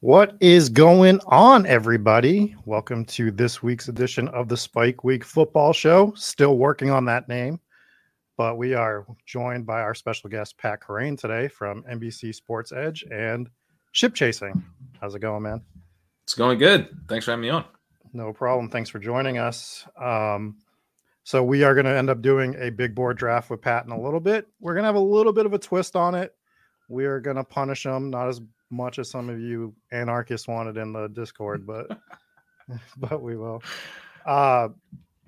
What 0.00 0.36
is 0.38 0.68
going 0.68 1.18
on, 1.26 1.66
everybody? 1.66 2.54
Welcome 2.64 3.04
to 3.06 3.32
this 3.32 3.64
week's 3.64 3.88
edition 3.88 4.28
of 4.28 4.46
the 4.46 4.56
Spike 4.56 5.02
Week 5.02 5.24
Football 5.24 5.72
Show. 5.72 6.12
Still 6.14 6.56
working 6.56 6.88
on 6.88 7.04
that 7.06 7.28
name, 7.28 7.58
but 8.36 8.58
we 8.58 8.74
are 8.74 9.04
joined 9.26 9.66
by 9.66 9.80
our 9.80 9.96
special 9.96 10.30
guest, 10.30 10.56
Pat 10.56 10.80
Kerrane, 10.80 11.18
today 11.18 11.48
from 11.48 11.82
NBC 11.82 12.32
Sports 12.32 12.70
Edge 12.70 13.04
and 13.10 13.50
Ship 13.90 14.14
Chasing. 14.14 14.62
How's 15.00 15.16
it 15.16 15.18
going, 15.18 15.42
man? 15.42 15.62
It's 16.22 16.34
going 16.34 16.60
good. 16.60 16.88
Thanks 17.08 17.24
for 17.24 17.32
having 17.32 17.42
me 17.42 17.48
on. 17.48 17.64
No 18.12 18.32
problem. 18.32 18.70
Thanks 18.70 18.90
for 18.90 19.00
joining 19.00 19.38
us. 19.38 19.84
Um, 20.00 20.58
so, 21.24 21.42
we 21.42 21.64
are 21.64 21.74
going 21.74 21.86
to 21.86 21.96
end 21.96 22.08
up 22.08 22.22
doing 22.22 22.54
a 22.60 22.70
big 22.70 22.94
board 22.94 23.18
draft 23.18 23.50
with 23.50 23.62
Pat 23.62 23.84
in 23.84 23.90
a 23.90 24.00
little 24.00 24.20
bit. 24.20 24.46
We're 24.60 24.74
going 24.74 24.84
to 24.84 24.88
have 24.88 24.94
a 24.94 25.00
little 25.00 25.32
bit 25.32 25.44
of 25.44 25.54
a 25.54 25.58
twist 25.58 25.96
on 25.96 26.14
it. 26.14 26.36
We 26.88 27.04
are 27.06 27.18
going 27.18 27.36
to 27.36 27.42
punish 27.42 27.84
him, 27.84 28.10
not 28.10 28.28
as 28.28 28.40
much 28.70 28.98
as 28.98 29.10
some 29.10 29.28
of 29.28 29.40
you 29.40 29.74
anarchists 29.92 30.48
wanted 30.48 30.76
in 30.76 30.92
the 30.92 31.08
Discord, 31.08 31.66
but 31.66 31.86
but 32.98 33.22
we 33.22 33.36
will. 33.36 33.62
Uh, 34.26 34.68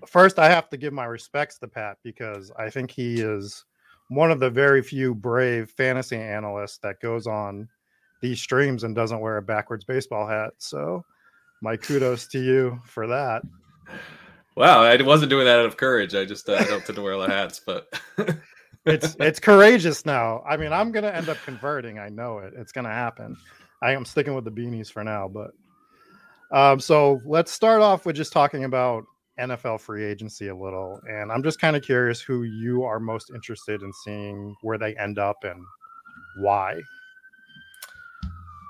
first, 0.07 0.39
I 0.39 0.49
have 0.49 0.69
to 0.71 0.77
give 0.77 0.93
my 0.93 1.05
respects 1.05 1.59
to 1.59 1.69
Pat 1.69 1.99
because 2.03 2.51
I 2.57 2.71
think 2.71 2.91
he 2.91 3.21
is 3.21 3.65
one 4.09 4.31
of 4.31 4.41
the 4.41 4.51
very 4.51 4.83
few 4.83 5.15
brave 5.15 5.71
fantasy 5.71 6.17
analysts 6.17 6.79
that 6.79 7.01
goes 7.01 7.27
on 7.27 7.69
these 8.21 8.41
streams 8.41 8.85
and 8.85 8.95
doesn't 8.95 9.21
wear 9.21 9.39
a 9.39 9.43
backwards 9.43 9.85
baseball 9.85 10.27
hat. 10.27 10.53
So, 10.59 11.05
my 11.63 11.77
kudos 11.77 12.27
to 12.29 12.43
you 12.43 12.81
for 12.85 13.07
that. 13.07 13.43
Wow, 14.57 14.83
I 14.83 15.01
wasn't 15.03 15.31
doing 15.31 15.47
that 15.47 15.61
out 15.61 15.67
of 15.67 15.77
courage. 15.77 16.15
I 16.15 16.25
just 16.25 16.49
uh, 16.49 16.63
helped 16.65 16.87
to 16.87 17.01
wear 17.01 17.17
the 17.17 17.29
hats, 17.29 17.61
but 17.65 17.89
it's 18.87 19.17
it's 19.21 19.41
courageous 19.41 20.07
now. 20.07 20.43
I 20.49 20.57
mean, 20.57 20.73
I'm 20.73 20.93
gonna 20.93 21.09
end 21.11 21.29
up 21.29 21.39
converting. 21.45 21.99
I 21.99 22.09
know 22.09 22.39
it. 22.39 22.55
It's 22.57 22.73
gonna 22.73 22.89
happen. 22.89 23.37
I 23.83 23.93
am 23.93 24.05
sticking 24.05 24.35
with 24.35 24.45
the 24.45 24.51
beanies 24.51 24.91
for 24.91 25.03
now, 25.05 25.29
but 25.29 25.53
um, 26.53 26.81
so 26.81 27.21
let's 27.25 27.53
start 27.53 27.83
off 27.83 28.07
with 28.07 28.17
just 28.17 28.33
talking 28.33 28.65
about 28.65 29.05
NFL 29.39 29.81
free 29.81 30.05
agency 30.05 30.49
a 30.49 30.55
little. 30.57 31.01
And 31.09 31.31
I'm 31.31 31.43
just 31.43 31.61
kind 31.61 31.77
of 31.77 31.83
curious 31.83 32.21
who 32.21 32.43
you 32.43 32.83
are 32.85 33.01
most 33.01 33.31
interested 33.35 33.83
in 33.83 33.93
seeing 34.05 34.55
where 34.63 34.79
they 34.79 34.97
end 34.97 35.19
up 35.19 35.45
and 35.45 35.65
why. 36.39 36.81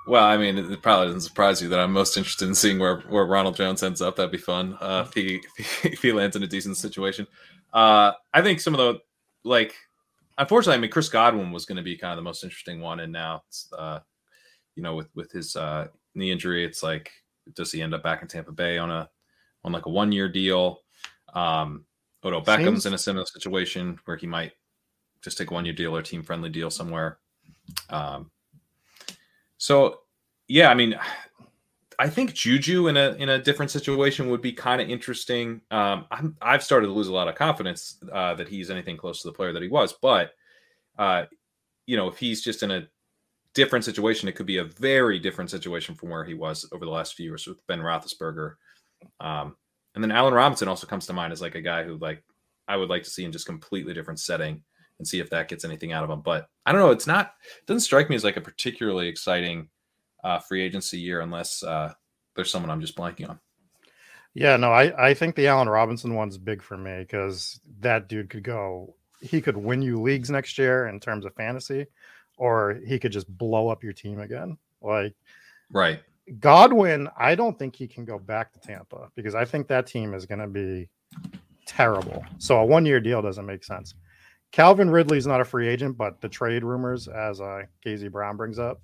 Well, 0.06 0.25
I 0.25 0.37
mean, 0.37 0.59
it 0.59 0.82
probably 0.82 1.06
doesn't 1.06 1.20
surprise 1.20 1.62
you 1.62 1.69
that 1.69 1.78
I'm 1.78 1.93
most 1.93 2.16
interested 2.16 2.49
in 2.49 2.54
seeing 2.54 2.78
where, 2.78 3.00
where 3.03 3.26
Ronald 3.26 3.56
Jones 3.56 3.82
ends 3.82 4.03
up. 4.03 4.16
That'd 4.16 4.32
be 4.32 4.38
fun 4.38 4.76
uh, 4.81 5.04
if, 5.06 5.15
he, 5.15 5.41
if 5.88 6.03
he 6.03 6.12
lands 6.12 6.37
in 6.37 6.43
a 6.43 6.49
decent 6.49 6.76
situation. 6.76 7.26
Uh, 7.72 8.12
I 8.34 8.43
think 8.43 8.60
some 8.60 8.75
of 8.75 8.78
the 8.78 9.00
like 9.44 9.75
unfortunately, 10.40 10.78
I 10.78 10.80
mean, 10.80 10.90
Chris 10.90 11.08
Godwin 11.08 11.52
was 11.52 11.66
going 11.66 11.76
to 11.76 11.82
be 11.82 11.96
kind 11.96 12.12
of 12.12 12.16
the 12.16 12.22
most 12.22 12.42
interesting 12.42 12.80
one, 12.80 13.00
and 13.00 13.12
now 13.12 13.42
it's, 13.46 13.72
uh, 13.76 14.00
you 14.74 14.82
know, 14.82 14.96
with 14.96 15.08
with 15.14 15.30
his 15.30 15.54
uh, 15.54 15.86
knee 16.14 16.32
injury, 16.32 16.64
it's 16.64 16.82
like, 16.82 17.12
does 17.54 17.70
he 17.70 17.82
end 17.82 17.94
up 17.94 18.02
back 18.02 18.22
in 18.22 18.28
Tampa 18.28 18.50
Bay 18.50 18.78
on 18.78 18.90
a 18.90 19.08
on 19.62 19.72
like 19.72 19.86
a 19.86 19.90
one 19.90 20.10
year 20.10 20.28
deal? 20.28 20.80
Um, 21.34 21.84
Odell 22.24 22.42
Beckham's 22.42 22.82
Seems... 22.82 22.86
in 22.86 22.94
a 22.94 22.98
similar 22.98 23.26
situation 23.26 23.98
where 24.06 24.16
he 24.16 24.26
might 24.26 24.52
just 25.22 25.38
take 25.38 25.50
a 25.50 25.54
one 25.54 25.64
year 25.64 25.74
deal 25.74 25.94
or 25.94 26.02
team 26.02 26.22
friendly 26.22 26.50
deal 26.50 26.70
somewhere. 26.70 27.18
Um, 27.90 28.30
so 29.58 30.00
yeah, 30.48 30.70
I 30.70 30.74
mean, 30.74 30.98
I 32.00 32.09
think 32.09 32.33
Juju 32.33 32.88
in 32.88 32.97
a 32.97 33.11
in 33.19 33.28
a 33.28 33.38
different 33.38 33.71
situation 33.71 34.31
would 34.31 34.41
be 34.41 34.55
kind 34.55 34.81
of 34.81 34.88
interesting. 34.88 35.61
Um, 35.71 36.06
I'm, 36.11 36.34
I've 36.41 36.65
started 36.65 36.87
to 36.87 36.94
lose 36.94 37.09
a 37.09 37.12
lot 37.12 37.28
of 37.28 37.34
confidence 37.34 37.99
uh, 38.11 38.33
that 38.37 38.49
he's 38.49 38.71
anything 38.71 38.97
close 38.97 39.21
to 39.21 39.28
the 39.28 39.34
player 39.34 39.53
that 39.53 39.62
he 39.62 39.69
was, 39.69 39.93
but 40.00 40.31
uh, 40.99 41.27
you 41.84 41.99
know, 41.99 42.09
if 42.09 42.16
he's 42.16 42.41
just 42.41 42.62
in 42.62 42.71
a 42.71 42.88
different 43.53 43.84
situation, 43.84 44.31
it 44.31 44.33
could 44.34 44.47
be 44.47 44.56
a 44.56 44.65
very 44.65 45.19
different 45.19 45.50
situation 45.50 45.94
from 45.94 46.09
where 46.09 46.25
he 46.25 46.33
was 46.33 46.66
over 46.72 46.87
the 46.87 46.91
last 46.91 47.16
few 47.16 47.27
years 47.27 47.47
with 47.47 47.66
Ben 47.66 47.81
Roethlisberger. 47.81 48.55
Um, 49.21 49.56
and 49.94 50.03
then 50.03 50.11
Allen 50.11 50.32
Robinson 50.32 50.69
also 50.69 50.87
comes 50.87 51.06
to 51.06 51.12
mind 51.12 51.34
as 51.34 51.43
like 51.43 51.55
a 51.55 51.61
guy 51.61 51.84
who 51.84 51.99
like 51.99 52.25
I 52.67 52.78
would 52.78 52.88
like 52.88 53.03
to 53.03 53.11
see 53.11 53.27
in 53.27 53.32
just 53.32 53.44
completely 53.44 53.93
different 53.93 54.21
setting 54.21 54.62
and 54.99 55.06
see 55.06 55.21
if 55.21 55.28
that 55.28 55.49
gets 55.49 55.67
anything 55.67 55.93
out 55.93 56.05
of 56.05 56.09
him. 56.09 56.22
But 56.22 56.49
I 56.65 56.72
don't 56.72 56.81
know. 56.81 56.93
It's 56.93 57.06
not 57.06 57.34
it 57.59 57.67
doesn't 57.67 57.81
strike 57.81 58.09
me 58.09 58.17
as 58.17 58.25
like 58.25 58.38
a 58.38 58.41
particularly 58.41 59.06
exciting 59.06 59.69
uh, 60.25 60.38
free 60.38 60.62
agency 60.62 60.98
year 60.98 61.20
unless 61.20 61.62
uh, 61.62 61.92
there's 62.34 62.50
someone 62.50 62.70
I'm 62.70 62.81
just 62.81 62.97
blanking 62.97 63.28
on. 63.28 63.41
Yeah, 64.34 64.56
no, 64.56 64.70
I, 64.70 65.08
I 65.08 65.14
think 65.14 65.34
the 65.34 65.48
Allen 65.48 65.69
Robinson 65.69 66.14
one's 66.14 66.38
big 66.38 66.62
for 66.62 66.76
me 66.76 67.00
because 67.00 67.60
that 67.81 68.08
dude 68.08 68.31
could 68.31 68.44
go, 68.44 68.94
he 69.20 69.41
could 69.41 69.56
win 69.56 69.82
you 69.82 70.00
leagues 70.00 70.31
next 70.31 70.56
year 70.56 70.86
in 70.86 71.00
terms 71.00 71.25
of 71.25 71.34
fantasy, 71.34 71.86
or 72.36 72.78
he 72.86 72.98
could 72.98 73.12
just 73.12 73.26
blow 73.36 73.69
up 73.69 73.82
your 73.82 73.92
team 73.92 74.20
again. 74.20 74.56
Like, 74.81 75.14
right. 75.72 76.00
Godwin, 76.38 77.08
I 77.19 77.34
don't 77.34 77.58
think 77.58 77.75
he 77.75 77.88
can 77.88 78.04
go 78.04 78.19
back 78.19 78.52
to 78.52 78.60
Tampa 78.60 79.10
because 79.16 79.34
I 79.34 79.44
think 79.44 79.66
that 79.66 79.88
team 79.88 80.14
is 80.14 80.26
going 80.26 80.38
to 80.38 80.47
be 80.47 80.88
terrible. 81.66 82.25
So 82.38 82.58
a 82.58 82.64
one 82.64 82.87
year 82.87 83.00
deal 83.00 83.20
doesn't 83.20 83.47
make 83.47 83.64
sense. 83.64 83.94
Calvin 84.52 84.91
Ridley's 84.91 85.26
not 85.26 85.41
a 85.41 85.44
free 85.44 85.69
agent, 85.69 85.97
but 85.97 86.20
the 86.20 86.28
trade 86.28 86.64
rumors, 86.64 87.08
as 87.08 87.41
uh, 87.41 87.62
Casey 87.82 88.08
Brown 88.08 88.37
brings 88.37 88.58
up, 88.58 88.81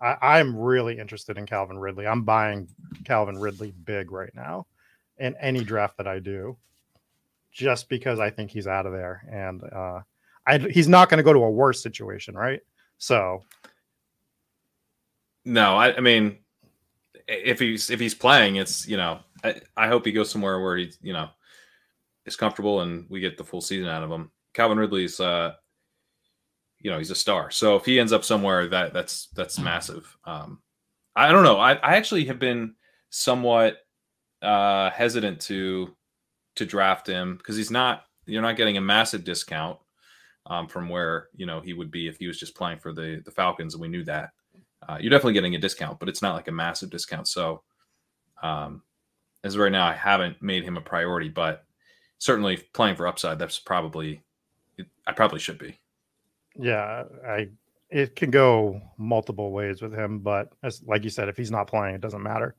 I, 0.00 0.40
am 0.40 0.56
really 0.56 0.98
interested 0.98 1.36
in 1.36 1.46
Calvin 1.46 1.78
Ridley. 1.78 2.06
I'm 2.06 2.22
buying 2.22 2.68
Calvin 3.04 3.38
Ridley 3.38 3.74
big 3.84 4.10
right 4.10 4.34
now 4.34 4.66
in 5.18 5.36
any 5.40 5.62
draft 5.62 5.98
that 5.98 6.06
I 6.06 6.18
do, 6.18 6.56
just 7.52 7.88
because 7.88 8.18
I 8.18 8.30
think 8.30 8.50
he's 8.50 8.66
out 8.66 8.86
of 8.86 8.92
there 8.92 9.22
and 9.30 9.62
uh, 9.64 10.00
I, 10.46 10.58
he's 10.58 10.88
not 10.88 11.10
going 11.10 11.18
to 11.18 11.22
go 11.22 11.32
to 11.32 11.40
a 11.40 11.50
worse 11.50 11.82
situation, 11.82 12.34
right? 12.34 12.60
So, 12.98 13.42
no, 15.44 15.76
I, 15.76 15.96
I, 15.96 16.00
mean, 16.00 16.38
if 17.28 17.58
he's 17.58 17.90
if 17.90 18.00
he's 18.00 18.14
playing, 18.14 18.56
it's 18.56 18.86
you 18.88 18.96
know, 18.96 19.20
I, 19.44 19.60
I 19.76 19.88
hope 19.88 20.04
he 20.04 20.12
goes 20.12 20.30
somewhere 20.30 20.60
where 20.60 20.76
he's 20.76 20.98
you 21.02 21.12
know 21.12 21.28
is 22.26 22.36
comfortable 22.36 22.80
and 22.80 23.06
we 23.08 23.20
get 23.20 23.36
the 23.36 23.44
full 23.44 23.60
season 23.60 23.88
out 23.88 24.02
of 24.02 24.10
him. 24.10 24.30
Calvin 24.52 24.78
Ridley's 24.78 25.20
uh, 25.20 25.54
you 26.80 26.90
know 26.90 26.98
he's 26.98 27.10
a 27.10 27.16
star. 27.16 27.50
So 27.50 27.76
if 27.76 27.84
he 27.84 28.00
ends 28.00 28.12
up 28.12 28.24
somewhere, 28.24 28.66
that 28.68 28.92
that's 28.92 29.28
that's 29.34 29.58
massive. 29.58 30.16
Um, 30.24 30.60
I 31.14 31.30
don't 31.32 31.44
know. 31.44 31.58
I, 31.58 31.74
I 31.74 31.96
actually 31.96 32.24
have 32.26 32.38
been 32.38 32.74
somewhat 33.10 33.78
uh, 34.42 34.90
hesitant 34.90 35.40
to 35.42 35.94
to 36.56 36.66
draft 36.66 37.06
him 37.06 37.36
because 37.36 37.56
he's 37.56 37.70
not. 37.70 38.04
You're 38.26 38.42
not 38.42 38.56
getting 38.56 38.76
a 38.76 38.82
massive 38.82 39.24
discount 39.24 39.78
um, 40.46 40.68
from 40.68 40.88
where 40.88 41.28
you 41.34 41.46
know 41.46 41.60
he 41.60 41.74
would 41.74 41.90
be 41.90 42.08
if 42.08 42.18
he 42.18 42.26
was 42.26 42.38
just 42.38 42.56
playing 42.56 42.78
for 42.78 42.92
the 42.92 43.22
the 43.24 43.30
Falcons, 43.30 43.74
and 43.74 43.82
we 43.82 43.88
knew 43.88 44.04
that. 44.04 44.30
Uh, 44.88 44.96
you're 44.98 45.10
definitely 45.10 45.34
getting 45.34 45.54
a 45.54 45.58
discount, 45.58 46.00
but 46.00 46.08
it's 46.08 46.22
not 46.22 46.34
like 46.34 46.48
a 46.48 46.52
massive 46.52 46.88
discount. 46.88 47.28
So, 47.28 47.62
um, 48.42 48.82
as 49.44 49.58
right 49.58 49.70
now, 49.70 49.86
I 49.86 49.92
haven't 49.92 50.40
made 50.40 50.64
him 50.64 50.78
a 50.78 50.80
priority, 50.80 51.28
but 51.28 51.64
certainly 52.18 52.56
playing 52.72 52.96
for 52.96 53.06
upside, 53.06 53.38
that's 53.38 53.58
probably 53.58 54.22
I 55.06 55.12
probably 55.12 55.40
should 55.40 55.58
be. 55.58 55.78
Yeah, 56.56 57.04
I 57.26 57.48
it 57.90 58.14
can 58.16 58.30
go 58.30 58.80
multiple 58.98 59.50
ways 59.52 59.82
with 59.82 59.92
him, 59.92 60.20
but 60.20 60.52
as 60.62 60.82
like 60.86 61.02
you 61.04 61.10
said, 61.10 61.28
if 61.28 61.36
he's 61.36 61.50
not 61.50 61.66
playing, 61.66 61.94
it 61.96 62.00
doesn't 62.00 62.22
matter. 62.22 62.54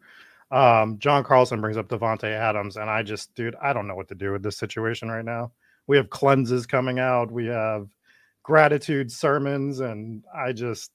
Um, 0.52 1.00
John 1.00 1.24
Carlson 1.24 1.62
brings 1.62 1.78
up 1.78 1.88
Davante 1.88 2.26
Adams, 2.26 2.76
and 2.76 2.90
I 2.90 3.04
just, 3.04 3.34
dude, 3.36 3.56
I 3.62 3.72
don't 3.72 3.88
know 3.88 3.96
what 3.96 4.10
to 4.10 4.16
do 4.16 4.34
with 4.34 4.44
this 4.44 4.58
situation 4.58 5.08
right 5.10 5.24
now. 5.24 5.54
We 5.88 5.96
have 5.96 6.10
cleanses 6.10 6.66
coming 6.66 7.00
out, 7.00 7.32
we 7.32 7.46
have 7.48 7.88
gratitude 8.44 9.10
sermons, 9.12 9.80
and 9.80 10.26
I 10.36 10.52
just, 10.52 10.92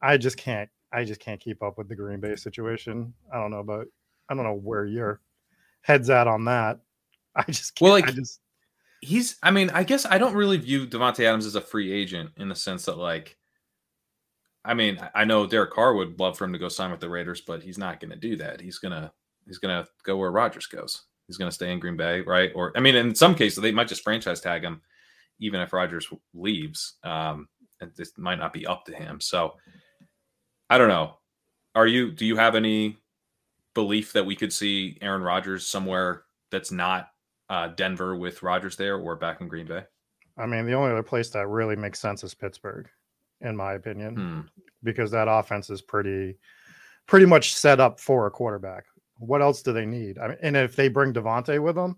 I 0.00 0.16
just 0.16 0.36
can't, 0.36 0.70
I 0.92 1.04
just 1.04 1.20
can't 1.20 1.40
keep 1.40 1.60
up 1.62 1.76
with 1.76 1.88
the 1.88 1.96
Green 1.96 2.20
Bay 2.20 2.36
situation. 2.36 3.12
I 3.34 3.38
don't 3.40 3.50
know 3.50 3.58
about, 3.58 3.86
I 4.28 4.34
don't 4.34 4.44
know 4.44 4.54
where 4.54 4.84
you're 4.86 5.20
heads 5.82 6.08
at 6.10 6.28
on 6.28 6.44
that. 6.44 6.78
I 7.34 7.42
just 7.48 7.74
can't, 7.74 7.86
Well, 7.86 7.92
like- 7.94 8.08
I 8.08 8.12
just 8.12 8.40
he's 9.00 9.36
I 9.42 9.50
mean, 9.50 9.70
I 9.70 9.84
guess 9.84 10.06
I 10.06 10.18
don't 10.18 10.34
really 10.34 10.56
view 10.56 10.86
Davante 10.86 11.24
Adams 11.24 11.46
as 11.46 11.54
a 11.54 11.60
free 11.60 11.92
agent 11.92 12.30
in 12.36 12.48
the 12.48 12.54
sense 12.54 12.84
that 12.86 12.98
like 12.98 13.36
I 14.64 14.74
mean, 14.74 15.00
I 15.14 15.24
know 15.24 15.46
Derek 15.46 15.72
Carr 15.72 15.94
would 15.94 16.18
love 16.18 16.36
for 16.36 16.44
him 16.44 16.52
to 16.52 16.58
go 16.58 16.68
sign 16.68 16.90
with 16.90 17.00
the 17.00 17.08
Raiders, 17.08 17.40
but 17.40 17.62
he's 17.62 17.78
not 17.78 18.00
gonna 18.00 18.16
do 18.16 18.36
that. 18.36 18.60
He's 18.60 18.78
gonna 18.78 19.12
he's 19.46 19.58
gonna 19.58 19.86
go 20.04 20.16
where 20.16 20.30
Rodgers 20.30 20.66
goes. 20.66 21.02
He's 21.26 21.36
gonna 21.36 21.52
stay 21.52 21.72
in 21.72 21.80
Green 21.80 21.96
Bay, 21.96 22.20
right? 22.20 22.50
Or 22.54 22.72
I 22.76 22.80
mean, 22.80 22.96
in 22.96 23.14
some 23.14 23.34
cases 23.34 23.62
they 23.62 23.72
might 23.72 23.88
just 23.88 24.02
franchise 24.02 24.40
tag 24.40 24.62
him 24.62 24.82
even 25.40 25.60
if 25.60 25.72
Rodgers 25.72 26.08
leaves. 26.34 26.94
Um 27.04 27.48
this 27.94 28.12
might 28.18 28.40
not 28.40 28.52
be 28.52 28.66
up 28.66 28.84
to 28.86 28.94
him. 28.94 29.20
So 29.20 29.54
I 30.68 30.78
don't 30.78 30.88
know. 30.88 31.18
Are 31.74 31.86
you 31.86 32.10
do 32.10 32.26
you 32.26 32.36
have 32.36 32.56
any 32.56 32.98
belief 33.74 34.12
that 34.12 34.26
we 34.26 34.34
could 34.34 34.52
see 34.52 34.98
Aaron 35.00 35.22
Rodgers 35.22 35.66
somewhere 35.66 36.24
that's 36.50 36.72
not 36.72 37.10
uh, 37.48 37.68
Denver 37.68 38.16
with 38.16 38.42
Rogers 38.42 38.76
there 38.76 38.96
or 38.96 39.16
back 39.16 39.40
in 39.40 39.48
Green 39.48 39.66
Bay? 39.66 39.84
I 40.36 40.46
mean, 40.46 40.66
the 40.66 40.74
only 40.74 40.92
other 40.92 41.02
place 41.02 41.30
that 41.30 41.48
really 41.48 41.76
makes 41.76 41.98
sense 41.98 42.22
is 42.22 42.34
Pittsburgh, 42.34 42.88
in 43.40 43.56
my 43.56 43.74
opinion, 43.74 44.14
Hmm. 44.14 44.40
because 44.82 45.10
that 45.10 45.28
offense 45.28 45.68
is 45.70 45.82
pretty, 45.82 46.38
pretty 47.06 47.26
much 47.26 47.54
set 47.54 47.80
up 47.80 47.98
for 47.98 48.26
a 48.26 48.30
quarterback. 48.30 48.84
What 49.18 49.42
else 49.42 49.62
do 49.62 49.72
they 49.72 49.86
need? 49.86 50.18
I 50.18 50.28
mean, 50.28 50.38
and 50.42 50.56
if 50.56 50.76
they 50.76 50.88
bring 50.88 51.12
Davante 51.12 51.60
with 51.60 51.74
them, 51.74 51.96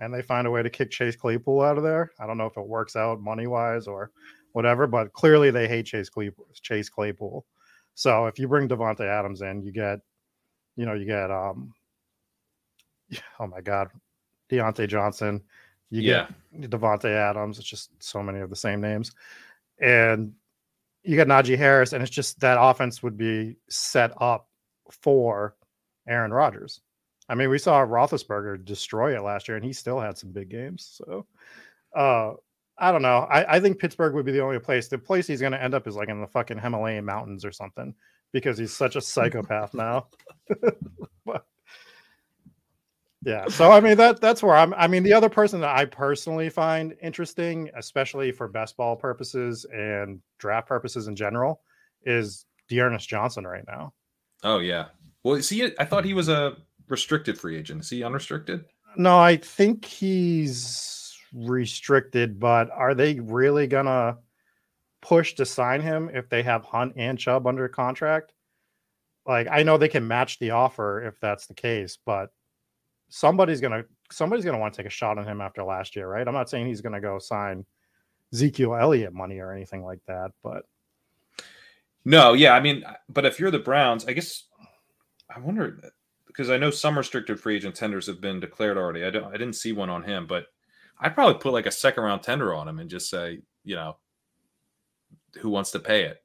and 0.00 0.14
they 0.14 0.22
find 0.22 0.46
a 0.46 0.50
way 0.50 0.62
to 0.62 0.70
kick 0.70 0.90
Chase 0.90 1.16
Claypool 1.16 1.60
out 1.60 1.76
of 1.76 1.82
there, 1.82 2.10
I 2.20 2.26
don't 2.26 2.38
know 2.38 2.46
if 2.46 2.56
it 2.56 2.66
works 2.66 2.94
out 2.96 3.20
money 3.20 3.46
wise 3.46 3.86
or 3.86 4.10
whatever, 4.52 4.86
but 4.86 5.12
clearly 5.12 5.50
they 5.50 5.68
hate 5.68 5.86
Chase 5.86 6.08
Claypool. 6.08 6.46
Chase 6.62 6.88
Claypool. 6.88 7.44
So 7.94 8.26
if 8.26 8.38
you 8.38 8.46
bring 8.48 8.68
Davante 8.68 9.00
Adams 9.00 9.42
in, 9.42 9.62
you 9.62 9.72
get, 9.72 9.98
you 10.76 10.86
know, 10.86 10.94
you 10.94 11.04
get 11.04 11.30
um, 11.32 11.72
oh 13.40 13.46
my 13.46 13.60
God, 13.60 13.88
Diontae 14.50 14.88
Johnson. 14.88 15.42
You 15.90 16.02
Yeah. 16.02 16.28
get 16.60 16.70
Davante 16.70 17.10
Adams. 17.10 17.58
It's 17.58 17.66
just 17.68 17.90
so 18.02 18.22
many 18.22 18.40
of 18.40 18.50
the 18.50 18.56
same 18.56 18.80
names, 18.80 19.12
and 19.80 20.34
you 21.02 21.16
got 21.16 21.26
Najee 21.28 21.56
Harris, 21.56 21.92
and 21.92 22.02
it's 22.02 22.10
just 22.12 22.40
that 22.40 22.58
offense 22.60 23.02
would 23.02 23.16
be 23.16 23.56
set 23.68 24.12
up 24.20 24.48
for 24.90 25.56
Aaron 26.06 26.32
Rodgers. 26.32 26.80
I 27.28 27.34
mean, 27.34 27.50
we 27.50 27.58
saw 27.58 27.84
Roethlisberger 27.84 28.64
destroy 28.64 29.16
it 29.16 29.22
last 29.22 29.48
year, 29.48 29.56
and 29.56 29.64
he 29.64 29.72
still 29.72 30.00
had 30.00 30.18
some 30.18 30.32
big 30.32 30.48
games. 30.48 31.00
So, 31.02 31.26
uh, 31.94 32.32
I 32.78 32.92
don't 32.92 33.02
know. 33.02 33.26
I, 33.30 33.56
I 33.56 33.60
think 33.60 33.78
Pittsburgh 33.78 34.14
would 34.14 34.24
be 34.24 34.32
the 34.32 34.42
only 34.42 34.58
place. 34.58 34.88
The 34.88 34.98
place 34.98 35.26
he's 35.26 35.40
going 35.40 35.52
to 35.52 35.62
end 35.62 35.74
up 35.74 35.86
is 35.86 35.96
like 35.96 36.08
in 36.08 36.20
the 36.20 36.26
fucking 36.26 36.58
Himalayan 36.58 37.04
mountains 37.04 37.44
or 37.44 37.52
something 37.52 37.94
because 38.32 38.56
he's 38.56 38.74
such 38.76 38.96
a 38.96 39.00
psychopath 39.00 39.74
now. 39.74 40.08
but 41.26 41.46
yeah, 43.24 43.48
so 43.48 43.72
I 43.72 43.80
mean 43.80 43.96
that 43.96 44.20
that's 44.20 44.42
where 44.42 44.54
I'm. 44.54 44.72
I 44.74 44.86
mean, 44.86 45.02
the 45.02 45.12
other 45.12 45.28
person 45.28 45.60
that 45.60 45.76
I 45.76 45.84
personally 45.86 46.50
find 46.50 46.94
interesting, 47.02 47.68
especially 47.76 48.30
for 48.30 48.46
best 48.46 48.76
ball 48.76 48.94
purposes 48.94 49.66
and 49.72 50.20
draft 50.38 50.68
purposes 50.68 51.08
in 51.08 51.16
general, 51.16 51.60
is 52.04 52.46
D'Ernest 52.68 53.08
Johnson 53.08 53.44
right 53.44 53.64
now. 53.66 53.92
Oh 54.44 54.60
yeah. 54.60 54.86
Well, 55.24 55.42
see, 55.42 55.72
I 55.78 55.84
thought 55.84 56.04
he 56.04 56.14
was 56.14 56.28
a 56.28 56.56
restricted 56.88 57.38
free 57.38 57.56
agent. 57.56 57.82
Is 57.82 57.90
he 57.90 58.04
unrestricted? 58.04 58.64
No, 58.96 59.18
I 59.18 59.36
think 59.36 59.84
he's 59.84 61.16
restricted, 61.34 62.38
but 62.38 62.70
are 62.70 62.94
they 62.94 63.18
really 63.18 63.66
gonna 63.66 64.18
push 65.02 65.34
to 65.34 65.44
sign 65.44 65.80
him 65.80 66.08
if 66.12 66.28
they 66.28 66.44
have 66.44 66.64
Hunt 66.64 66.94
and 66.96 67.18
Chubb 67.18 67.48
under 67.48 67.68
contract? 67.68 68.32
Like, 69.26 69.48
I 69.50 69.64
know 69.64 69.76
they 69.76 69.88
can 69.88 70.08
match 70.08 70.38
the 70.38 70.52
offer 70.52 71.04
if 71.04 71.20
that's 71.20 71.46
the 71.46 71.54
case, 71.54 71.98
but 72.06 72.30
somebody's 73.08 73.60
gonna 73.60 73.84
somebody's 74.10 74.44
gonna 74.44 74.58
want 74.58 74.74
to 74.74 74.78
take 74.78 74.86
a 74.86 74.90
shot 74.90 75.18
on 75.18 75.24
him 75.26 75.40
after 75.40 75.62
last 75.64 75.96
year, 75.96 76.08
right? 76.08 76.26
I'm 76.26 76.34
not 76.34 76.50
saying 76.50 76.66
he's 76.66 76.80
gonna 76.80 77.00
go 77.00 77.18
sign 77.18 77.64
Ezekiel 78.32 78.74
Elliott 78.74 79.12
money 79.12 79.38
or 79.38 79.52
anything 79.52 79.84
like 79.84 80.00
that, 80.06 80.32
but 80.42 80.64
No. 82.04 82.32
Yeah. 82.34 82.52
I 82.54 82.60
mean, 82.60 82.84
but 83.08 83.24
if 83.26 83.38
you're 83.40 83.50
the 83.50 83.58
Browns, 83.58 84.06
I 84.06 84.12
guess 84.12 84.44
I 85.34 85.40
wonder 85.40 85.80
because 86.26 86.50
I 86.50 86.56
know 86.56 86.70
some 86.70 86.96
restricted 86.96 87.40
free 87.40 87.56
agent 87.56 87.74
tenders 87.74 88.06
have 88.06 88.20
been 88.20 88.40
declared 88.40 88.78
already. 88.78 89.04
I 89.04 89.10
don't. 89.10 89.24
I 89.24 89.32
didn't 89.32 89.54
see 89.54 89.72
one 89.72 89.90
on 89.90 90.02
him, 90.04 90.26
but 90.26 90.46
I'd 91.00 91.14
probably 91.14 91.40
put 91.40 91.52
like 91.52 91.66
a 91.66 91.70
second 91.70 92.04
round 92.04 92.22
tender 92.22 92.54
on 92.54 92.68
him 92.68 92.78
and 92.78 92.90
just 92.90 93.10
say, 93.10 93.40
you 93.64 93.74
know, 93.74 93.96
who 95.38 95.50
wants 95.50 95.70
to 95.72 95.80
pay 95.80 96.04
it? 96.04 96.22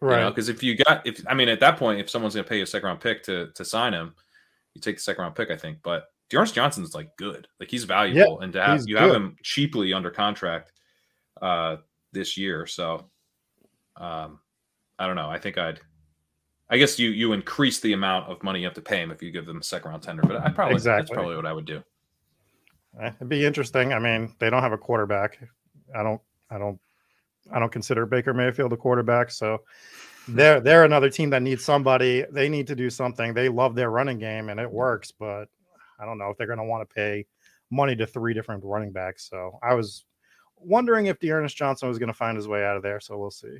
right, 0.00 0.28
Because 0.28 0.48
if 0.48 0.62
you 0.62 0.76
got, 0.76 1.06
if 1.06 1.22
I 1.28 1.34
mean, 1.34 1.48
at 1.48 1.60
that 1.60 1.76
point, 1.76 2.00
if 2.00 2.10
someone's 2.10 2.34
going 2.34 2.44
to 2.44 2.48
pay 2.48 2.56
you 2.56 2.62
a 2.62 2.66
second 2.66 2.86
round 2.86 3.00
pick 3.00 3.22
to 3.24 3.50
to 3.54 3.64
sign 3.64 3.92
him, 3.92 4.14
you 4.74 4.80
take 4.80 4.96
the 4.96 5.02
second 5.02 5.22
round 5.22 5.34
pick, 5.34 5.50
I 5.50 5.56
think. 5.56 5.78
But 5.82 6.04
D'Ernest 6.30 6.54
Johnson's 6.54 6.94
like 6.94 7.16
good, 7.16 7.48
like 7.58 7.70
he's 7.70 7.84
valuable, 7.84 8.40
and 8.40 8.52
to 8.54 8.62
have 8.62 8.82
you 8.86 8.96
have 8.96 9.12
him 9.12 9.36
cheaply 9.42 9.92
under 9.92 10.10
contract 10.10 10.72
uh 11.42 11.76
this 12.12 12.36
year, 12.36 12.66
so 12.66 13.10
um, 13.96 14.40
I 14.98 15.06
don't 15.06 15.16
know. 15.16 15.28
I 15.28 15.38
think 15.38 15.58
I'd, 15.58 15.80
I 16.68 16.78
guess 16.78 16.98
you 16.98 17.10
you 17.10 17.32
increase 17.32 17.80
the 17.80 17.92
amount 17.92 18.30
of 18.30 18.42
money 18.42 18.60
you 18.60 18.66
have 18.66 18.74
to 18.74 18.80
pay 18.80 18.98
him 18.98 19.10
if 19.10 19.22
you 19.22 19.30
give 19.30 19.46
them 19.46 19.58
a 19.58 19.62
second 19.62 19.90
round 19.90 20.02
tender. 20.02 20.22
But 20.22 20.36
I 20.36 20.50
probably 20.50 20.80
that's 20.80 21.10
probably 21.10 21.36
what 21.36 21.46
I 21.46 21.52
would 21.52 21.66
do. 21.66 21.82
Eh, 23.00 23.10
it'd 23.16 23.28
be 23.28 23.44
interesting. 23.44 23.92
I 23.92 23.98
mean, 23.98 24.34
they 24.38 24.50
don't 24.50 24.62
have 24.62 24.72
a 24.72 24.78
quarterback. 24.78 25.38
I 25.94 26.02
don't. 26.02 26.20
I 26.50 26.58
don't. 26.58 26.78
I 27.52 27.58
don't 27.58 27.72
consider 27.72 28.06
Baker 28.06 28.34
Mayfield 28.34 28.72
a 28.72 28.76
quarterback. 28.76 29.30
So 29.30 29.62
they're 30.28 30.60
they're 30.60 30.84
another 30.84 31.10
team 31.10 31.30
that 31.30 31.42
needs 31.42 31.64
somebody. 31.64 32.24
They 32.30 32.48
need 32.48 32.66
to 32.68 32.76
do 32.76 32.90
something. 32.90 33.34
They 33.34 33.48
love 33.48 33.74
their 33.74 33.90
running 33.90 34.18
game 34.18 34.48
and 34.48 34.60
it 34.60 34.70
works, 34.70 35.12
but 35.12 35.48
I 36.00 36.06
don't 36.06 36.18
know 36.18 36.30
if 36.30 36.36
they're 36.36 36.46
going 36.46 36.58
to 36.58 36.64
want 36.64 36.88
to 36.88 36.94
pay 36.94 37.26
money 37.70 37.94
to 37.96 38.06
three 38.06 38.34
different 38.34 38.64
running 38.64 38.92
backs. 38.92 39.28
So 39.28 39.58
I 39.62 39.74
was 39.74 40.04
wondering 40.56 41.06
if 41.06 41.18
D'Ernest 41.20 41.56
Johnson 41.56 41.88
was 41.88 41.98
going 41.98 42.08
to 42.08 42.14
find 42.14 42.36
his 42.36 42.48
way 42.48 42.64
out 42.64 42.76
of 42.76 42.82
there. 42.82 43.00
So 43.00 43.16
we'll 43.18 43.30
see. 43.30 43.58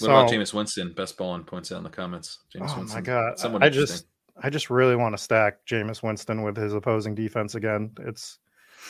What 0.00 0.10
about 0.10 0.30
Jameis 0.30 0.52
Winston? 0.52 0.92
Best 0.92 1.16
ball 1.16 1.34
and 1.34 1.46
points 1.46 1.72
out 1.72 1.78
in 1.78 1.84
the 1.84 1.90
comments. 1.90 2.40
Jameis 2.54 2.70
oh 2.74 2.78
Winston. 2.80 2.88
my 2.88 3.00
god, 3.00 3.38
Somewhat 3.38 3.62
I 3.62 3.70
just 3.70 4.06
I 4.42 4.50
just 4.50 4.70
really 4.70 4.96
want 4.96 5.16
to 5.16 5.22
stack 5.22 5.64
Jameis 5.66 6.02
Winston 6.02 6.42
with 6.42 6.56
his 6.56 6.74
opposing 6.74 7.14
defense 7.14 7.54
again. 7.54 7.92
It's 8.00 8.38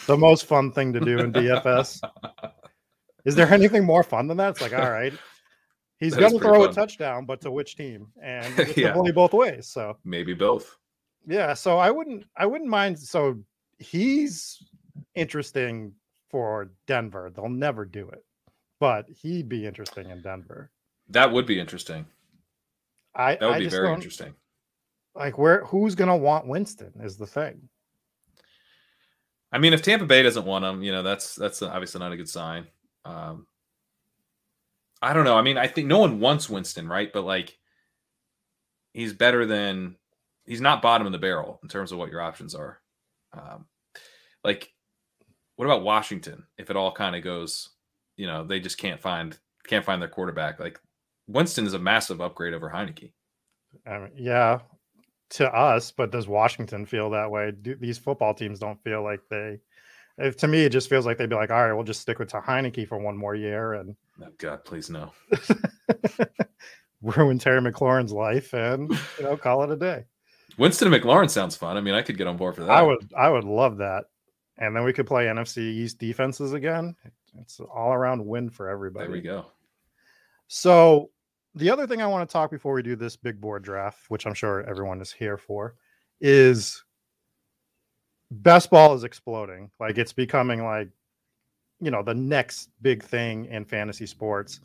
the 0.06 0.16
most 0.16 0.46
fun 0.46 0.72
thing 0.72 0.92
to 0.92 1.00
do 1.00 1.18
in 1.20 1.32
DFS. 1.32 2.00
Is 3.24 3.34
there 3.34 3.52
anything 3.52 3.84
more 3.84 4.02
fun 4.02 4.26
than 4.26 4.38
that? 4.38 4.50
It's 4.50 4.60
like, 4.60 4.72
all 4.72 4.90
right, 4.90 5.12
he's 5.98 6.16
going 6.16 6.32
to 6.32 6.38
throw 6.38 6.64
a 6.64 6.72
touchdown, 6.72 7.26
but 7.26 7.40
to 7.42 7.50
which 7.50 7.76
team? 7.76 8.08
And 8.22 8.58
it 8.58 8.76
Yeah. 8.76 8.94
only 8.94 9.12
both 9.12 9.32
ways. 9.32 9.66
So 9.66 9.96
Maybe 10.04 10.34
both. 10.34 10.76
Yeah, 11.26 11.54
so 11.54 11.78
I 11.78 11.90
wouldn't, 11.90 12.24
I 12.36 12.46
wouldn't 12.46 12.70
mind. 12.70 12.98
So 12.98 13.38
he's 13.78 14.62
interesting 15.14 15.92
for 16.30 16.70
Denver. 16.86 17.30
They'll 17.34 17.48
never 17.48 17.84
do 17.84 18.08
it, 18.08 18.24
but 18.78 19.06
he'd 19.08 19.48
be 19.48 19.66
interesting 19.66 20.10
in 20.10 20.22
Denver. 20.22 20.70
That 21.08 21.32
would 21.32 21.46
be 21.46 21.58
interesting. 21.58 22.06
I 23.14 23.36
That 23.36 23.46
would 23.46 23.56
I 23.56 23.58
be 23.58 23.68
very 23.68 23.92
interesting. 23.92 24.34
Like 25.14 25.38
where? 25.38 25.64
Who's 25.64 25.94
going 25.94 26.08
to 26.08 26.16
want 26.16 26.46
Winston? 26.46 26.92
Is 27.02 27.16
the 27.16 27.26
thing. 27.26 27.68
I 29.52 29.58
mean, 29.58 29.72
if 29.72 29.82
Tampa 29.82 30.06
Bay 30.06 30.22
doesn't 30.22 30.46
want 30.46 30.64
him, 30.64 30.82
you 30.82 30.92
know, 30.92 31.02
that's 31.02 31.34
that's 31.34 31.62
obviously 31.62 31.98
not 31.98 32.12
a 32.12 32.16
good 32.16 32.28
sign. 32.28 32.66
Um, 33.04 33.46
I 35.02 35.12
don't 35.12 35.24
know. 35.24 35.36
I 35.36 35.42
mean, 35.42 35.58
I 35.58 35.66
think 35.66 35.88
no 35.88 35.98
one 35.98 36.20
wants 36.20 36.48
Winston, 36.48 36.86
right? 36.86 37.12
But 37.12 37.24
like, 37.24 37.58
he's 38.92 39.12
better 39.12 39.46
than 39.46 39.96
he's 40.46 40.60
not 40.60 40.82
bottom 40.82 41.06
of 41.06 41.12
the 41.12 41.18
barrel 41.18 41.60
in 41.62 41.68
terms 41.68 41.92
of 41.92 41.98
what 41.98 42.10
your 42.10 42.20
options 42.20 42.54
are. 42.54 42.80
Um, 43.32 43.66
like, 44.44 44.72
what 45.56 45.66
about 45.66 45.82
Washington? 45.82 46.44
If 46.58 46.70
it 46.70 46.76
all 46.76 46.92
kind 46.92 47.14
of 47.14 47.22
goes, 47.22 47.70
you 48.16 48.26
know, 48.26 48.44
they 48.44 48.60
just 48.60 48.78
can't 48.78 49.00
find 49.00 49.38
can't 49.66 49.84
find 49.84 50.00
their 50.00 50.08
quarterback. 50.08 50.58
Like, 50.58 50.80
Winston 51.26 51.66
is 51.66 51.74
a 51.74 51.78
massive 51.78 52.20
upgrade 52.20 52.54
over 52.54 52.70
Heinicke. 52.70 53.12
Mean, 53.86 54.10
yeah, 54.16 54.60
to 55.30 55.54
us, 55.54 55.92
but 55.92 56.10
does 56.10 56.26
Washington 56.26 56.86
feel 56.86 57.10
that 57.10 57.30
way? 57.30 57.52
Do, 57.52 57.76
these 57.76 57.98
football 57.98 58.34
teams 58.34 58.58
don't 58.58 58.82
feel 58.82 59.02
like 59.04 59.20
they. 59.30 59.58
If, 60.18 60.36
to 60.38 60.48
me, 60.48 60.64
it 60.64 60.70
just 60.70 60.88
feels 60.90 61.06
like 61.06 61.16
they'd 61.16 61.30
be 61.30 61.36
like, 61.36 61.50
all 61.50 61.64
right, 61.64 61.72
we'll 61.72 61.84
just 61.84 62.00
stick 62.00 62.18
with 62.18 62.28
to 62.30 62.40
Heinicke 62.40 62.86
for 62.86 62.98
one 62.98 63.16
more 63.16 63.34
year 63.34 63.74
and 63.74 63.96
Oh, 64.22 64.28
God, 64.38 64.64
please 64.64 64.90
no. 64.90 65.12
ruin 67.02 67.38
Terry 67.38 67.60
McLaurin's 67.60 68.12
life 68.12 68.52
and 68.52 68.90
you 69.18 69.24
know 69.24 69.36
call 69.36 69.62
it 69.62 69.70
a 69.70 69.76
day. 69.76 70.04
Winston 70.60 70.92
and 70.92 71.02
McLaurin 71.02 71.30
sounds 71.30 71.56
fun. 71.56 71.78
I 71.78 71.80
mean, 71.80 71.94
I 71.94 72.02
could 72.02 72.18
get 72.18 72.26
on 72.26 72.36
board 72.36 72.54
for 72.54 72.64
that. 72.64 72.70
I 72.70 72.82
would, 72.82 73.12
I 73.16 73.30
would 73.30 73.44
love 73.44 73.78
that, 73.78 74.04
and 74.58 74.76
then 74.76 74.84
we 74.84 74.92
could 74.92 75.06
play 75.06 75.24
NFC 75.24 75.58
East 75.58 75.98
defenses 75.98 76.52
again. 76.52 76.94
It's 77.40 77.58
an 77.60 77.66
all 77.74 77.94
around 77.94 78.26
win 78.26 78.50
for 78.50 78.68
everybody. 78.68 79.06
There 79.06 79.12
we 79.12 79.22
go. 79.22 79.46
So 80.48 81.10
the 81.54 81.70
other 81.70 81.86
thing 81.86 82.02
I 82.02 82.06
want 82.06 82.28
to 82.28 82.32
talk 82.32 82.50
before 82.50 82.74
we 82.74 82.82
do 82.82 82.94
this 82.94 83.16
big 83.16 83.40
board 83.40 83.62
draft, 83.62 84.10
which 84.10 84.26
I'm 84.26 84.34
sure 84.34 84.62
everyone 84.68 85.00
is 85.00 85.10
here 85.10 85.38
for, 85.38 85.76
is 86.20 86.84
best 88.30 88.68
ball 88.68 88.94
is 88.94 89.04
exploding. 89.04 89.70
Like 89.80 89.96
it's 89.96 90.12
becoming 90.12 90.62
like, 90.62 90.90
you 91.80 91.90
know, 91.90 92.02
the 92.02 92.14
next 92.14 92.68
big 92.82 93.02
thing 93.02 93.46
in 93.46 93.64
fantasy 93.64 94.06
sports. 94.06 94.60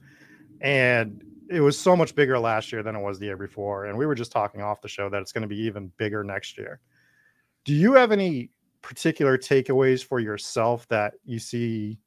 And 0.60 1.24
it 1.50 1.62
was 1.62 1.78
so 1.78 1.96
much 1.96 2.16
bigger 2.16 2.40
last 2.40 2.72
year 2.72 2.84
than 2.84 2.96
it 2.96 3.02
was 3.02 3.20
the 3.20 3.26
year 3.26 3.38
before. 3.38 3.86
And 3.86 3.98
we 3.98 4.06
were 4.06 4.16
just 4.16 4.32
talking 4.32 4.62
off 4.62 4.82
the 4.82 4.88
show 4.88 5.10
that 5.10 5.22
it's 5.22 5.32
going 5.32 5.44
to 5.44 5.48
be 5.48 5.60
even 5.62 5.92
bigger 5.98 6.24
next 6.24 6.58
year. 6.58 6.80
Do 7.64 7.74
you 7.74 7.94
have 7.94 8.12
any 8.12 8.52
particular 8.82 9.38
takeaways 9.38 10.04
for 10.04 10.20
yourself 10.20 10.88
that 10.90 11.14
you 11.24 11.40
see 11.40 12.00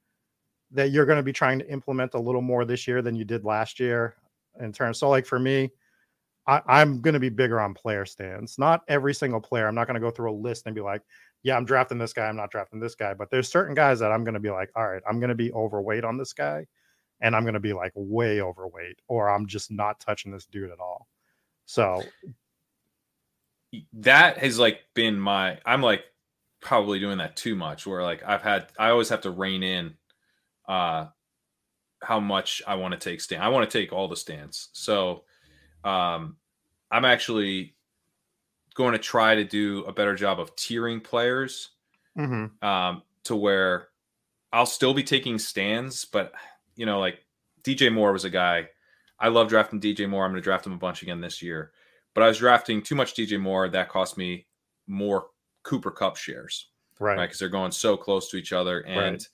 that 0.71 0.91
you're 0.91 1.07
going 1.07 1.17
to 1.17 1.23
be 1.23 1.33
trying 1.33 1.59
to 1.59 1.71
implement 1.71 2.15
a 2.15 2.19
little 2.19 2.43
more 2.43 2.65
this 2.65 2.87
year 2.87 3.03
than 3.03 3.15
you 3.15 3.25
did 3.25 3.45
last 3.45 3.81
year? 3.81 4.15
In 4.61 4.73
terms 4.73 4.99
so 4.99 5.09
like 5.09 5.27
for 5.27 5.39
me 5.39 5.71
I, 6.47 6.81
am 6.81 7.03
going 7.03 7.13
to 7.15 7.21
be 7.21 7.29
bigger 7.29 7.61
on 7.61 7.75
player 7.75 8.07
stands. 8.07 8.59
Not 8.59 8.83
every 8.89 9.15
single 9.15 9.41
player. 9.41 9.69
I'm 9.69 9.75
not 9.75 9.87
going 9.87 9.97
to 9.97 10.01
go 10.01 10.11
through 10.11 10.31
a 10.31 10.33
list 10.33 10.65
and 10.67 10.75
be 10.75 10.81
like 10.81 11.03
yeah 11.45 11.57
i'm 11.57 11.65
drafting 11.65 11.99
this 11.99 12.13
guy. 12.13 12.27
I'm 12.27 12.37
not 12.37 12.51
drafting 12.51 12.81
this 12.81 12.95
guy. 12.95 13.15
But 13.15 13.31
there's 13.31 13.49
certain 13.49 13.75
guys 13.75 14.01
that 14.01 14.11
i'm 14.11 14.25
going 14.25 14.35
to 14.35 14.41
be 14.41 14.51
like 14.51 14.71
all 14.75 14.89
right 14.89 15.03
i'm 15.09 15.21
going 15.21 15.29
to 15.29 15.35
be 15.35 15.53
overweight 15.53 16.05
on 16.05 16.17
this 16.17 16.33
guy 16.33 16.67
and 17.21 17.35
i'm 17.35 17.43
going 17.43 17.55
to 17.55 17.61
be 17.61 17.73
like 17.73 17.93
way 17.95 18.41
overweight 18.41 18.99
or 19.09 19.29
i'm 19.29 19.47
just 19.47 19.71
not 19.71 20.01
touching 20.01 20.33
this 20.33 20.47
dude 20.47 20.71
at 20.71 20.81
all 20.81 21.09
so 21.67 22.03
that 23.93 24.39
has 24.39 24.59
like 24.59 24.81
been 24.95 25.19
my 25.19 25.59
i'm 25.67 25.83
like 25.83 26.03
probably 26.61 26.99
doing 26.99 27.19
that 27.19 27.37
too 27.37 27.55
much 27.55 27.87
where 27.87 28.03
like 28.03 28.23
i've 28.27 28.43
had 28.43 28.67
i 28.79 28.91
always 28.91 29.09
have 29.09 29.21
to 29.21 29.31
rein 29.31 29.63
in 29.63 29.95
uh 30.69 31.07
how 32.03 32.21
much 32.21 32.63
I 32.67 32.77
want 32.77 32.93
to 32.93 33.01
take 33.01 33.21
stand. 33.21 33.43
I 33.43 33.49
want 33.49 33.69
to 33.69 33.79
take 33.79 33.93
all 33.93 34.09
the 34.09 34.17
stands. 34.17 34.69
So 34.73 35.25
um 35.85 36.37
I'm 36.91 37.05
actually 37.05 37.75
going 38.75 38.93
to 38.93 38.99
try 38.99 39.35
to 39.35 39.45
do 39.45 39.85
a 39.85 39.93
better 39.93 40.15
job 40.15 40.41
of 40.41 40.55
tiering 40.57 41.03
players 41.03 41.71
mm-hmm. 42.17 42.67
um 42.67 43.03
to 43.25 43.37
where 43.37 43.89
I'll 44.53 44.67
still 44.67 44.95
be 44.95 45.03
taking 45.03 45.39
stands, 45.39 46.07
but 46.07 46.33
you 46.79 46.87
know, 46.87 47.01
like 47.01 47.19
DJ 47.63 47.93
Moore 47.93 48.13
was 48.13 48.25
a 48.25 48.31
guy. 48.31 48.69
I 49.19 49.29
love 49.29 49.49
drafting 49.49 49.81
DJ 49.81 50.09
Moore. 50.09 50.25
I'm 50.25 50.31
going 50.31 50.41
to 50.41 50.45
draft 50.45 50.65
him 50.65 50.73
a 50.73 50.79
bunch 50.79 51.03
again 51.03 51.21
this 51.21 51.43
year. 51.43 51.73
But 52.15 52.23
I 52.23 52.29
was 52.29 52.39
drafting 52.39 52.81
too 52.81 52.95
much 52.95 53.15
DJ 53.15 53.39
Moore. 53.39 53.69
That 53.69 53.89
cost 53.89 54.17
me 54.17 54.47
more 54.87 55.27
Cooper 55.65 55.91
Kupp 55.91 56.17
shares. 56.17 56.69
Right. 57.01 57.17
Because 57.17 57.35
right? 57.35 57.39
they're 57.41 57.49
going 57.49 57.73
so 57.73 57.97
close 57.97 58.31
to 58.31 58.37
each 58.37 58.53
other. 58.53 58.81
And 58.87 59.15
right. 59.15 59.29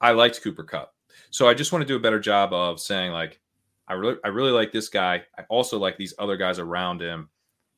I 0.00 0.12
liked 0.12 0.42
Cooper 0.42 0.64
Kupp. 0.64 0.94
So 1.30 1.46
I 1.46 1.54
just 1.54 1.70
want 1.70 1.82
to 1.82 1.86
do 1.86 1.96
a 1.96 2.00
better 2.00 2.18
job 2.18 2.54
of 2.54 2.80
saying 2.80 3.12
like, 3.12 3.40
I 3.86 3.92
really, 3.92 4.16
I 4.24 4.28
really 4.28 4.50
like 4.50 4.72
this 4.72 4.88
guy. 4.88 5.22
I 5.38 5.42
also 5.48 5.78
like 5.78 5.98
these 5.98 6.14
other 6.18 6.36
guys 6.36 6.58
around 6.58 7.00
him, 7.00 7.28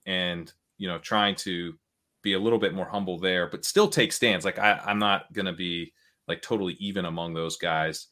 and 0.07 0.51
you 0.79 0.89
know, 0.89 0.99
trying 0.99 1.35
to 1.37 1.75
be 2.23 2.33
a 2.33 2.39
little 2.39 2.59
bit 2.59 2.73
more 2.73 2.89
humble 2.89 3.19
there, 3.19 3.47
but 3.47 3.65
still 3.65 3.89
take 3.89 4.13
stands. 4.13 4.45
Like 4.45 4.59
I, 4.59 4.81
I'm 4.87 4.99
not 4.99 5.31
gonna 5.35 5.53
be 5.53 5.93
like 6.27 6.41
totally 6.41 6.75
even 6.81 7.05
among 7.05 7.35
those 7.35 7.59
guys. 7.59 8.07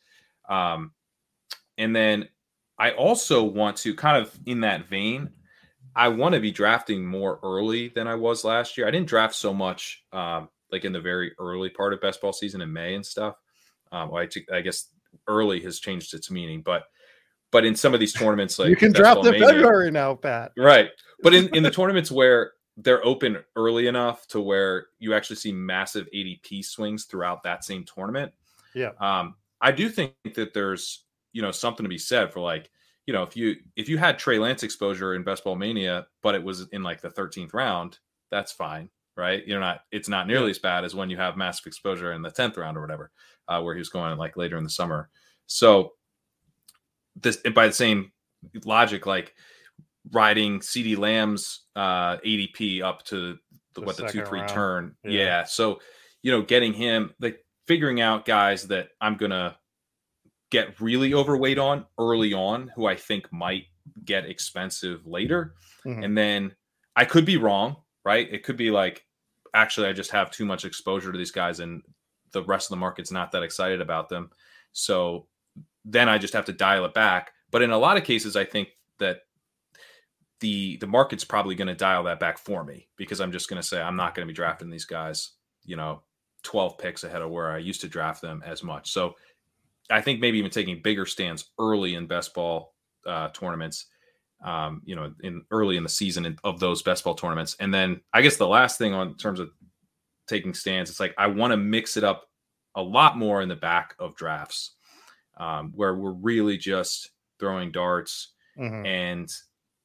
Um, 0.49 0.93
and 1.79 1.95
then 1.95 2.29
I 2.79 2.93
also 2.93 3.43
want 3.43 3.77
to 3.79 3.95
kind 3.95 4.17
of 4.17 4.39
in 4.47 4.61
that 4.61 4.87
vein, 4.87 5.31
I 5.95 6.09
want 6.09 6.35
to 6.35 6.41
be 6.41 6.51
drafting 6.51 7.07
more 7.07 7.41
early 7.43 7.89
than 7.89 8.07
I 8.07 8.15
was 8.15 8.45
last 8.45 8.77
year. 8.77 8.87
I 8.87 8.91
didn't 8.91 9.09
draft 9.09 9.35
so 9.35 9.55
much 9.55 10.05
um, 10.13 10.49
like 10.71 10.85
in 10.85 10.93
the 10.93 11.01
very 11.01 11.33
early 11.39 11.71
part 11.71 11.93
of 11.93 12.01
best 12.01 12.21
ball 12.21 12.33
season 12.33 12.61
in 12.61 12.73
May 12.73 12.95
and 12.95 13.05
stuff. 13.05 13.37
Um, 13.93 14.11
well, 14.11 14.23
I, 14.23 14.27
t- 14.27 14.47
I 14.53 14.61
guess 14.61 14.89
early 15.27 15.61
has 15.61 15.81
changed 15.81 16.15
its 16.15 16.31
meaning, 16.31 16.63
but 16.63 16.85
but 17.53 17.65
in 17.65 17.75
some 17.75 17.95
of 17.95 18.01
these 18.01 18.13
tournaments, 18.13 18.59
like 18.59 18.69
you 18.69 18.77
can 18.77 18.93
draft 18.93 19.25
in 19.25 19.41
February 19.41 19.91
now, 19.91 20.15
Pat. 20.15 20.53
Right, 20.57 20.91
but 21.23 21.35
in 21.35 21.55
in 21.55 21.63
the 21.63 21.71
tournaments 21.81 22.11
where 22.11 22.53
they're 22.77 23.05
open 23.07 23.39
early 23.55 23.87
enough 23.87 24.27
to 24.29 24.41
where 24.41 24.89
you 24.99 25.15
actually 25.15 25.37
see 25.37 25.53
massive 25.53 26.07
ADP 26.15 26.63
swings 26.65 27.05
throughout 27.05 27.43
that 27.45 27.65
same 27.65 27.85
tournament. 27.85 28.33
Yeah, 28.75 28.91
um, 29.01 29.35
I 29.61 29.73
do 29.73 29.89
think 29.89 30.15
that 30.35 30.55
there's 30.55 31.05
you 31.33 31.43
know 31.43 31.51
something 31.51 31.85
to 31.85 31.91
be 31.91 31.99
said 31.99 32.33
for 32.33 32.41
like 32.41 32.71
you 33.07 33.13
know 33.13 33.23
if 33.23 33.37
you 33.37 33.57
if 33.77 33.89
you 33.89 33.99
had 33.99 34.19
Trey 34.19 34.39
Lance 34.39 34.63
exposure 34.63 35.15
in 35.15 35.23
Best 35.23 35.45
Ball 35.45 35.57
Mania, 35.57 36.07
but 36.23 36.35
it 36.35 36.43
was 36.43 36.69
in 36.73 36.83
like 36.83 37.01
the 37.01 37.11
13th 37.11 37.55
round, 37.55 37.99
that's 38.31 38.53
fine, 38.53 38.91
right? 39.17 39.47
You're 39.47 39.61
not 39.61 39.81
it's 39.93 40.09
not 40.09 40.27
nearly 40.27 40.51
as 40.51 40.59
bad 40.59 40.85
as 40.85 40.95
when 40.95 41.11
you 41.11 41.17
have 41.17 41.37
massive 41.37 41.67
exposure 41.67 42.13
in 42.13 42.23
the 42.23 42.31
10th 42.31 42.57
round 42.57 42.77
or 42.77 42.81
whatever 42.81 43.11
uh, 43.49 43.61
where 43.61 43.75
he 43.75 43.79
was 43.79 43.89
going 43.89 44.17
like 44.19 44.37
later 44.37 44.57
in 44.57 44.65
the 44.65 44.71
summer. 44.71 45.09
So 45.47 45.93
this 47.15 47.37
by 47.55 47.67
the 47.67 47.73
same 47.73 48.13
logic, 48.65 49.07
like 49.07 49.35
riding 50.13 50.61
CeeDee 50.61 50.99
Lamb's 50.99 51.63
uh, 51.75 52.19
ADP 52.19 52.83
up 52.83 53.05
to 53.05 53.39
the, 53.75 53.81
the 53.81 53.81
what 53.83 53.97
the 53.97 54.09
two 54.09 54.25
three 54.25 54.41
round. 54.41 54.51
turn, 54.51 54.97
yeah. 55.05 55.11
yeah. 55.11 55.45
So 55.45 55.81
you 56.23 56.33
know, 56.33 56.43
getting 56.43 56.73
him 56.73 57.15
like 57.21 57.45
figuring 57.67 58.01
out 58.01 58.25
guys 58.25 58.69
that 58.69 58.91
I'm 59.01 59.17
gonna 59.17 59.57
get 60.51 60.81
really 60.81 61.15
overweight 61.15 61.59
on 61.59 61.87
early 61.99 62.33
on, 62.33 62.73
who 62.77 62.87
I 62.87 62.97
think 62.97 63.33
might 63.33 63.65
get 64.05 64.27
expensive 64.27 65.07
later, 65.07 65.55
mm-hmm. 65.85 66.03
and 66.03 66.17
then 66.17 66.55
I 66.95 67.05
could 67.05 67.25
be 67.25 67.37
wrong, 67.37 67.77
right? 68.05 68.29
It 68.31 68.43
could 68.43 68.57
be 68.57 68.71
like 68.71 69.05
actually 69.55 69.89
I 69.89 69.93
just 69.93 70.11
have 70.11 70.31
too 70.31 70.45
much 70.45 70.65
exposure 70.65 71.11
to 71.11 71.19
these 71.19 71.31
guys 71.31 71.61
and 71.61 71.83
the 72.33 72.43
rest 72.43 72.67
of 72.67 72.71
the 72.71 72.81
market's 72.81 73.11
not 73.11 73.33
that 73.33 73.43
excited 73.43 73.81
about 73.81 74.09
them. 74.09 74.31
So 74.73 75.27
then 75.85 76.09
I 76.09 76.19
just 76.19 76.35
have 76.35 76.45
to 76.47 76.53
dial 76.53 76.85
it 76.85 76.95
back. 76.95 77.33
But 77.51 77.63
in 77.63 77.71
a 77.71 77.79
lot 77.79 77.97
of 77.97 78.05
cases, 78.05 78.37
I 78.37 78.45
think 78.45 78.69
that 78.99 79.21
the 80.41 80.77
the 80.79 80.87
market's 80.87 81.25
probably 81.25 81.55
going 81.55 81.69
to 81.69 81.75
dial 81.75 82.05
that 82.05 82.21
back 82.21 82.39
for 82.39 82.63
me 82.63 82.89
because 82.97 83.21
I'm 83.21 83.33
just 83.33 83.49
going 83.49 83.61
to 83.61 83.67
say 83.67 83.81
I'm 83.81 83.97
not 83.97 84.15
going 84.15 84.27
to 84.27 84.31
be 84.31 84.37
drafting 84.37 84.69
these 84.69 84.85
guys, 84.85 85.33
you 85.65 85.77
know, 85.77 86.03
12 86.47 86.79
picks 86.79 87.05
ahead 87.05 87.23
of 87.23 87.31
where 87.31 87.51
I 87.51 87.59
used 87.59 87.81
to 87.83 87.89
draft 87.89 88.23
them 88.23 88.43
as 88.47 88.63
much. 88.63 88.93
So 88.93 89.15
I 89.91 90.01
think 90.01 90.21
maybe 90.21 90.39
even 90.39 90.51
taking 90.51 90.81
bigger 90.81 91.05
stands 91.05 91.51
early 91.59 91.95
in 91.95 92.07
best 92.07 92.33
ball 92.35 92.75
uh, 93.05 93.29
tournaments, 93.29 93.87
um, 94.45 94.81
you 94.85 94.97
know, 94.97 95.13
in 95.23 95.43
early 95.51 95.77
in 95.77 95.83
the 95.83 95.89
season 95.89 96.39
of 96.45 96.61
those 96.61 96.83
best 96.83 97.05
ball 97.05 97.15
tournaments. 97.15 97.57
And 97.61 97.75
then 97.75 98.01
I 98.13 98.23
guess 98.23 98.37
the 98.37 98.49
last 98.49 98.79
thing 98.79 98.95
on 98.95 99.17
terms 99.17 99.41
of 99.41 99.51
taking 100.27 100.55
stands. 100.55 100.91
It's 100.91 101.01
like 101.01 101.15
I 101.19 101.27
want 101.27 101.53
to 101.53 101.57
mix 101.57 101.97
it 101.97 102.05
up 102.05 102.29
a 102.75 102.83
lot 102.83 103.19
more 103.19 103.43
in 103.43 103.49
the 103.49 103.57
back 103.57 103.95
of 103.99 104.17
drafts 104.17 104.73
um, 105.37 105.73
where 105.75 105.95
we're 105.95 106.13
really 106.13 106.57
just 106.57 107.11
throwing 107.39 107.73
darts. 107.73 108.33
Mm-hmm. 108.59 108.87
And 108.87 109.33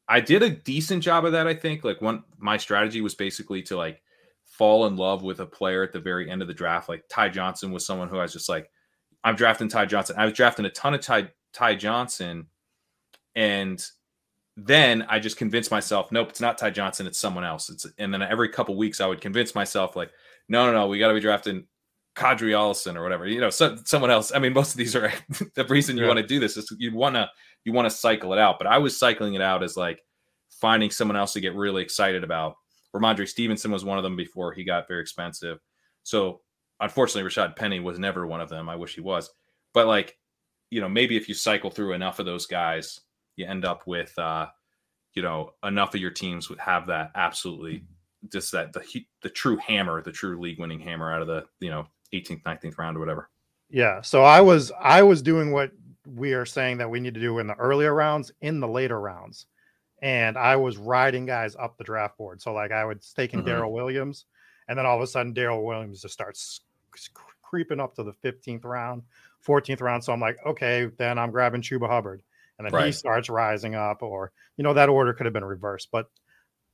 I 0.08 0.20
did 0.20 0.44
a 0.44 0.50
decent 0.50 1.04
job 1.04 1.26
of 1.26 1.32
that, 1.32 1.48
I 1.48 1.54
think. 1.54 1.84
Like 1.84 2.02
one 2.02 2.24
my 2.38 2.58
strategy 2.58 3.02
was 3.02 3.16
basically 3.16 3.62
to 3.64 3.78
like 3.78 4.01
fall 4.62 4.86
in 4.86 4.96
love 4.96 5.24
with 5.24 5.40
a 5.40 5.46
player 5.48 5.82
at 5.82 5.92
the 5.92 6.00
very 6.00 6.30
end 6.30 6.44
of 6.44 6.48
the 6.48 6.54
draft. 6.54 6.88
Like 6.88 7.04
Ty 7.10 7.30
Johnson 7.30 7.72
was 7.72 7.84
someone 7.84 8.10
who 8.10 8.20
I 8.20 8.22
was 8.22 8.32
just 8.32 8.48
like, 8.48 8.70
I'm 9.24 9.36
drafting 9.36 9.68
Ty 9.68 9.88
Johnson. 9.88 10.18
I 10.20 10.26
was 10.26 10.36
drafting 10.36 10.66
a 10.66 10.70
ton 10.70 10.94
of 10.94 11.02
Ty 11.02 11.32
Ty 11.52 11.74
Johnson, 11.74 12.46
and 13.36 13.84
then 14.56 15.04
I 15.10 15.18
just 15.18 15.38
convinced 15.38 15.72
myself, 15.72 16.12
nope, 16.12 16.30
it's 16.30 16.42
not 16.42 16.60
Ty 16.60 16.70
Johnson, 16.70 17.08
it's 17.08 17.18
someone 17.18 17.44
else. 17.44 17.72
It's 17.72 17.88
and 17.98 18.14
then 18.14 18.22
every 18.22 18.50
couple 18.50 18.78
weeks 18.78 19.02
I 19.02 19.08
would 19.08 19.20
convince 19.20 19.56
myself, 19.56 19.96
like, 19.96 20.12
no, 20.48 20.68
no, 20.68 20.74
no, 20.74 20.86
we 20.86 21.00
got 21.00 21.08
to 21.08 21.16
be 21.16 21.22
drafting 21.22 21.66
Qadree 22.16 22.52
Ollison 22.52 22.96
or 22.96 23.02
whatever. 23.02 23.26
You 23.26 23.42
know, 23.42 23.50
so, 23.50 23.78
someone 23.86 24.12
else. 24.12 24.32
I 24.32 24.38
mean, 24.38 24.54
most 24.54 24.74
of 24.74 24.78
these 24.78 24.96
are 24.96 25.12
the 25.56 25.66
reason 25.70 25.98
you 25.98 26.04
yeah. 26.04 26.10
want 26.10 26.20
to 26.20 26.28
do 26.28 26.40
this 26.40 26.56
is 26.56 26.72
you 26.78 26.94
want 26.94 27.16
to 27.16 27.28
you 27.64 27.74
want 27.74 27.90
to 27.90 27.98
cycle 27.98 28.32
it 28.32 28.38
out. 28.38 28.60
But 28.60 28.68
I 28.68 28.78
was 28.78 28.96
cycling 28.96 29.34
it 29.34 29.42
out 29.42 29.64
as 29.64 29.76
like 29.76 30.04
finding 30.52 30.92
someone 30.92 31.18
else 31.18 31.34
to 31.34 31.42
get 31.42 31.56
really 31.56 31.82
excited 31.82 32.24
about. 32.24 32.58
Rhamondre 32.96 33.28
Stevenson 33.28 33.72
was 33.72 33.86
one 33.86 33.98
of 33.98 34.04
them 34.04 34.16
before 34.16 34.52
he 34.52 34.64
got 34.64 34.88
very 34.88 35.02
expensive. 35.02 35.60
So 36.04 36.42
unfortunately, 36.80 37.30
Rashad 37.30 37.56
Penny 37.56 37.80
was 37.80 38.00
never 38.00 38.28
one 38.28 38.42
of 38.42 38.50
them. 38.50 38.70
I 38.70 38.76
wish 38.76 38.96
he 38.96 39.02
was. 39.02 39.30
But 39.74 39.88
like, 39.88 40.18
you 40.70 40.82
know, 40.82 40.90
maybe 40.90 41.18
if 41.18 41.30
you 41.30 41.36
cycle 41.36 41.70
through 41.70 41.94
enough 41.94 42.20
of 42.20 42.26
those 42.26 42.46
guys, 42.46 43.00
you 43.36 43.46
end 43.46 43.66
up 43.66 43.88
with, 43.88 44.18
uh, 44.18 44.48
you 45.14 45.22
know, 45.22 45.52
enough 45.64 45.94
of 45.94 46.02
your 46.02 46.12
teams 46.12 46.50
would 46.50 46.60
have 46.60 46.88
that 46.88 47.12
absolutely 47.16 47.84
just 48.32 48.52
that 48.52 48.74
the 48.74 49.06
the 49.24 49.30
true 49.30 49.58
hammer, 49.58 50.02
the 50.02 50.12
true 50.12 50.40
league 50.40 50.60
winning 50.60 50.80
hammer 50.80 51.12
out 51.14 51.22
of 51.22 51.28
the 51.28 51.44
you 51.60 51.70
know 51.70 51.88
18th, 52.14 52.44
19th 52.44 52.78
round 52.78 52.98
or 52.98 53.00
whatever. 53.00 53.30
Yeah. 53.70 54.02
So 54.02 54.24
I 54.24 54.42
was 54.42 54.72
I 54.80 55.02
was 55.02 55.22
doing 55.22 55.52
what 55.52 55.72
we 56.06 56.34
are 56.34 56.46
saying 56.46 56.78
that 56.78 56.90
we 56.90 57.00
need 57.00 57.14
to 57.14 57.20
do 57.20 57.40
in 57.40 57.48
the 57.48 57.56
earlier 57.56 57.94
rounds, 57.94 58.32
in 58.42 58.60
the 58.60 58.68
later 58.68 59.00
rounds, 59.00 59.46
and 60.02 60.38
I 60.38 60.56
was 60.56 60.78
riding 60.78 61.26
guys 61.26 61.56
up 61.56 61.78
the 61.78 61.84
draft 61.84 62.18
board. 62.18 62.42
So 62.42 62.54
like 62.54 62.72
I 62.72 62.86
was 62.86 63.14
taking 63.16 63.40
mm-hmm. 63.40 63.50
Darrel 63.50 63.74
Williams, 63.74 64.26
and 64.68 64.78
then 64.78 64.86
all 64.86 64.96
of 64.96 65.02
a 65.02 65.08
sudden 65.08 65.34
Darrel 65.34 65.64
Williams 65.64 66.02
just 66.02 66.14
starts 66.14 66.62
creeping 67.42 67.80
up 67.80 67.96
to 67.96 68.04
the 68.04 68.14
15th 68.24 68.66
round, 68.66 69.04
14th 69.46 69.82
round. 69.82 70.04
So 70.04 70.14
I'm 70.14 70.20
like, 70.20 70.38
okay, 70.46 70.90
then 70.98 71.20
I'm 71.20 71.32
grabbing 71.32 71.62
Chuba 71.62 71.90
Hubbard. 71.90 72.24
And 72.58 72.66
then 72.66 72.74
right. 72.74 72.86
he 72.88 72.92
starts 72.92 73.30
rising 73.30 73.74
up, 73.76 74.04
or 74.04 74.32
you 74.58 74.64
know, 74.64 74.74
that 74.74 74.90
order 74.90 75.14
could 75.14 75.26
have 75.26 75.34
been 75.34 75.46
reversed. 75.46 75.90
But 75.92 76.08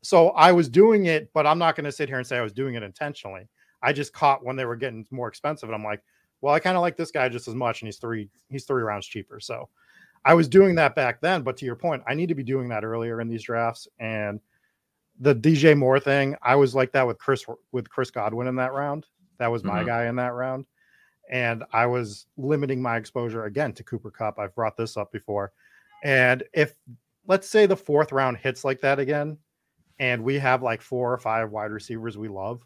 so 0.03 0.29
I 0.29 0.51
was 0.51 0.69
doing 0.69 1.05
it, 1.05 1.31
but 1.33 1.47
I'm 1.47 1.59
not 1.59 1.75
going 1.75 1.85
to 1.85 1.91
sit 1.91 2.09
here 2.09 2.17
and 2.17 2.27
say 2.27 2.37
I 2.37 2.41
was 2.41 2.53
doing 2.53 2.75
it 2.75 2.83
intentionally. 2.83 3.47
I 3.81 3.93
just 3.93 4.11
caught 4.11 4.43
when 4.43 4.55
they 4.55 4.65
were 4.65 4.75
getting 4.75 5.05
more 5.11 5.27
expensive, 5.27 5.69
and 5.69 5.75
I'm 5.75 5.83
like, 5.83 6.01
well, 6.41 6.53
I 6.53 6.59
kind 6.59 6.75
of 6.75 6.81
like 6.81 6.97
this 6.97 7.11
guy 7.11 7.29
just 7.29 7.47
as 7.47 7.55
much, 7.55 7.81
and 7.81 7.87
he's 7.87 7.97
three 7.97 8.29
he's 8.49 8.65
three 8.65 8.83
rounds 8.83 9.07
cheaper. 9.07 9.39
So 9.39 9.69
I 10.27 10.33
was 10.33 10.49
doing 10.49 10.75
that 10.75 10.93
back 10.93 11.21
then. 11.21 11.41
But 11.41 11.55
to 11.57 11.65
your 11.65 11.77
point, 11.77 12.03
I 12.05 12.13
need 12.13 12.27
to 12.27 12.35
be 12.35 12.43
doing 12.43 12.67
that 12.69 12.83
earlier 12.83 13.21
in 13.21 13.29
these 13.29 13.43
drafts. 13.43 13.87
And 13.97 14.41
the 15.21 15.33
DJ 15.33 15.75
Moore 15.75 16.01
thing, 16.01 16.35
I 16.43 16.55
was 16.55 16.75
like 16.75 16.91
that 16.91 17.07
with 17.07 17.17
Chris 17.17 17.45
with 17.71 17.89
Chris 17.89 18.11
Godwin 18.11 18.47
in 18.47 18.55
that 18.57 18.73
round. 18.73 19.05
That 19.37 19.51
was 19.51 19.63
my 19.63 19.79
mm-hmm. 19.79 19.87
guy 19.87 20.05
in 20.07 20.17
that 20.17 20.33
round. 20.33 20.65
And 21.31 21.63
I 21.71 21.85
was 21.85 22.25
limiting 22.37 22.81
my 22.81 22.97
exposure 22.97 23.45
again 23.45 23.71
to 23.73 23.83
Cooper 23.83 24.11
Kupp. 24.11 24.37
I've 24.37 24.53
brought 24.53 24.75
this 24.75 24.97
up 24.97 25.13
before. 25.13 25.53
And 26.03 26.43
if 26.53 26.75
let's 27.25 27.47
say 27.47 27.65
the 27.65 27.77
fourth 27.77 28.11
round 28.11 28.35
hits 28.37 28.65
like 28.65 28.81
that 28.81 28.99
again, 28.99 29.37
and 29.99 30.23
we 30.23 30.37
have 30.39 30.61
like 30.61 30.81
four 30.81 31.11
or 31.11 31.17
five 31.17 31.51
wide 31.51 31.71
receivers 31.71 32.17
we 32.17 32.27
love, 32.27 32.61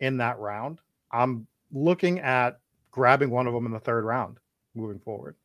in 0.00 0.16
that 0.16 0.38
round, 0.40 0.80
I'm 1.12 1.46
looking 1.72 2.18
at 2.18 2.58
grabbing 2.90 3.30
one 3.30 3.46
of 3.46 3.54
them 3.54 3.66
in 3.66 3.72
the 3.72 3.80
third 3.80 4.04
round 4.04 4.38
moving 4.74 4.98
forward. 4.98 5.36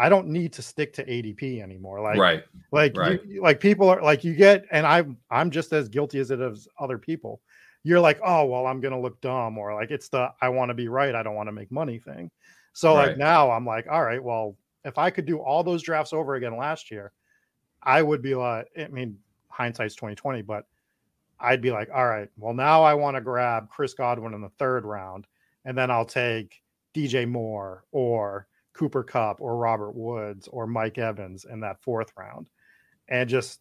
I 0.00 0.08
don't 0.08 0.28
need 0.28 0.54
to 0.54 0.62
stick 0.62 0.94
to 0.94 1.04
ADP 1.04 1.62
anymore. 1.62 2.00
Like, 2.00 2.16
right, 2.16 2.42
like, 2.72 2.96
right. 2.96 3.20
You, 3.26 3.42
like 3.42 3.60
people 3.60 3.86
are 3.90 4.02
like 4.02 4.24
you 4.24 4.34
get, 4.34 4.64
and 4.70 4.86
I'm 4.86 5.18
I'm 5.30 5.50
just 5.50 5.74
as 5.74 5.90
guilty 5.90 6.18
as 6.20 6.30
it 6.30 6.40
is 6.40 6.66
other 6.78 6.96
people. 6.96 7.42
You're 7.82 8.00
like, 8.00 8.18
oh 8.24 8.46
well, 8.46 8.66
I'm 8.66 8.80
gonna 8.80 8.98
look 8.98 9.20
dumb, 9.20 9.58
or 9.58 9.74
like 9.74 9.90
it's 9.90 10.08
the 10.08 10.30
I 10.40 10.48
want 10.48 10.70
to 10.70 10.74
be 10.74 10.88
right, 10.88 11.14
I 11.14 11.22
don't 11.22 11.34
want 11.34 11.48
to 11.48 11.52
make 11.52 11.70
money 11.70 11.98
thing. 11.98 12.30
So 12.72 12.94
Right. 12.94 13.08
like 13.08 13.18
now 13.18 13.50
I'm 13.50 13.66
like, 13.66 13.88
all 13.90 14.02
right, 14.02 14.22
well, 14.22 14.56
if 14.86 14.96
I 14.96 15.10
could 15.10 15.26
do 15.26 15.38
all 15.38 15.62
those 15.62 15.82
drafts 15.82 16.14
over 16.14 16.36
again 16.36 16.56
last 16.56 16.90
year, 16.90 17.12
I 17.82 18.00
would 18.00 18.22
be 18.22 18.34
like, 18.34 18.68
I 18.78 18.88
mean, 18.88 19.18
hindsight's 19.48 19.96
2020, 19.96 20.40
but 20.40 20.64
I'd 21.38 21.60
be 21.60 21.72
like, 21.72 21.90
all 21.94 22.06
right, 22.06 22.30
well, 22.38 22.54
now 22.54 22.82
I 22.82 22.94
want 22.94 23.16
to 23.16 23.20
grab 23.20 23.68
Chris 23.68 23.92
Godwin 23.92 24.32
in 24.32 24.40
the 24.40 24.48
third 24.58 24.86
round, 24.86 25.26
and 25.66 25.76
then 25.76 25.90
I'll 25.90 26.06
take 26.06 26.62
DJ 26.94 27.28
Moore 27.28 27.84
or 27.92 28.46
Cooper 28.72 29.02
Kupp 29.02 29.40
or 29.40 29.56
Robert 29.56 29.92
Woods 29.94 30.48
or 30.48 30.66
Mike 30.66 30.98
Evans 30.98 31.44
in 31.44 31.60
that 31.60 31.80
fourth 31.82 32.12
round, 32.16 32.48
and 33.08 33.28
just 33.28 33.60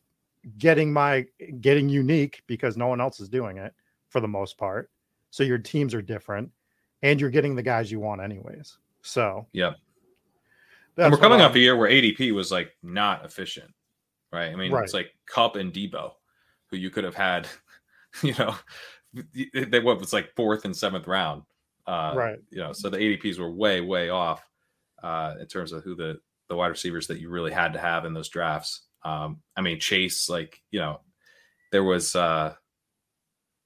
getting 0.57 0.91
my 0.93 1.25
getting 1.61 1.89
unique 1.89 2.43
because 2.47 2.77
no 2.77 2.87
one 2.87 3.01
else 3.01 3.19
is 3.19 3.29
doing 3.29 3.57
it 3.57 3.73
for 4.09 4.21
the 4.21 4.27
most 4.27 4.57
part. 4.57 4.89
So 5.31 5.43
your 5.43 5.57
teams 5.57 5.93
are 5.93 6.01
different, 6.01 6.51
and 7.01 7.19
you're 7.19 7.29
getting 7.29 7.55
the 7.55 7.63
guys 7.63 7.91
you 7.91 7.99
want 7.99 8.21
anyways. 8.21 8.77
So 9.01 9.47
Yeah. 9.53 9.73
that's 10.95 11.05
and 11.05 11.11
we're 11.13 11.19
coming 11.19 11.41
off 11.41 11.55
a 11.55 11.59
year 11.59 11.75
where 11.75 11.89
ADP 11.89 12.31
was 12.33 12.51
like 12.51 12.75
not 12.83 13.25
efficient, 13.25 13.73
right? 14.31 14.51
I 14.51 14.55
mean, 14.55 14.71
Right. 14.71 14.83
it's 14.83 14.93
like 14.93 15.15
Cup 15.25 15.55
and 15.55 15.71
Deebo, 15.73 16.13
who 16.67 16.77
you 16.77 16.89
could 16.89 17.03
have 17.03 17.15
had, 17.15 17.47
you 18.23 18.33
know, 18.39 18.55
they 19.53 19.79
what 19.79 19.99
was 19.99 20.13
like 20.13 20.33
fourth 20.35 20.65
and 20.65 20.75
seventh 20.75 21.07
round, 21.07 21.43
uh, 21.87 22.13
Right. 22.15 22.39
You 22.49 22.59
know, 22.59 22.73
so 22.73 22.89
the 22.89 22.97
ADPs 22.97 23.39
were 23.39 23.51
way, 23.51 23.81
way 23.81 24.09
off 24.09 24.43
uh, 25.03 25.35
in 25.39 25.47
terms 25.47 25.71
of 25.71 25.83
who 25.83 25.95
the 25.95 26.19
the 26.49 26.55
wide 26.55 26.67
receivers 26.67 27.07
that 27.07 27.19
you 27.19 27.29
really 27.29 27.51
had 27.51 27.73
to 27.73 27.79
have 27.79 28.05
in 28.05 28.13
those 28.13 28.29
drafts. 28.29 28.81
Um, 29.03 29.41
I 29.55 29.61
mean, 29.61 29.79
Chase, 29.79 30.29
like 30.29 30.61
you 30.71 30.79
know, 30.79 31.01
there 31.71 31.83
was 31.83 32.15
uh, 32.15 32.55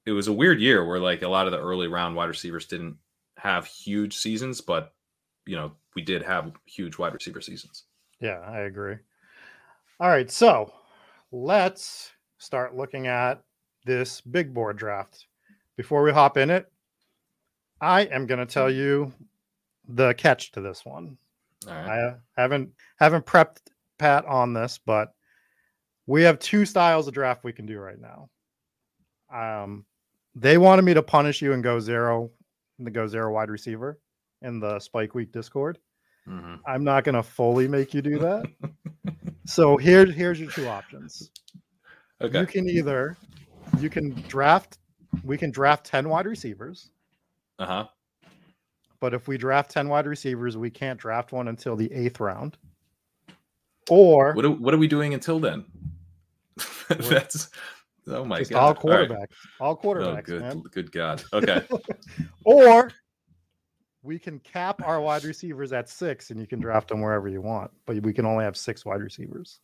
it 0.05 0.11
was 0.11 0.27
a 0.27 0.33
weird 0.33 0.59
year 0.59 0.85
where 0.85 0.99
like 0.99 1.21
a 1.21 1.27
lot 1.27 1.45
of 1.45 1.51
the 1.51 1.61
early 1.61 1.87
round 1.87 2.15
wide 2.15 2.29
receivers 2.29 2.65
didn't 2.65 2.97
have 3.37 3.65
huge 3.65 4.17
seasons, 4.17 4.61
but 4.61 4.93
you 5.45 5.55
know, 5.55 5.73
we 5.95 6.01
did 6.01 6.23
have 6.23 6.51
huge 6.65 6.97
wide 6.97 7.13
receiver 7.13 7.41
seasons. 7.41 7.83
Yeah, 8.19 8.39
I 8.39 8.59
agree. 8.59 8.97
All 9.99 10.09
right, 10.09 10.29
so 10.29 10.73
let's 11.31 12.11
start 12.37 12.75
looking 12.75 13.07
at 13.07 13.41
this 13.85 14.21
big 14.21 14.53
board 14.53 14.77
draft. 14.77 15.27
Before 15.77 16.03
we 16.03 16.11
hop 16.11 16.37
in 16.37 16.49
it, 16.49 16.71
I 17.81 18.01
am 18.01 18.25
going 18.25 18.39
to 18.39 18.45
tell 18.45 18.69
you 18.69 19.11
the 19.87 20.13
catch 20.13 20.51
to 20.53 20.61
this 20.61 20.85
one. 20.85 21.17
Right. 21.67 22.15
I 22.37 22.41
haven't 22.41 22.69
haven't 22.97 23.25
prepped 23.25 23.57
Pat 23.99 24.25
on 24.25 24.53
this, 24.53 24.79
but 24.85 25.13
we 26.07 26.23
have 26.23 26.39
two 26.39 26.65
styles 26.65 27.07
of 27.07 27.13
draft 27.13 27.43
we 27.43 27.53
can 27.53 27.65
do 27.65 27.79
right 27.79 27.99
now. 27.99 28.29
Um, 29.33 29.85
they 30.35 30.57
wanted 30.57 30.83
me 30.83 30.93
to 30.93 31.03
punish 31.03 31.41
you 31.41 31.53
and 31.53 31.63
go 31.63 31.79
zero, 31.79 32.31
the 32.79 32.91
go 32.91 33.07
zero 33.07 33.31
wide 33.33 33.49
receiver 33.49 33.99
in 34.41 34.59
the 34.59 34.79
Spike 34.79 35.15
Week 35.15 35.31
Discord. 35.31 35.79
Mhm. 36.27 36.59
I'm 36.65 36.83
not 36.83 37.03
going 37.03 37.15
to 37.15 37.23
fully 37.23 37.67
make 37.67 37.93
you 37.93 38.01
do 38.01 38.17
that. 38.19 38.45
so 39.45 39.77
here, 39.77 40.05
here's 40.05 40.39
your 40.39 40.51
two 40.51 40.67
options. 40.67 41.31
Okay. 42.21 42.39
You 42.41 42.45
can 42.45 42.69
either 42.69 43.17
you 43.79 43.89
can 43.89 44.11
draft, 44.27 44.77
we 45.23 45.37
can 45.37 45.51
draft 45.51 45.85
10 45.85 46.07
wide 46.09 46.25
receivers, 46.25 46.89
Uh 47.59 47.65
huh. 47.65 47.87
But 49.03 49.13
if 49.13 49.27
we 49.27 49.37
draft 49.37 49.69
10 49.71 49.89
wide 49.89 50.05
receivers, 50.07 50.55
we 50.55 50.69
can't 50.69 50.97
draft 50.97 51.33
one 51.33 51.49
until 51.49 51.75
the 51.75 51.91
eighth 51.91 52.21
round. 52.21 52.57
Or 53.89 54.31
What 54.31 54.45
are, 54.45 54.49
what 54.51 54.73
are 54.73 54.77
we 54.77 54.87
doing 54.87 55.13
until 55.13 55.41
then? 55.41 55.65
That's 56.87 57.49
oh 58.07 58.23
my 58.23 58.43
god. 58.43 58.53
all 58.53 58.67
All 58.67 58.97
right. 58.97 59.09
quarterbacks, 59.09 59.35
all 59.59 59.71
Oh, 59.73 59.75
quarterbacks, 59.75 60.23
good, 60.23 60.41
man. 60.41 60.61
good 60.71 60.89
God. 60.93 61.21
Okay. 61.33 61.67
Or 62.45 62.93
we 64.03 64.17
can 64.17 64.39
cap 64.39 64.81
our 64.85 65.01
wide 65.01 65.25
receivers 65.25 65.73
at 65.73 65.89
six 65.89 66.29
and 66.29 66.39
you 66.39 66.47
can 66.47 66.61
draft 66.61 66.87
them 66.87 67.01
wherever 67.01 67.27
you 67.27 67.41
want, 67.41 67.71
but 67.85 68.01
we 68.03 68.13
can 68.13 68.25
only 68.25 68.45
have 68.45 68.55
six 68.55 68.85
wide 68.85 69.01
receivers. 69.01 69.59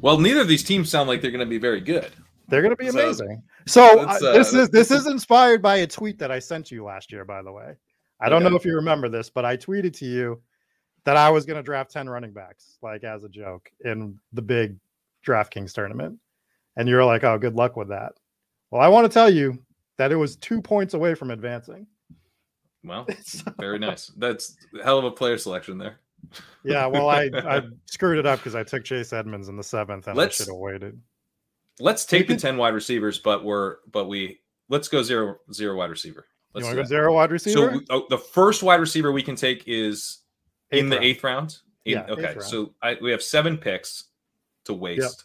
well, 0.00 0.18
neither 0.18 0.40
of 0.40 0.48
these 0.48 0.64
teams 0.64 0.88
sound 0.88 1.06
like 1.06 1.20
they're 1.20 1.30
going 1.30 1.40
to 1.40 1.46
be 1.46 1.58
very 1.58 1.82
good. 1.82 2.10
They're 2.48 2.62
going 2.62 2.76
to 2.76 2.82
be 2.82 2.88
amazing. 2.88 3.42
So 3.66 4.04
that's, 4.06 4.22
uh, 4.22 4.32
this 4.32 4.52
is 4.52 4.68
this 4.70 4.90
is 4.90 5.06
inspired 5.06 5.62
by 5.62 5.76
a 5.76 5.86
tweet 5.86 6.18
that 6.18 6.30
I 6.30 6.38
sent 6.38 6.70
you 6.70 6.84
last 6.84 7.10
year. 7.10 7.24
By 7.24 7.42
the 7.42 7.52
way, 7.52 7.74
I 8.20 8.28
don't 8.28 8.42
Okay. 8.42 8.50
know 8.50 8.56
if 8.56 8.64
you 8.64 8.74
remember 8.76 9.08
this, 9.08 9.30
but 9.30 9.44
I 9.44 9.56
tweeted 9.56 9.94
to 9.98 10.04
you 10.04 10.42
that 11.04 11.16
I 11.16 11.30
was 11.30 11.46
going 11.46 11.56
to 11.56 11.62
draft 11.62 11.90
ten 11.90 12.08
running 12.08 12.32
backs, 12.32 12.78
like 12.82 13.02
as 13.04 13.24
a 13.24 13.28
joke, 13.28 13.70
in 13.84 14.18
the 14.32 14.42
big 14.42 14.76
DraftKings 15.26 15.72
tournament, 15.72 16.18
and 16.76 16.88
you 16.88 16.96
were 16.96 17.04
like, 17.04 17.24
"Oh, 17.24 17.38
good 17.38 17.54
luck 17.54 17.76
with 17.76 17.88
that." 17.88 18.12
Well, 18.70 18.82
I 18.82 18.88
want 18.88 19.04
to 19.06 19.12
tell 19.12 19.30
you 19.30 19.58
that 19.96 20.12
it 20.12 20.16
was 20.16 20.36
two 20.36 20.60
points 20.60 20.92
away 20.94 21.14
from 21.14 21.30
advancing. 21.30 21.86
Well, 22.82 23.06
So- 23.24 23.54
very 23.58 23.78
nice. 23.78 24.08
That's 24.18 24.56
a 24.78 24.82
hell 24.84 24.98
of 24.98 25.04
a 25.04 25.10
player 25.10 25.38
selection 25.38 25.78
there. 25.78 26.00
yeah, 26.62 26.84
well, 26.86 27.08
I 27.08 27.30
I 27.34 27.62
screwed 27.86 28.18
it 28.18 28.26
up 28.26 28.40
because 28.40 28.54
I 28.54 28.64
took 28.64 28.84
Chase 28.84 29.14
Edmonds 29.14 29.48
in 29.48 29.56
the 29.56 29.62
seventh, 29.64 30.08
and 30.08 30.16
Let's- 30.16 30.40
I 30.40 30.44
should 30.44 30.52
have 30.52 30.58
waited. 30.60 31.00
Let's 31.80 32.04
take 32.04 32.28
the 32.28 32.36
10 32.36 32.56
wide 32.56 32.74
receivers, 32.74 33.18
but 33.18 33.44
we're 33.44 33.76
but 33.90 34.06
we 34.06 34.40
let's 34.68 34.88
go 34.88 35.02
zero 35.02 35.36
zero 35.52 35.76
wide 35.76 35.90
receiver. 35.90 36.24
You 36.54 36.60
Let's 36.60 36.64
want 36.66 36.76
to 36.76 36.82
go 36.84 36.88
zero 36.88 37.14
wide 37.14 37.28
So 37.28 37.32
receiver? 37.32 37.70
we- 37.72 37.86
oh, 37.90 38.06
the 38.10 38.18
first 38.18 38.62
wide 38.62 38.80
receiver 38.80 39.10
we 39.10 39.22
can 39.22 39.34
take 39.36 39.64
is 39.66 40.18
in 40.70 40.88
the 40.88 40.96
round. 40.96 41.04
eighth 41.04 41.24
round. 41.24 41.58
Yeah, 41.84 42.04
eighth 42.04 42.10
okay. 42.10 42.22
round. 42.28 42.42
So 42.42 42.74
I, 42.80 42.96
we 43.02 43.10
have 43.10 43.22
seven 43.22 43.58
picks 43.58 44.04
to 44.64 44.72
waste. 44.72 45.24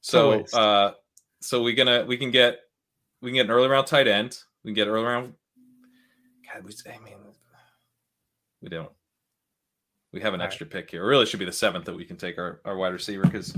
So 0.00 0.38
waste. 0.38 0.54
uh 0.54 0.92
so 1.40 1.62
we're 1.62 1.76
gonna 1.76 2.04
we 2.06 2.16
can 2.16 2.30
get 2.30 2.60
we 3.20 3.30
can 3.30 3.34
get 3.34 3.44
an 3.46 3.50
early 3.52 3.68
round 3.68 3.86
tight 3.86 4.08
end. 4.08 4.38
We 4.64 4.70
can 4.70 4.74
get 4.74 4.88
early 4.88 5.04
round. 5.04 5.34
God, 6.52 6.64
we 6.64 6.72
I 6.90 6.98
mean 7.04 7.14
we 8.62 8.68
don't. 8.70 8.90
We 10.12 10.20
have 10.22 10.32
an 10.34 10.40
All 10.40 10.46
extra 10.46 10.66
pick 10.66 10.90
here. 10.90 11.04
It 11.04 11.06
really 11.06 11.26
should 11.26 11.38
be 11.38 11.44
the 11.44 11.52
seventh 11.52 11.84
that 11.84 11.94
we 11.94 12.04
can 12.06 12.16
take 12.16 12.38
our, 12.38 12.60
our 12.64 12.76
wide 12.76 12.94
receiver 12.94 13.22
because 13.22 13.54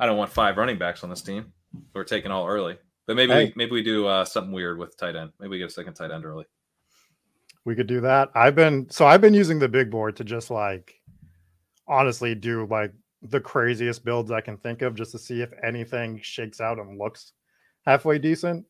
I 0.00 0.06
don't 0.06 0.16
want 0.16 0.32
five 0.32 0.56
running 0.56 0.78
backs 0.78 1.04
on 1.04 1.10
this 1.10 1.22
team. 1.22 1.52
We're 1.94 2.02
taking 2.04 2.30
all 2.32 2.48
early. 2.48 2.76
But 3.06 3.14
maybe 3.16 3.32
Hey. 3.32 3.44
we, 3.46 3.52
maybe 3.54 3.72
we 3.72 3.82
do 3.82 4.06
uh, 4.06 4.24
something 4.24 4.52
weird 4.52 4.78
with 4.78 4.96
tight 4.96 5.14
end. 5.14 5.30
Maybe 5.38 5.50
we 5.50 5.58
get 5.58 5.68
a 5.68 5.70
second 5.70 5.94
tight 5.94 6.10
end 6.10 6.24
early. 6.24 6.46
we 7.64 7.74
could 7.76 7.86
do 7.86 8.00
that. 8.00 8.30
I've 8.34 8.54
been 8.54 8.88
so 8.90 9.06
I've 9.06 9.20
been 9.20 9.34
using 9.34 9.58
the 9.58 9.68
big 9.68 9.90
board 9.90 10.16
to 10.16 10.24
just 10.24 10.50
like 10.50 10.94
honestly 11.86 12.34
do 12.34 12.66
like 12.66 12.92
the 13.22 13.40
craziest 13.40 14.04
builds 14.04 14.30
I 14.30 14.40
can 14.40 14.56
think 14.56 14.80
of 14.82 14.94
just 14.94 15.12
to 15.12 15.18
see 15.18 15.42
if 15.42 15.52
anything 15.62 16.18
shakes 16.22 16.60
out 16.60 16.78
and 16.78 16.98
looks 16.98 17.32
halfway 17.84 18.18
decent. 18.18 18.64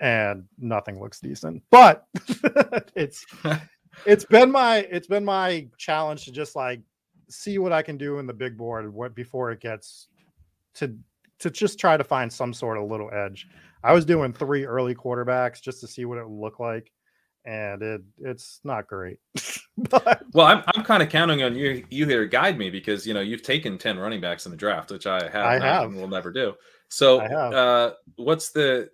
And 0.00 0.44
nothing 0.58 1.00
looks 1.00 1.20
decent. 1.20 1.62
But 1.70 2.06
it's 2.94 3.24
it's 4.06 4.24
been 4.24 4.50
my 4.52 4.78
it's 4.78 5.06
been 5.06 5.24
my 5.24 5.66
challenge 5.78 6.24
to 6.26 6.32
just 6.32 6.54
like 6.56 6.80
see 7.28 7.58
what 7.58 7.72
I 7.72 7.82
can 7.82 7.96
do 7.96 8.18
in 8.18 8.26
the 8.26 8.32
big 8.32 8.56
board 8.56 8.92
what 8.92 9.14
before 9.14 9.50
it 9.50 9.60
gets 9.60 10.08
to 10.74 10.96
to 11.40 11.50
just 11.50 11.78
try 11.78 11.96
to 11.96 12.04
find 12.04 12.32
some 12.32 12.52
sort 12.52 12.78
of 12.78 12.88
little 12.88 13.10
edge. 13.12 13.48
I 13.82 13.92
was 13.92 14.04
doing 14.04 14.32
three 14.32 14.64
early 14.64 14.94
quarterbacks 14.94 15.60
just 15.60 15.80
to 15.80 15.86
see 15.86 16.04
what 16.04 16.18
it 16.18 16.28
would 16.28 16.40
look 16.40 16.58
like, 16.58 16.90
and 17.44 17.82
it 17.82 18.02
it's 18.18 18.60
not 18.64 18.86
great. 18.86 19.18
but 19.76 20.22
Well, 20.32 20.46
I'm, 20.46 20.62
I'm 20.74 20.84
kind 20.84 21.02
of 21.02 21.08
counting 21.08 21.42
on 21.42 21.54
you 21.54 21.84
you 21.90 22.06
here 22.06 22.22
to 22.22 22.28
guide 22.28 22.58
me 22.58 22.70
because 22.70 23.06
you 23.06 23.14
know 23.14 23.20
you've 23.20 23.42
taken 23.42 23.78
ten 23.78 23.98
running 23.98 24.20
backs 24.20 24.46
in 24.46 24.50
the 24.50 24.56
draft, 24.56 24.90
which 24.90 25.06
I 25.06 25.28
have, 25.28 25.46
I 25.46 25.58
have. 25.58 25.84
and 25.84 25.96
will 25.96 26.08
never 26.08 26.32
do. 26.32 26.54
So, 26.88 27.20
uh, 27.20 27.94
what's 28.16 28.50
the 28.50 28.90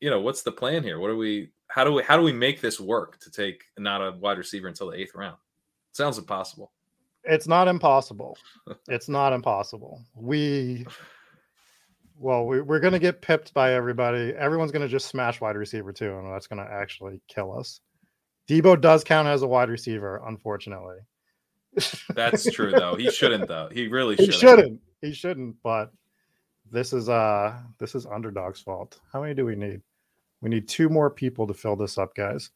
you 0.00 0.10
know 0.10 0.20
what's 0.20 0.42
the 0.42 0.52
plan 0.52 0.82
here? 0.82 0.98
What 0.98 1.08
do 1.08 1.16
we 1.16 1.50
how 1.68 1.84
do 1.84 1.92
we 1.92 2.02
how 2.02 2.16
do 2.16 2.22
we 2.22 2.32
make 2.32 2.60
this 2.60 2.78
work 2.78 3.18
to 3.20 3.30
take 3.30 3.64
not 3.78 4.00
a 4.00 4.12
wide 4.12 4.38
receiver 4.38 4.68
until 4.68 4.90
the 4.90 4.98
eighth 4.98 5.14
round? 5.14 5.36
Sounds 5.92 6.18
impossible. 6.18 6.72
It's 7.24 7.48
not 7.48 7.68
impossible. 7.68 8.36
It's 8.88 9.08
not 9.08 9.32
impossible. 9.32 10.02
We 10.14 10.86
well, 12.16 12.46
we, 12.46 12.60
we're 12.60 12.80
gonna 12.80 12.98
get 12.98 13.20
pipped 13.20 13.52
by 13.52 13.74
everybody. 13.74 14.32
Everyone's 14.36 14.72
gonna 14.72 14.88
just 14.88 15.08
smash 15.08 15.40
wide 15.40 15.56
receiver 15.56 15.92
too, 15.92 16.16
and 16.16 16.32
that's 16.32 16.46
gonna 16.46 16.68
actually 16.70 17.20
kill 17.28 17.58
us. 17.58 17.80
Deebo 18.48 18.80
does 18.80 19.04
count 19.04 19.28
as 19.28 19.42
a 19.42 19.46
wide 19.46 19.68
receiver, 19.70 20.22
unfortunately. 20.26 20.98
That's 22.14 22.50
true 22.52 22.70
though. 22.70 22.94
He 22.94 23.10
shouldn't 23.10 23.48
though. 23.48 23.68
He 23.72 23.88
really 23.88 24.16
he 24.16 24.30
shouldn't. 24.30 24.40
shouldn't. 24.40 24.80
He 25.00 25.12
shouldn't. 25.12 25.56
But 25.62 25.92
this 26.70 26.92
is 26.92 27.08
uh 27.08 27.58
this 27.78 27.94
is 27.94 28.06
underdog's 28.06 28.60
fault. 28.60 29.00
How 29.12 29.22
many 29.22 29.34
do 29.34 29.44
we 29.44 29.56
need? 29.56 29.80
We 30.40 30.50
need 30.50 30.68
two 30.68 30.88
more 30.88 31.10
people 31.10 31.46
to 31.46 31.54
fill 31.54 31.76
this 31.76 31.98
up, 31.98 32.14
guys. 32.14 32.50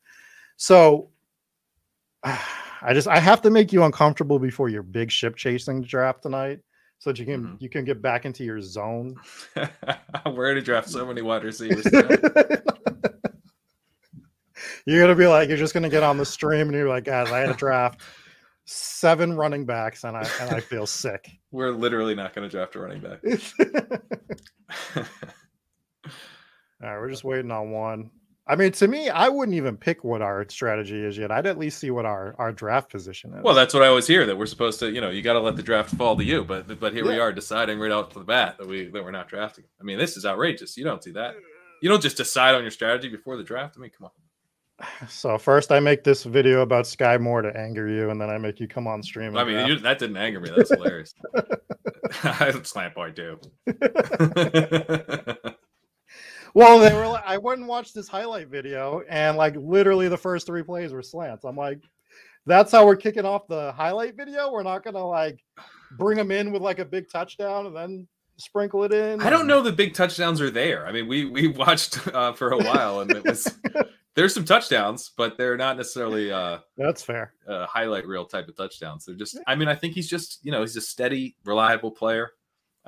So 0.56 1.10
I 2.82 2.92
just 2.92 3.08
I 3.08 3.18
have 3.18 3.42
to 3.42 3.50
make 3.50 3.72
you 3.72 3.82
uncomfortable 3.84 4.38
before 4.38 4.68
your 4.68 4.82
big 4.82 5.10
ship 5.10 5.36
chasing 5.36 5.82
draft 5.82 6.22
tonight. 6.22 6.60
so 7.00 7.10
that 7.10 7.18
you 7.20 7.24
can 7.26 7.42
Mhm. 7.44 7.56
you 7.60 7.68
can 7.68 7.84
get 7.84 8.02
back 8.02 8.24
into 8.24 8.42
your 8.44 8.60
zone. 8.60 9.14
We're 10.26 10.48
gonna 10.50 10.60
draft 10.62 10.88
so 10.90 11.06
many 11.06 11.22
wide 11.22 11.44
receivers. 11.44 11.84
you're 14.86 15.00
gonna 15.00 15.14
be 15.14 15.26
like, 15.26 15.48
you're 15.48 15.56
just 15.58 15.74
gonna 15.74 15.88
get 15.88 16.02
on 16.02 16.16
the 16.18 16.24
stream 16.26 16.62
and 16.68 16.72
you're 16.72 16.88
like, 16.88 17.04
guys, 17.04 17.30
I 17.30 17.38
had 17.38 17.50
a 17.50 17.54
draft 17.54 18.00
seven 18.64 19.34
running 19.36 19.64
backs 19.64 20.04
and 20.04 20.16
I 20.16 20.28
and 20.40 20.50
I 20.50 20.60
feel 20.60 20.86
sick. 20.86 21.30
We're 21.52 21.70
literally 21.70 22.14
not 22.14 22.34
gonna 22.34 22.48
draft 22.48 22.74
a 22.76 22.80
running 22.80 23.00
back. 23.00 23.20
All 26.80 26.88
right, 26.88 26.98
we're 27.00 27.10
just 27.10 27.24
waiting 27.24 27.50
on 27.50 27.70
one. 27.72 28.10
I 28.48 28.56
mean, 28.56 28.72
to 28.72 28.88
me, 28.88 29.10
I 29.10 29.28
wouldn't 29.28 29.54
even 29.56 29.76
pick 29.76 30.04
what 30.04 30.22
our 30.22 30.46
strategy 30.48 31.04
is 31.04 31.18
yet. 31.18 31.30
I'd 31.30 31.46
at 31.46 31.58
least 31.58 31.78
see 31.78 31.90
what 31.90 32.06
our, 32.06 32.34
our 32.38 32.50
draft 32.50 32.90
position 32.90 33.34
is. 33.34 33.42
well, 33.42 33.54
that's 33.54 33.74
what 33.74 33.82
I 33.82 33.88
always 33.88 34.06
hear 34.06 34.24
that 34.26 34.36
we're 34.36 34.46
supposed 34.46 34.80
to, 34.80 34.90
you 34.90 35.00
know, 35.00 35.10
you 35.10 35.20
got 35.20 35.34
to 35.34 35.40
let 35.40 35.56
the 35.56 35.62
draft 35.62 35.94
fall 35.94 36.16
to 36.16 36.24
you. 36.24 36.44
But 36.44 36.80
but 36.80 36.92
here 36.92 37.06
we 37.06 37.18
are 37.18 37.32
deciding 37.32 37.78
right 37.78 37.92
out 37.92 38.06
off 38.06 38.14
the 38.14 38.20
bat 38.20 38.56
that 38.58 38.66
we 38.66 38.86
that 38.88 39.04
we're 39.04 39.10
not 39.10 39.28
drafting. 39.28 39.64
I 39.80 39.84
mean, 39.84 39.98
this 39.98 40.16
is 40.16 40.24
outrageous. 40.24 40.76
You 40.76 40.84
don't 40.84 41.02
see 41.02 41.12
that. 41.12 41.34
You 41.82 41.88
don't 41.88 42.02
just 42.02 42.16
decide 42.16 42.54
on 42.54 42.62
your 42.62 42.70
strategy 42.70 43.08
before 43.08 43.36
the 43.36 43.44
draft. 43.44 43.76
I 43.76 43.80
mean, 43.80 43.90
come 43.96 44.06
on. 44.06 44.10
so 45.08 45.38
first 45.38 45.70
I 45.70 45.80
make 45.80 46.02
this 46.04 46.24
video 46.24 46.62
about 46.62 46.86
Skyy 46.86 47.20
Moore 47.20 47.42
to 47.42 47.56
anger 47.56 47.88
you, 47.88 48.10
and 48.10 48.20
then 48.20 48.30
I 48.30 48.38
make 48.38 48.60
you 48.60 48.66
come 48.66 48.86
on 48.86 49.02
stream. 49.02 49.36
I 49.36 49.44
mean, 49.44 49.66
you, 49.66 49.78
that 49.80 49.98
didn't 49.98 50.16
anger 50.16 50.40
me. 50.40 50.50
That's 50.56 50.70
hilarious. 50.70 51.14
I'm 52.22 52.64
slant 52.64 52.94
boy 52.94 53.12
too. 53.12 53.38
well, 56.58 56.78
they 56.78 56.92
were. 56.92 57.06
Like, 57.06 57.24
I 57.24 57.38
went 57.38 57.60
and 57.60 57.68
watched 57.68 57.94
this 57.94 58.08
highlight 58.08 58.48
video, 58.48 59.02
and 59.08 59.36
like 59.36 59.54
literally 59.56 60.08
the 60.08 60.16
first 60.16 60.46
three 60.46 60.62
plays 60.62 60.92
were 60.92 61.02
slants. 61.02 61.44
I'm 61.44 61.56
like, 61.56 61.80
that's 62.46 62.72
how 62.72 62.84
we're 62.84 62.96
kicking 62.96 63.24
off 63.24 63.46
the 63.46 63.72
highlight 63.72 64.16
video. 64.16 64.50
We're 64.52 64.62
not 64.64 64.82
gonna 64.82 65.06
like 65.06 65.38
bring 65.96 66.16
them 66.16 66.30
in 66.30 66.50
with 66.50 66.62
like 66.62 66.80
a 66.80 66.84
big 66.84 67.08
touchdown 67.10 67.66
and 67.66 67.76
then 67.76 68.08
sprinkle 68.38 68.84
it 68.84 68.92
in. 68.92 69.20
I 69.20 69.30
don't 69.30 69.46
know 69.46 69.62
the 69.62 69.72
big 69.72 69.94
touchdowns 69.94 70.40
are 70.40 70.50
there. 70.50 70.86
I 70.86 70.92
mean, 70.92 71.06
we 71.06 71.26
we 71.26 71.48
watched 71.62 72.06
uh, 72.08 72.32
for 72.32 72.50
a 72.50 72.58
while, 72.58 73.00
and 73.00 73.10
it 73.12 73.24
was 73.24 73.56
there's 74.16 74.34
some 74.34 74.44
touchdowns, 74.44 75.12
but 75.16 75.38
they're 75.38 75.56
not 75.56 75.76
necessarily 75.76 76.32
uh, 76.32 76.58
That's 76.76 77.04
fair. 77.04 77.34
uh, 77.46 77.66
highlight 77.66 78.06
reel 78.06 78.24
type 78.24 78.48
of 78.48 78.56
touchdowns. 78.56 79.04
They're 79.04 79.14
just. 79.14 79.38
I 79.46 79.54
mean, 79.54 79.68
I 79.68 79.76
think 79.76 79.94
he's 79.94 80.08
just 80.08 80.44
you 80.44 80.50
know 80.50 80.62
he's 80.62 80.76
a 80.76 80.80
steady, 80.80 81.36
reliable 81.44 81.92
player. 81.92 82.32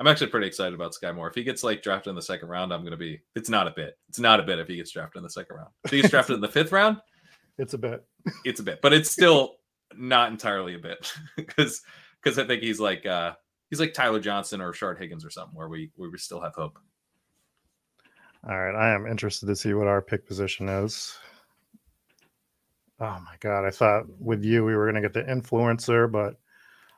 I'm 0.01 0.07
actually 0.07 0.31
pretty 0.31 0.47
excited 0.47 0.73
about 0.73 0.93
Skyy 0.93 1.13
Moore. 1.13 1.27
If 1.27 1.35
he 1.35 1.43
gets 1.43 1.63
like 1.63 1.83
drafted 1.83 2.09
in 2.09 2.15
the 2.15 2.23
second 2.23 2.49
round, 2.49 2.73
I'm 2.73 2.83
gonna 2.83 2.97
be. 2.97 3.21
It's 3.35 3.49
not 3.51 3.67
a 3.67 3.71
bit. 3.71 3.99
It's 4.09 4.17
not 4.17 4.39
a 4.39 4.43
bit 4.43 4.57
if 4.57 4.67
he 4.67 4.75
gets 4.77 4.89
drafted 4.89 5.19
in 5.19 5.23
the 5.23 5.29
second 5.29 5.55
round. 5.57 5.69
If 5.83 5.91
he 5.91 5.97
gets 6.01 6.09
drafted 6.09 6.33
in 6.33 6.41
the 6.41 6.47
fifth 6.47 6.71
round, 6.71 6.97
It's 7.59 7.75
a 7.75 7.77
bit. 7.77 8.03
it's 8.43 8.59
a 8.59 8.63
bit, 8.63 8.81
but 8.81 8.93
it's 8.93 9.11
still 9.11 9.57
not 9.95 10.31
entirely 10.31 10.73
a 10.73 10.79
bit 10.79 11.13
because 11.37 11.83
because 12.23 12.39
I 12.39 12.47
think 12.47 12.63
he's 12.63 12.79
like 12.79 13.05
uh 13.05 13.33
he's 13.69 13.79
like 13.79 13.93
Tyler 13.93 14.19
Johnson 14.19 14.59
or 14.59 14.73
Shard 14.73 14.97
Higgins 14.97 15.23
or 15.23 15.29
something 15.29 15.55
where 15.55 15.69
we 15.69 15.91
where 15.95 16.09
we 16.09 16.17
still 16.17 16.41
have 16.41 16.55
hope. 16.55 16.79
All 18.49 18.59
right, 18.59 18.75
I 18.75 18.95
am 18.95 19.05
interested 19.05 19.45
to 19.45 19.55
see 19.55 19.75
what 19.75 19.85
our 19.85 20.01
pick 20.01 20.25
position 20.25 20.67
is. 20.67 21.15
Oh 22.99 23.19
my 23.23 23.35
god, 23.39 23.65
I 23.67 23.69
thought 23.69 24.05
with 24.19 24.43
you 24.43 24.65
we 24.65 24.75
were 24.75 24.87
gonna 24.87 25.01
get 25.01 25.13
the 25.13 25.21
influencer, 25.23 26.11
but 26.11 26.39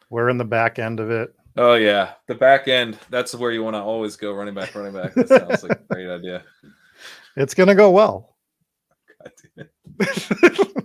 we're 0.10 0.30
in 0.30 0.38
the 0.38 0.46
back 0.46 0.80
end 0.80 1.02
of 1.02 1.12
it. 1.12 1.36
Oh 1.56 1.76
yeah, 1.76 2.14
the 2.28 2.36
back 2.36 2.68
end. 2.68 2.98
That's 3.10 3.36
where 3.36 3.52
you 3.52 3.64
want 3.64 3.76
to 3.76 3.82
always 3.82 4.16
go, 4.16 4.34
running 4.34 4.54
back, 4.54 4.74
running 4.74 4.94
back. 4.94 5.14
That 5.14 5.28
sounds 5.28 5.64
like 5.64 5.80
a 5.80 5.84
great 5.94 6.10
idea. 6.10 6.44
It's 7.36 7.54
gonna 7.54 7.76
go 7.76 7.92
well. 7.92 8.36
God 9.22 9.32
damn 9.56 9.68
it. 10.00 10.78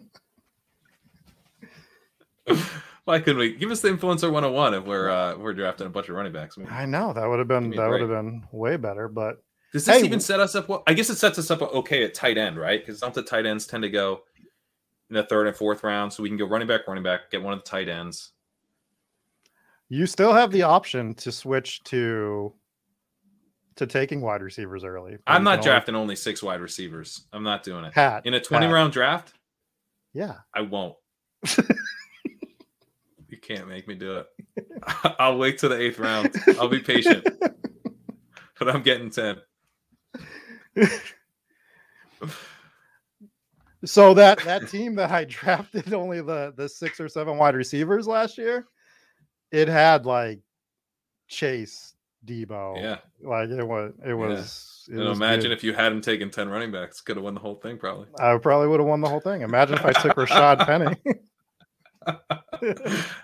Why 3.04 3.20
couldn't 3.20 3.38
we 3.38 3.54
give 3.54 3.70
us 3.70 3.80
the 3.80 3.88
influencer 3.88 4.30
101 4.30 4.74
if 4.74 4.84
we're 4.84 5.08
uh 5.08 5.34
we're 5.36 5.54
drafting 5.54 5.86
a 5.86 5.90
bunch 5.90 6.10
of 6.10 6.16
running 6.16 6.32
backs? 6.32 6.58
I 6.58 6.60
mean, 6.60 6.70
I 6.70 6.84
know 6.84 7.14
that 7.14 7.26
would 7.26 7.38
have 7.38 7.48
been 7.48 7.70
Give 7.70 7.70
me 7.70 7.76
a 7.78 7.80
that 7.80 7.88
would 7.88 8.00
have 8.02 8.10
been 8.10 8.46
way 8.52 8.76
better, 8.76 9.08
but 9.08 9.42
does 9.72 9.86
this 9.86 10.00
Hey, 10.00 10.04
even 10.04 10.20
set 10.20 10.40
us 10.40 10.54
up 10.54 10.68
well? 10.68 10.82
I 10.86 10.92
guess 10.92 11.08
it 11.08 11.16
sets 11.16 11.38
us 11.38 11.50
up 11.50 11.62
okay 11.62 12.04
at 12.04 12.12
tight 12.12 12.36
end, 12.36 12.58
right? 12.58 12.84
Because 12.84 13.00
don't 13.00 13.14
the 13.14 13.22
tight 13.22 13.46
ends 13.46 13.66
tend 13.66 13.82
to 13.82 13.90
go 13.90 14.20
in 15.08 15.16
the 15.16 15.22
third 15.22 15.46
and 15.46 15.56
fourth 15.56 15.82
round, 15.84 16.12
so 16.12 16.22
we 16.22 16.28
can 16.28 16.36
go 16.36 16.46
running 16.46 16.68
back, 16.68 16.86
running 16.86 17.02
back, 17.02 17.30
get 17.30 17.42
one 17.42 17.54
of 17.54 17.60
the 17.60 17.68
tight 17.68 17.88
ends. 17.88 18.32
You 19.88 20.06
still 20.06 20.32
have 20.32 20.50
the 20.50 20.62
option 20.62 21.14
to 21.14 21.32
switch 21.32 21.82
to 21.84 22.52
to 23.76 23.86
taking 23.86 24.20
wide 24.20 24.42
receivers 24.42 24.82
early. 24.84 25.18
I'm 25.26 25.44
not 25.44 25.50
can 25.50 25.58
only- 25.60 25.64
drafting 25.70 25.94
only 25.94 26.16
six 26.16 26.42
wide 26.42 26.60
receivers. 26.60 27.26
I'm 27.32 27.44
not 27.44 27.62
doing 27.62 27.84
it 27.84 27.92
Pat. 27.92 28.26
in 28.26 28.34
a 28.34 28.40
20 28.40 28.66
Pat. 28.66 28.72
round 28.74 28.92
draft. 28.92 29.34
Yeah. 30.12 30.34
I 30.52 30.62
won't. 30.62 30.96
you 33.28 33.36
can't 33.40 33.68
make 33.68 33.86
me 33.86 33.94
do 33.94 34.16
it. 34.18 34.26
I'll 35.20 35.38
wait 35.38 35.58
till 35.58 35.70
the 35.70 35.78
eighth 35.80 35.98
round. 36.00 36.34
I'll 36.58 36.66
be 36.68 36.80
patient, 36.80 37.24
but 38.58 38.68
I'm 38.68 38.82
getting 38.82 39.10
10. 39.10 39.36
So 43.84 44.12
that 44.14 44.40
that 44.40 44.68
team 44.68 44.96
that 44.96 45.12
I 45.12 45.24
drafted 45.24 45.94
only 45.94 46.20
the 46.20 46.52
the 46.56 46.68
six 46.68 46.98
or 46.98 47.08
seven 47.08 47.38
wide 47.38 47.54
receivers 47.54 48.08
last 48.08 48.36
year, 48.36 48.66
it 49.52 49.68
had 49.68 50.06
like 50.06 50.40
Chase, 51.28 51.94
Deebo. 52.26 52.80
Yeah. 52.80 52.98
Like 53.22 53.48
it 53.50 53.64
was 53.66 53.92
it 54.04 54.14
was. 54.14 54.86
it 54.88 54.94
And 54.96 55.08
was 55.08 55.18
imagine 55.18 55.50
good. 55.50 55.52
if 55.58 55.64
you 55.64 55.72
hadn't 55.72 56.02
taken 56.02 56.30
10 56.30 56.48
running 56.48 56.70
backs, 56.72 57.00
could 57.00 57.16
have 57.16 57.24
won 57.24 57.34
the 57.34 57.40
whole 57.40 57.56
thing 57.56 57.78
probably. 57.78 58.06
I 58.18 58.36
probably 58.38 58.68
would 58.68 58.80
have 58.80 58.88
won 58.88 59.00
the 59.00 59.08
whole 59.08 59.20
thing. 59.20 59.42
Imagine 59.42 59.76
if 59.76 59.84
I 59.84 59.92
took 59.92 60.16
Rashad 60.16 60.64
Penny. 60.66 60.96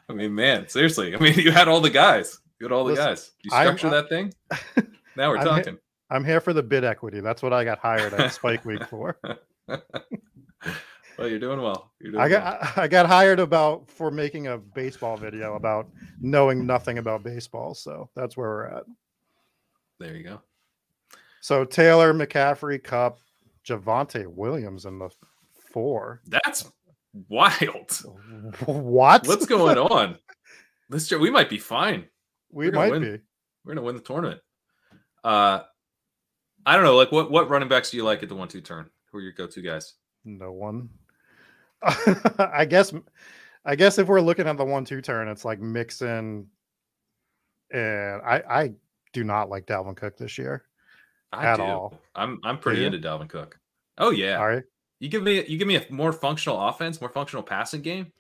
I 0.09 0.13
mean, 0.13 0.35
man, 0.35 0.69
seriously. 0.69 1.15
I 1.15 1.19
mean, 1.19 1.35
you 1.39 1.51
had 1.51 1.69
all 1.69 1.81
the 1.81 1.91
guys. 1.91 2.39
You 2.61 2.65
had 2.67 2.73
all 2.73 2.85
the 2.85 2.91
Listen, 2.93 3.07
guys. 3.07 3.33
You 3.43 3.51
structure 3.51 3.91
that 3.91 4.09
thing. 4.09 4.33
Now 5.17 5.29
we're 5.31 5.39
I'm 5.39 5.45
talking. 5.45 5.79
I'm 6.11 6.25
here 6.25 6.41
for 6.41 6.53
the 6.53 6.63
bid 6.63 6.83
equity. 6.83 7.21
That's 7.21 7.41
what 7.41 7.53
I 7.53 7.63
got 7.63 7.79
hired 7.79 8.13
at 8.15 8.33
Spike 8.33 8.65
Week 8.65 8.85
for. 8.91 9.17
Well, 11.19 11.29
you're 11.29 11.39
doing 11.39 11.61
well. 11.61 11.93
You're 12.01 12.13
doing 12.13 12.23
I 12.25 12.29
well. 12.29 12.59
got 12.61 12.79
I 12.79 12.89
got 12.89 13.07
hired 13.07 13.41
about 13.41 13.89
for 13.91 14.11
making 14.11 14.49
a 14.49 14.59
baseball 14.59 15.17
video 15.17 15.55
about 15.55 15.89
knowing 16.21 16.67
nothing 16.67 16.99
about 16.99 17.23
baseball. 17.23 17.75
So 17.75 18.11
that's 18.17 18.37
where 18.37 18.49
we're 18.49 18.67
at. 18.67 18.85
There 20.01 20.17
you 20.17 20.25
go. 20.25 20.41
So 21.41 21.65
Taylor, 21.65 22.13
McCaffrey, 22.15 22.83
Kupp, 22.83 23.21
Javonte 23.67 24.27
Williams 24.27 24.87
in 24.87 24.99
the 24.99 25.11
four. 25.73 26.21
That's 26.27 26.71
wild. 27.29 27.91
What? 28.67 29.27
What's 29.27 29.47
going 29.47 29.79
on? 29.79 30.19
Let's. 30.91 31.11
We 31.11 31.31
might 31.31 31.49
be 31.49 31.59
fine. 31.59 32.07
We 32.51 32.71
might 32.71 32.91
win. 32.91 33.03
be. 33.03 33.19
We're 33.65 33.75
gonna 33.75 33.87
win 33.87 33.97
the 33.97 34.03
tournament. 34.03 34.41
Uh, 35.23 35.61
I 36.67 36.77
don't 36.77 36.85
know. 36.85 36.97
Like, 36.97 37.13
what 37.13 37.31
what 37.31 37.49
running 37.49 37.69
backs 37.69 37.91
do 37.91 37.97
you 37.97 38.05
like 38.05 38.23
at 38.23 38.29
the 38.29 38.35
one 38.35 38.49
two 38.49 38.61
turn? 38.61 38.91
Who 39.11 39.19
are 39.19 39.21
your 39.21 39.33
go 39.33 39.47
to 39.47 39.63
guys? 39.63 39.95
No 40.25 40.53
one. 40.53 40.89
I 42.39 42.65
guess. 42.65 42.93
I 43.67 43.77
guess 43.77 43.99
if 43.99 44.09
we're 44.09 44.21
looking 44.21 44.47
at 44.47 44.59
the 44.59 44.65
one-two 44.65 45.01
turn, 45.01 45.27
it's 45.29 45.45
like 45.45 45.59
Mixon, 45.61 46.49
and 47.71 48.23
I. 48.23 48.43
I 48.49 48.73
do 49.15 49.25
not 49.25 49.49
like 49.49 49.65
Dalvin 49.65 49.97
Cook 49.97 50.19
this 50.19 50.37
year. 50.37 50.65
I 51.33 51.47
At 51.47 51.57
do. 51.57 51.63
all. 51.63 52.01
I'm 52.15 52.41
I'm 52.45 52.59
pretty 52.59 52.85
into 52.85 52.99
Dalvin 52.99 53.29
Cook. 53.29 53.59
Oh 53.97 54.11
yeah. 54.11 54.39
All 54.39 54.47
right. 54.47 54.65
You 55.01 55.09
give 55.09 55.23
me 55.23 55.45
you 55.47 55.57
give 55.57 55.69
me 55.69 55.77
a 55.77 55.87
more 55.89 56.13
functional 56.13 56.61
offense, 56.69 57.01
more 57.01 57.11
functional 57.11 57.43
passing 57.43 57.81
game. 57.81 58.13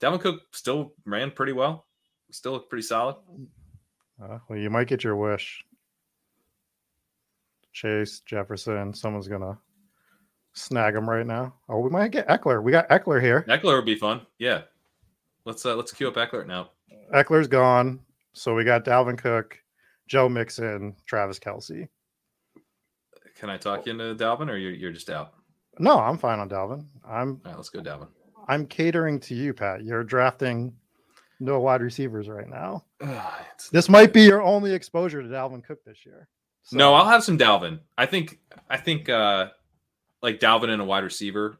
Dalvin 0.00 0.20
Cook 0.20 0.42
still 0.52 0.92
ran 1.06 1.30
pretty 1.30 1.52
well. 1.52 1.86
Still 2.30 2.52
looked 2.52 2.68
pretty 2.70 2.82
solid. 2.82 3.16
Uh, 4.22 4.38
well, 4.48 4.58
you 4.58 4.68
might 4.70 4.88
get 4.88 5.04
your 5.04 5.16
wish. 5.16 5.64
Chase 7.72 8.20
Jefferson. 8.20 8.92
Someone's 8.92 9.28
gonna 9.28 9.58
snag 10.54 10.94
him 10.94 11.08
right 11.08 11.26
now. 11.26 11.54
Oh, 11.68 11.78
we 11.80 11.90
might 11.90 12.10
get 12.10 12.28
Ekeler. 12.28 12.62
We 12.62 12.72
got 12.72 12.88
Ekeler 12.88 13.20
here. 13.20 13.44
Ekeler 13.48 13.76
would 13.76 13.84
be 13.86 13.94
fun. 13.96 14.22
Yeah. 14.38 14.62
Let's 15.44 15.64
uh 15.66 15.74
let's 15.76 15.92
queue 15.92 16.08
up 16.08 16.14
Ekeler 16.14 16.46
now. 16.46 16.70
Ekeler's 17.14 17.48
gone. 17.48 18.00
So 18.32 18.54
we 18.54 18.64
got 18.64 18.84
Dalvin 18.84 19.18
Cook, 19.18 19.58
Joe 20.08 20.28
Mixon, 20.28 20.94
Travis 21.06 21.38
Kelce. 21.38 21.88
Can 23.38 23.50
I 23.50 23.56
talk 23.56 23.86
you 23.86 23.92
into 23.92 24.14
Dalvin 24.14 24.48
or 24.48 24.56
you're, 24.56 24.72
you're 24.72 24.92
just 24.92 25.10
out? 25.10 25.34
No, 25.78 25.98
I'm 25.98 26.16
fine 26.18 26.38
on 26.38 26.48
Dalvin. 26.48 26.84
I'm 27.06 27.40
All 27.44 27.50
right, 27.50 27.56
let's 27.56 27.70
go 27.70 27.80
Dalvin. 27.80 28.08
I'm 28.48 28.66
catering 28.66 29.20
to 29.20 29.34
you, 29.34 29.52
Pat. 29.54 29.84
You're 29.84 30.04
drafting 30.04 30.74
no 31.40 31.60
wide 31.60 31.82
receivers 31.82 32.28
right 32.28 32.48
now. 32.48 32.84
This 33.70 33.88
might 33.88 34.12
be 34.12 34.22
your 34.22 34.42
only 34.42 34.72
exposure 34.74 35.22
to 35.22 35.28
Dalvin 35.28 35.64
Cook 35.64 35.84
this 35.84 36.04
year. 36.04 36.26
So- 36.62 36.76
No, 36.76 36.94
I'll 36.94 37.08
have 37.08 37.22
some 37.24 37.38
Dalvin. 37.38 37.78
I 37.96 38.06
think 38.06 38.38
I 38.68 38.76
think 38.76 39.08
uh 39.08 39.48
like 40.22 40.40
Dalvin 40.40 40.70
and 40.70 40.80
a 40.82 40.84
wide 40.84 41.04
receiver 41.04 41.58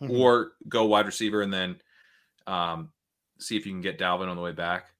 Mhm. 0.00 0.10
or 0.10 0.52
go 0.68 0.84
wide 0.84 1.06
receiver 1.06 1.40
and 1.42 1.52
then 1.52 1.80
um 2.46 2.92
see 3.38 3.56
if 3.56 3.64
you 3.66 3.72
can 3.72 3.80
get 3.80 3.98
Dalvin 3.98 4.28
on 4.28 4.36
the 4.36 4.42
way 4.42 4.52
back 4.52 4.90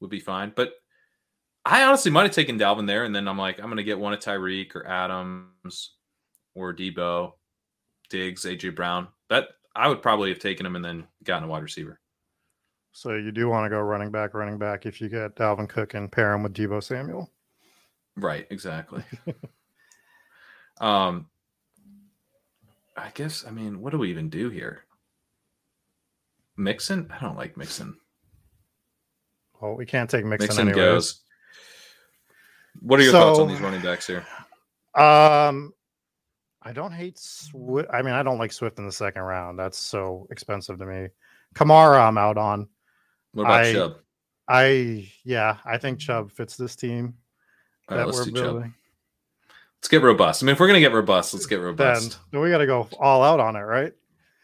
would 0.00 0.10
be 0.10 0.20
fine. 0.20 0.52
But 0.54 0.72
I 1.64 1.84
honestly 1.84 2.10
might 2.10 2.22
have 2.22 2.32
taken 2.32 2.58
Dalvin 2.58 2.86
there 2.86 3.04
and 3.04 3.14
then 3.14 3.28
I'm 3.28 3.36
like, 3.38 3.58
I'm 3.60 3.68
gonna 3.68 3.82
get 3.82 3.98
one 3.98 4.12
of 4.12 4.20
Tyreek 4.20 4.74
or 4.74 4.86
Adams 4.86 5.94
or 6.54 6.72
Deebo, 6.74 7.34
Diggs, 8.08 8.44
AJ 8.46 8.70
Brown. 8.74 9.08
That 9.28 9.48
I 9.76 9.88
would 9.88 10.00
probably 10.02 10.30
have 10.30 10.38
taken 10.38 10.64
him 10.64 10.76
and 10.76 10.84
then 10.84 11.06
gotten 11.24 11.44
a 11.44 11.48
wide 11.48 11.62
receiver. 11.62 12.00
So 12.92 13.14
you 13.14 13.30
do 13.30 13.48
want 13.48 13.66
to 13.66 13.70
go 13.70 13.80
running 13.80 14.10
back, 14.10 14.34
running 14.34 14.58
back 14.58 14.86
if 14.86 15.00
you 15.00 15.08
get 15.08 15.36
Dalvin 15.36 15.68
Cook 15.68 15.94
and 15.94 16.10
pair 16.10 16.32
him 16.32 16.42
with 16.42 16.54
Deebo 16.54 16.82
Samuel. 16.82 17.30
Right, 18.16 18.46
exactly. 18.50 19.04
um, 20.80 21.28
I 22.98 23.10
guess. 23.14 23.44
I 23.46 23.50
mean, 23.50 23.80
what 23.80 23.90
do 23.90 23.98
we 23.98 24.10
even 24.10 24.28
do 24.28 24.50
here? 24.50 24.84
Mixon? 26.56 27.10
I 27.12 27.20
don't 27.20 27.36
like 27.36 27.56
Mixon. 27.56 27.96
Well, 29.60 29.74
we 29.76 29.86
can't 29.86 30.08
take 30.10 30.24
Mixon, 30.24 30.46
Mixon 30.48 30.68
anyways. 30.68 30.76
goes. 30.76 31.20
What 32.80 33.00
are 33.00 33.02
your 33.02 33.12
So- 33.12 33.20
thoughts 33.20 33.38
on 33.40 33.48
these 33.48 33.60
running 33.60 33.82
backs 33.82 34.06
here? 34.06 34.26
Um, 34.94 35.72
I 36.62 36.72
don't 36.72 36.92
hate 36.92 37.18
Swift. 37.18 37.88
I 37.92 38.02
mean, 38.02 38.14
I 38.14 38.22
don't 38.22 38.38
like 38.38 38.52
Swift 38.52 38.78
in 38.78 38.86
the 38.86 38.92
second 38.92 39.22
round. 39.22 39.58
That's 39.58 39.78
so 39.78 40.26
expensive 40.30 40.78
to 40.78 40.86
me. 40.86 41.08
Kamara, 41.54 42.06
I'm 42.06 42.18
out 42.18 42.36
on. 42.38 42.68
What 43.32 43.44
about 43.44 43.64
I- 43.64 43.72
Chubb? 43.72 43.96
I 44.50 45.12
yeah, 45.24 45.58
I 45.66 45.76
think 45.76 45.98
Chubb 45.98 46.32
fits 46.32 46.56
this 46.56 46.74
team 46.74 47.14
All 47.88 47.96
right, 47.98 48.06
that 48.06 48.06
let's 48.06 48.18
we're 48.30 48.32
do 48.32 48.62
Chubb. 48.62 48.72
Let's 49.80 49.88
get 49.88 50.02
robust. 50.02 50.42
I 50.42 50.46
mean, 50.46 50.52
if 50.54 50.60
we're 50.60 50.66
gonna 50.66 50.80
get 50.80 50.92
robust, 50.92 51.32
let's 51.34 51.46
get 51.46 51.60
robust. 51.60 52.18
then 52.32 52.40
we 52.40 52.50
got 52.50 52.58
to 52.58 52.66
go 52.66 52.88
all 52.98 53.22
out 53.22 53.38
on 53.40 53.54
it, 53.56 53.60
right? 53.60 53.92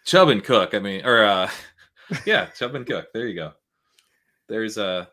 Chubb 0.05 0.29
and 0.29 0.44
Cook. 0.44 0.75
I 0.75 0.79
mean, 0.79 1.05
or 1.05 1.25
uh, 1.25 1.51
yeah, 2.27 2.47
Chubb 2.47 2.75
and 2.75 2.87
Cook. 2.87 3.09
There 3.12 3.27
you 3.27 3.35
go. 3.35 3.53
There's 4.49 4.79
uh 4.79 5.07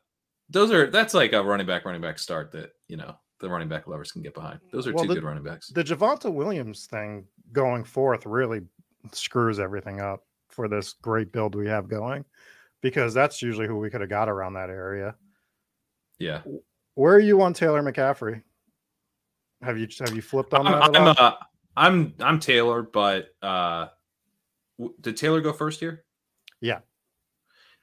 those 0.49 0.71
are 0.71 0.91
that's 0.91 1.13
like 1.13 1.33
a 1.33 1.41
running 1.43 1.65
back, 1.65 1.85
running 1.85 2.01
back 2.01 2.19
start 2.19 2.51
that 2.51 2.71
you 2.87 2.97
know 2.97 3.15
the 3.39 3.49
running 3.49 3.69
back 3.69 3.87
lovers 3.87 4.11
can 4.11 4.21
get 4.21 4.33
behind. 4.35 4.59
Those 4.71 4.85
are 4.87 4.93
Well, 4.93 5.03
two 5.05 5.09
the- 5.09 5.15
good 5.15 5.23
running 5.23 5.43
backs. 5.43 5.69
The 5.69 5.83
Javonte 5.83 6.31
Williams 6.31 6.85
thing 6.85 7.25
going 7.51 7.83
forth 7.83 8.25
really 8.25 8.61
screws 9.13 9.59
everything 9.59 9.99
up 10.01 10.23
for 10.49 10.67
this 10.67 10.93
great 11.01 11.31
build 11.31 11.55
we 11.55 11.67
have 11.67 11.87
going, 11.87 12.25
because 12.81 13.13
that's 13.13 13.41
usually 13.41 13.65
who 13.67 13.79
we 13.79 13.89
could 13.89 14.01
have 14.01 14.09
got 14.09 14.29
around 14.29 14.53
that 14.53 14.69
area. 14.69 15.15
Yeah, 16.19 16.41
Where 16.93 17.15
are 17.15 17.19
you 17.19 17.41
on 17.41 17.53
Taylor 17.53 17.81
McCaffrey? 17.81 18.43
Have 19.61 19.77
you 19.77 19.87
have 19.99 20.15
you 20.15 20.21
flipped 20.21 20.53
on 20.53 20.65
that? 20.65 20.83
I'm 20.83 20.95
I'm, 20.95 21.15
uh, 21.17 21.33
I'm 21.77 22.13
I'm 22.19 22.39
Taylor, 22.39 22.81
but 22.81 23.29
uh, 23.41 23.87
w- 24.79 24.95
did 25.01 25.17
Taylor 25.17 25.41
go 25.41 25.53
first 25.53 25.79
here? 25.79 26.03
Yeah. 26.61 26.79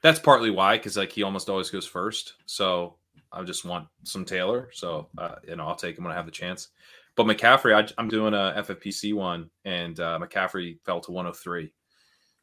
that's 0.01 0.19
partly 0.19 0.49
why 0.51 0.77
because 0.77 0.97
like 0.97 1.11
he 1.11 1.23
almost 1.23 1.49
always 1.49 1.69
goes 1.69 1.85
first. 1.85 2.33
So 2.45 2.95
I 3.31 3.43
just 3.43 3.65
want 3.65 3.87
some 4.03 4.25
Taylor. 4.25 4.69
So 4.73 5.07
uh, 5.17 5.35
you 5.47 5.55
know 5.55 5.65
I'll 5.67 5.75
take 5.75 5.97
him 5.97 6.03
when 6.03 6.13
I 6.13 6.15
have 6.15 6.25
the 6.25 6.31
chance. 6.31 6.69
But 7.15 7.25
McCaffrey, 7.25 7.75
I, 7.75 7.91
I'm 7.97 8.07
doing 8.07 8.33
a 8.33 8.63
FFPC 8.65 9.13
one, 9.13 9.49
and 9.65 9.99
uh, 9.99 10.19
McCaffrey 10.21 10.77
fell 10.85 11.01
to 11.01 11.11
103. 11.11 11.73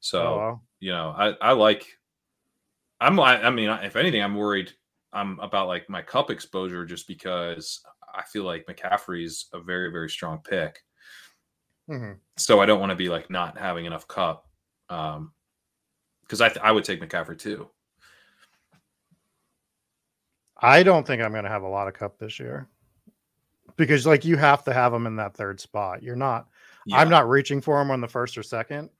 So 0.00 0.22
Oh, 0.22 0.36
wow. 0.36 0.60
you 0.80 0.92
know 0.92 1.14
I 1.16 1.28
I 1.40 1.52
like. 1.52 1.86
I'm 3.00 3.20
I, 3.20 3.42
I 3.42 3.50
mean 3.50 3.68
if 3.68 3.96
anything 3.96 4.22
I'm 4.22 4.34
worried 4.34 4.72
I'm 5.12 5.38
about 5.40 5.68
like 5.68 5.88
my 5.88 6.02
Kupp 6.02 6.30
exposure 6.30 6.84
just 6.86 7.06
because 7.06 7.82
I 8.16 8.22
feel 8.22 8.44
like 8.44 8.66
McCaffrey's 8.66 9.46
a 9.52 9.60
very 9.60 9.90
very 9.90 10.08
strong 10.10 10.40
pick 10.42 10.80
Mhm. 11.88 12.18
so 12.36 12.58
I 12.60 12.66
don't 12.66 12.80
want 12.80 12.90
to 12.90 12.96
be 12.96 13.08
like 13.08 13.30
not 13.30 13.56
having 13.58 13.84
enough 13.84 14.08
Kupp. 14.08 14.48
Um, 14.88 15.32
because 16.22 16.40
I 16.40 16.48
th- 16.48 16.64
I 16.64 16.72
would 16.72 16.82
take 16.84 17.00
McCaffrey 17.00 17.38
too. 17.38 17.70
I 20.56 20.82
don't 20.82 21.06
think 21.06 21.22
I'm 21.22 21.32
going 21.32 21.44
to 21.44 21.50
have 21.50 21.62
a 21.62 21.68
lot 21.68 21.86
of 21.86 21.94
Kupp 21.94 22.18
this 22.18 22.40
year 22.40 22.68
because, 23.76 24.06
like, 24.06 24.24
you 24.24 24.36
have 24.36 24.64
to 24.64 24.72
have 24.72 24.92
him 24.92 25.06
in 25.06 25.16
that 25.16 25.36
third 25.36 25.60
spot. 25.60 26.02
You're 26.02 26.16
not. 26.16 26.48
I'm 26.92 27.08
not 27.10 27.28
reaching 27.28 27.60
for 27.60 27.80
him 27.80 27.90
on 27.90 28.00
the 28.00 28.08
first 28.08 28.38
or 28.38 28.42
second, 28.42 28.90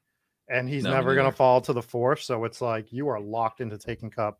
and 0.48 0.68
he's 0.68 0.84
No, 0.84 0.90
never 0.90 1.14
going 1.14 1.30
to 1.30 1.36
fall 1.36 1.60
to 1.62 1.72
the 1.72 1.82
fourth. 1.82 2.20
So 2.20 2.44
it's 2.44 2.60
like 2.60 2.92
you 2.92 3.08
are 3.08 3.20
locked 3.20 3.60
into 3.60 3.78
taking 3.78 4.10
Kupp 4.10 4.38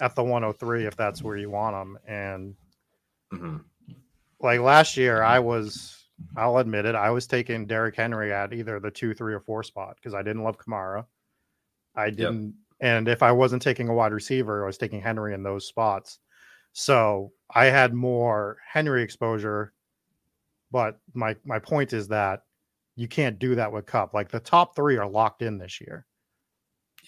at 0.00 0.14
the 0.14 0.22
103 0.24 0.86
if 0.86 0.96
that's 0.96 1.22
where 1.24 1.36
you 1.36 1.50
want 1.50 1.76
him. 1.76 1.98
And 2.06 2.56
hmm 3.30 3.56
like 4.44 4.60
last 4.60 4.96
year, 4.96 5.22
I 5.22 5.40
was. 5.40 5.90
I'll 6.36 6.58
admit 6.58 6.84
it. 6.84 6.94
I 6.94 7.10
was 7.10 7.26
taking 7.26 7.66
Derrick 7.66 7.96
Henry 7.96 8.32
at 8.32 8.52
either 8.52 8.78
the 8.78 8.90
two, 8.90 9.14
three, 9.14 9.34
or 9.34 9.40
four 9.40 9.64
spot 9.64 9.96
because 9.96 10.14
I 10.14 10.22
didn't 10.22 10.44
love 10.44 10.58
Kamara. 10.58 11.06
I 11.96 12.10
didn't, 12.10 12.54
and 12.80 13.08
if 13.08 13.22
I 13.22 13.32
wasn't 13.32 13.62
taking 13.62 13.88
a 13.88 13.94
wide 13.94 14.12
receiver, 14.12 14.62
I 14.62 14.66
was 14.66 14.78
taking 14.78 15.00
Henry 15.00 15.34
in 15.34 15.42
those 15.42 15.66
spots. 15.66 16.20
So 16.72 17.32
I 17.52 17.66
had 17.66 17.94
more 17.94 18.58
Henry 18.70 19.02
exposure. 19.02 19.72
But 20.70 20.98
my 21.14 21.36
my 21.44 21.58
point 21.58 21.92
is 21.92 22.08
that 22.08 22.42
you 22.96 23.08
can't 23.08 23.38
do 23.38 23.54
that 23.54 23.72
with 23.72 23.86
Kupp. 23.86 24.14
Like 24.14 24.30
the 24.30 24.40
top 24.40 24.76
three 24.76 24.96
are 24.96 25.08
locked 25.08 25.42
in 25.42 25.58
this 25.58 25.80
year. 25.80 26.06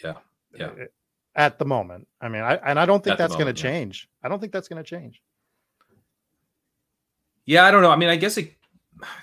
Yeah. 0.03 0.15
Yeah. 0.57 0.71
At 1.35 1.59
the 1.59 1.65
moment, 1.65 2.09
I 2.21 2.29
mean, 2.29 2.43
I 2.43 2.55
and 2.57 2.81
I 2.81 2.87
don't 2.87 3.05
think 3.05 3.13
At 3.13 3.19
that's 3.19 3.35
going 3.35 3.53
to 3.53 3.61
yeah. 3.61 3.71
change. 3.71 4.09
I 4.23 4.29
don't 4.29 4.41
think 4.41 4.53
that's 4.53 4.69
going 4.69 4.83
to 4.83 4.89
change. 4.89 5.21
Yeah, 7.47 7.65
I 7.65 7.71
don't 7.71 7.83
know. 7.83 7.91
I 7.91 7.97
mean, 7.97 8.09
I 8.09 8.17
guess 8.17 8.37
it. 8.37 8.53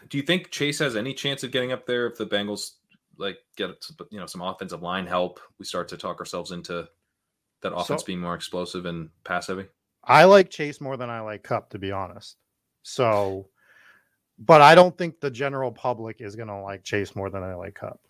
Do 0.10 0.18
you 0.18 0.24
think 0.24 0.50
Chase 0.50 0.80
has 0.80 0.96
any 0.96 1.14
chance 1.14 1.44
of 1.44 1.52
getting 1.52 1.72
up 1.72 1.86
there 1.86 2.08
if 2.08 2.18
the 2.18 2.26
Bengals 2.26 2.72
like 3.18 3.38
get 3.58 3.70
you 4.10 4.20
know 4.20 4.26
some 4.26 4.42
offensive 4.42 4.82
line 4.82 5.06
help? 5.06 5.40
We 5.60 5.66
start 5.66 5.88
to 5.90 5.98
talk 5.98 6.20
ourselves 6.20 6.52
into 6.52 6.88
that 7.62 7.74
offense 7.74 8.02
So- 8.02 8.06
being 8.06 8.20
more 8.20 8.36
explosive 8.36 8.86
and 8.86 9.10
pass 9.24 9.48
heavy. 9.48 9.66
I 10.06 10.26
like 10.26 10.50
Chase 10.50 10.82
more 10.82 10.98
than 10.98 11.10
I 11.10 11.22
like 11.22 11.44
Kupp, 11.44 11.70
to 11.70 11.80
be 11.80 11.92
honest. 11.94 12.36
So, 12.82 13.48
but 14.38 14.60
I 14.62 14.76
don't 14.76 14.98
think 14.98 15.22
the 15.22 15.32
general 15.32 15.72
public 15.72 16.20
is 16.20 16.36
going 16.36 16.50
to 16.50 16.60
like 16.60 16.84
Chase 16.84 17.16
more 17.16 17.30
than 17.30 17.42
I 17.42 17.56
like 17.56 17.76
Kupp. 17.76 18.02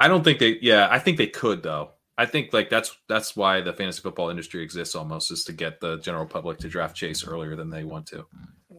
I 0.00 0.08
don't 0.08 0.24
think 0.24 0.38
they. 0.38 0.58
Yeah, 0.62 0.88
I 0.90 0.98
think 0.98 1.18
they 1.18 1.26
could 1.26 1.62
though. 1.62 1.90
I 2.16 2.26
think 2.26 2.52
like 2.52 2.70
that's 2.70 2.96
that's 3.08 3.36
why 3.36 3.60
the 3.60 3.72
fantasy 3.72 4.00
football 4.00 4.30
industry 4.30 4.62
exists 4.62 4.94
almost 4.94 5.30
is 5.30 5.44
to 5.44 5.52
get 5.52 5.80
the 5.80 5.98
general 5.98 6.26
public 6.26 6.58
to 6.58 6.68
draft 6.68 6.96
Chase 6.96 7.26
earlier 7.26 7.56
than 7.56 7.68
they 7.70 7.84
want 7.84 8.06
to. 8.06 8.26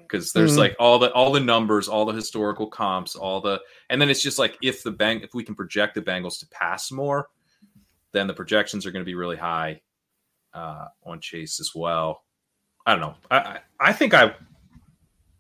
Because 0.08 0.32
there's 0.34 0.56
Mhm. 0.56 0.60
like 0.60 0.76
all 0.80 1.00
the 1.00 1.12
all 1.14 1.32
the 1.32 1.40
numbers, 1.40 1.88
all 1.88 2.06
the 2.06 2.14
historical 2.14 2.68
comps, 2.68 3.16
all 3.16 3.42
the 3.42 3.60
and 3.90 4.02
then 4.02 4.10
it's 4.10 4.22
just 4.22 4.40
like 4.40 4.58
if 4.62 4.84
the 4.84 4.92
bang 4.92 5.22
if 5.22 5.34
we 5.34 5.44
can 5.44 5.56
project 5.56 5.96
the 5.96 6.02
Bengals 6.02 6.40
to 6.40 6.48
pass 6.48 6.92
more, 6.92 7.28
then 8.12 8.28
the 8.28 8.34
projections 8.34 8.86
are 8.86 8.92
going 8.92 9.04
to 9.04 9.10
be 9.10 9.16
really 9.16 9.38
high 9.38 9.82
uh, 10.54 10.88
on 11.04 11.20
Chase 11.20 11.60
as 11.60 11.72
well. 11.76 12.24
I 12.86 12.92
don't 12.92 13.02
know. 13.02 13.16
I 13.32 13.38
I, 13.38 13.60
I 13.80 13.94
think 13.94 14.14
I 14.14 14.36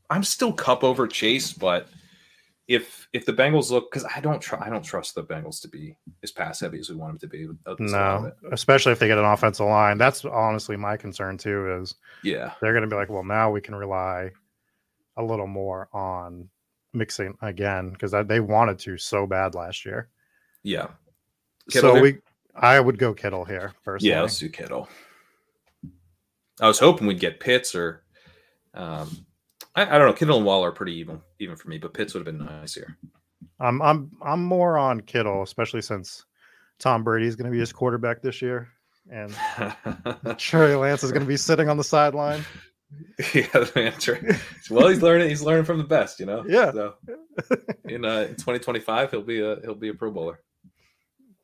I'm 0.09 0.23
still 0.23 0.53
Kupp 0.53 0.83
over 0.83 1.07
Chase, 1.07 1.53
but 1.53 1.87
if 2.67 3.07
if 3.13 3.25
the 3.25 3.31
Bengals 3.33 3.69
look 3.69 3.91
because 3.91 4.05
I 4.15 4.19
don't 4.19 4.41
try 4.41 4.59
I 4.65 4.69
don't 4.69 4.83
trust 4.83 5.13
the 5.15 5.23
Bengals 5.23 5.61
to 5.61 5.67
be 5.67 5.95
as 6.23 6.31
pass 6.31 6.59
heavy 6.59 6.79
as 6.79 6.89
we 6.89 6.95
want 6.95 7.19
them 7.19 7.29
to 7.29 7.37
be. 7.37 7.47
That's 7.65 7.79
a 7.79 7.95
lot 7.97 8.15
of 8.15 8.23
No, 8.43 8.49
especially 8.51 8.91
if 8.91 8.99
they 8.99 9.07
get 9.07 9.19
an 9.19 9.25
offensive 9.25 9.67
line. 9.67 9.97
That's 9.99 10.25
honestly 10.25 10.75
my 10.75 10.97
concern 10.97 11.37
too. 11.37 11.79
Is 11.81 11.95
Yeah. 12.23 12.53
they're 12.61 12.73
going 12.73 12.81
to 12.83 12.89
be 12.89 12.95
like, 12.95 13.09
well, 13.09 13.23
now 13.23 13.51
we 13.51 13.61
can 13.61 13.75
rely 13.75 14.31
a 15.17 15.23
little 15.23 15.47
more 15.47 15.89
on 15.93 16.49
Mixon 16.93 17.35
again 17.41 17.91
because 17.91 18.13
they 18.27 18.39
wanted 18.39 18.79
to 18.79 18.97
so 18.97 19.27
bad 19.27 19.55
last 19.55 19.85
year. 19.85 20.09
Yeah. 20.63 20.87
Kittle 21.69 21.91
so 21.91 21.93
here? 21.95 22.03
we, 22.03 22.17
I 22.55 22.79
would 22.79 22.97
go 22.97 23.13
Kittle 23.13 23.45
here 23.45 23.73
personally. 23.83 24.11
Yeah, 24.13 24.21
let's 24.21 24.39
do 24.39 24.49
Kittle. 24.49 24.87
I 26.61 26.67
was 26.67 26.79
hoping 26.79 27.07
we'd 27.07 27.19
get 27.19 27.39
Pitts 27.39 27.75
or 27.75 28.03
um 28.73 29.25
I, 29.75 29.95
I 29.95 29.97
don't 29.97 30.07
know. 30.07 30.13
Kittle 30.13 30.37
and 30.37 30.45
Waller 30.45 30.69
are 30.69 30.73
pretty 30.73 30.93
even 30.93 31.21
even 31.39 31.55
for 31.55 31.69
me, 31.69 31.77
but 31.77 31.93
Pitts 31.93 32.13
would 32.13 32.25
have 32.25 32.37
been 32.37 32.45
nice 32.45 32.73
here. 32.73 32.97
I'm 33.59 33.81
I'm 33.81 34.11
I'm 34.21 34.43
more 34.43 34.77
on 34.77 35.01
Kittle, 35.01 35.43
especially 35.43 35.81
since 35.81 36.25
Tom 36.79 37.03
Brady 37.03 37.27
is 37.27 37.35
going 37.35 37.45
to 37.45 37.51
be 37.51 37.59
his 37.59 37.73
quarterback 37.73 38.21
this 38.21 38.41
year, 38.41 38.69
and 39.11 39.33
Trey 40.37 40.75
Lance 40.75 41.03
is 41.03 41.11
going 41.11 41.23
to 41.23 41.27
be 41.27 41.37
sitting 41.37 41.69
on 41.69 41.77
the 41.77 41.83
sideline. 41.83 42.45
yeah, 43.33 43.47
that's 43.73 44.07
right. 44.07 44.23
Well, 44.69 44.87
he's 44.89 45.01
learning. 45.01 45.29
He's 45.29 45.41
learning 45.41 45.65
from 45.65 45.77
the 45.77 45.83
best, 45.83 46.19
you 46.19 46.25
know. 46.25 46.43
Yeah. 46.47 46.71
So 46.71 46.93
in 47.85 48.03
uh, 48.05 48.27
in 48.29 48.35
2025, 48.35 49.11
he'll 49.11 49.21
be 49.21 49.41
a 49.41 49.59
he'll 49.61 49.75
be 49.75 49.89
a 49.89 49.93
Pro 49.93 50.11
Bowler. 50.11 50.39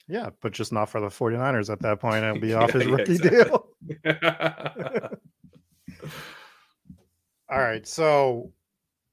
Yeah, 0.07 0.29
but 0.41 0.51
just 0.51 0.73
not 0.73 0.89
for 0.89 0.99
the 0.99 1.07
49ers 1.07 1.69
at 1.71 1.79
that 1.81 1.99
point. 1.99 2.23
It'll 2.23 2.39
be 2.39 2.47
Yeah, 2.49 2.63
off 2.63 2.71
his 2.71 2.85
yeah, 2.85 2.91
rookie 2.91 3.13
exactly. 3.13 3.43
deal. 3.43 3.67
All 7.49 7.59
right, 7.59 7.85
so 7.87 8.51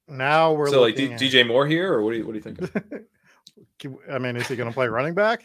now 0.08 0.52
we're 0.52 0.70
so 0.70 0.80
like 0.80 0.96
D- 0.96 1.12
at- 1.12 1.20
DJ 1.20 1.46
Moore 1.46 1.66
here, 1.66 1.92
or 1.92 2.02
what 2.02 2.12
do 2.12 2.18
you 2.18 2.26
what 2.26 2.32
do 2.32 2.38
you 2.38 2.42
think? 2.42 3.04
I 4.10 4.18
mean, 4.18 4.36
is 4.36 4.48
he 4.48 4.56
going 4.56 4.68
to 4.68 4.74
play 4.74 4.88
running 4.88 5.14
back? 5.14 5.44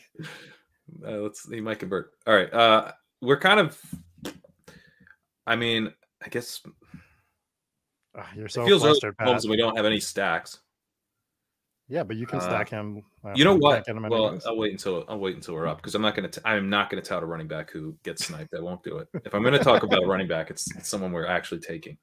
Uh, 1.06 1.12
let's 1.17 1.47
he 1.49 1.62
might 1.62 1.79
convert. 1.79 2.12
All 2.27 2.36
right. 2.36 2.51
Uh 2.53 2.91
we're 3.21 3.39
kind 3.39 3.60
of 3.60 3.79
I 5.47 5.56
mean, 5.56 5.91
I 6.23 6.29
guess 6.29 6.62
Ah, 8.15 8.30
you're 8.36 8.45
it 8.45 8.52
so 8.52 8.65
feels 8.65 8.84
early 8.84 8.91
flustered, 8.91 9.15
for 9.17 9.26
Pat. 9.26 9.43
we 9.49 9.58
don't 9.58 9.76
have 9.76 9.86
any 9.86 9.99
stacks. 9.99 10.60
Yeah, 11.89 12.04
but 12.04 12.15
you 12.15 12.26
can 12.26 12.39
Uh, 12.39 12.43
stack 12.43 12.69
him. 12.69 13.04
well, 13.23 13.38
You 13.38 13.43
know 13.43 13.56
what? 13.56 13.86
Well, 13.88 14.26
anyways. 14.28 14.45
I'll 14.45 14.56
wait 14.58 14.71
until 14.71 15.04
I'll 15.08 15.19
wait 15.19 15.36
until 15.36 15.56
we're 15.56 15.67
up 15.67 15.78
because 15.78 15.95
I'm 15.95 16.02
not 16.02 16.15
gonna 16.15 16.30
t- 16.30 16.41
I'm 16.45 16.69
not 16.69 16.89
gonna 16.89 17.02
tout 17.02 17.23
a 17.23 17.26
running 17.26 17.47
back 17.47 17.69
who 17.71 17.95
gets 18.04 18.26
sniped. 18.26 18.54
I 18.56 18.62
won't 18.62 18.84
do 18.84 18.97
it. 18.99 19.08
If 19.26 19.34
I'm 19.36 19.43
gonna 19.43 19.60
talk 19.60 19.84
about 19.84 20.04
a 20.04 20.08
running 20.08 20.28
back, 20.28 20.49
it's, 20.49 20.73
it's 20.76 20.88
someone 20.88 21.12
we're 21.12 21.26
actually 21.28 21.60
taking. 21.60 21.97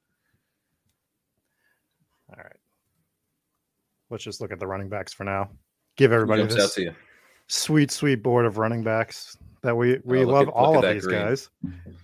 All 2.29 2.37
right. 2.43 2.55
Let's 4.09 4.23
just 4.23 4.39
look 4.41 4.51
at 4.51 4.59
the 4.59 4.67
running 4.67 4.89
backs 4.89 5.13
for 5.13 5.23
now. 5.23 5.49
Give 5.97 6.11
everybody 6.11 6.43
this 6.45 6.75
to 6.75 6.81
you? 6.83 6.95
sweet, 7.47 7.91
sweet 7.91 8.21
board 8.23 8.45
of 8.45 8.57
running 8.57 8.83
backs. 8.83 9.37
That 9.63 9.75
we 9.75 9.99
we 10.03 10.23
Oh, 10.23 10.27
love 10.27 10.47
at- 10.47 10.53
all 10.53 10.83
of 10.83 10.93
these 10.93 11.05
green. 11.05 11.19
guys. 11.19 11.49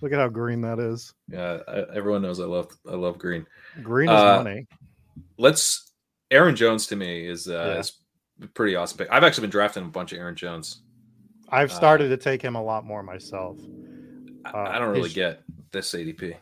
Look 0.00 0.12
at 0.12 0.18
how 0.18 0.28
green 0.28 0.60
that 0.62 0.78
is. 0.78 1.14
Yeah, 1.28 1.58
I, 1.66 1.84
everyone 1.94 2.22
knows 2.22 2.40
I 2.40 2.44
love 2.44 2.68
I 2.88 2.94
love 2.94 3.18
green. 3.18 3.46
Green 3.82 4.08
is 4.08 4.14
Uh, 4.14 4.42
money. 4.42 4.66
Let's 5.38 5.92
Aaron 6.30 6.54
Jones 6.56 6.86
to 6.88 6.96
me 6.96 7.26
is 7.26 7.48
uh, 7.48 7.52
Yeah. 7.74 7.78
is 7.80 7.92
pretty 8.54 8.76
awesome 8.76 8.98
pick. 8.98 9.08
I've 9.10 9.24
actually 9.24 9.42
been 9.42 9.50
drafting 9.50 9.84
a 9.84 9.88
bunch 9.88 10.12
of 10.12 10.18
Aaron 10.18 10.36
Jones. 10.36 10.82
I've 11.48 11.70
uh, 11.70 11.74
started 11.74 12.08
to 12.10 12.16
take 12.16 12.42
him 12.42 12.54
a 12.56 12.62
lot 12.62 12.84
more 12.84 13.02
myself. 13.02 13.58
I, 14.44 14.50
Uh, 14.50 14.70
I 14.70 14.78
don't 14.78 14.90
really 14.90 15.10
get 15.10 15.42
this 15.72 15.92
ADP. 15.94 16.36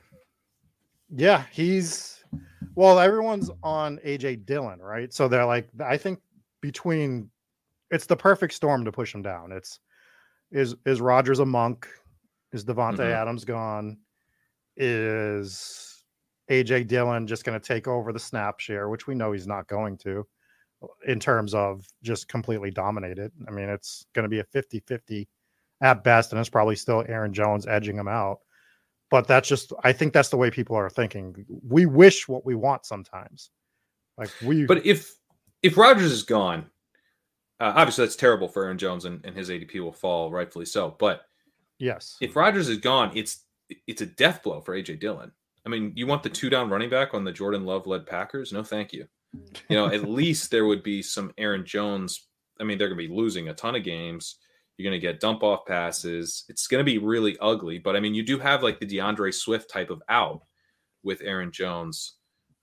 Yeah, 1.11 1.45
he's 1.53 2.25
well, 2.75 2.99
everyone's 2.99 3.51
on 3.63 3.99
AJ 4.05 4.45
Dillon, 4.45 4.81
right? 4.81 5.13
So 5.15 5.29
they're 5.29 5.47
like, 5.47 5.69
I 5.83 5.97
think 5.97 6.21
between 6.61 7.31
it's 7.91 8.07
the 8.07 8.17
perfect 8.17 8.53
storm 8.53 8.85
to 8.85 8.93
push 8.93 9.15
him 9.15 9.23
down. 9.23 9.53
It's 9.53 9.79
is 10.51 10.75
is 10.85 11.01
Rodgers 11.01 11.39
a 11.39 11.47
monk? 11.47 11.89
Is 12.53 12.65
Davante 12.65 12.99
Mhm. 12.99 13.13
Adams 13.13 13.45
gone? 13.45 13.99
Is 14.77 16.05
AJ 16.51 16.85
Dillon 16.87 17.27
just 17.27 17.45
going 17.45 17.59
to 17.59 17.67
take 17.67 17.89
over 17.89 18.13
the 18.13 18.19
snap 18.19 18.61
share, 18.61 18.89
which 18.89 19.07
we 19.07 19.15
know 19.15 19.33
he's 19.33 19.47
not 19.47 19.67
going 19.67 19.99
to 19.99 20.27
in 21.07 21.19
terms 21.19 21.55
of 21.55 21.85
just 22.03 22.29
completely 22.29 22.71
dominate 22.71 23.19
it. 23.19 23.33
I 23.49 23.51
mean, 23.51 23.69
it's 23.69 24.07
going 24.15 24.25
to 24.25 24.29
be 24.29 24.41
a 24.41 24.45
50 24.45 24.81
50 24.87 25.29
at 25.81 26.05
best, 26.05 26.33
and 26.33 26.41
it's 26.41 26.49
probably 26.49 26.77
still 26.77 27.05
Aaron 27.09 27.33
Jones 27.33 27.67
edging 27.67 27.97
him 27.99 28.09
out 28.09 28.41
but 29.11 29.29
that's 29.29 29.49
just 29.49 29.73
i 29.85 29.93
think 29.93 30.13
that's 30.13 30.31
the 30.31 30.37
way 30.37 30.51
people 30.51 30.77
are 30.77 30.91
thinking 30.91 31.47
we 31.67 31.87
wish 31.87 32.27
what 32.29 32.45
we 32.45 32.55
want 32.55 32.85
sometimes 32.85 33.51
like 34.19 34.31
we 34.43 34.65
But 34.67 34.85
if 34.85 35.15
if 35.63 35.77
Rodgers 35.77 36.13
is 36.13 36.23
gone, 36.23 36.71
uh, 37.61 37.73
obviously 37.77 38.05
that's 38.05 38.17
terrible 38.17 38.49
for 38.49 38.65
Aaron 38.65 38.79
Jones 38.79 39.05
and, 39.05 39.25
and 39.25 39.37
his 39.37 39.51
ADP 39.51 39.81
will 39.81 39.93
fall 39.93 40.31
rightfully 40.31 40.67
so. 40.67 40.95
But 40.99 41.23
yes 41.79 42.17
if 42.21 42.37
Rodgers 42.37 42.69
is 42.69 42.79
gone, 42.79 43.13
it's 43.15 43.45
it's 43.87 44.03
a 44.03 44.07
death 44.07 44.43
blow 44.43 44.61
for 44.61 44.77
AJ 44.77 45.01
Dillon. 45.01 45.33
I 45.65 45.69
mean, 45.69 45.93
you 45.97 46.07
want 46.07 46.23
the 46.23 46.29
two 46.29 46.49
down 46.49 46.71
running 46.71 46.89
back 46.89 47.13
on 47.13 47.25
the 47.25 47.33
Jordan 47.33 47.65
Love 47.65 47.87
led 47.87 48.07
Packers? 48.07 48.53
No, 48.53 48.63
thank 48.63 48.93
you. 48.93 49.07
You 49.69 49.77
know, 49.77 49.87
at 49.87 50.05
least 50.09 50.51
there 50.51 50.67
would 50.67 50.85
be 50.85 51.03
some 51.03 51.33
Aaron 51.37 51.67
Jones. 51.67 52.29
I 52.61 52.65
mean, 52.65 52.79
they're 52.79 52.89
going 52.89 53.01
to 53.01 53.09
be 53.09 53.15
losing 53.15 53.49
a 53.49 53.55
ton 53.55 53.75
of 53.75 53.83
games. 53.83 54.37
You're 54.77 54.89
going 54.89 55.01
to 55.01 55.05
get 55.05 55.21
dump 55.21 55.43
off 55.43 55.67
passes. 55.67 56.45
It's 56.49 56.69
going 56.69 56.81
to 56.81 56.85
be 56.85 56.99
really 56.99 57.37
ugly. 57.41 57.79
But 57.79 57.97
I 57.97 58.01
mean, 58.01 58.15
you 58.15 58.23
do 58.23 58.39
have 58.39 58.63
like 58.63 58.79
the 58.79 58.87
D'Andre 58.87 59.33
Swift 59.33 59.69
type 59.69 59.91
of 59.91 60.03
out 60.09 60.43
with 61.03 61.21
Aaron 61.23 61.51
Jones, 61.51 62.15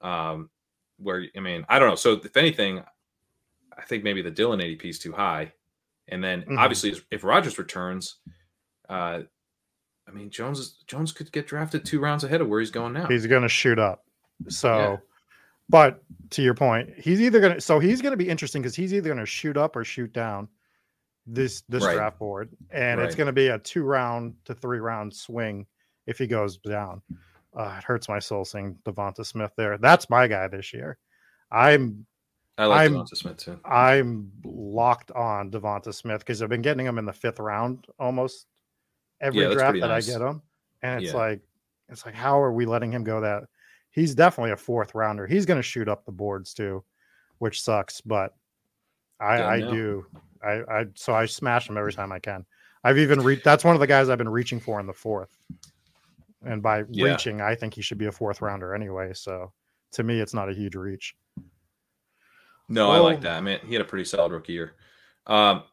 um, 0.01 0.49
where 0.97 1.25
I 1.35 1.39
mean, 1.39 1.65
I 1.67 1.79
don't 1.79 1.89
know. 1.89 1.95
So 1.95 2.13
if 2.13 2.37
anything, 2.37 2.83
I 3.77 3.83
think 3.83 4.03
maybe 4.03 4.21
the 4.21 4.31
Dillon 4.31 4.59
ADP 4.59 4.85
is 4.85 4.99
too 4.99 5.11
high. 5.13 5.53
And 6.07 6.23
then 6.23 6.43
Mhm. 6.43 6.57
obviously, 6.59 6.93
if 7.11 7.23
Rodgers 7.23 7.57
returns, 7.57 8.19
uh, 8.89 9.21
I 10.07 10.11
mean, 10.11 10.29
Jones 10.29 10.59
is, 10.59 10.83
Jones 10.85 11.11
could 11.13 11.31
get 11.31 11.47
drafted 11.47 11.85
two 11.85 11.99
rounds 12.01 12.23
ahead 12.23 12.41
of 12.41 12.49
where 12.49 12.59
he's 12.59 12.71
going 12.71 12.93
now. 12.93 13.07
he's 13.07 13.25
going 13.25 13.43
to 13.43 13.49
shoot 13.49 13.79
up 13.79 14.05
so 14.49 14.77
Yeah. 14.77 14.97
but 15.69 16.03
to 16.31 16.41
your 16.41 16.53
point 16.55 16.89
he's 16.97 17.21
either 17.21 17.39
going 17.39 17.53
to 17.53 17.61
so 17.61 17.79
he's 17.79 18.01
going 18.01 18.11
to 18.11 18.17
be 18.17 18.27
interesting 18.27 18.61
because 18.61 18.75
he's 18.75 18.93
either 18.93 19.07
going 19.07 19.19
to 19.19 19.25
shoot 19.25 19.55
up 19.55 19.75
or 19.77 19.85
shoot 19.85 20.11
down 20.11 20.49
this 21.25 21.61
this 21.69 21.83
Right. 21.83 21.93
draft 21.93 22.19
board 22.19 22.49
and 22.71 22.99
it's 22.99 23.15
going 23.15 23.27
to 23.27 23.33
be 23.33 23.47
a 23.47 23.57
two 23.59 23.83
round 23.83 24.35
to 24.45 24.53
three 24.53 24.79
round 24.79 25.13
swing 25.15 25.65
if 26.05 26.17
he 26.17 26.27
goes 26.27 26.57
down 26.57 27.01
uh, 27.55 27.75
it 27.77 27.83
hurts 27.85 28.09
my 28.09 28.19
soul 28.19 28.43
seeing 28.43 28.75
DeVonta 28.83 29.25
Smith 29.25 29.53
there 29.55 29.77
that's 29.77 30.09
my 30.09 30.27
guy 30.27 30.49
this 30.49 30.73
year 30.73 30.97
i'm 31.49 32.05
I 32.57 32.65
like 32.65 32.79
I'm- 32.81 32.93
DeVonta 32.93 33.17
Smith 33.17 33.37
too. 33.37 33.59
I'm 33.65 34.31
locked 34.43 35.11
on 35.11 35.49
DeVonta 35.49 35.93
Smith 35.93 36.19
because 36.19 36.41
I've 36.41 36.49
been 36.49 36.61
getting 36.61 36.85
him 36.85 36.97
in 36.97 37.05
the 37.05 37.13
fifth 37.13 37.39
round 37.39 37.87
almost 37.99 38.45
every 39.21 39.41
Yeah, 39.41 39.53
draft 39.53 39.79
that 39.79 39.87
nice. 39.87 40.07
I 40.07 40.11
get 40.13 40.21
him, 40.21 40.41
and 40.81 41.03
it's 41.03 41.13
Yeah. 41.13 41.19
like, 41.19 41.41
it's 41.89 42.05
like, 42.05 42.13
how 42.15 42.39
are 42.41 42.51
we 42.53 42.65
letting 42.65 42.91
him 42.91 43.03
go? 43.03 43.21
That 43.21 43.43
he's 43.91 44.13
definitely 44.13 44.51
a 44.51 44.57
fourth 44.57 44.93
rounder. 44.95 45.25
He's 45.27 45.45
going 45.45 45.57
to 45.59 45.63
shoot 45.63 45.87
up 45.87 46.05
the 46.05 46.11
boards 46.11 46.53
too, 46.53 46.83
which 47.39 47.61
sucks. 47.61 48.01
But 48.01 48.35
I, 49.19 49.37
Yeah, 49.37 49.47
I 49.47 49.59
no. 49.59 49.71
do, 49.71 50.05
I, 50.43 50.51
I, 50.69 50.85
so 50.95 51.13
I 51.15 51.25
smash 51.25 51.69
him 51.69 51.77
every 51.77 51.93
time 51.93 52.11
I 52.11 52.19
can. 52.19 52.45
I've 52.83 52.97
even 52.97 53.21
reached. 53.21 53.43
That's 53.43 53.63
one 53.63 53.75
of 53.75 53.79
the 53.79 53.87
guys 53.87 54.09
I've 54.09 54.17
been 54.17 54.29
reaching 54.29 54.59
for 54.59 54.79
in 54.79 54.85
the 54.85 54.93
fourth, 54.93 55.37
and 56.45 56.61
by 56.61 56.79
reaching, 56.79 57.39
I 57.41 57.55
think 57.55 57.73
he 57.73 57.81
should 57.81 57.97
be 57.97 58.07
a 58.07 58.11
fourth 58.11 58.41
rounder 58.41 58.75
anyway. 58.75 59.13
So 59.13 59.53
to 59.93 60.03
me, 60.03 60.19
it's 60.19 60.33
not 60.33 60.49
a 60.49 60.53
huge 60.53 60.75
reach. 60.75 61.15
No, 62.69 62.91
I 62.91 62.99
like 62.99 63.21
that. 63.21 63.37
I 63.37 63.41
mean, 63.41 63.59
he 63.65 63.73
had 63.73 63.81
a 63.81 63.85
pretty 63.85 64.05
solid 64.05 64.31
rookie 64.31 64.53
year. 64.53 64.73
Um, 65.27 65.63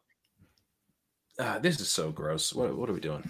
ah, 1.39 1.59
this 1.61 1.79
is 1.79 1.89
so 1.89 2.11
gross. 2.11 2.53
What, 2.53 2.75
what 2.75 2.89
are 2.89 2.93
we 2.93 2.99
doing? 2.99 3.29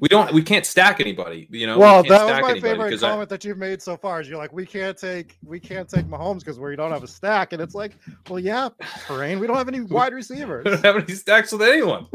we 0.00 0.08
don't. 0.08 0.32
We 0.32 0.42
can't 0.42 0.64
stack 0.64 1.00
anybody. 1.00 1.46
You 1.50 1.66
know. 1.66 1.78
well, 1.78 2.02
can't 2.02 2.08
that 2.08 2.42
was 2.42 2.54
my 2.54 2.60
favorite 2.60 2.90
'cause 2.90 3.02
I- 3.02 3.10
comment 3.10 3.28
that 3.28 3.44
you've 3.44 3.58
made 3.58 3.82
so 3.82 3.96
far. 3.96 4.20
Is 4.20 4.28
you're 4.28 4.38
like, 4.38 4.52
we 4.52 4.64
can't 4.64 4.96
take 4.96 5.36
we 5.44 5.60
can't 5.60 5.88
take 5.88 6.06
Mahomes 6.06 6.38
because 6.40 6.58
we 6.58 6.74
don't 6.76 6.90
have 6.90 7.02
a 7.02 7.08
stack, 7.08 7.52
and 7.52 7.60
it's 7.60 7.74
like, 7.74 7.92
well, 8.28 8.38
yeah, 8.38 8.70
Kerrane, 9.06 9.38
we 9.38 9.46
don't 9.46 9.56
have 9.56 9.68
any 9.68 9.82
wide 9.82 10.14
receivers. 10.14 10.64
we 10.66 10.70
don't 10.72 10.84
have 10.84 10.96
any 10.96 11.14
stacks 11.14 11.52
with 11.52 11.62
anyone 11.62 12.06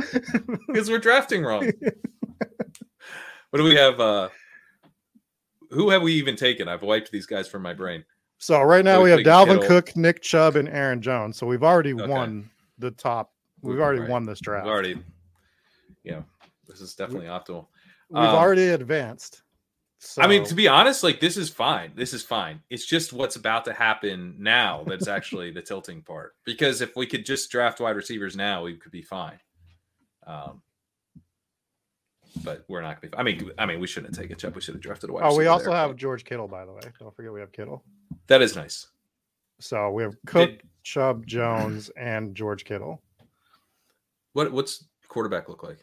because 0.68 0.90
we're 0.90 1.00
drafting 1.00 1.44
wrong. 1.44 1.72
what 3.52 3.60
do 3.60 3.64
we 3.64 3.76
have? 3.76 4.00
Uh, 4.00 4.30
who 5.70 5.92
have 5.92 6.02
we 6.02 6.14
even 6.14 6.36
taken? 6.36 6.68
I've 6.68 6.82
wiped 6.82 7.12
these 7.12 7.26
guys 7.28 7.48
from 7.48 7.62
my 7.62 7.74
brain. 7.74 8.06
So 8.46 8.62
right 8.62 8.86
now 8.86 9.00
we 9.00 9.06
we 9.06 9.10
have 9.10 9.22
Dalvin 9.22 9.60
Kittle. 9.60 9.68
Cook, 9.68 9.98
Nick 9.98 10.22
Chubb, 10.22 10.56
and 10.56 10.70
Aaron 10.70 11.02
Jones. 11.02 11.36
So 11.36 11.48
we've 11.48 11.64
already 11.64 11.96
Okay. 11.96 12.06
won 12.06 12.48
the 12.78 12.92
top. 12.92 13.34
We've 13.62 13.80
already 13.80 14.02
right. 14.02 14.10
won 14.10 14.28
this 14.28 14.40
draft. 14.40 14.66
We've 14.66 14.72
already, 14.72 15.04
yeah, 16.04 16.22
this 16.68 16.80
is 16.80 16.94
definitely 16.94 17.26
optimal. 17.26 17.66
We've 18.10 18.22
um, 18.22 18.36
already 18.36 18.68
advanced. 18.70 19.42
So, 19.98 20.22
I 20.22 20.28
mean, 20.28 20.44
to 20.44 20.54
be 20.54 20.68
honest, 20.68 21.02
like 21.02 21.20
this 21.20 21.38
is 21.38 21.50
fine. 21.50 21.94
This 21.96 22.14
is 22.14 22.22
fine. 22.22 22.62
It's 22.70 22.86
just 22.86 23.14
what's 23.14 23.36
about 23.36 23.66
to 23.66 23.74
happen 23.74 24.36
now 24.38 24.84
that's 24.86 25.08
actually 25.08 25.50
the 25.50 25.64
tilting 25.64 26.04
part. 26.04 26.36
Because 26.46 26.82
if 26.82 26.96
we 26.96 27.08
could 27.08 27.26
just 27.26 27.50
draft 27.50 27.80
wide 27.80 27.96
receivers 27.96 28.36
now, 28.36 28.62
we 28.62 28.76
could 28.76 28.92
be 28.92 29.02
fine. 29.02 29.40
Um, 30.28 30.62
but 32.44 32.64
we're 32.68 32.84
not 32.84 33.02
gonna 33.02 33.10
be. 33.10 33.18
I 33.18 33.24
mean, 33.24 33.52
I 33.58 33.66
mean, 33.66 33.80
we 33.80 33.88
shouldn't 33.88 34.16
have 34.16 34.22
taken 34.22 34.38
chip. 34.38 34.54
We 34.54 34.62
should 34.62 34.76
have 34.76 34.84
drafted 34.84 35.10
a 35.10 35.14
wide. 35.14 35.24
oh, 35.24 35.36
we 35.36 35.48
also 35.48 35.72
there, 35.72 35.78
have 35.78 35.90
but 35.90 35.98
George 35.98 36.24
Kittle, 36.24 36.48
by 36.48 36.64
the 36.64 36.74
way. 36.74 36.82
Don't 37.00 37.16
forget 37.16 37.34
we 37.34 37.40
have 37.40 37.52
Kittle. 37.52 37.84
That 38.28 38.42
is 38.42 38.56
nice. 38.56 38.88
So 39.60 39.90
we 39.92 40.04
have 40.04 40.16
Cook, 40.26 40.50
Did- 40.50 40.62
Chubb, 40.84 41.26
Jones, 41.26 41.90
and 41.98 42.36
George 42.36 42.66
Kittle. 42.66 43.02
What 44.34 44.52
what's 44.52 44.86
quarterback 45.08 45.48
look 45.50 45.64
like? 45.64 45.80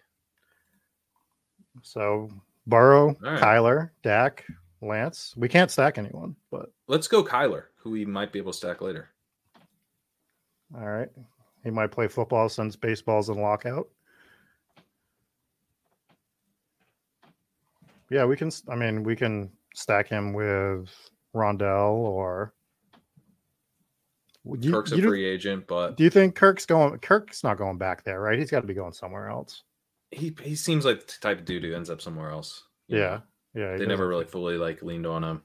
So 1.83 2.29
Burrow, 2.67 3.17
right. 3.21 3.41
Kyler, 3.41 3.91
Dak, 4.03 4.45
Lance. 4.83 5.35
We 5.37 5.49
can't 5.49 5.71
stack 5.71 5.97
anyone, 5.99 6.37
but 6.51 6.71
Let's 6.87 7.09
go 7.09 7.25
Kyler, 7.25 7.65
who 7.77 7.91
we 7.91 8.05
might 8.05 8.31
be 8.33 8.39
able 8.39 8.53
to 8.53 8.59
stack 8.59 8.81
later. 8.83 9.09
all 10.77 10.87
right. 10.87 11.09
He 11.65 11.71
might 11.71 11.91
play 11.93 12.09
football 12.09 12.49
since 12.49 12.77
baseball's 12.77 13.29
in 13.31 13.39
lockout. 13.39 13.89
Yeah, 18.11 18.25
we 18.27 18.37
can. 18.37 18.51
I 18.69 18.75
mean, 18.75 19.03
we 19.05 19.17
can 19.17 19.51
stack 19.75 20.09
him 20.09 20.33
with 20.33 20.91
Rondale 21.35 21.93
or. 21.93 22.53
You, 24.45 24.73
Kirk's 24.73 24.91
a 24.91 24.97
you 24.97 25.03
do, 25.03 25.09
free 25.09 25.25
agent, 25.25 25.69
but 25.69 25.97
do 25.97 26.03
you 26.03 26.11
think 26.11 26.35
Kirk's 26.35 26.67
going? 26.67 26.99
Kirk's 26.99 27.45
not 27.45 27.59
going 27.59 27.79
back 27.79 28.03
there, 28.03 28.21
right? 28.21 28.39
He's 28.39 28.51
got 28.51 28.63
to 28.63 28.67
be 28.67 28.75
going 28.75 28.93
somewhere 28.93 29.29
else. 29.29 29.63
he 30.11 30.35
he 30.43 30.57
seems 30.57 30.85
like 30.85 31.07
the 31.07 31.13
type 31.21 31.39
of 31.39 31.45
dude 31.45 31.63
who 31.63 31.75
ends 31.75 31.91
up 31.91 32.01
somewhere 32.01 32.31
else. 32.31 32.65
Yeah, 32.89 33.21
know? 33.55 33.71
yeah. 33.71 33.77
they 33.77 33.87
never 33.87 34.09
really 34.09 34.25
fully 34.25 34.57
like 34.57 34.83
leaned 34.83 35.07
on 35.07 35.23
him. 35.23 35.43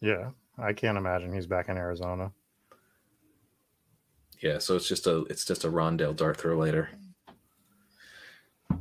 Yeah, 0.00 0.30
I 0.56 0.72
can't 0.72 0.96
imagine 0.96 1.32
he's 1.32 1.46
back 1.46 1.68
in 1.68 1.76
Arizona. 1.76 2.32
Yeah, 4.40 4.58
so 4.58 4.76
it's 4.76 4.88
just 4.88 5.06
a 5.06 5.24
it's 5.24 5.44
just 5.44 5.64
a 5.64 5.68
Rondale 5.68 6.16
dart 6.16 6.38
throw 6.38 6.56
later. 6.56 6.88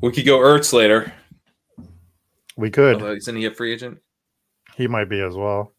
We 0.01 0.11
could 0.11 0.25
go 0.25 0.39
Ertz 0.39 0.73
later. 0.73 1.11
We 2.55 2.69
could. 2.69 2.95
Although 2.95 3.15
isn't 3.15 3.35
he 3.35 3.45
a 3.45 3.51
free 3.51 3.73
agent? 3.73 3.99
He 4.75 4.87
might 4.87 5.09
be 5.09 5.21
as 5.21 5.35
well. 5.35 5.73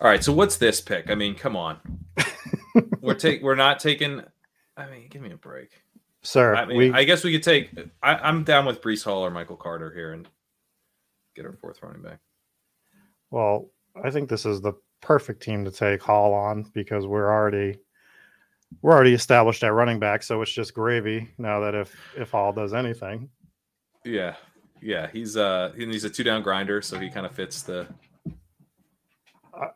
All 0.00 0.08
right, 0.08 0.24
so 0.24 0.32
what's 0.32 0.56
this 0.56 0.80
pick? 0.80 1.10
I 1.10 1.14
mean, 1.14 1.34
come 1.34 1.56
on. 1.56 1.78
we're 3.00 3.14
take 3.14 3.42
we're 3.42 3.54
not 3.54 3.80
taking. 3.80 4.22
I 4.76 4.88
mean, 4.88 5.08
give 5.10 5.20
me 5.20 5.30
a 5.30 5.36
break. 5.36 5.82
Sir, 6.22 6.54
I 6.54 6.64
mean, 6.64 6.76
we 6.78 6.92
I 6.92 7.04
guess 7.04 7.22
we 7.22 7.32
could 7.32 7.42
take. 7.42 7.70
I, 8.02 8.14
I'm 8.14 8.44
down 8.44 8.64
with 8.64 8.80
Breece 8.80 9.04
Hall 9.04 9.24
or 9.24 9.30
Michael 9.30 9.56
Carter 9.56 9.92
here 9.92 10.12
and 10.12 10.26
get 11.36 11.44
our 11.44 11.52
fourth 11.52 11.82
running 11.82 12.02
back. 12.02 12.18
Well, 13.30 13.70
I 14.02 14.10
think 14.10 14.28
this 14.28 14.46
is 14.46 14.60
the 14.60 14.72
perfect 15.00 15.42
team 15.42 15.64
to 15.64 15.70
take 15.70 16.02
Hall 16.02 16.32
on 16.32 16.64
because 16.74 17.06
we're 17.06 17.30
already 17.30 17.78
we're 18.82 18.92
already 18.92 19.14
established 19.14 19.62
at 19.64 19.72
running 19.72 19.98
back, 19.98 20.22
so 20.22 20.40
it's 20.40 20.52
just 20.52 20.74
gravy 20.74 21.28
now 21.36 21.60
that 21.60 21.74
if 21.74 21.94
if 22.16 22.30
Hall 22.30 22.52
does 22.52 22.72
anything. 22.72 23.28
Yeah, 24.04 24.36
yeah, 24.80 25.08
he's 25.12 25.36
uh 25.36 25.72
he's 25.76 26.04
a 26.04 26.10
two 26.10 26.24
down 26.24 26.42
grinder, 26.42 26.80
so 26.80 26.98
he 26.98 27.10
kind 27.10 27.26
of 27.26 27.32
fits 27.32 27.62
the, 27.62 27.86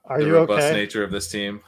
Are, 0.04 0.18
the 0.18 0.26
you 0.26 0.34
robust 0.34 0.66
okay? 0.66 0.74
nature 0.74 1.04
of 1.04 1.10
this 1.10 1.28
team. 1.28 1.60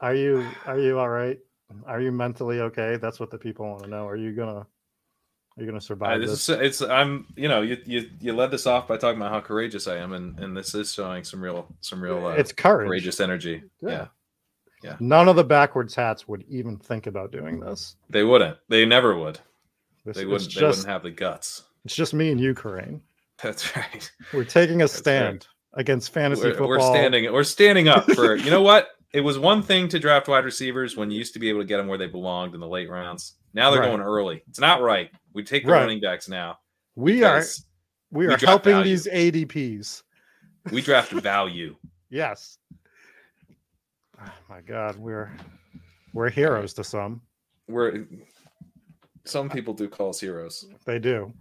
Are 0.00 0.14
you 0.14 0.46
are 0.66 0.78
you 0.78 0.98
all 0.98 1.08
right? 1.08 1.38
Are 1.86 2.00
you 2.00 2.12
mentally 2.12 2.60
okay? 2.60 2.96
That's 2.96 3.18
what 3.18 3.30
the 3.30 3.38
people 3.38 3.66
want 3.66 3.84
to 3.84 3.88
know. 3.88 4.06
Are 4.06 4.16
you 4.16 4.32
gonna 4.32 4.52
are 4.56 4.66
You're 5.56 5.66
gonna 5.66 5.80
survive 5.80 6.20
this 6.20 6.30
this. 6.30 6.48
is, 6.48 6.60
it's 6.60 6.82
I'm 6.82 7.26
you 7.36 7.48
know 7.48 7.62
you, 7.62 7.78
you 7.86 8.10
you 8.20 8.32
led 8.32 8.50
this 8.50 8.66
off 8.66 8.88
by 8.88 8.96
talking 8.96 9.20
about 9.20 9.32
how 9.32 9.40
courageous 9.40 9.86
I 9.86 9.96
am 9.96 10.12
and 10.12 10.38
and 10.40 10.56
this 10.56 10.74
is 10.74 10.92
showing 10.92 11.24
some 11.24 11.40
real 11.42 11.66
some 11.80 12.02
real 12.02 12.26
uh, 12.26 12.30
it's 12.30 12.52
courage. 12.52 12.88
courageous 12.88 13.20
energy. 13.20 13.62
Yeah. 13.80 14.08
Yeah. 14.82 14.96
None 15.00 15.28
of 15.28 15.36
the 15.36 15.44
backwards 15.44 15.94
hats 15.94 16.28
would 16.28 16.44
even 16.46 16.76
think 16.76 17.06
about 17.06 17.32
doing 17.32 17.58
this. 17.58 17.96
they 18.10 18.22
wouldn't. 18.22 18.58
They 18.68 18.84
never 18.84 19.18
would. 19.18 19.40
This 20.04 20.18
They 20.18 20.26
wouldn't. 20.26 20.54
They 20.54 20.66
wouldn't 20.66 20.86
have 20.86 21.02
the 21.02 21.10
guts. 21.10 21.62
it's 21.86 21.94
just 21.94 22.12
me 22.12 22.30
and 22.30 22.38
you, 22.38 22.54
Kerrane. 22.54 23.00
That's 23.42 23.74
right. 23.76 24.10
We're 24.34 24.44
taking 24.44 24.82
a 24.82 24.84
right. 24.84 24.90
stand 24.90 25.46
against 25.74 26.12
fantasy 26.12 26.42
We're, 26.44 26.50
football. 26.50 26.68
we're 26.68 26.80
standing. 26.80 27.32
We're 27.32 27.44
standing 27.44 27.88
up 27.88 28.10
for. 28.12 28.36
you 28.44 28.50
know 28.50 28.62
what? 28.62 28.88
It 29.12 29.20
was 29.20 29.38
one 29.38 29.62
thing 29.62 29.88
to 29.88 29.98
draft 30.00 30.26
wide 30.26 30.44
receivers 30.44 30.96
when 30.96 31.10
you 31.10 31.18
used 31.18 31.34
to 31.34 31.38
be 31.38 31.48
able 31.48 31.60
to 31.60 31.66
get 31.66 31.76
them 31.76 31.86
where 31.86 31.98
they 31.98 32.06
belonged 32.08 32.54
in 32.54 32.60
the 32.60 32.66
late 32.66 32.90
rounds. 32.90 33.34
Now 33.52 33.70
they're 33.70 33.80
Right. 33.80 33.88
going 33.88 34.00
early. 34.00 34.42
It's 34.48 34.58
not 34.58 34.82
right. 34.82 35.10
We 35.32 35.44
take 35.44 35.64
the 35.64 35.72
Right. 35.72 35.80
running 35.82 36.00
backs 36.00 36.28
now. 36.28 36.58
We 36.96 37.22
are 37.22 37.42
we 38.10 38.26
we 38.26 38.32
are 38.32 38.36
draft 38.36 38.44
helping 38.44 38.72
value. 38.72 38.84
these 38.84 39.06
ADPs. 39.06 40.02
We 40.72 40.80
draft 40.82 41.12
value. 41.12 41.76
Yes. 42.10 42.58
Oh 44.20 44.32
my 44.48 44.60
God, 44.60 44.96
we're 44.96 45.30
we're 46.12 46.30
heroes 46.30 46.72
to 46.74 46.84
some. 46.84 47.20
We're 47.68 48.06
some 49.24 49.48
people 49.48 49.74
do 49.74 49.88
call 49.88 50.10
us 50.10 50.20
heroes. 50.20 50.66
They 50.84 50.98
do. 50.98 51.32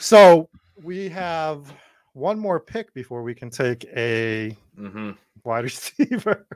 So 0.00 0.48
we 0.82 1.08
have 1.10 1.72
one 2.14 2.38
more 2.38 2.58
pick 2.58 2.94
before 2.94 3.22
we 3.22 3.34
can 3.34 3.50
take 3.50 3.84
a 3.94 4.56
hmm 4.74 5.10
wide 5.44 5.64
receiver. 5.64 6.46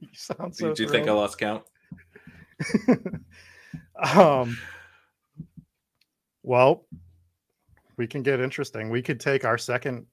you 0.00 0.08
sound 0.12 0.54
so. 0.54 0.68
Did 0.68 0.78
you 0.80 0.88
think 0.88 1.08
I 1.08 1.12
lost 1.12 1.38
count? 1.38 1.62
um. 4.14 4.56
Well, 6.42 6.84
we 7.96 8.06
can 8.06 8.22
get 8.22 8.40
interesting. 8.40 8.90
We 8.90 9.00
could 9.00 9.18
take 9.18 9.44
our 9.46 9.56
second. 9.56 10.06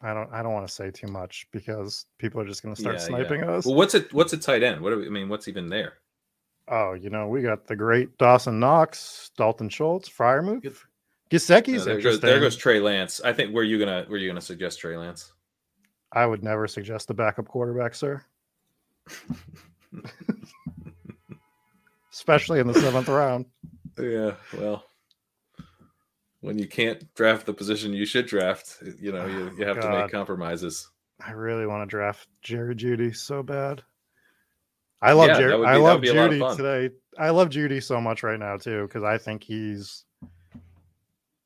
I 0.00 0.14
don't. 0.14 0.32
I 0.32 0.42
don't 0.42 0.52
want 0.52 0.66
to 0.66 0.72
say 0.72 0.90
too 0.90 1.06
much 1.08 1.46
because 1.52 2.06
people 2.18 2.40
are 2.40 2.46
just 2.46 2.62
going 2.62 2.74
to 2.74 2.80
start 2.80 2.96
Yeah, 2.96 3.06
sniping 3.06 3.42
us. 3.44 3.64
Well, 3.66 3.74
what's 3.76 3.94
it? 3.94 4.12
What's 4.12 4.32
a 4.32 4.38
tight 4.38 4.62
end? 4.62 4.80
What 4.80 4.90
do 4.90 4.98
we, 4.98 5.06
I 5.06 5.10
mean? 5.10 5.28
What's 5.28 5.48
even 5.48 5.68
there? 5.68 5.94
Oh, 6.70 6.92
you 6.92 7.08
know, 7.08 7.28
we 7.28 7.42
got 7.42 7.66
the 7.66 7.76
great 7.76 8.18
Dawson 8.18 8.60
Knox, 8.60 9.30
Dalton 9.38 9.68
Schultz, 9.70 10.08
Freiermuth. 10.08 10.84
Good. 11.30 11.36
Gesicki's 11.40 11.78
No, 11.78 11.84
there, 11.84 11.94
goes, 11.96 12.14
interesting. 12.14 12.20
there 12.30 12.40
goes 12.40 12.56
Trey 12.56 12.80
Lance. 12.80 13.20
I 13.22 13.32
think 13.32 13.52
were 13.54 13.62
you 13.62 13.78
gonna 13.78 14.06
were 14.08 14.16
you 14.16 14.28
gonna 14.28 14.40
suggest 14.40 14.80
Trey 14.80 14.96
Lance? 14.96 15.32
I 16.12 16.24
would 16.26 16.42
never 16.42 16.66
suggest 16.66 17.10
a 17.10 17.14
backup 17.14 17.46
quarterback, 17.48 17.94
sir. 17.94 18.24
Especially 22.12 22.60
in 22.60 22.66
the 22.66 22.74
seventh 22.74 23.08
round. 23.08 23.46
Yeah, 23.98 24.32
well, 24.56 24.84
when 26.40 26.58
you 26.58 26.66
can't 26.66 27.12
draft 27.14 27.46
the 27.46 27.52
position 27.52 27.92
you 27.92 28.06
should 28.06 28.26
draft, 28.26 28.82
you 28.98 29.12
know 29.12 29.26
you, 29.26 29.52
you 29.58 29.66
have 29.66 29.80
to 29.80 29.90
make 29.90 30.10
compromises. 30.10 30.88
I 31.24 31.32
really 31.32 31.66
want 31.66 31.82
to 31.82 31.90
draft 31.90 32.28
Jerry 32.42 32.74
Jeudy 32.76 33.14
so 33.14 33.42
bad. 33.42 33.82
I 35.02 35.12
love 35.12 35.28
Yeah, 35.28 35.38
Jerry. 35.38 35.58
would 35.58 35.68
I 35.68 35.76
love 35.76 35.96
would 35.96 36.02
be 36.02 36.08
a 36.08 36.14
lot 36.14 36.32
of 36.32 36.32
Jeudy 36.32 36.56
today. 36.56 36.94
I 37.18 37.30
love 37.30 37.48
Jeudy 37.50 37.82
so 37.82 38.00
much 38.00 38.22
right 38.22 38.38
now 38.38 38.56
too 38.56 38.82
because 38.86 39.02
I 39.04 39.18
think 39.18 39.42
he's. 39.42 40.04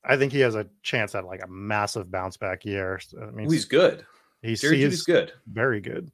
I 0.04 0.16
think 0.16 0.32
he 0.32 0.40
has 0.40 0.54
a 0.54 0.66
chance 0.82 1.14
at 1.14 1.24
like 1.24 1.42
a 1.44 1.48
massive 1.48 2.10
bounce 2.10 2.36
back 2.36 2.64
year. 2.64 3.00
I 3.20 3.30
mean, 3.30 3.50
he's 3.50 3.64
good. 3.64 4.04
he's, 4.42 4.60
Jerry 4.60 4.78
he's 4.78 5.02
good. 5.02 5.32
very 5.46 5.80
good. 5.80 6.10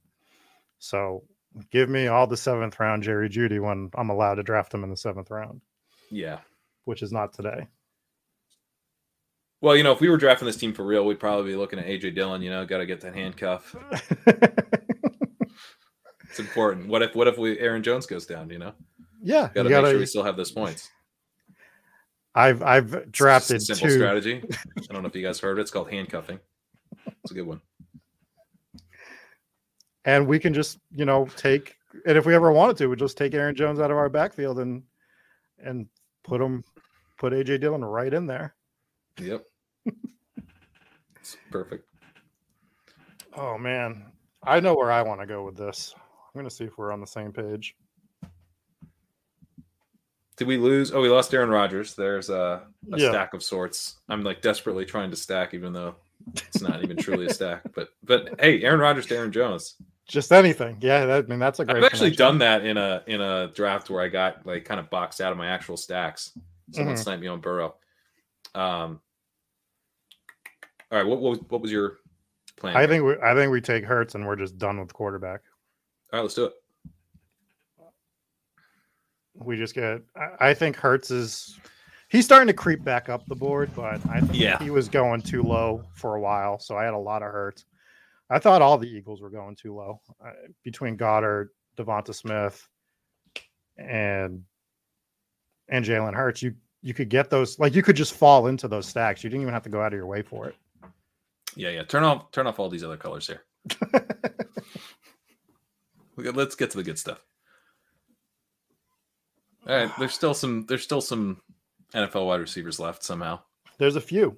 So 0.77 1.23
give 1.71 1.89
me 1.89 2.07
all 2.07 2.27
the 2.27 2.37
seventh 2.37 2.79
round 2.79 3.03
Jerry 3.03 3.29
Jeudy 3.29 3.59
when 3.59 3.89
I'm 3.95 4.09
allowed 4.09 4.35
to 4.35 4.43
draft 4.43 4.73
him 4.73 4.83
in 4.83 4.89
the 4.89 4.97
seventh 4.97 5.31
round, 5.31 5.61
Yeah. 6.11 6.39
which 6.85 7.01
is 7.01 7.11
not 7.11 7.33
today. 7.33 7.67
Well, 9.61 9.75
you 9.75 9.83
know, 9.83 9.91
if 9.91 9.99
we 9.99 10.07
were 10.09 10.17
drafting 10.17 10.45
this 10.45 10.55
team 10.55 10.71
for 10.73 10.85
real, 10.85 11.05
we'd 11.05 11.19
probably 11.19 11.51
be 11.51 11.57
looking 11.57 11.79
at 11.79 11.85
AJ 11.85 12.15
Dillon. 12.15 12.41
You 12.41 12.49
know, 12.49 12.65
got 12.65 12.77
to 12.77 12.85
get 12.85 13.01
that 13.01 13.13
handcuff. 13.15 13.75
It's 16.29 16.39
important. 16.39 16.87
What 16.87 17.01
if 17.01 17.15
what 17.15 17.27
if 17.27 17.37
we 17.37 17.57
Aaron 17.59 17.81
Jones 17.83 18.05
goes 18.05 18.25
down? 18.25 18.49
You 18.49 18.59
know, 18.59 18.73
yeah, 19.21 19.41
got 19.47 19.53
to 19.53 19.63
make 19.63 19.71
gotta, 19.71 19.89
sure 19.89 19.99
we 19.99 20.05
still 20.05 20.23
have 20.23 20.37
those 20.37 20.51
points. 20.51 20.89
I've 22.35 22.61
I've 22.63 23.11
drafted 23.11 23.61
simple 23.61 23.87
two. 23.87 23.95
strategy. 23.95 24.43
I 24.77 24.93
don't 24.93 25.01
know 25.01 25.07
if 25.09 25.15
you 25.15 25.23
guys 25.23 25.39
heard 25.39 25.57
it. 25.57 25.61
It's 25.61 25.71
called 25.71 25.89
handcuffing. 25.89 26.39
It's 27.23 27.31
a 27.31 27.33
good 27.33 27.47
one. 27.47 27.61
and 30.05 30.27
we 30.27 30.39
can 30.39 30.53
just 30.53 30.79
you 30.91 31.05
know 31.05 31.27
take 31.35 31.75
and 32.05 32.17
if 32.17 32.25
we 32.25 32.35
ever 32.35 32.51
wanted 32.51 32.77
to, 32.77 32.87
we 32.87 32.95
just 32.95 33.17
take 33.17 33.33
Aaron 33.33 33.55
Jones 33.55 33.79
out 33.79 33.91
of 33.91 33.97
our 33.97 34.09
backfield 34.09 34.59
and 34.59 34.83
and 35.63 35.87
put 36.23 36.41
him 36.41 36.63
put 37.17 37.33
AJ 37.33 37.61
Dillon 37.61 37.83
right 37.83 38.13
in 38.13 38.25
there. 38.27 38.55
Yep. 39.19 39.43
It's 41.19 41.37
perfect. 41.51 41.85
Oh 43.35 43.57
man, 43.57 44.05
I 44.43 44.59
know 44.59 44.73
where 44.75 44.91
I 44.91 45.01
want 45.01 45.19
to 45.21 45.27
go 45.27 45.43
with 45.43 45.57
this. 45.57 45.93
I'm 45.97 46.39
gonna 46.39 46.49
see 46.49 46.65
if 46.65 46.77
we're 46.77 46.91
on 46.93 47.01
the 47.01 47.07
same 47.07 47.31
page. 47.31 47.75
Did 50.39 50.47
we 50.47 50.57
lose? 50.57 50.91
Oh, 50.93 51.01
we 51.01 51.09
lost 51.09 51.33
Aaron 51.33 51.49
Rodgers. 51.49 51.93
There's 51.95 52.29
a, 52.29 52.63
a 52.93 52.97
Yeah. 52.97 53.09
stack 53.09 53.33
of 53.33 53.43
sorts. 53.43 53.97
I'm 54.07 54.23
like 54.23 54.41
desperately 54.41 54.85
trying 54.85 55.11
to 55.11 55.17
stack, 55.17 55.53
even 55.53 55.73
though 55.73 55.95
it's 56.33 56.61
not 56.61 56.81
even 56.81 56.95
truly 56.97 57.25
a 57.27 57.33
stack. 57.33 57.61
But 57.75 57.89
but 58.05 58.39
hey, 58.39 58.63
Aaron 58.63 58.79
Rodgers 58.79 59.05
to 59.07 59.17
Aaron 59.17 59.31
Jones. 59.33 59.75
Just 60.07 60.31
anything, 60.31 60.77
yeah. 60.79 61.05
That, 61.05 61.25
I 61.25 61.27
mean, 61.27 61.39
that's 61.39 61.59
a 61.59 61.65
great. 61.65 61.77
I've 61.77 61.83
actually 61.83 62.11
connection. 62.15 62.25
done 62.25 62.37
that 62.39 62.65
in 62.65 62.77
a 62.77 63.03
in 63.05 63.19
a 63.21 63.51
draft 63.53 63.89
where 63.89 64.01
I 64.01 64.07
got 64.07 64.45
like 64.45 64.63
kind 64.63 64.79
of 64.79 64.89
boxed 64.89 65.19
out 65.21 65.31
of 65.33 65.37
my 65.37 65.47
actual 65.47 65.75
stacks. 65.77 66.31
Someone 66.71 66.95
Mhm. 66.95 66.99
sniped 66.99 67.21
me 67.21 67.27
on 67.27 67.41
Burrow. 67.41 67.75
Um. 68.55 69.01
All 70.91 70.97
right, 70.97 71.05
what 71.05 71.19
what, 71.19 71.29
was- 71.31 71.39
what 71.49 71.61
was 71.61 71.71
your 71.71 71.97
plan? 72.55 72.77
I 72.77 72.87
think 72.87 73.03
we, 73.03 73.17
I 73.21 73.35
think 73.35 73.51
we 73.51 73.59
take 73.61 73.83
Hurts 73.83 74.15
and 74.15 74.25
we're 74.25 74.35
just 74.37 74.57
done 74.57 74.79
with 74.79 74.93
quarterback. 74.93 75.41
All 76.13 76.17
right, 76.19 76.21
let's 76.23 76.33
do 76.33 76.45
it. 76.45 76.53
We 79.43 79.57
just 79.57 79.73
get. 79.75 80.01
I, 80.15 80.49
I 80.49 80.53
think 80.53 80.75
Hurts 80.75 81.11
is. 81.11 81.57
He's 82.09 82.25
starting 82.25 82.47
to 82.47 82.53
creep 82.53 82.83
back 82.83 83.07
up 83.07 83.25
the 83.27 83.35
board, 83.35 83.69
but 83.75 84.01
I 84.09 84.19
think 84.21 84.33
Yeah. 84.39 84.57
he 84.57 84.71
was 84.71 84.89
going 84.89 85.21
too 85.21 85.43
low 85.43 85.83
for 85.93 86.15
a 86.15 86.19
while, 86.19 86.57
so 86.57 86.75
I 86.75 86.83
had 86.83 86.95
a 86.95 86.97
lot 86.97 87.21
of 87.21 87.31
Hurts. 87.31 87.65
I 88.31 88.39
thought 88.39 88.61
all 88.63 88.77
the 88.79 88.87
Eagles 88.89 89.21
were 89.21 89.29
going 89.29 89.55
too 89.55 89.75
low 89.75 90.01
uh, 90.25 90.31
between 90.63 90.97
Goedert, 90.97 91.49
DeVonta 91.77 92.13
Smith, 92.15 92.67
and 93.77 94.43
and 95.67 95.85
Jalen 95.85 96.13
Hurts. 96.15 96.41
You 96.41 96.55
you 96.81 96.93
could 96.93 97.09
get 97.09 97.29
those 97.29 97.59
like 97.59 97.75
you 97.75 97.83
could 97.83 97.95
just 97.95 98.13
fall 98.13 98.47
into 98.47 98.67
those 98.67 98.87
stacks. 98.87 99.23
You 99.23 99.29
didn't 99.29 99.43
even 99.43 99.53
have 99.53 99.63
to 99.63 99.69
go 99.69 99.81
out 99.81 99.93
of 99.93 99.97
your 99.97 100.07
way 100.07 100.21
for 100.23 100.47
it. 100.47 100.55
Yeah, 101.55 101.69
yeah. 101.69 101.83
Turn 101.83 102.03
off 102.03 102.31
turn 102.31 102.47
off 102.47 102.59
all 102.59 102.69
these 102.69 102.83
other 102.83 102.97
colors 102.97 103.27
here. 103.27 103.43
Let's 106.17 106.55
get 106.55 106.71
to 106.71 106.77
the 106.77 106.83
good 106.83 106.99
stuff. 106.99 107.23
All 109.69 109.75
right, 109.75 109.91
there's 109.99 110.15
still 110.15 110.33
some 110.33 110.65
there's 110.65 110.81
still 110.81 110.99
some 110.99 111.41
NFL 111.93 112.25
wide 112.25 112.39
receivers 112.39 112.79
left 112.79 113.03
somehow. 113.03 113.39
There's 113.77 113.95
a 113.95 114.01
few. 114.01 114.35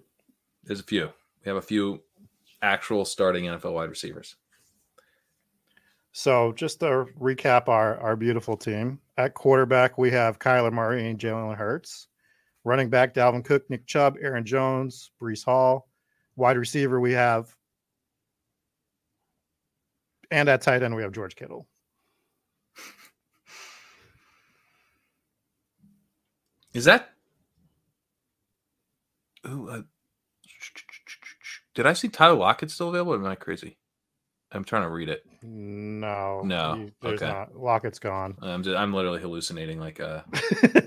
There's 0.66 0.82
a 0.82 0.84
few. 0.84 1.10
We 1.46 1.50
have 1.50 1.56
a 1.56 1.62
few 1.62 2.02
actual 2.62 3.06
starting 3.06 3.46
NFL 3.46 3.72
wide 3.72 3.90
receivers. 3.90 4.36
So 6.12 6.52
just 6.52 6.82
to 6.82 7.06
recap 7.18 7.70
our 7.70 7.98
our 8.02 8.18
beautiful 8.18 8.58
team 8.58 9.00
at 9.18 9.34
quarterback, 9.34 9.98
we 9.98 10.12
have 10.12 10.38
Kyler 10.38 10.74
Murray 10.74 11.10
and 11.10 11.18
Jalen 11.18 11.56
Hurts. 11.56 12.08
Running 12.66 12.90
back, 12.90 13.14
Dalvin 13.14 13.46
Cook, 13.46 13.70
Nick 13.70 13.88
Chubb, 13.88 14.18
Aaron 14.22 14.44
Jones, 14.46 15.12
Breece 15.22 15.46
Hall. 15.46 15.88
Wide 16.36 16.58
receiver, 16.58 17.00
we 17.00 17.14
have, 17.14 17.56
and 20.30 20.50
at 20.50 20.62
tight 20.62 20.84
end, 20.84 20.96
we 20.96 21.04
have 21.04 21.14
George 21.14 21.36
Kittle. 21.38 21.68
Is 26.74 26.86
that? 26.86 27.10
Ooh, 29.48 29.70
uh, 29.70 29.82
did 31.74 31.86
I 31.88 31.94
see 31.94 32.10
Tyler 32.10 32.36
Lockett 32.36 32.70
still 32.72 32.90
available? 32.90 33.14
Or 33.14 33.18
am 33.18 33.26
I 33.26 33.36
crazy? 33.36 33.78
I'm 34.52 34.64
trying 34.64 34.84
to 34.84 34.90
read 34.90 35.10
it. 35.10 35.24
No, 35.42 36.42
No, 36.44 36.76
he- 36.76 36.92
there's 37.02 37.22
okay. 37.22 37.32
not. 37.32 37.56
Lockett's 37.56 38.00
gone. 38.00 38.36
I'm 38.42 38.64
just, 38.64 38.76
I'm 38.78 38.94
literally 38.94 39.22
hallucinating 39.22 39.80
like 39.80 40.00
a, 40.00 40.26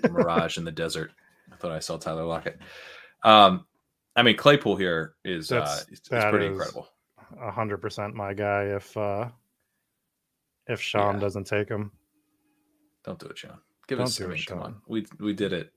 a 0.04 0.08
mirage 0.10 0.58
in 0.58 0.64
the 0.64 0.70
desert. 0.72 1.12
I 1.52 1.56
thought 1.56 1.72
I 1.72 1.78
saw 1.78 1.96
Tyler 1.96 2.24
Lockett. 2.24 2.58
Um, 3.22 3.66
I 4.16 4.22
mean 4.22 4.36
Claypool 4.36 4.76
here 4.76 5.14
is 5.24 5.50
uh, 5.50 5.56
That's- 5.60 5.82
is, 5.88 6.00
is 6.00 6.00
pretty 6.08 6.46
is- 6.46 6.52
incredible. 6.52 6.88
A 7.40 7.50
hundred 7.50 7.78
percent 7.78 8.14
my 8.14 8.32
guy. 8.32 8.64
If 8.64 8.96
uh 8.96 9.28
if 10.68 10.80
Sean 10.80 11.14
Yeah. 11.14 11.20
doesn't 11.20 11.44
take 11.48 11.68
him, 11.68 11.90
Don't 13.02 13.18
do 13.18 13.26
it, 13.26 13.38
Sean. 13.38 13.58
Give 13.88 13.98
Don't 13.98 14.06
us. 14.06 14.16
do 14.16 14.24
I 14.24 14.26
it, 14.26 14.30
mean, 14.34 14.42
come 14.46 14.58
Sean. 14.58 14.66
on. 14.66 14.76
We 14.86 15.06
we 15.18 15.32
did 15.32 15.52
it. 15.52 15.72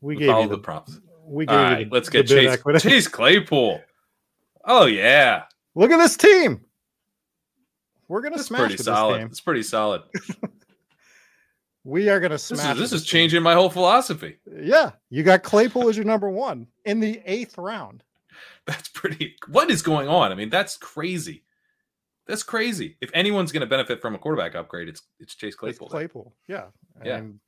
We 0.00 0.16
gave 0.16 0.28
you 0.28 0.42
the, 0.42 0.56
the, 0.56 0.58
prompts. 0.58 1.00
we 1.24 1.46
gave 1.46 1.56
right, 1.56 1.78
you 1.80 1.84
the, 1.86 1.94
let's 1.94 2.08
get 2.08 2.26
Chase 2.26 2.52
equity. 2.52 2.78
Chase 2.78 3.08
Claypool. 3.08 3.80
Oh 4.64 4.86
yeah, 4.86 5.44
Look 5.74 5.90
at 5.90 5.98
this 5.98 6.16
team. 6.16 6.64
We're 8.08 8.22
gonna 8.22 8.36
that's 8.36 8.48
smash 8.48 8.60
pretty 8.60 8.76
solid. 8.78 9.22
It's 9.22 9.40
pretty 9.40 9.62
solid. 9.62 10.02
We 11.88 12.10
are 12.10 12.20
going 12.20 12.30
to 12.30 12.34
This 12.34 12.44
smash. 12.44 12.74
is, 12.74 12.78
this 12.78 12.90
this 12.90 13.00
is 13.00 13.06
changing 13.06 13.42
my 13.42 13.54
whole 13.54 13.70
philosophy. 13.70 14.36
Yeah, 14.60 14.90
you 15.08 15.22
got 15.22 15.42
Claypool 15.42 15.88
as 15.88 15.96
your 15.96 16.04
number 16.04 16.28
one 16.28 16.66
in 16.84 17.00
the 17.00 17.22
eighth 17.24 17.56
round. 17.56 18.02
That's 18.66 18.88
pretty. 18.88 19.36
What 19.46 19.70
is 19.70 19.80
going 19.80 20.06
on? 20.06 20.30
I 20.30 20.34
mean, 20.34 20.50
that's 20.50 20.76
crazy. 20.76 21.44
That's 22.26 22.42
crazy. 22.42 22.98
If 23.00 23.10
anyone's 23.14 23.50
going 23.50 23.62
to 23.62 23.66
benefit 23.66 24.02
from 24.02 24.14
a 24.14 24.18
quarterback 24.18 24.54
upgrade, 24.54 24.88
it's 24.88 25.00
it's 25.18 25.34
Chase 25.34 25.54
It's 25.54 25.56
Claypool. 25.56 25.88
Claypool, 25.88 26.34
yeah. 26.46 26.66
Yeah. 27.02 27.16
And 27.16 27.40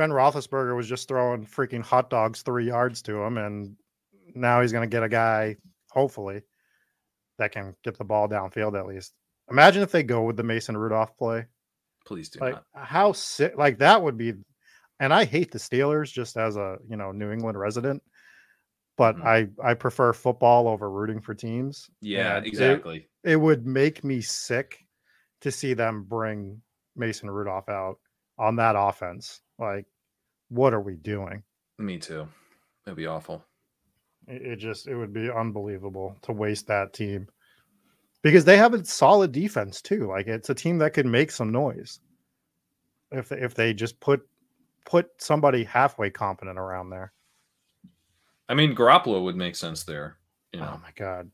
Ben 0.00 0.08
Roethlisberger 0.08 0.74
was 0.74 0.88
just 0.88 1.08
throwing 1.08 1.44
freaking 1.44 1.82
hot 1.82 2.08
dogs 2.08 2.40
three 2.40 2.66
yards 2.66 3.02
to 3.02 3.22
him, 3.22 3.36
and 3.36 3.76
now 4.34 4.62
he's 4.62 4.72
going 4.72 4.88
to 4.88 4.90
get 4.90 5.02
a 5.02 5.10
guy, 5.10 5.56
hopefully, 5.90 6.40
that 7.36 7.52
can 7.52 7.74
get 7.84 7.98
the 7.98 8.04
ball 8.04 8.26
downfield 8.26 8.78
at 8.80 8.86
least. 8.86 9.12
Imagine 9.50 9.82
if 9.82 9.92
they 9.92 10.02
go 10.02 10.22
with 10.22 10.38
the 10.38 10.42
Mason 10.42 10.74
Rudolph 10.74 11.14
play. 11.18 11.44
Please 12.06 12.30
do 12.30 12.40
like 12.40 12.54
not. 12.54 12.64
how 12.74 13.12
sick 13.12 13.58
like 13.58 13.76
that 13.76 14.02
would 14.02 14.16
be 14.16 14.32
and 15.00 15.12
i 15.12 15.22
hate 15.22 15.52
the 15.52 15.58
steelers 15.58 16.10
just 16.10 16.38
as 16.38 16.56
a 16.56 16.78
you 16.88 16.96
know 16.96 17.12
new 17.12 17.30
england 17.30 17.58
resident 17.58 18.02
but 18.96 19.16
Mhm. 19.16 19.24
i 19.62 19.68
i 19.70 19.74
prefer 19.74 20.14
football 20.14 20.66
over 20.66 20.90
rooting 20.90 21.20
for 21.20 21.34
teams 21.34 21.90
Yeah, 22.00 22.38
and 22.38 22.46
it- 22.46 22.48
exactly. 22.48 23.06
it, 23.22 23.36
would 23.36 23.66
make 23.66 24.02
me 24.02 24.22
sick 24.22 24.78
to 25.42 25.52
see 25.52 25.74
them 25.74 26.04
bring 26.04 26.62
mason 26.96 27.30
rudolph 27.30 27.68
out 27.68 27.98
on 28.40 28.56
that 28.56 28.74
offense 28.76 29.42
like 29.58 29.86
what 30.48 30.74
are 30.74 30.80
we 30.80 30.96
doing 30.96 31.42
Me 31.78 31.98
too. 31.98 32.26
It'd 32.86 32.96
be 32.96 33.06
awful. 33.06 33.44
it, 34.26 34.42
it 34.42 34.56
just 34.56 34.88
it 34.88 34.96
would 34.96 35.12
be 35.12 35.30
unbelievable 35.30 36.16
to 36.22 36.32
waste 36.32 36.66
that 36.66 36.92
team 36.92 37.28
because 38.22 38.44
they 38.44 38.56
have 38.56 38.74
a 38.74 38.84
solid 38.84 39.30
defense 39.30 39.80
too 39.80 40.08
like 40.08 40.26
it's 40.26 40.50
a 40.50 40.54
team 40.54 40.78
that 40.78 40.94
could 40.94 41.06
make 41.06 41.30
some 41.30 41.52
noise 41.52 42.00
if 43.12 43.30
if 43.30 43.54
they 43.54 43.72
just 43.72 44.00
put 44.00 44.22
put 44.86 45.08
somebody 45.18 45.62
halfway 45.62 46.10
competent 46.10 46.58
around 46.58 46.90
there 46.90 47.12
I 48.48 48.54
mean, 48.54 48.74
Garoppolo 48.74 49.22
would 49.22 49.36
make 49.36 49.54
sense 49.54 49.84
there. 49.84 50.16
You 50.52 50.58
oh 50.60 50.80
my 50.82 50.90
god 50.96 51.30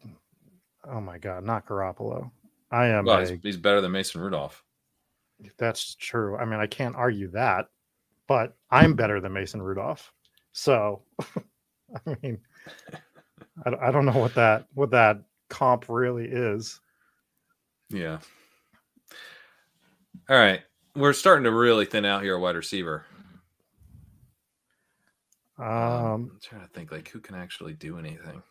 oh 0.90 1.00
my 1.00 1.16
god 1.16 1.44
not 1.44 1.66
Garoppolo 1.66 2.30
I 2.70 2.88
am 2.88 3.04
well, 3.06 3.20
a, 3.20 3.38
he's 3.42 3.56
better 3.56 3.80
than 3.80 3.92
Mason 3.92 4.20
Rudolph. 4.20 4.62
That's 5.58 5.94
true 5.94 6.36
I 6.36 6.44
mean 6.44 6.60
I 6.60 6.66
can't 6.66 6.96
argue 6.96 7.28
that 7.32 7.66
but 8.26 8.56
I'm 8.70 8.94
better 8.94 9.20
than 9.20 9.32
Mason 9.32 9.60
Rudolph 9.62 10.12
so 10.52 11.02
I 12.06 12.16
mean 12.22 12.38
I, 13.64 13.70
don't- 13.70 13.82
I 13.82 13.90
don't 13.90 14.06
know 14.06 14.18
what 14.18 14.34
that 14.34 14.66
what 14.74 14.90
that 14.90 15.22
comp 15.48 15.88
really 15.88 16.26
is 16.26 16.80
Yeah. 17.90 18.18
All 20.28 20.36
right, 20.36 20.62
we're 20.96 21.12
starting 21.12 21.44
to 21.44 21.52
really 21.52 21.84
thin 21.86 22.04
out 22.04 22.22
here, 22.22 22.34
at 22.34 22.40
wide 22.40 22.56
receiver. 22.56 23.04
um 25.58 26.30
I'm 26.32 26.38
trying 26.42 26.62
to 26.62 26.68
think 26.68 26.90
like 26.92 27.08
who 27.08 27.20
can 27.20 27.34
actually 27.36 27.74
do 27.74 27.98
anything. 27.98 28.42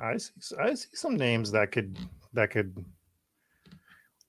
I 0.00 0.16
see. 0.16 0.56
I 0.60 0.74
see 0.74 0.88
some 0.94 1.16
names 1.16 1.50
that 1.52 1.72
could 1.72 1.96
that 2.34 2.50
could 2.50 2.84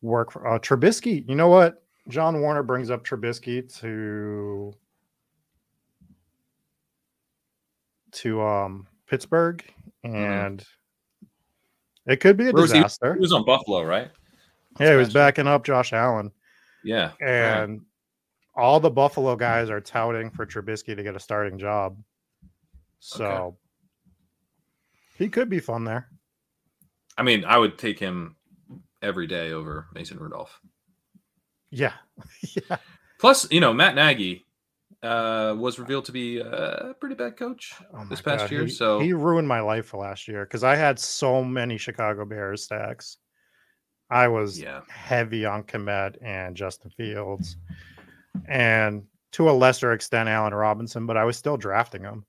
work 0.02 0.32
for 0.32 0.48
uh, 0.48 0.60
Trubisky. 0.60 1.28
You 1.28 1.36
know 1.36 1.50
what? 1.50 1.84
John 2.08 2.42
Warner 2.42 2.64
brings 2.64 2.90
up 2.90 3.04
Trubisky 3.06 3.62
to 3.82 4.74
to 8.12 8.42
um 8.42 8.88
Pittsburgh, 9.08 9.64
and 10.04 10.64
it 12.06 12.18
could 12.20 12.38
be 12.38 12.46
a 12.46 12.48
Mm-hmm. 12.48 12.56
Where 12.56 12.62
was 12.64 12.72
he? 12.72 12.78
disaster. 12.80 13.14
He 13.14 13.20
was 13.20 13.34
on 13.34 13.46
Buffalo, 13.46 13.84
right? 13.84 14.10
yeah, 14.80 14.92
he 14.92 14.98
was 14.98 15.14
backing 15.14 15.48
up 15.48 15.64
Josh 15.66 15.94
Allen, 15.94 16.32
Yeah. 16.84 17.12
and 17.20 17.82
all 18.56 18.80
the 18.80 18.90
Buffalo 18.90 19.36
guys 19.36 19.70
are 19.70 19.82
touting 19.82 20.30
for 20.32 20.46
Trubisky 20.46 20.96
to 20.96 21.04
get 21.04 21.16
a 21.16 21.20
starting 21.20 21.58
job. 21.58 21.98
So 23.00 23.58
he 25.18 25.30
could 25.30 25.50
be 25.50 25.60
fun 25.60 25.84
there. 25.86 26.10
I 27.18 27.24
mean, 27.24 27.46
I 27.46 27.58
would 27.58 27.78
take 27.78 28.00
him 28.00 28.36
every 29.02 29.28
day 29.28 29.52
over 29.52 29.88
Mason 29.94 30.18
Rudolph. 30.18 30.60
Yeah, 31.72 31.94
yeah. 32.42 32.78
Plus, 33.20 33.50
you 33.52 33.60
know, 33.60 33.74
Matt 33.74 33.96
Nagy 33.96 34.46
uh, 35.04 35.56
was 35.58 35.78
revealed 35.80 36.06
to 36.06 36.12
be 36.12 36.40
a 36.40 36.96
pretty 37.00 37.16
bad 37.16 37.38
coach 37.38 37.74
Oh 37.94 38.06
this 38.10 38.22
past 38.22 38.52
year. 38.52 38.66
he, 38.66 38.72
so 38.72 39.00
he 39.00 39.14
ruined 39.14 39.48
my 39.48 39.60
life 39.62 39.86
for 39.88 39.98
last 39.98 40.28
year 40.28 40.46
because 40.46 40.64
I 40.64 40.76
had 40.76 41.00
so 41.00 41.44
many 41.44 41.78
Chicago 41.78 42.26
Bears 42.26 42.64
stacks. 42.64 43.18
I 44.10 44.28
was 44.28 44.60
yeah, 44.60 44.82
heavy 44.90 45.46
on 45.46 45.64
Kmet 45.64 46.16
and 46.24 46.56
Justin 46.56 46.90
Fields, 46.92 47.58
and 48.48 49.04
to 49.34 49.50
a 49.50 49.52
lesser 49.52 49.94
extent 49.94 50.28
Allen 50.28 50.54
Robinson, 50.54 51.06
but 51.06 51.16
I 51.18 51.24
was 51.26 51.38
still 51.38 51.58
drafting 51.58 52.02
them. 52.02 52.26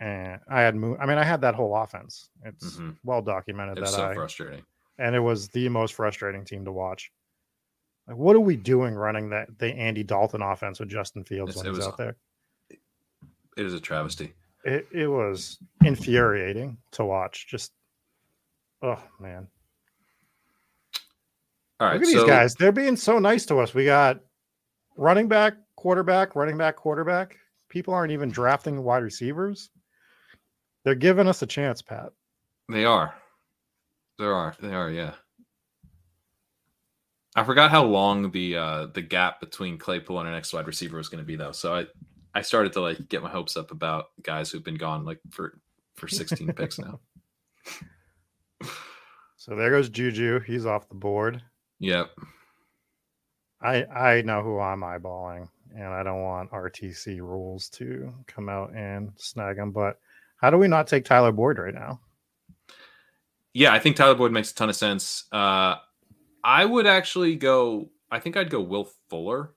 And 0.00 0.40
I 0.50 0.62
had, 0.62 0.74
I 0.74 0.78
mean, 0.78 1.18
I 1.18 1.22
had 1.22 1.42
that 1.42 1.54
whole 1.54 1.76
offense. 1.76 2.28
It's 2.44 2.76
Mhm. 2.76 2.96
well 3.04 3.22
documented 3.22 3.78
it 3.78 3.82
was 3.82 3.92
that 3.92 3.96
so 3.96 4.08
I, 4.10 4.14
frustrating. 4.14 4.64
And 4.98 5.14
it 5.14 5.20
was 5.20 5.48
the 5.48 5.68
most 5.68 5.94
frustrating 5.94 6.44
team 6.44 6.64
to 6.64 6.72
watch. 6.72 7.10
Like, 8.08 8.16
what 8.16 8.34
are 8.36 8.40
we 8.40 8.56
doing 8.56 8.94
running 8.94 9.30
that 9.30 9.48
the 9.58 9.68
Andy 9.72 10.02
Dalton 10.02 10.42
offense 10.42 10.80
with 10.80 10.88
Justin 10.88 11.24
Fields 11.24 11.56
when 11.56 11.66
it 11.66 11.70
he's 11.70 11.78
was- 11.78 11.86
out 11.88 11.96
there? 11.98 12.16
It 13.56 13.66
is 13.66 13.74
a 13.74 13.80
travesty. 13.80 14.32
it, 14.64 14.86
it 14.92 15.06
was 15.06 15.58
infuriating 15.84 16.78
to 16.92 17.04
watch. 17.04 17.46
Just 17.48 17.72
oh 18.82 19.02
man. 19.20 19.46
All 21.80 21.88
right, 21.88 21.94
Look 21.94 22.02
at 22.08 22.14
these 22.14 22.24
guys. 22.24 22.54
They're 22.54 22.72
being 22.72 22.96
so 22.96 23.18
nice 23.18 23.44
to 23.46 23.58
us. 23.58 23.74
We 23.74 23.84
got 23.84 24.20
running 24.96 25.28
back, 25.28 25.54
quarterback, 25.76 26.36
running 26.36 26.56
back, 26.56 26.76
quarterback. 26.76 27.36
People 27.68 27.92
aren't 27.92 28.12
even 28.12 28.30
drafting 28.30 28.82
wide 28.82 29.02
receivers. 29.02 29.70
They're 30.84 30.94
giving 30.94 31.26
us 31.28 31.42
a 31.42 31.46
chance, 31.46 31.82
Pat. 31.82 32.10
they 32.68 32.84
are, 32.84 33.14
there 34.22 34.34
are, 34.34 34.54
they 34.60 34.74
are, 34.74 34.90
yeah. 34.90 35.14
I 37.34 37.44
forgot 37.44 37.70
how 37.70 37.84
long 37.84 38.30
the 38.30 38.56
uh 38.56 38.86
the 38.92 39.00
gap 39.00 39.40
between 39.40 39.78
Claypool 39.78 40.18
and 40.18 40.28
our 40.28 40.34
next 40.34 40.52
wide 40.52 40.66
receiver 40.66 40.98
was 40.98 41.08
going 41.08 41.22
to 41.22 41.26
be, 41.26 41.36
though. 41.36 41.52
So 41.52 41.74
I 41.74 41.86
I 42.34 42.42
started 42.42 42.72
to 42.74 42.80
like 42.80 43.08
get 43.08 43.22
my 43.22 43.30
hopes 43.30 43.56
up 43.56 43.70
about 43.70 44.06
guys 44.22 44.50
who've 44.50 44.64
been 44.64 44.76
gone 44.76 45.04
like 45.04 45.18
for 45.30 45.58
for 45.94 46.08
16 46.08 46.52
picks 46.56 46.78
now. 46.78 47.00
So 49.36 49.56
there 49.56 49.70
goes 49.70 49.88
Juju. 49.88 50.40
He's 50.40 50.66
off 50.66 50.88
the 50.88 50.94
board. 50.94 51.42
Yep. 51.80 52.10
I 53.60 53.84
I 53.86 54.22
know 54.22 54.42
who 54.42 54.60
I'm 54.60 54.82
eyeballing, 54.82 55.48
and 55.74 55.88
I 55.88 56.02
don't 56.02 56.22
want 56.22 56.52
RTC 56.52 57.18
rules 57.18 57.68
to 57.70 58.14
come 58.26 58.48
out 58.48 58.72
and 58.74 59.10
snag 59.16 59.56
him. 59.56 59.72
But 59.72 59.98
how 60.36 60.50
do 60.50 60.58
we 60.58 60.68
not 60.68 60.86
take 60.86 61.04
Tyler 61.04 61.32
Boyd 61.32 61.58
right 61.58 61.74
now? 61.74 62.00
Yeah, 63.54 63.72
I 63.72 63.78
think 63.78 63.96
Tyler 63.96 64.14
Boyd 64.14 64.32
makes 64.32 64.50
a 64.50 64.54
ton 64.54 64.68
of 64.70 64.76
sense. 64.76 65.24
Uh, 65.32 65.76
I 66.42 66.64
would 66.64 66.86
actually 66.86 67.36
go. 67.36 67.90
I 68.10 68.18
think 68.18 68.36
I'd 68.36 68.50
go 68.50 68.60
Will 68.60 68.88
Fuller. 69.10 69.54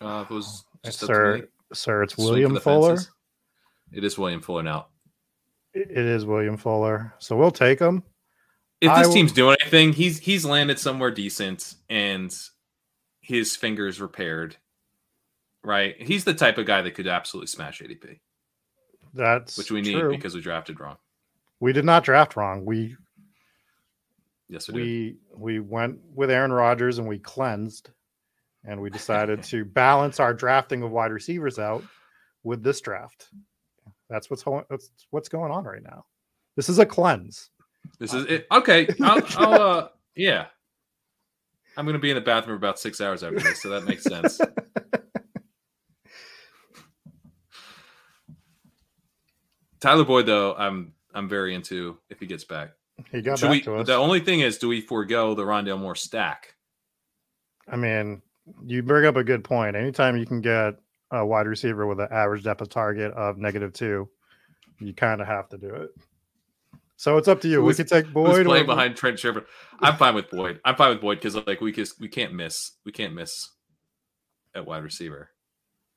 Uh, 0.00 0.22
if 0.24 0.30
it 0.30 0.34
was 0.34 0.64
just 0.84 1.00
sir, 1.00 1.48
sir, 1.72 2.02
it's 2.02 2.14
Swing 2.14 2.26
William 2.28 2.56
Fuller. 2.60 2.90
fences. 2.96 3.10
It 3.92 4.04
is 4.04 4.18
William 4.18 4.40
Fuller 4.40 4.62
now. 4.62 4.86
It 5.74 5.90
is 5.90 6.26
William 6.26 6.56
Fuller. 6.56 7.14
So 7.18 7.36
we'll 7.36 7.50
take 7.50 7.78
him. 7.78 8.02
If 8.80 8.94
this 8.96 9.06
will- 9.08 9.14
team's 9.14 9.32
doing 9.32 9.56
anything, 9.62 9.92
he's 9.92 10.18
he's 10.18 10.44
landed 10.44 10.78
somewhere 10.78 11.10
decent 11.10 11.74
and 11.88 12.34
his 13.20 13.56
fingers 13.56 14.00
repaired. 14.00 14.56
Right, 15.64 16.00
he's 16.00 16.24
the 16.24 16.34
type 16.34 16.56
of 16.56 16.66
guy 16.66 16.82
that 16.82 16.92
could 16.94 17.08
absolutely 17.08 17.48
smash 17.48 17.80
ADP, 17.82 18.20
That's 19.12 19.58
which 19.58 19.72
we 19.72 19.80
need 19.82 19.98
true. 19.98 20.10
because 20.10 20.34
we 20.34 20.40
drafted 20.40 20.78
wrong. 20.78 20.96
we 21.60 21.72
did 21.72 21.84
not 21.84 22.04
draft 22.04 22.36
wrong. 22.36 22.64
We 22.64 22.96
Yes, 24.48 24.68
we, 24.68 24.74
did. 24.74 24.82
we 24.82 25.16
we 25.36 25.60
went 25.60 25.98
with 26.14 26.30
Aaron 26.30 26.52
Rodgers 26.52 26.98
and 26.98 27.06
we 27.06 27.18
cleansed, 27.18 27.90
and 28.64 28.80
we 28.80 28.90
decided 28.90 29.42
to 29.44 29.64
balance 29.66 30.20
our 30.20 30.32
drafting 30.32 30.82
of 30.82 30.90
wide 30.90 31.12
receivers 31.12 31.58
out 31.58 31.84
with 32.42 32.62
this 32.62 32.80
draft. 32.80 33.28
That's 34.08 34.30
what's 34.30 34.44
that's 34.70 34.90
what's 35.10 35.28
going 35.28 35.52
on 35.52 35.64
right 35.64 35.82
now. 35.82 36.06
This 36.56 36.68
is 36.68 36.78
a 36.78 36.86
cleanse. 36.86 37.50
This 37.98 38.14
is 38.14 38.24
it. 38.26 38.46
Okay, 38.50 38.88
I'll, 39.02 39.22
I'll 39.36 39.62
uh, 39.62 39.88
yeah. 40.16 40.46
I'm 41.76 41.86
gonna 41.86 41.98
be 41.98 42.10
in 42.10 42.16
the 42.16 42.20
bathroom 42.20 42.58
for 42.58 42.66
about 42.66 42.78
six 42.78 43.00
hours 43.00 43.22
after 43.22 43.38
this, 43.38 43.62
so 43.62 43.68
that 43.68 43.84
makes 43.84 44.02
sense. 44.02 44.40
Tyler 49.80 50.04
Boyd, 50.04 50.26
though, 50.26 50.54
I'm 50.54 50.92
I'm 51.14 51.28
very 51.28 51.54
into 51.54 51.98
if 52.10 52.18
he 52.20 52.26
gets 52.26 52.44
back. 52.44 52.72
He 53.12 53.22
got 53.22 53.38
Should 53.38 53.46
back 53.46 53.50
we, 53.52 53.60
to 53.62 53.76
us. 53.76 53.86
the 53.86 53.94
only 53.94 54.20
thing 54.20 54.40
is, 54.40 54.58
do 54.58 54.68
we 54.68 54.80
forego 54.80 55.34
the 55.34 55.44
Rondale 55.44 55.78
Moore 55.78 55.94
stack? 55.94 56.54
I 57.70 57.76
mean, 57.76 58.22
you 58.66 58.82
bring 58.82 59.06
up 59.06 59.16
a 59.16 59.24
good 59.24 59.44
point. 59.44 59.76
Anytime 59.76 60.16
you 60.16 60.26
can 60.26 60.40
get 60.40 60.74
a 61.10 61.24
wide 61.24 61.46
receiver 61.46 61.86
with 61.86 62.00
an 62.00 62.08
average 62.10 62.44
depth 62.44 62.60
of 62.60 62.68
target 62.68 63.12
of 63.12 63.38
negative 63.38 63.72
two, 63.72 64.08
you 64.80 64.92
kind 64.94 65.20
of 65.20 65.26
have 65.26 65.48
to 65.50 65.58
do 65.58 65.74
it. 65.74 65.90
So 66.96 67.16
it's 67.16 67.28
up 67.28 67.40
to 67.42 67.48
you. 67.48 67.62
Who's- 67.62 67.78
we 67.78 67.84
could 67.84 67.88
take 67.92 68.12
Boyd. 68.12 68.44
playing 68.44 68.64
or- 68.64 68.66
behind 68.66 68.96
Trent 68.96 69.18
Sherman? 69.18 69.44
I'm 69.80 69.96
fine 69.96 70.14
with 70.14 70.28
Boyd. 70.30 70.60
I'm 70.64 70.74
fine 70.76 70.90
with 70.90 71.00
Boyd 71.00 71.18
because 71.18 71.36
like 71.46 71.60
we 71.60 71.70
just 71.72 72.00
we 72.00 72.08
can't 72.08 72.34
miss. 72.34 72.72
We 72.84 72.92
can't 72.92 73.14
miss. 73.14 73.50
at 74.54 74.66
wide 74.66 74.82
receiver. 74.82 75.30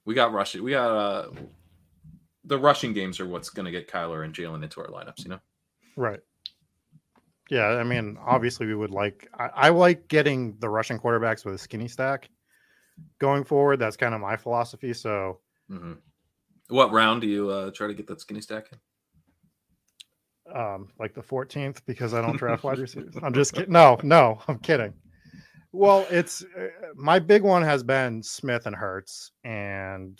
We 0.06 0.14
got 0.14 0.34
rushing. 0.34 0.62
We 0.64 0.72
got 0.72 0.92
uh, 0.92 1.32
the 2.44 2.60
rushing 2.60 2.94
games 2.94 3.20
are 3.20 3.26
what's 3.28 3.50
going 3.50 3.66
to 3.66 3.72
get 3.72 3.88
Kyler 3.90 4.24
and 4.26 4.34
Jalen 4.36 4.64
into 4.64 4.82
our 4.82 4.88
lineups. 4.88 5.24
You 5.24 5.30
know, 5.30 5.40
Right. 5.96 6.20
Yeah, 7.52 7.68
I 7.68 7.84
mean, 7.84 8.18
obviously 8.26 8.66
we 8.66 8.76
would 8.76 8.92
like 8.92 9.28
I, 9.38 9.50
I 9.54 9.70
like 9.70 10.08
getting 10.08 10.56
the 10.60 10.70
Russian 10.70 10.98
quarterbacks 10.98 11.44
with 11.44 11.54
a 11.54 11.58
skinny 11.58 11.90
stack 11.90 12.30
going 13.20 13.44
forward. 13.44 13.78
That's 13.78 13.98
kind 13.98 14.16
of 14.16 14.22
my 14.22 14.38
philosophy. 14.38 14.94
So 14.94 15.40
hmm 15.70 15.94
what 16.70 16.94
round 16.94 17.20
do 17.20 17.28
you 17.28 17.50
uh, 17.50 17.72
try 17.72 17.88
to 17.88 17.94
get 17.94 18.08
that 18.08 18.22
skinny 18.22 18.40
stack 18.40 18.70
in? 18.72 18.80
um 20.56 20.90
like 20.98 21.14
the 21.14 21.22
14th 21.22 21.82
because 21.86 22.14
I 22.14 22.22
don't 22.22 22.38
draft 22.38 22.64
wide 22.64 22.80
receivers. 22.86 23.16
I'm 23.22 23.34
just 23.34 23.54
kidding. 23.54 23.74
No, 23.74 24.00
no, 24.02 24.40
I'm 24.48 24.60
kidding. 24.60 24.94
Well, 25.74 26.08
it's 26.10 26.44
uh, 26.58 26.68
my 26.96 27.20
big 27.20 27.44
one 27.44 27.64
has 27.64 27.84
been 27.84 28.24
Smith 28.24 28.66
and 28.66 28.76
Hurts, 28.76 29.32
and 29.44 30.20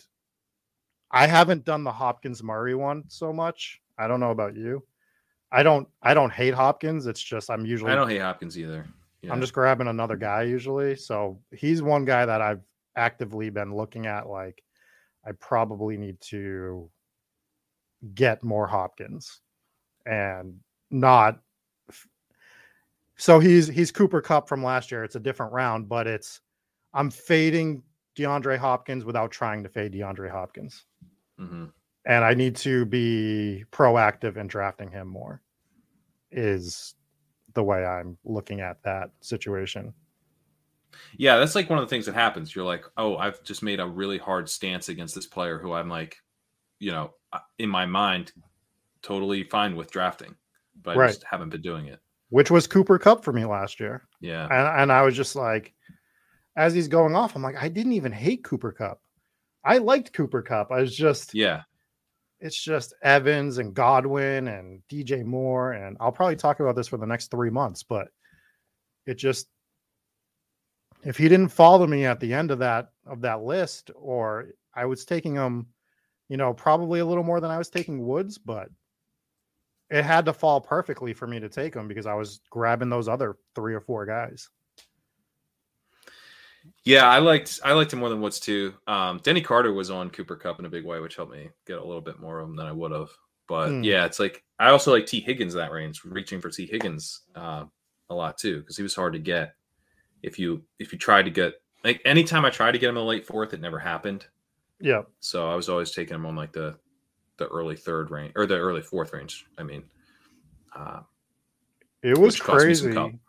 I 1.10 1.28
haven't 1.28 1.66
done 1.66 1.86
the 1.86 1.92
Hopkins 1.94 2.44
Murray 2.44 2.76
one 2.76 3.06
so 3.08 3.32
much. 3.34 3.82
I 3.98 4.08
don't 4.08 4.20
know 4.20 4.32
about 4.32 4.56
you. 4.56 4.84
I 5.52 5.64
don't 5.64 5.88
I 6.02 6.14
don't 6.14 6.32
hate 6.32 6.54
Hopkins. 6.54 7.08
It's 7.08 7.22
just 7.22 7.50
I'm 7.50 7.66
usually 7.66 7.92
I 7.92 7.96
don't 7.96 8.10
hate 8.10 8.22
Hopkins 8.22 8.58
either. 8.58 8.86
Yeah. 9.22 9.34
I'm 9.34 9.42
just 9.42 9.54
grabbing 9.54 9.88
another 9.88 10.16
guy 10.16 10.44
usually. 10.44 10.96
So 10.96 11.40
he's 11.52 11.82
one 11.82 12.06
guy 12.06 12.26
that 12.26 12.42
I've 12.42 12.62
actively 12.96 13.50
been 13.50 13.76
looking 13.76 14.08
at. 14.08 14.28
Like, 14.28 14.64
I 15.26 15.32
probably 15.34 15.98
need 15.98 16.20
to 16.22 16.90
get 18.16 18.44
more 18.44 18.66
Hopkins 18.66 19.42
and 20.06 20.60
not. 20.90 21.40
So 23.18 23.40
he's 23.40 23.68
he's 23.68 23.92
Cooper 23.92 24.22
Kupp 24.22 24.48
from 24.48 24.64
last 24.64 24.92
year. 24.92 25.04
It's 25.04 25.16
a 25.16 25.20
different 25.20 25.54
round, 25.54 25.88
but 25.88 26.08
it's 26.08 26.42
I'm 26.94 27.12
fading 27.12 27.84
DeAndre 28.18 28.58
Hopkins 28.58 29.06
without 29.06 29.32
trying 29.32 29.62
to 29.64 29.70
fade 29.70 29.94
DeAndre 29.94 30.32
Hopkins, 30.32 30.86
hmm 31.38 31.66
and 32.06 32.24
I 32.26 32.34
need 32.34 32.56
to 32.58 32.86
be 32.86 33.64
proactive 33.72 34.38
in 34.38 34.48
drafting 34.48 34.92
him 34.92 35.08
more. 35.08 35.42
Is 36.32 36.96
the 37.54 37.64
way 37.64 37.86
I'm 37.86 38.18
looking 38.24 38.62
at 38.62 38.82
that 38.84 39.12
situation. 39.20 39.94
Yeah, 41.18 41.38
that's 41.38 41.56
like 41.56 41.70
one 41.70 41.80
of 41.80 41.86
the 41.86 41.90
things 41.90 42.06
that 42.06 42.16
happens. 42.16 42.56
You're 42.56 42.66
like, 42.66 42.86
oh, 42.98 43.18
I've 43.18 43.44
just 43.44 43.64
made 43.64 43.80
a 43.80 43.88
really 43.88 44.18
hard 44.18 44.50
stance 44.50 44.90
against 44.90 45.16
this 45.16 45.26
player 45.26 45.60
who 45.60 45.74
I'm 45.74 45.90
like, 45.90 46.16
you 46.80 46.92
know, 46.92 47.12
uh, 47.34 47.40
in 47.60 47.70
my 47.70 47.86
mind, 47.86 48.32
totally 49.02 49.44
fine 49.44 49.76
with 49.76 49.92
drafting, 49.92 50.36
but 50.82 50.98
I 50.98 51.08
just 51.08 51.24
haven't 51.24 51.50
been 51.50 51.62
doing 51.62 51.88
it. 51.88 52.00
which 52.30 52.52
was 52.52 52.68
Cooper 52.68 52.98
Kupp 53.00 53.24
for 53.24 53.34
me 53.34 53.46
last 53.46 53.80
year. 53.80 54.08
Yeah. 54.22 54.44
And, 54.46 54.82
and 54.82 54.92
I 54.92 55.02
was 55.02 55.16
just 55.16 55.36
like, 55.36 55.74
as 56.56 56.74
he's 56.74 56.88
going 56.88 57.16
off, 57.16 57.36
I'm 57.36 57.42
like, 57.42 57.62
I 57.62 57.68
didn't 57.68 57.94
even 57.94 58.12
hate 58.12 58.44
Cooper 58.44 58.72
Kupp. 58.72 59.02
I 59.64 59.78
liked 59.78 60.14
Cooper 60.14 60.42
Kupp. 60.42 60.72
I 60.72 60.82
was 60.82 60.96
just, 60.96 61.34
Yeah. 61.34 61.62
It's 62.42 62.60
just 62.60 62.94
Evans 63.04 63.60
and 63.60 63.74
Godwin 63.74 64.48
and 64.48 64.82
DJ 64.92 65.24
Moore. 65.24 65.74
And 65.74 65.96
I'll 66.00 66.12
probably 66.12 66.36
talk 66.36 66.60
about 66.60 66.76
this 66.76 66.88
for 66.88 66.98
the 66.98 67.06
next 67.06 67.30
three 67.30 67.52
months, 67.52 67.84
but 67.84 68.08
it 69.06 69.16
just, 69.16 69.48
if 71.04 71.18
he 71.18 71.30
didn't 71.30 71.50
follow 71.50 71.86
me 71.86 72.06
at 72.06 72.20
the 72.20 72.34
end 72.34 72.52
of 72.52 72.60
that, 72.60 72.90
of 73.06 73.22
that 73.22 73.44
list, 73.44 73.92
or 73.96 74.50
I 74.76 74.86
was 74.86 75.06
taking 75.06 75.36
him, 75.36 75.68
you 76.30 76.38
know, 76.38 76.54
probably 76.54 77.00
a 77.00 77.06
little 77.06 77.24
more 77.24 77.40
than 77.40 77.52
I 77.52 77.58
was 77.58 77.70
taking 77.70 78.06
Woods, 78.06 78.38
but 78.38 78.70
it 79.92 80.04
had 80.04 80.26
to 80.26 80.34
fall 80.34 80.62
perfectly 80.62 81.14
for 81.14 81.28
me 81.28 81.40
to 81.40 81.50
take 81.50 81.76
him 81.76 81.88
because 81.88 82.08
I 82.08 82.14
was 82.14 82.42
grabbing 82.50 82.90
those 82.90 83.08
other 83.08 83.38
three 83.56 83.76
or 83.76 83.82
four 83.82 84.06
guys. 84.06 84.50
Yeah, 86.84 87.08
I 87.08 87.20
liked 87.20 87.60
I 87.64 87.74
liked 87.74 87.94
him 87.94 88.00
more 88.00 88.10
than 88.10 88.22
Woods 88.22 88.40
too. 88.40 88.74
Um, 88.88 89.20
Denny 89.24 89.42
Carter 89.42 89.74
was 89.74 89.92
on 89.92 90.10
Cooper 90.10 90.36
Kupp 90.36 90.60
in 90.60 90.66
a 90.66 90.70
big 90.70 90.86
way, 90.86 91.00
which 91.00 91.16
helped 91.16 91.32
me 91.32 91.50
get 91.68 91.78
a 91.78 91.84
little 91.86 92.02
bit 92.02 92.20
more 92.20 92.40
of 92.40 92.50
him 92.50 92.56
than 92.56 92.66
I 92.66 92.72
would 92.72 92.92
have. 92.92 93.10
But 93.48 93.70
Hmm. 93.70 93.84
yeah, 93.84 94.06
it's 94.06 94.20
like 94.20 94.44
I 94.60 94.70
also 94.70 94.92
like 94.92 95.06
Tee 95.06 95.20
Higgins 95.20 95.54
that 95.56 95.72
range, 95.72 96.04
reaching 96.04 96.40
for 96.42 96.50
Tee 96.50 96.66
Higgins 96.68 97.22
uh, 97.36 97.66
a 98.10 98.16
lot 98.16 98.38
too, 98.38 98.60
because 98.60 98.78
he 98.78 98.84
was 98.84 98.96
hard 98.96 99.14
to 99.14 99.20
get. 99.20 99.56
If 100.24 100.38
you 100.40 100.64
if 100.80 100.94
you 100.94 101.00
tried 101.00 101.24
to 101.24 101.32
get 101.32 101.56
like 101.84 102.02
anytime 102.06 102.46
I 102.46 102.50
tried 102.50 102.74
to 102.74 102.80
get 102.80 102.90
him 102.90 102.98
in 102.98 103.04
the 103.04 103.10
late 103.10 103.26
fourth, 103.26 103.54
it 103.54 103.62
never 103.62 103.80
happened. 103.80 104.26
Yeah. 104.80 105.04
So 105.20 105.50
I 105.50 105.56
was 105.56 105.70
always 105.70 105.92
taking 105.92 106.16
him 106.16 106.26
on 106.26 106.36
like 106.36 106.52
the 106.54 106.78
the 107.38 107.48
early 107.48 107.76
third 107.76 108.12
range 108.12 108.34
or 108.36 108.46
the 108.46 108.58
early 108.58 108.82
fourth 108.82 109.14
range. 109.14 109.46
I 109.58 109.64
mean, 109.64 109.84
uh, 110.76 111.02
It 112.04 112.18
was 112.18 112.36
Which 112.36 112.42
cost 112.42 112.66
me 112.66 112.74
some 112.74 112.94
crazy. 112.94 113.20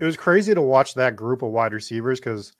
It 0.00 0.04
was 0.04 0.16
crazy 0.16 0.54
to 0.54 0.62
watch 0.62 0.94
that 0.94 1.14
group 1.16 1.42
of 1.42 1.50
wide 1.50 1.72
receivers 1.74 2.20
because 2.20 2.52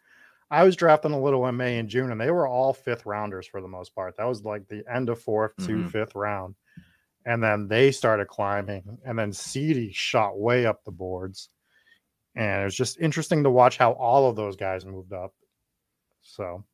I 0.51 0.65
was 0.65 0.75
drafting 0.77 1.13
a 1.13 1.21
little 1.21 1.47
in 1.47 1.57
May 1.57 1.79
and 1.79 1.89
June, 1.89 2.11
and 2.11 2.21
they 2.21 2.31
were 2.31 2.47
all 2.47 2.73
fifth 2.73 3.07
rounders 3.07 3.47
for 3.47 3.61
the 3.61 3.69
most 3.69 3.95
part. 3.95 4.17
That 4.17 4.27
was 4.27 4.45
like 4.45 4.67
the 4.69 4.83
end 4.93 5.09
of 5.09 5.23
4th 5.23 5.57
to 5.67 5.85
Mhm. 5.85 5.91
fifth 5.91 6.15
round. 6.15 6.57
And 7.25 7.43
then 7.43 7.69
they 7.69 7.93
started 7.93 8.27
climbing, 8.29 8.99
and 9.05 9.19
then 9.19 9.31
CeeDee 9.31 9.95
shot 9.95 10.39
way 10.39 10.67
up 10.67 10.83
the 10.85 10.91
boards. 10.91 11.51
And 12.35 12.63
it 12.63 12.65
was 12.65 12.75
just 12.75 12.99
interesting 13.01 13.43
to 13.45 13.51
watch 13.51 13.77
how 13.77 13.93
all 13.93 14.29
of 14.29 14.37
those 14.37 14.57
guys 14.57 14.85
moved 14.87 15.13
up. 15.13 15.35
So 16.23 16.65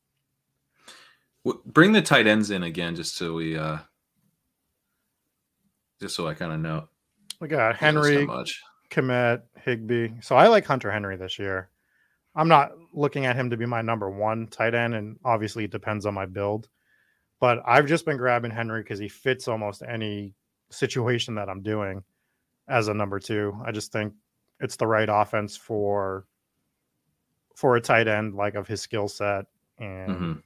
bring 1.65 1.93
the 1.93 2.03
tight 2.03 2.27
ends 2.27 2.51
in 2.51 2.63
again, 2.63 2.95
just 2.97 3.17
so 3.17 3.35
we 3.35 3.57
uh, 3.57 3.79
just 6.01 6.15
so 6.15 6.27
I 6.27 6.35
kind 6.35 6.53
of 6.53 6.61
know 6.61 6.89
we 7.41 7.49
got 7.49 7.77
Henry. 7.77 8.29
Kmet, 8.91 9.43
Higbee. 9.63 10.21
So 10.21 10.37
I 10.37 10.47
like 10.47 10.65
Hunter 10.65 10.93
Henry 10.93 11.17
this 11.17 11.39
year. 11.39 11.71
I'm 12.37 12.49
not 12.49 12.73
looking 12.93 13.27
at 13.27 13.35
him 13.35 13.51
to 13.51 13.57
be 13.57 13.67
my 13.67 13.83
number 13.83 14.11
one 14.11 14.47
tight 14.47 14.75
end, 14.75 14.95
and 14.95 15.19
obviously 15.25 15.65
it 15.65 15.71
depends 15.71 16.07
on 16.07 16.15
my 16.15 16.27
build. 16.27 16.69
But 17.41 17.63
I've 17.67 17.87
just 17.87 18.05
been 18.05 18.17
grabbing 18.17 18.51
Henry 18.51 18.83
because 18.83 18.99
he 18.99 19.09
fits 19.09 19.49
almost 19.49 19.83
any 19.83 20.35
situation 20.71 21.35
that 21.35 21.49
I'm 21.49 21.63
doing 21.63 22.05
as 22.69 22.89
a 22.89 22.95
number 22.95 23.19
two. 23.19 23.59
I 23.65 23.73
just 23.73 23.91
think 23.91 24.13
it's 24.61 24.77
the 24.77 24.87
right 24.87 25.09
offense 25.11 25.57
for 25.57 26.27
for 27.55 27.77
a 27.77 27.81
tight 27.81 28.07
end 28.07 28.35
like 28.35 28.55
of 28.55 28.69
his 28.69 28.83
skill 28.83 29.09
set. 29.09 29.47
And 29.79 30.11
Mhm. 30.11 30.43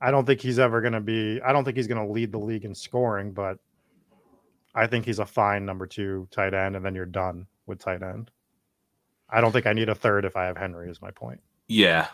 I 0.00 0.10
don't 0.10 0.24
think 0.24 0.40
he's 0.40 0.58
ever 0.58 0.80
going 0.80 0.94
to 0.94 1.00
be. 1.00 1.40
I 1.42 1.52
don't 1.52 1.64
think 1.64 1.76
he's 1.76 1.86
going 1.86 2.04
to 2.04 2.12
lead 2.12 2.32
the 2.32 2.38
league 2.38 2.64
in 2.64 2.74
scoring, 2.74 3.32
but 3.32 3.58
I 4.74 4.86
think 4.86 5.04
he's 5.04 5.18
a 5.18 5.26
fine 5.26 5.64
number 5.64 5.86
two 5.86 6.26
tight 6.30 6.54
end, 6.54 6.74
and 6.76 6.84
then 6.84 6.94
you're 6.94 7.06
done 7.06 7.46
with 7.66 7.78
tight 7.78 8.02
end. 8.02 8.30
I 9.32 9.40
don't 9.40 9.52
think 9.52 9.66
I 9.66 9.72
need 9.72 9.88
a 9.88 9.94
third 9.94 10.24
if 10.24 10.36
I 10.36 10.44
have 10.46 10.56
Henry. 10.56 10.90
Is 10.90 11.00
my 11.00 11.10
point. 11.10 11.40
Yeah, 11.68 12.08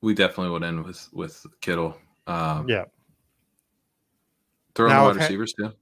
we 0.00 0.14
definitely 0.14 0.50
would 0.52 0.64
end 0.64 0.84
with 0.84 1.08
with 1.12 1.44
Kittle. 1.60 1.96
Um, 2.26 2.68
Yeah. 2.68 2.84
throw 4.74 4.88
Now, 4.88 5.06
wide 5.06 5.16
receivers 5.16 5.52
too. 5.52 5.72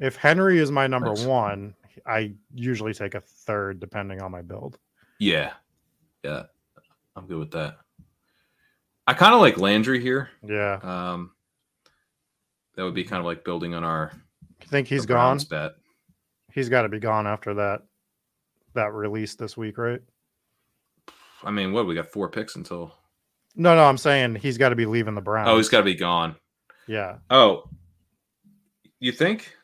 If 0.00 0.16
Henry 0.16 0.58
is 0.58 0.70
my 0.70 0.86
number 0.86 1.08
Nice. 1.08 1.24
one, 1.24 1.74
I 2.06 2.32
usually 2.54 2.94
take 2.94 3.14
a 3.14 3.20
third 3.20 3.80
depending 3.80 4.22
on 4.22 4.30
my 4.30 4.42
build. 4.42 4.78
Yeah, 5.18 5.54
yeah, 6.22 6.44
I'm 7.16 7.26
good 7.26 7.38
with 7.38 7.50
that. 7.52 7.78
I 9.06 9.14
kind 9.14 9.34
of 9.34 9.40
like 9.40 9.56
Landry 9.58 10.00
here. 10.00 10.30
Yeah, 10.46 10.74
Um, 10.82 11.32
that 12.74 12.84
would 12.84 12.94
be 12.94 13.04
kind 13.04 13.18
of 13.20 13.26
like 13.26 13.44
building 13.44 13.74
on 13.74 13.82
our 13.82 14.12
I 14.60 14.64
think 14.66 14.86
he's 14.88 15.06
gone. 15.06 15.38
Bet. 15.50 15.72
He's 16.52 16.68
got 16.68 16.82
to 16.82 16.88
be 16.88 16.98
gone 17.00 17.26
after 17.26 17.54
that 17.54 17.82
that 18.78 18.92
release 18.92 19.34
this 19.34 19.56
week, 19.56 19.76
right? 19.78 20.00
I 21.44 21.50
mean, 21.50 21.72
what 21.72 21.86
we 21.86 21.94
got 21.94 22.10
four 22.10 22.28
picks 22.28 22.56
until. 22.56 22.94
No, 23.54 23.74
no, 23.74 23.84
I'm 23.84 23.98
saying 23.98 24.36
he's 24.36 24.58
got 24.58 24.70
to 24.70 24.76
be 24.76 24.86
leaving 24.86 25.14
the 25.14 25.20
Browns. 25.20 25.48
Oh, 25.48 25.56
he's 25.56 25.68
got 25.68 25.78
to 25.78 25.84
be 25.84 25.94
gone. 25.94 26.36
yeah. 26.86 27.16
Oh, 27.30 27.68
you 29.00 29.12
think? 29.12 29.54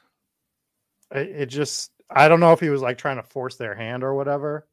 It, 1.10 1.28
it 1.28 1.46
just 1.46 1.90
I 2.10 2.28
don't 2.28 2.40
know 2.40 2.52
if 2.52 2.60
he 2.60 2.70
was 2.70 2.82
like 2.82 2.98
trying 2.98 3.16
to 3.16 3.22
force 3.22 3.56
their 3.56 3.74
hand 3.74 4.04
or 4.04 4.14
whatever, 4.14 4.66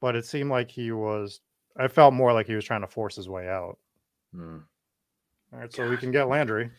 but 0.00 0.16
it 0.16 0.24
seemed 0.24 0.50
like 0.50 0.70
he 0.70 0.92
was. 0.92 1.40
I 1.76 1.88
felt 1.88 2.14
more 2.14 2.32
like 2.32 2.46
he 2.46 2.54
was 2.54 2.64
trying 2.64 2.80
to 2.82 2.86
force 2.86 3.16
his 3.16 3.28
way 3.28 3.48
out. 3.48 3.78
Hmm. 4.34 4.58
All 5.52 5.60
right, 5.60 5.72
so 5.72 5.88
we 5.88 5.96
can 5.96 6.10
get 6.10 6.28
Landry. 6.28 6.70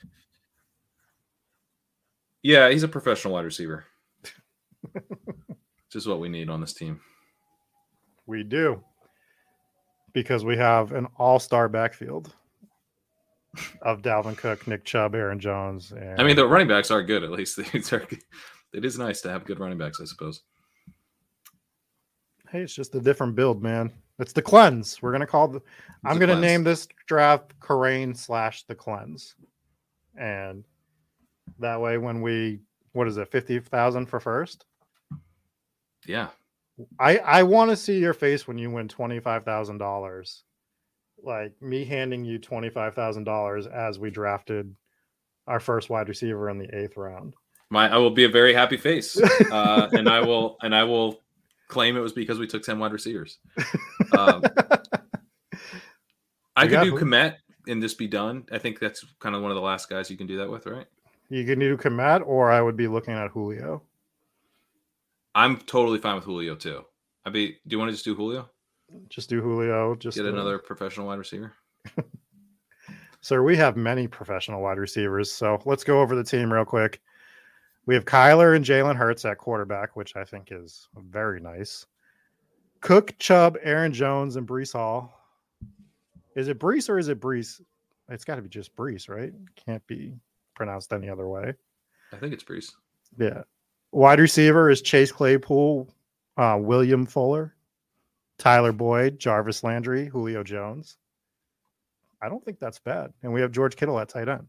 Yeah, 2.43 2.70
he's 2.70 2.84
a 2.84 2.88
professional 2.88 3.34
wide 3.34 3.45
receiver. 3.45 3.86
Just 5.92 6.08
what 6.08 6.20
we 6.20 6.30
need 6.30 6.50
on 6.50 6.62
this 6.62 6.74
team. 6.74 7.02
We 8.26 8.44
do. 8.44 8.84
Because 10.14 10.44
we 10.46 10.58
have 10.58 10.92
an 10.92 11.08
all-star 11.18 11.70
backfield 11.70 12.34
of 13.82 14.02
Dalvin 14.02 14.38
Cook, 14.38 14.68
Nick 14.68 14.86
Chubb, 14.86 15.16
Aaron 15.16 15.39
Jones, 15.39 15.92
and 15.92 16.20
I 16.20 16.24
mean, 16.24 16.36
the 16.36 16.48
running 16.48 16.68
backs 16.68 16.92
are 16.92 17.04
good. 17.04 17.24
At 17.24 17.32
least 17.32 17.60
It's 17.74 17.92
are- 17.94 18.08
it 18.74 18.86
is 18.86 18.98
nice 18.98 19.22
to 19.22 19.30
have 19.30 19.44
good 19.46 19.60
running 19.60 19.78
backs, 19.78 20.00
I 20.02 20.06
suppose. 20.06 20.44
hey, 22.52 22.62
it's 22.62 22.74
just 22.74 22.96
a 22.96 23.00
different 23.02 23.36
build, 23.36 23.62
man. 23.62 23.92
It's 24.20 24.34
the 24.34 24.42
cleanse. 24.42 25.02
We're 25.02 25.12
gonna 25.12 25.28
call 25.28 25.48
the. 25.50 25.62
I'm 26.06 26.20
gonna 26.20 26.34
cleanse. 26.34 26.42
name 26.42 26.64
this 26.64 26.88
draft 27.08 27.58
Kerrane 27.60 28.16
slash 28.16 28.64
the 28.64 28.76
cleanse, 28.76 29.36
and 30.18 30.64
that 31.60 31.82
way, 31.82 31.98
when 31.98 32.22
we 32.22 32.60
what 32.94 33.08
is 33.08 33.18
it, 33.18 33.30
fifty 33.32 33.60
thousand 33.60 34.06
for 34.08 34.20
first? 34.20 34.66
Yeah, 36.06 36.30
I 36.99 37.18
I 37.18 37.43
want 37.43 37.72
to 37.72 37.78
see 37.78 37.99
your 37.99 38.14
face 38.14 38.47
when 38.47 38.58
you 38.58 38.72
win 38.72 38.88
twenty 38.88 39.20
five 39.20 39.43
thousand 39.45 39.78
dollars 39.78 40.43
like 41.24 41.54
me 41.62 41.86
handing 41.86 42.26
you 42.26 42.39
twenty 42.39 42.70
five 42.70 42.95
thousand 42.95 43.24
dollars 43.24 43.68
as 43.68 43.99
we 43.99 44.10
drafted 44.10 44.76
our 45.47 45.60
first 45.60 45.89
wide 45.89 46.10
receiver 46.10 46.49
in 46.49 46.58
the 46.58 46.76
eighth 46.76 46.97
round. 46.97 47.34
My 47.70 47.89
I 47.89 47.97
will 47.97 48.12
be 48.12 48.26
a 48.26 48.30
very 48.30 48.54
happy 48.54 48.78
face, 48.78 49.20
uh, 49.52 49.89
and 49.91 50.10
I 50.10 50.22
will 50.22 50.58
and 50.62 50.76
I 50.76 50.84
will 50.84 51.22
claim 51.68 51.95
it 51.95 52.02
was 52.02 52.14
because 52.14 52.39
we 52.39 52.47
took 52.47 52.64
ten 52.64 52.80
wide 52.80 52.93
receivers. 52.93 53.39
Um, 54.18 54.43
I 56.54 56.68
could 56.68 56.82
do 56.82 56.91
Kmet 56.97 57.36
and 57.68 57.82
this 57.82 57.93
be 57.93 58.08
done. 58.08 58.45
I 58.52 58.58
think 58.58 58.80
that's 58.80 59.06
kind 59.20 59.36
of 59.36 59.41
one 59.41 59.52
of 59.52 59.56
the 59.56 59.62
last 59.62 59.89
guys 59.89 60.12
you 60.12 60.18
can 60.18 60.28
do 60.28 60.38
that 60.38 60.49
with, 60.49 60.66
right? 60.66 60.86
You 61.30 61.45
can 61.45 61.60
do 61.60 61.78
Kmet, 61.78 62.24
or 62.26 62.52
I 62.52 62.62
would 62.62 62.76
be 62.76 62.88
looking 62.89 63.14
at 63.14 63.32
Julio. 63.32 63.84
I'm 65.36 65.57
totally 65.57 65.99
fine 65.99 66.15
with 66.15 66.23
Julio 66.25 66.55
too. 66.55 66.84
I'd 67.25 67.34
be. 67.34 67.47
Do 67.67 67.73
you 67.73 67.79
want 67.79 67.89
to 67.89 67.93
just 67.93 68.05
do 68.05 68.15
Julio? 68.15 68.49
Just 69.09 69.29
do 69.29 69.41
Julio. 69.41 69.95
Just 69.95 70.17
Get 70.17 70.23
to- 70.23 70.29
another 70.29 70.57
professional 70.57 71.07
wide 71.07 71.19
receiver. 71.19 71.53
Sir, 73.21 73.43
we 73.43 73.55
have 73.55 73.77
many 73.77 74.07
professional 74.07 74.61
wide 74.61 74.79
receivers. 74.79 75.32
So 75.32 75.61
let's 75.65 75.84
go 75.84 76.01
over 76.01 76.15
the 76.15 76.23
team 76.23 76.51
real 76.51 76.65
quick. 76.65 77.01
We 77.86 77.93
have 77.95 78.05
Kyler 78.05 78.55
and 78.55 78.65
Jalen 78.65 78.95
Hurts 78.95 79.25
at 79.25 79.38
quarterback, 79.38 79.95
which 79.95 80.15
I 80.15 80.23
think 80.23 80.49
is 80.51 80.88
very 80.95 81.39
nice. 81.39 81.86
Cook, 82.82 83.17
Chubb, 83.19 83.57
Aaron 83.61 83.93
Jones, 83.93 84.36
and 84.38 84.47
Breece 84.47 84.73
Hall. 84.73 85.13
Is 86.36 86.47
it 86.47 86.57
Brees 86.59 86.89
or 86.89 86.97
is 86.97 87.09
it 87.09 87.19
Brees? 87.19 87.61
It's 88.09 88.25
got 88.25 88.36
to 88.36 88.41
be 88.41 88.49
just 88.49 88.75
Brees, 88.75 89.07
right? 89.07 89.34
Can't 89.55 89.86
be 89.86 90.13
pronounced 90.55 90.91
any 90.91 91.09
other 91.09 91.27
way. 91.27 91.53
I 92.11 92.15
think 92.17 92.34
it's 92.34 92.43
Brees. 92.43 92.71
Yeah. 93.17 93.43
Wide 93.92 94.20
receiver 94.20 94.70
is 94.70 94.82
Chase 94.82 95.12
Claypool, 95.12 95.89
uh, 96.38 96.58
William 96.60 97.06
Fuller, 97.06 97.56
Tyler 98.38 98.72
Boyd, 98.72 99.20
Jarvis 99.20 99.64
Landry, 99.64 100.06
Julio 100.08 100.44
Jones. 100.44 100.98
I 102.22 102.30
don't 102.30 102.44
think 102.44 102.60
that's 102.60 102.80
bad. 102.80 103.14
And 103.24 103.34
we 103.34 103.42
have 103.42 103.52
George 103.52 103.76
Kittle 103.76 104.00
at 104.00 104.10
tight 104.10 104.30
end. 104.30 104.48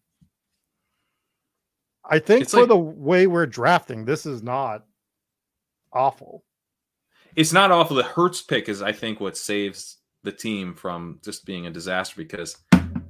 I 2.05 2.19
think 2.19 2.43
It's 2.43 2.53
for 2.53 2.61
like- 2.61 2.69
the 2.69 2.77
way 2.79 3.27
we're 3.27 3.47
drafting, 3.47 4.05
this 4.05 4.27
is 4.27 4.43
not 4.43 4.85
awful. 5.93 6.45
It's 7.35 7.53
not 7.53 7.71
awful. 7.71 7.97
The 7.97 8.03
Hurts 8.03 8.43
pick 8.43 8.69
is, 8.69 8.83
I 8.83 8.93
think, 8.93 9.19
what 9.21 9.37
saves 9.37 9.99
the 10.23 10.33
team 10.33 10.75
from 10.75 11.19
just 11.25 11.45
being 11.47 11.67
a 11.67 11.71
disaster 11.71 12.15
because 12.17 12.57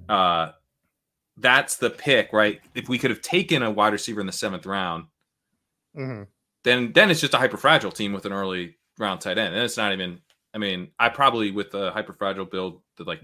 uh, 0.09 0.53
that's 1.37 1.77
the 1.77 1.91
pick, 1.91 2.33
right? 2.33 2.61
If 2.75 2.89
we 2.89 2.99
could 2.99 3.11
have 3.11 3.21
taken 3.23 3.63
a 3.63 3.71
wide 3.71 3.93
receiver 3.93 4.21
in 4.21 4.27
the 4.27 4.33
seventh 4.33 4.65
round, 4.65 5.07
Mhm. 5.97 6.27
then 6.65 6.93
then 6.93 7.11
it's 7.11 7.21
just 7.21 7.35
a 7.35 7.39
hyper 7.39 7.57
fragile 7.57 7.93
team 7.93 8.13
with 8.13 8.25
an 8.27 8.33
early 8.33 8.77
round 8.99 9.21
tight 9.21 9.39
end. 9.39 9.55
And 9.55 9.63
it's 9.65 9.77
not 9.77 9.93
even. 9.93 10.21
I 10.55 10.59
mean, 10.59 10.91
I 10.99 11.09
probably 11.09 11.51
with 11.51 11.75
a 11.75 11.91
hyper 11.93 12.13
fragile 12.13 12.45
build, 12.45 12.83
that 12.99 13.07
like, 13.07 13.23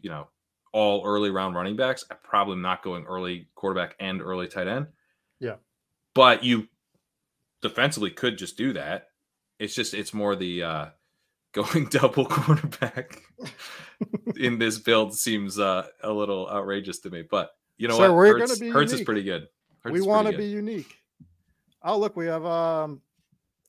you 0.00 0.08
know, 0.08 0.28
all 0.72 1.02
early 1.04 1.30
round 1.30 1.54
running 1.54 1.76
backs, 1.76 2.04
I'm 2.10 2.16
probably 2.22 2.56
not 2.56 2.82
going 2.82 3.04
early 3.04 3.48
quarterback 3.54 3.94
and 4.00 4.22
early 4.22 4.48
tight 4.48 4.66
end. 4.68 4.86
Yeah. 5.40 5.56
but 6.14 6.42
you 6.42 6.68
defensively 7.62 8.10
could 8.10 8.38
just 8.38 8.56
do 8.56 8.72
that. 8.74 9.08
It's 9.58 9.74
just 9.74 9.92
it's 9.94 10.14
more 10.14 10.34
the 10.36 10.62
uh 10.62 10.86
going 11.52 11.86
double 11.86 12.24
quarterback 12.26 13.20
in 14.36 14.58
this 14.58 14.78
build 14.78 15.14
seems 15.14 15.58
uh 15.58 15.86
a 16.02 16.12
little 16.12 16.48
outrageous 16.48 17.00
to 17.00 17.10
me. 17.10 17.22
But 17.28 17.50
you 17.76 17.88
know 17.88 17.96
So 17.96 18.08
what? 18.12 18.16
we're 18.16 18.38
Hurts, 18.38 18.58
be 18.58 18.70
Hurts 18.70 18.92
is 18.92 19.02
pretty 19.02 19.22
good. 19.22 19.48
Hurts 19.82 19.92
we 19.92 20.00
want 20.00 20.28
to 20.28 20.36
be 20.36 20.46
unique. 20.46 20.96
Oh, 21.82 21.98
look, 21.98 22.16
we 22.16 22.26
have 22.26 22.44
um 22.44 23.00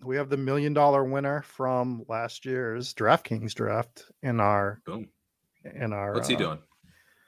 we 0.04 0.16
have 0.16 0.30
the 0.30 0.38
million 0.38 0.74
dollar 0.74 1.04
winner 1.04 1.42
from 1.42 2.06
last 2.08 2.46
year's 2.46 2.94
DraftKings 2.94 3.54
draft 3.54 4.06
in 4.24 4.40
our 4.40 4.82
Boom. 4.86 5.10
in 5.76 5.94
our 5.94 6.16
What's 6.16 6.28
he 6.28 6.36
uh, 6.36 6.40
doing? 6.40 6.60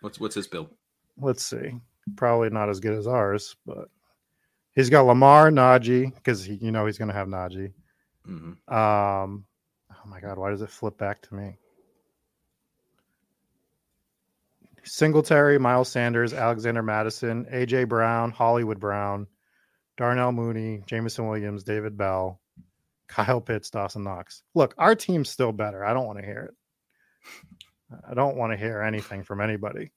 What's 0.01 0.19
what's 0.19 0.35
his 0.35 0.47
build? 0.47 0.69
let's 1.17 1.43
see. 1.43 1.73
Probably 2.15 2.49
not 2.49 2.69
as 2.69 2.79
good 2.79 2.97
as 2.97 3.07
ours, 3.07 3.55
but 3.65 3.87
he's 4.73 4.89
got 4.89 5.03
Lamar, 5.05 5.51
Najee, 5.51 6.13
because 6.15 6.47
you 6.47 6.71
know 6.71 6.85
he's 6.85 6.97
going 6.97 7.09
to 7.09 7.13
have 7.13 7.27
Najee. 7.27 7.73
hmm 8.25 8.51
Um, 8.73 9.45
oh 9.91 10.07
my 10.07 10.19
God, 10.19 10.37
why 10.37 10.49
does 10.49 10.61
it 10.61 10.69
flip 10.69 10.97
back 10.97 11.21
to 11.23 11.35
me? 11.35 11.57
Singletary, 14.83 15.59
Miles 15.59 15.89
Sanders, 15.89 16.33
Alexander 16.33 16.81
Mattison, 16.81 17.45
AJ 17.45 17.87
Brown, 17.87 18.31
Hollywood 18.31 18.79
Brown, 18.79 19.27
Darnell 19.97 20.31
Mooney, 20.31 20.81
Jameson 20.87 21.27
Williams, 21.27 21.63
David 21.63 21.97
Bell, 21.97 22.39
Kyle 23.07 23.41
Pitts, 23.41 23.69
Dawson 23.69 24.03
Knox. 24.03 24.41
Look, 24.55 24.73
our 24.77 24.95
team's 24.95 25.29
still 25.29 25.51
better. 25.51 25.83
I 25.85 25.93
don't 25.93 26.07
want 26.07 26.19
to 26.19 26.25
hear 26.25 26.51
it. 27.91 27.97
I 28.09 28.13
don't 28.13 28.37
want 28.37 28.53
to 28.53 28.57
hear 28.57 28.81
anything 28.81 29.23
from 29.23 29.41
anybody. 29.41 29.91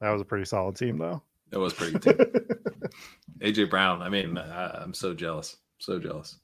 That 0.00 0.10
was 0.10 0.22
a 0.22 0.24
pretty 0.24 0.46
solid 0.46 0.76
team, 0.76 0.98
though. 0.98 1.22
That 1.50 1.60
was 1.60 1.74
pretty 1.74 1.98
good. 1.98 2.56
AJ 3.40 3.68
Brown. 3.70 4.02
I 4.02 4.08
mean, 4.08 4.38
I, 4.38 4.82
I'm 4.82 4.94
so 4.94 5.14
jealous. 5.14 5.56
So 5.78 5.98
jealous. 5.98 6.36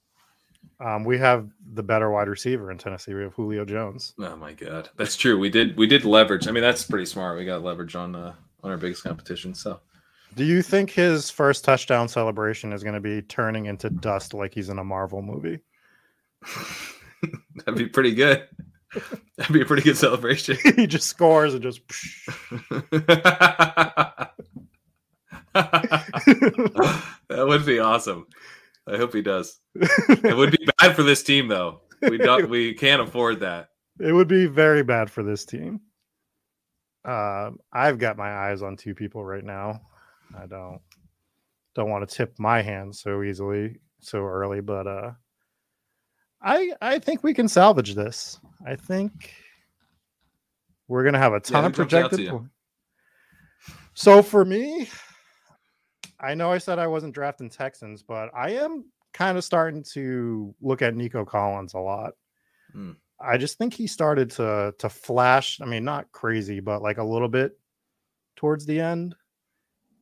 um, 0.81 1.05
we 1.05 1.19
have 1.19 1.49
the 1.73 1.83
better 1.83 2.11
wide 2.11 2.29
receiver 2.29 2.71
in 2.71 2.79
Tennessee. 2.79 3.15
We 3.15 3.23
have 3.23 3.33
Julio 3.35 3.65
Jones. 3.65 4.15
Oh 4.19 4.37
my 4.37 4.53
god, 4.53 4.91
that's 4.97 5.17
true. 5.17 5.39
We 5.39 5.49
did 5.49 5.77
we 5.77 5.87
did 5.87 6.05
leverage. 6.05 6.47
I 6.47 6.51
mean, 6.51 6.63
that's 6.63 6.85
pretty 6.85 7.07
smart. 7.07 7.39
We 7.39 7.45
got 7.45 7.63
leverage 7.63 7.95
on 7.95 8.15
uh, 8.15 8.35
on 8.63 8.71
our 8.71 8.77
biggest 8.77 9.03
competition. 9.05 9.55
So 9.55 9.81
Do 10.35 10.45
you 10.45 10.63
think 10.63 10.91
his 10.91 11.31
first 11.31 11.65
touchdown 11.65 12.09
celebration 12.09 12.73
is 12.73 12.83
going 12.83 12.95
to 12.95 13.01
be 13.01 13.23
turning 13.23 13.67
into 13.67 13.91
dust 13.91 14.35
like 14.35 14.55
he's 14.55 14.69
in 14.69 14.79
a 14.79 14.85
Marvel 14.85 15.23
movie? 15.23 15.61
that'd 17.57 17.77
be 17.77 17.89
pretty 17.89 18.15
good. 18.15 18.47
That'd 19.37 19.53
be 19.53 19.63
a 19.63 19.67
pretty 19.67 19.83
good 19.83 19.97
celebration. 19.97 20.57
he 20.77 20.87
just 20.87 21.09
scores 21.09 21.55
and 21.55 21.63
just. 21.63 21.81
that 25.55 25.97
would 27.29 27.67
be 27.67 27.79
awesome. 27.79 28.27
I 28.87 28.97
hope 28.97 29.13
he 29.13 29.23
does. 29.23 29.59
It 29.75 30.37
would 30.37 30.53
be 30.53 30.67
bad 30.79 30.97
for 30.97 31.03
this 31.03 31.23
team, 31.23 31.49
though. 31.49 31.81
We 32.03 32.17
don't. 32.19 32.49
We 32.49 32.75
can't 32.75 33.03
afford 33.03 33.41
that. 33.41 33.71
it 34.01 34.13
would 34.13 34.29
be 34.29 34.47
very 34.47 34.83
bad 34.83 35.11
for 35.11 35.23
this 35.23 35.45
team. 35.45 35.81
Uh, 37.05 37.51
I've 37.73 37.99
got 37.99 38.17
my 38.17 38.31
eyes 38.31 38.63
on 38.63 38.77
two 38.77 38.95
people 38.95 39.25
right 39.25 39.45
now. 39.45 39.81
I 40.37 40.47
don't 40.47 40.81
don't 41.75 41.91
want 41.91 42.09
to 42.09 42.15
tip 42.15 42.35
my 42.39 42.63
hand 42.63 42.95
so 42.95 43.23
easily 43.23 43.79
so 44.01 44.21
early, 44.25 44.61
but 44.61 44.87
uh, 44.87 45.11
I 46.43 46.73
I 46.81 46.99
think 46.99 47.23
we 47.23 47.35
can 47.35 47.49
salvage 47.49 47.95
this. 47.95 48.39
I 48.67 48.77
think 48.77 49.33
we're 50.89 51.05
gonna 51.05 51.19
have 51.19 51.33
a 51.35 51.41
ton 51.41 51.65
who 51.65 51.67
of 51.69 51.75
projected. 51.75 52.29
po- 52.29 52.49
So 53.95 54.23
for 54.23 54.45
me, 54.45 54.89
I 56.21 56.35
know 56.35 56.51
I 56.53 56.59
said 56.59 56.79
I 56.79 56.87
wasn't 56.87 57.15
drafting 57.15 57.51
Texans, 57.51 58.03
but 58.03 58.31
I 58.35 58.51
am 58.53 58.85
kind 59.13 59.37
of 59.39 59.45
starting 59.45 59.83
to 59.95 60.55
look 60.61 60.83
at 60.83 60.95
Nico 60.95 61.25
Collins 61.25 61.75
a 61.75 61.79
lot. 61.79 62.13
Hmm. 62.73 62.93
I 63.21 63.37
just 63.37 63.59
think 63.59 63.75
he 63.75 63.87
started 63.89 64.31
to 64.33 64.75
to 64.79 64.89
flash. 64.89 65.61
I 65.61 65.65
mean, 65.65 65.85
not 65.85 66.11
crazy, 66.13 66.61
but 66.61 66.83
like 66.83 66.99
a 66.99 67.05
little 67.05 67.29
bit 67.29 67.59
towards 68.37 68.65
the 68.67 68.79
end. 68.81 69.17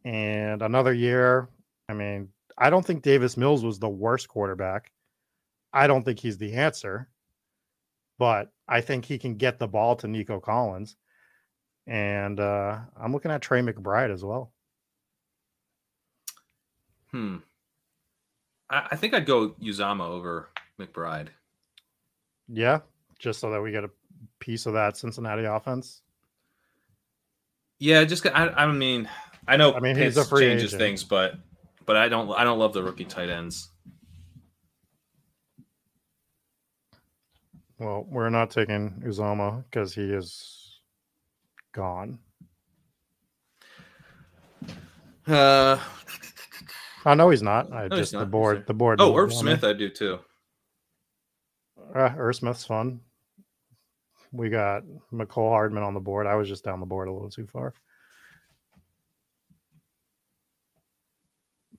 And 0.07 0.62
another 0.62 0.92
year. 0.92 1.48
I 1.88 1.94
mean, 1.94 2.28
I 2.57 2.70
don't 2.70 2.86
think 2.86 3.02
Davis 3.02 3.36
Mills 3.36 3.64
was 3.64 3.80
the 3.80 3.88
worst 3.88 4.28
quarterback. 4.28 4.92
I 5.72 5.88
don't 5.88 6.04
think 6.04 6.20
he's 6.20 6.38
the 6.38 6.54
answer, 6.54 7.09
but 8.16 8.52
I 8.68 8.82
think 8.82 9.04
he 9.04 9.18
can 9.18 9.34
get 9.34 9.59
the 9.59 9.66
ball 9.66 9.96
to 9.96 10.07
Nico 10.07 10.38
Collins. 10.38 10.94
And 11.88 12.38
uh, 12.38 12.78
I'm 12.96 13.12
looking 13.12 13.32
at 13.32 13.42
Trey 13.42 13.61
McBride 13.62 14.12
as 14.12 14.24
well. 14.24 14.52
Hmm. 17.11 17.38
I, 18.70 18.86
I 18.92 18.96
think 18.96 19.12
I'd 19.12 19.26
go 19.26 19.50
Uzomah 19.61 20.09
over 20.09 20.50
McBride. 20.80 21.28
Yeah, 22.48 22.78
just 23.18 23.40
so 23.40 23.50
that 23.50 23.61
we 23.61 23.72
get 23.72 23.82
a 23.82 23.90
piece 24.38 24.66
of 24.66 24.74
that 24.74 24.96
Cincinnati 24.96 25.44
offense. 25.44 26.02
Yeah, 27.78 28.04
just 28.04 28.26
I. 28.26 28.48
I 28.48 28.66
mean, 28.72 29.09
I 29.49 29.57
know. 29.57 29.74
I 29.74 29.80
mean, 29.80 29.97
he's 29.97 30.16
a 30.16 30.20
Pitts 30.20 30.28
free 30.30 30.47
changes 30.47 30.74
agent. 30.74 30.80
things, 30.80 31.05
but 31.05 31.34
but 31.84 31.97
I 31.97 32.09
don't. 32.09 32.30
I 32.32 32.44
don't 32.44 32.59
love 32.59 32.72
the 32.72 32.82
rookie 32.82 33.05
tight 33.05 33.28
ends. 33.28 33.70
Well, 37.78 38.07
we're 38.09 38.30
not 38.30 38.51
taking 38.51 39.03
Uzomah 39.07 39.64
because 39.64 39.94
he 39.94 40.05
is 40.05 40.80
gone. 41.72 42.18
Uh, 45.26 45.78
Oh 47.07 47.14
no, 47.14 47.30
he's 47.30 47.42
not. 47.42 47.72
I 47.72 47.86
No, 47.86 47.97
just 47.97 48.11
the 48.11 48.18
not. 48.18 48.24
He's 48.24 48.30
board. 48.32 48.66
The 48.66 48.74
board. 48.74 49.01
oh, 49.01 49.16
Irv 49.16 49.32
Smith, 49.32 49.62
me. 49.62 49.68
I 49.68 49.72
do 49.72 49.88
too. 49.88 50.18
Uh, 51.94 52.11
Irv 52.18 52.34
Smith's 52.34 52.64
fun. 52.64 53.01
We 54.32 54.49
got 54.51 54.82
Mecole 55.12 55.51
Hardman 55.51 55.84
on 55.84 55.94
the 55.94 56.01
board. 56.01 56.26
I 56.26 56.34
was 56.34 56.49
just 56.49 56.64
down 56.64 56.80
the 56.80 56.86
board 56.86 57.07
a 57.07 57.12
little 57.12 57.30
too 57.30 57.47
far. 57.47 57.74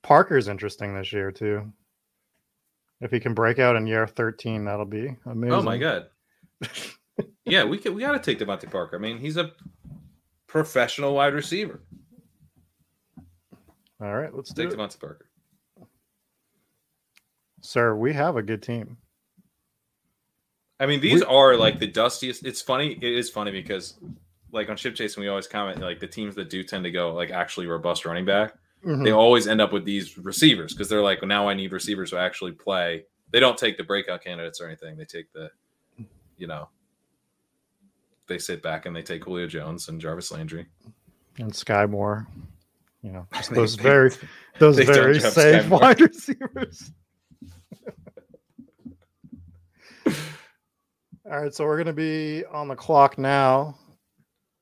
Parker's 0.08 0.48
interesting 0.48 0.96
this 0.96 1.12
year 1.12 1.34
too. 1.34 1.70
If 3.02 3.12
he 3.12 3.20
can 3.20 3.34
break 3.34 3.60
out 3.60 3.76
in 3.76 3.86
year 3.86 4.08
13, 4.08 4.64
that'll 4.64 4.86
be 4.86 5.14
amazing. 5.26 5.54
Oh 5.54 5.62
my 5.62 5.78
god. 5.78 6.06
yeah, 7.44 7.66
we 7.66 7.78
can, 7.78 7.94
we 7.94 8.00
got 8.00 8.14
to 8.14 8.20
take 8.20 8.40
DeVante 8.40 8.72
Parker. 8.72 8.96
I 8.96 9.00
mean, 9.00 9.18
he's 9.18 9.36
a 9.36 9.52
professional 10.48 11.14
wide 11.14 11.34
receiver. 11.34 11.82
All 14.00 14.16
right, 14.16 14.34
let's 14.34 14.54
Take 14.54 14.70
it. 14.70 14.78
DeVante 14.78 14.98
Parker. 14.98 15.28
Sir, 17.60 17.94
we 17.94 18.14
have 18.14 18.38
a 18.38 18.42
good 18.42 18.64
team. 18.64 18.96
I 20.80 20.86
mean, 20.86 21.02
these 21.02 21.22
are 21.22 21.58
like 21.58 21.80
the 21.80 21.88
dustiest. 21.88 22.46
It's 22.46 22.62
funny. 22.62 22.94
It 22.94 23.04
is 23.12 23.30
funny 23.30 23.52
because, 23.52 23.96
like 24.54 24.70
on 24.70 24.78
ship 24.78 24.96
chasing, 24.96 25.20
we 25.20 25.28
always 25.28 25.48
comment 25.48 25.82
like 25.82 26.00
the 26.00 26.08
teams 26.08 26.36
that 26.36 26.50
do 26.50 26.64
tend 26.64 26.86
to 26.86 26.92
go 26.92 27.14
like 27.14 27.30
actually 27.30 27.68
robust 27.68 28.06
running 28.06 28.24
back. 28.24 28.54
Mhm. 28.88 29.04
They 29.04 29.12
always 29.12 29.48
end 29.48 29.60
up 29.60 29.74
with 29.74 29.84
these 29.84 30.18
receivers 30.18 30.74
because 30.74 30.88
they're 30.88 31.02
like, 31.04 31.22
well, 31.22 31.28
now 31.28 31.50
I 31.50 31.54
need 31.54 31.74
receivers 31.74 32.12
who 32.12 32.18
actually 32.18 32.54
play. 32.54 33.04
They 33.32 33.42
don't 33.42 33.58
take 33.58 33.78
the 33.78 33.84
breakout 33.84 34.24
candidates 34.24 34.62
or 34.62 34.68
anything. 34.68 34.96
They 34.98 35.04
take 35.04 35.32
the, 35.34 35.52
you 36.38 36.48
know, 36.48 36.70
they 38.28 38.38
sit 38.38 38.64
back 38.64 38.86
and 38.86 38.96
they 38.96 39.02
take 39.02 39.26
Julio 39.26 39.48
Jones 39.48 39.90
and 39.90 40.00
Jarvis 40.00 40.32
Landry. 40.32 40.68
And 41.38 41.52
Skyy 41.52 41.90
Moore. 41.90 42.26
You 43.04 43.12
know, 43.12 43.28
just 43.34 43.50
They- 43.50 43.56
those 43.58 43.76
they- 43.76 43.84
very 43.84 44.12
those 44.60 44.80
very 44.80 45.20
safe 45.20 45.66
Sky 45.66 45.68
wide 45.68 46.00
receivers. 46.02 46.92
All 51.30 51.42
right, 51.42 51.54
so 51.54 51.66
we're 51.66 51.78
gonna 51.78 51.92
be 51.94 52.46
on 52.46 52.70
the 52.70 52.76
clock 52.76 53.18
now, 53.18 53.78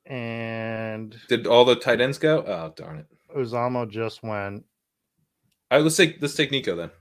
and 0.07 1.15
Did 1.29 1.45
all 1.45 1.63
the 1.63 1.75
tight 1.75 2.01
ends 2.01 2.17
go? 2.17 2.43
Oh 2.43 2.73
darn 2.75 2.97
it! 2.97 3.05
Uzomah 3.35 3.89
just 3.89 4.23
went. 4.23 4.65
All 5.71 5.77
right, 5.79 5.83
let's 5.83 5.97
take 5.97 6.17
let's 6.21 6.35
take 6.35 6.51
Nico 6.51 6.75
then. 6.75 6.91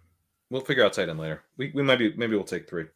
We'll 0.51 0.63
figure 0.63 0.85
out 0.85 0.93
tight 0.93 1.09
end 1.09 1.19
later. 1.19 1.43
We, 1.57 1.73
we 1.75 1.83
might 1.83 1.99
be 1.99 2.15
maybe 2.17 2.35
we'll 2.35 2.45
take 2.45 2.69
three. 2.69 2.87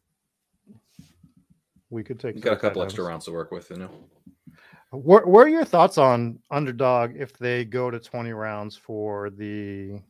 We 1.90 2.04
could 2.04 2.20
take. 2.20 2.34
We've 2.34 2.44
got 2.44 2.54
a 2.54 2.56
couple 2.56 2.82
extra 2.82 3.04
rounds 3.04 3.24
to 3.26 3.32
work 3.32 3.50
with, 3.50 3.70
you 3.70 3.76
know. 3.76 3.90
What, 4.90 5.26
what 5.26 5.40
are 5.46 5.50
your 5.50 5.64
thoughts 5.64 5.98
on 5.98 6.38
underdog 6.50 7.14
if 7.16 7.36
they 7.36 7.64
go 7.64 7.90
to 7.90 7.98
20 8.00 8.32
rounds 8.32 8.74
for 8.74 9.28
the 9.30 10.00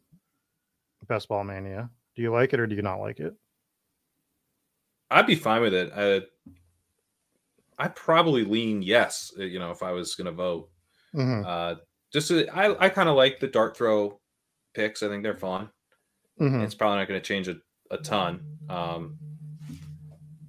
best 1.09 1.29
ball 1.29 1.43
mania? 1.43 1.91
Do 2.15 2.23
you 2.23 2.33
like 2.33 2.53
it 2.53 2.61
or 2.61 2.67
do 2.67 2.77
you 2.77 2.83
not 2.83 3.01
like 3.01 3.19
it? 3.19 3.35
I'd 5.11 5.27
be 5.27 5.35
fine 5.35 5.63
with 5.63 5.75
it. 5.75 5.93
I 5.97 6.23
I 7.79 7.89
probably 7.89 8.45
lean 8.45 8.83
yes. 8.83 9.33
You 9.37 9.59
know, 9.59 9.71
if 9.71 9.83
I 9.83 9.93
was 9.93 10.15
going 10.15 10.27
to 10.27 10.33
vote, 10.33 10.69
Mhm, 11.15 11.45
uh, 11.47 11.77
just 12.13 12.31
I 12.31 12.75
I 12.79 12.89
kind 12.89 13.09
of 13.09 13.17
like 13.17 13.41
the 13.41 13.49
dart 13.49 13.77
throw 13.77 14.19
picks. 14.75 15.03
I 15.03 15.09
think 15.09 15.23
they're 15.23 15.37
fun. 15.37 15.71
mhm. 16.41 16.63
It's 16.63 16.75
probably 16.75 16.99
not 16.99 17.09
going 17.09 17.21
to 17.21 17.27
change 17.27 17.49
a, 17.49 17.57
a 17.91 17.99
ton. 17.99 18.41
Um, 18.69 19.19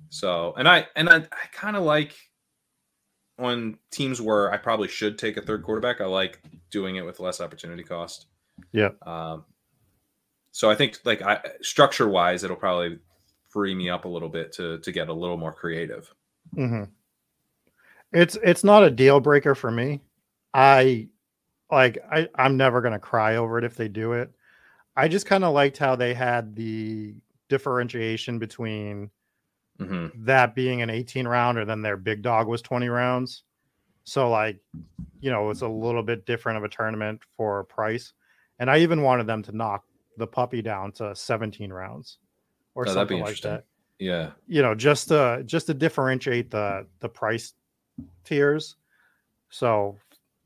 so 0.10 0.54
and 0.58 0.68
I 0.68 0.88
and 0.96 1.10
I, 1.10 1.18
I 1.18 1.48
kind 1.52 1.76
of 1.76 1.84
like 1.84 2.16
on 3.38 3.78
teams 3.92 4.22
where 4.22 4.52
I 4.52 4.58
probably 4.58 4.88
should 4.88 5.18
take 5.18 5.38
a 5.38 5.42
third 5.42 5.64
quarterback. 5.64 6.02
I 6.02 6.06
like 6.06 6.42
doing 6.72 6.98
it 6.98 7.06
with 7.06 7.20
less 7.20 7.40
opportunity 7.42 7.84
cost. 7.84 8.28
Yeah. 8.74 8.90
Um, 9.04 9.46
so 10.52 10.70
I 10.70 10.76
think 10.76 11.00
like 11.06 11.22
I 11.22 11.40
structure 11.62 12.08
wise, 12.10 12.44
it'll 12.44 12.56
probably 12.58 13.00
free 13.50 13.74
me 13.74 13.90
up 13.90 14.06
a 14.06 14.10
little 14.10 14.30
bit 14.30 14.52
to 14.54 14.80
to 14.80 14.92
get 14.92 15.10
a 15.10 15.14
little 15.14 15.38
more 15.38 15.54
creative. 15.54 16.14
Mm-hmm. 16.56 16.84
It's 18.12 18.38
it's 18.44 18.64
not 18.64 18.84
a 18.84 18.90
deal 18.90 19.20
breaker 19.20 19.56
for 19.56 19.72
me. 19.72 20.02
I 20.54 21.08
like 21.72 21.98
I 22.12 22.28
I'm 22.36 22.58
never 22.58 22.82
gonna 22.82 23.00
cry 23.00 23.36
over 23.38 23.58
it 23.58 23.64
if 23.64 23.76
they 23.76 23.88
do 23.88 24.14
it. 24.14 24.32
I 24.96 25.08
just 25.08 25.26
kind 25.26 25.44
of 25.44 25.54
liked 25.54 25.78
how 25.78 25.96
they 25.96 26.14
had 26.14 26.56
the 26.56 27.16
differentiation 27.50 28.40
between 28.40 29.12
hmm 29.80 30.08
that 30.16 30.56
being 30.56 30.82
an 30.82 30.90
18 30.90 31.28
round 31.28 31.58
or 31.58 31.66
then 31.66 31.82
their 31.82 31.98
big 31.98 32.22
dog 32.22 32.48
was 32.48 32.62
20 32.62 32.90
rounds. 32.90 33.44
So 34.04 34.30
like, 34.30 34.60
you 35.22 35.32
know, 35.32 35.50
it's 35.50 35.62
a 35.62 35.68
little 35.68 36.04
bit 36.04 36.26
different 36.26 36.58
of 36.58 36.64
a 36.64 36.70
tournament 36.70 37.22
for 37.38 37.64
price. 37.66 38.14
And 38.60 38.70
I 38.70 38.80
even 38.80 39.02
wanted 39.04 39.28
them 39.28 39.44
to 39.44 39.56
knock 39.56 39.86
the 40.18 40.28
puppy 40.28 40.62
down 40.62 40.92
to 40.94 41.16
17 41.16 41.72
rounds 41.72 42.18
or 42.76 42.88
Oh, 42.88 42.94
something 42.94 43.22
like 43.22 43.42
that. 43.42 43.66
Yeah. 44.00 44.32
You 44.48 44.62
know, 44.62 44.76
just 44.76 45.10
to 45.10 45.44
just 45.46 45.68
to 45.68 45.74
differentiate 45.74 46.52
the 46.52 46.88
the 47.00 47.10
price 47.10 47.54
tiers. 48.26 48.76
So 49.50 49.98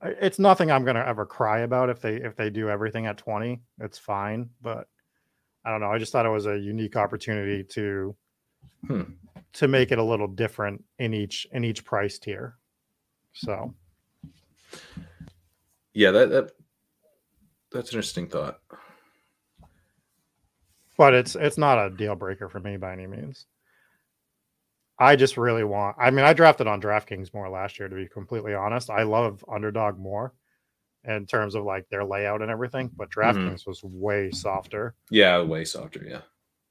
it's 0.04 0.39
nothing 0.39 0.72
I'm 0.72 0.84
gonna 0.86 1.04
ever 1.06 1.26
cry 1.26 1.60
about 1.60 1.89
if 1.89 2.01
they 2.01 2.16
if 2.16 2.36
they 2.36 2.49
do 2.49 2.70
everything 2.70 3.06
at 3.06 3.18
20. 3.18 3.62
It's 3.80 3.97
fine. 3.97 4.49
But 4.62 4.88
I 5.66 5.72
don't 5.72 5.80
know. 5.82 5.91
I 5.91 5.97
just 5.97 6.12
thought 6.12 6.26
it 6.26 6.30
was 6.30 6.45
a 6.45 6.58
unique 6.58 6.95
opportunity 6.95 7.64
to 7.72 8.16
Hmm. 8.88 9.01
to 9.54 9.68
make 9.68 9.91
it 9.91 9.99
a 9.99 10.04
little 10.04 10.28
different 10.28 10.84
in 10.99 11.14
each 11.14 11.47
in 11.51 11.64
each 11.64 11.84
price 11.86 12.20
tier. 12.20 12.58
So 13.34 13.74
Yeah. 15.93 16.12
That 16.12 16.30
that 16.30 16.51
that's 17.72 17.91
an 17.91 17.97
interesting 17.97 18.28
thought. 18.28 18.60
but 20.97 21.14
it's 21.14 21.36
it's 21.36 21.58
not 21.58 21.84
a 21.84 21.89
deal 21.89 22.16
breaker 22.16 22.47
for 22.49 22.60
me 22.60 22.78
by 22.78 22.93
any 22.93 23.08
means. 23.08 23.45
I 25.00 25.16
just 25.16 25.38
really 25.38 25.64
want 25.64 25.98
I 26.00 26.12
mean 26.12 26.26
I 26.26 26.34
drafted 26.34 26.68
on 26.68 26.82
DraftKings 26.82 27.34
more 27.34 27.50
last 27.50 27.80
year 27.80 27.88
to 27.89 27.96
be 27.96 28.08
completely 28.08 28.54
honest. 28.54 28.89
I 28.89 29.04
love 29.04 29.44
underdog 29.52 29.98
more 29.98 30.34
in 31.06 31.26
terms 31.26 31.56
of 31.56 31.64
like 31.64 31.88
their 31.89 32.06
layout 32.06 32.41
and 32.41 32.52
everything, 32.52 32.89
but 32.96 33.10
mm-hmm. 33.10 33.38
DraftKings 33.39 33.68
was 33.68 33.84
way 33.84 34.32
softer. 34.32 34.96
Yeah. 35.10 35.41
Way 35.41 35.66
softer. 35.66 36.06
Yeah. 36.08 36.22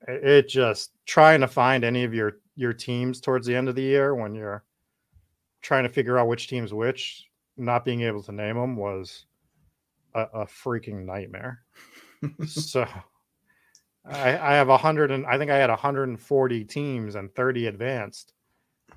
It, 0.09 0.25
it 0.25 0.49
just 0.49 0.93
trying 1.07 1.41
to 1.41 1.49
find 1.49 1.85
any 1.85 2.05
of 2.05 2.15
your 2.15 2.39
your 2.57 2.73
teams 2.73 3.21
towards 3.21 3.47
the 3.47 3.57
end 3.57 3.69
of 3.69 3.75
the 3.75 3.83
year 3.83 4.15
when 4.15 4.35
you're 4.35 4.65
trying 5.63 5.85
to 5.85 5.89
figure 5.89 6.19
out 6.19 6.29
which 6.29 6.49
teams 6.49 6.75
which, 6.75 7.25
not 7.57 7.85
being 7.85 8.03
able 8.03 8.23
to 8.23 8.33
name 8.33 8.57
them 8.57 8.77
was 8.77 9.27
a, 10.15 10.23
a 10.35 10.47
freaking 10.47 11.05
nightmare. 11.05 11.61
so 12.47 12.87
I, 14.05 14.31
I 14.37 14.55
have 14.55 14.69
a 14.69 14.77
hundred 14.77 15.11
and 15.11 15.27
I 15.27 15.39
think 15.39 15.51
I 15.51 15.57
had 15.57 15.71
140 15.71 16.65
teams 16.65 17.15
and 17.15 17.33
30 17.35 17.67
advanced, 17.67 18.33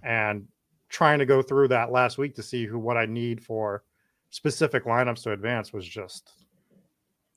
and 0.03 0.47
trying 0.89 1.19
to 1.19 1.25
go 1.25 1.41
through 1.41 1.67
that 1.69 1.91
last 1.91 2.17
week 2.17 2.35
to 2.35 2.43
see 2.43 2.65
who 2.65 2.79
what 2.79 2.97
I 2.97 3.05
need 3.05 3.43
for 3.43 3.83
specific 4.29 4.85
lineups 4.85 5.23
to 5.23 5.31
advance 5.31 5.71
was 5.71 5.87
just 5.87 6.31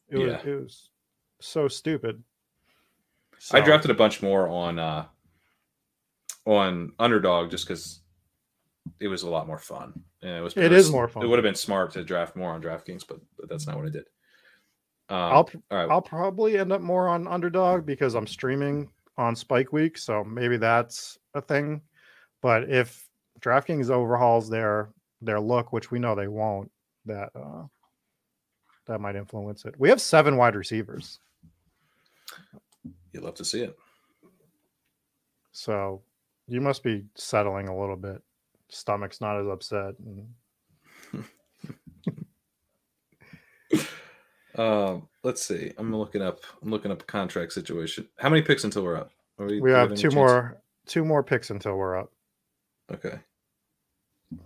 it 0.08 0.18
was 0.18 0.32
it 0.44 0.62
was 0.62 0.90
so 1.40 1.68
stupid. 1.68 2.22
I 3.52 3.60
drafted 3.60 3.90
a 3.90 3.94
bunch 3.94 4.22
more 4.22 4.48
on 4.48 4.78
uh 4.78 5.06
on 6.44 6.92
underdog 6.98 7.50
just 7.50 7.66
because 7.66 8.00
it 9.00 9.08
was 9.08 9.22
a 9.22 9.30
lot 9.30 9.46
more 9.46 9.58
fun. 9.58 10.02
And 10.22 10.30
it 10.32 10.40
was 10.40 10.56
It 10.56 10.72
is 10.72 10.90
more 10.90 11.08
fun. 11.08 11.22
It 11.22 11.26
would 11.28 11.38
have 11.38 11.44
been 11.44 11.54
smart 11.54 11.92
to 11.92 12.02
draft 12.02 12.36
more 12.36 12.50
on 12.52 12.62
DraftKings, 12.62 13.06
but, 13.06 13.18
but 13.38 13.48
that's 13.48 13.66
not 13.66 13.76
what 13.76 13.86
I 13.86 13.90
did. 13.90 14.06
Um, 15.10 15.16
I'll 15.16 15.50
right. 15.70 15.88
I'll 15.90 16.02
probably 16.02 16.58
end 16.58 16.72
up 16.72 16.80
more 16.82 17.08
on 17.08 17.26
underdog 17.26 17.86
because 17.86 18.14
I'm 18.14 18.26
streaming 18.26 18.90
on 19.16 19.34
Spike 19.34 19.72
Week, 19.72 19.96
so 19.98 20.22
maybe 20.22 20.56
that's 20.56 21.18
a 21.34 21.40
thing. 21.40 21.80
But 22.42 22.68
if 22.70 23.08
DraftKings 23.40 23.90
overhauls 23.90 24.48
their 24.50 24.90
their 25.22 25.40
look, 25.40 25.72
which 25.72 25.90
we 25.90 25.98
know 25.98 26.14
they 26.14 26.28
won't, 26.28 26.70
that 27.06 27.30
uh 27.34 27.64
that 28.86 29.00
might 29.00 29.16
influence 29.16 29.64
it. 29.64 29.74
We 29.78 29.88
have 29.90 30.00
seven 30.00 30.36
wide 30.36 30.54
receivers, 30.56 31.18
You'd 33.12 33.22
love 33.22 33.34
to 33.34 33.44
see 33.44 33.62
it. 33.62 33.76
so 35.52 36.02
you 36.46 36.60
must 36.60 36.82
be 36.82 37.04
settling 37.14 37.68
a 37.68 37.78
little 37.78 37.96
bit. 37.96 38.22
Stomach's 38.70 39.20
not 39.20 39.38
as 39.40 39.46
upset. 39.46 39.94
And 39.98 40.28
Um, 44.58 45.08
let's 45.22 45.42
see. 45.42 45.72
I'm 45.78 45.94
looking 45.94 46.20
up. 46.20 46.40
I'm 46.62 46.70
looking 46.70 46.90
up 46.90 47.02
a 47.02 47.06
contract 47.06 47.52
situation. 47.52 48.08
How 48.18 48.28
many 48.28 48.42
picks 48.42 48.64
until 48.64 48.82
we're 48.82 48.96
up? 48.96 49.12
Are 49.38 49.46
we 49.46 49.60
we 49.60 49.70
have 49.70 49.94
two 49.94 50.10
more 50.10 50.60
two 50.86 51.04
more 51.04 51.22
picks 51.22 51.50
until 51.50 51.76
we're 51.76 51.96
up. 51.96 52.10
Okay. 52.92 53.18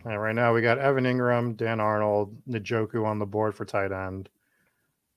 And 0.04 0.20
right 0.20 0.34
now 0.34 0.52
we 0.52 0.60
got 0.60 0.78
Evan 0.78 1.04
Engram, 1.04 1.56
Dan 1.56 1.80
Arnold, 1.80 2.36
Njoku 2.48 3.04
on 3.04 3.18
the 3.18 3.26
board 3.26 3.54
for 3.54 3.64
tight 3.64 3.90
end. 3.90 4.28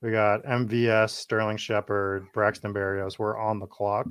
We 0.00 0.10
got 0.10 0.44
MVS, 0.44 1.10
Sterling 1.10 1.56
Shepard, 1.56 2.26
Braxton 2.32 2.72
Berrios. 2.72 3.18
We're 3.18 3.38
on 3.38 3.58
the 3.58 3.66
clock. 3.66 4.08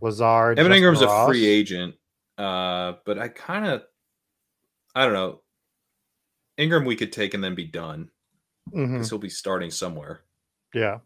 Lazard. 0.00 0.58
Evan 0.58 0.70
Justin 0.70 0.84
Engram's 0.84 1.02
a 1.02 1.26
free 1.26 1.46
agent, 1.46 1.94
uh, 2.38 2.94
but 3.04 3.18
I 3.18 3.28
kind 3.28 3.66
of, 3.66 3.82
I 4.94 5.04
don't 5.04 5.14
know. 5.14 5.40
Engram 6.58 6.86
we 6.86 6.96
could 6.96 7.12
take 7.12 7.34
and 7.34 7.42
then 7.42 7.54
be 7.54 7.64
done 7.64 8.10
Mm-hmm. 8.74 8.94
Because 8.94 9.10
he'll 9.10 9.18
be 9.18 9.28
starting 9.28 9.70
somewhere. 9.70 10.20
Yeah. 10.74 10.98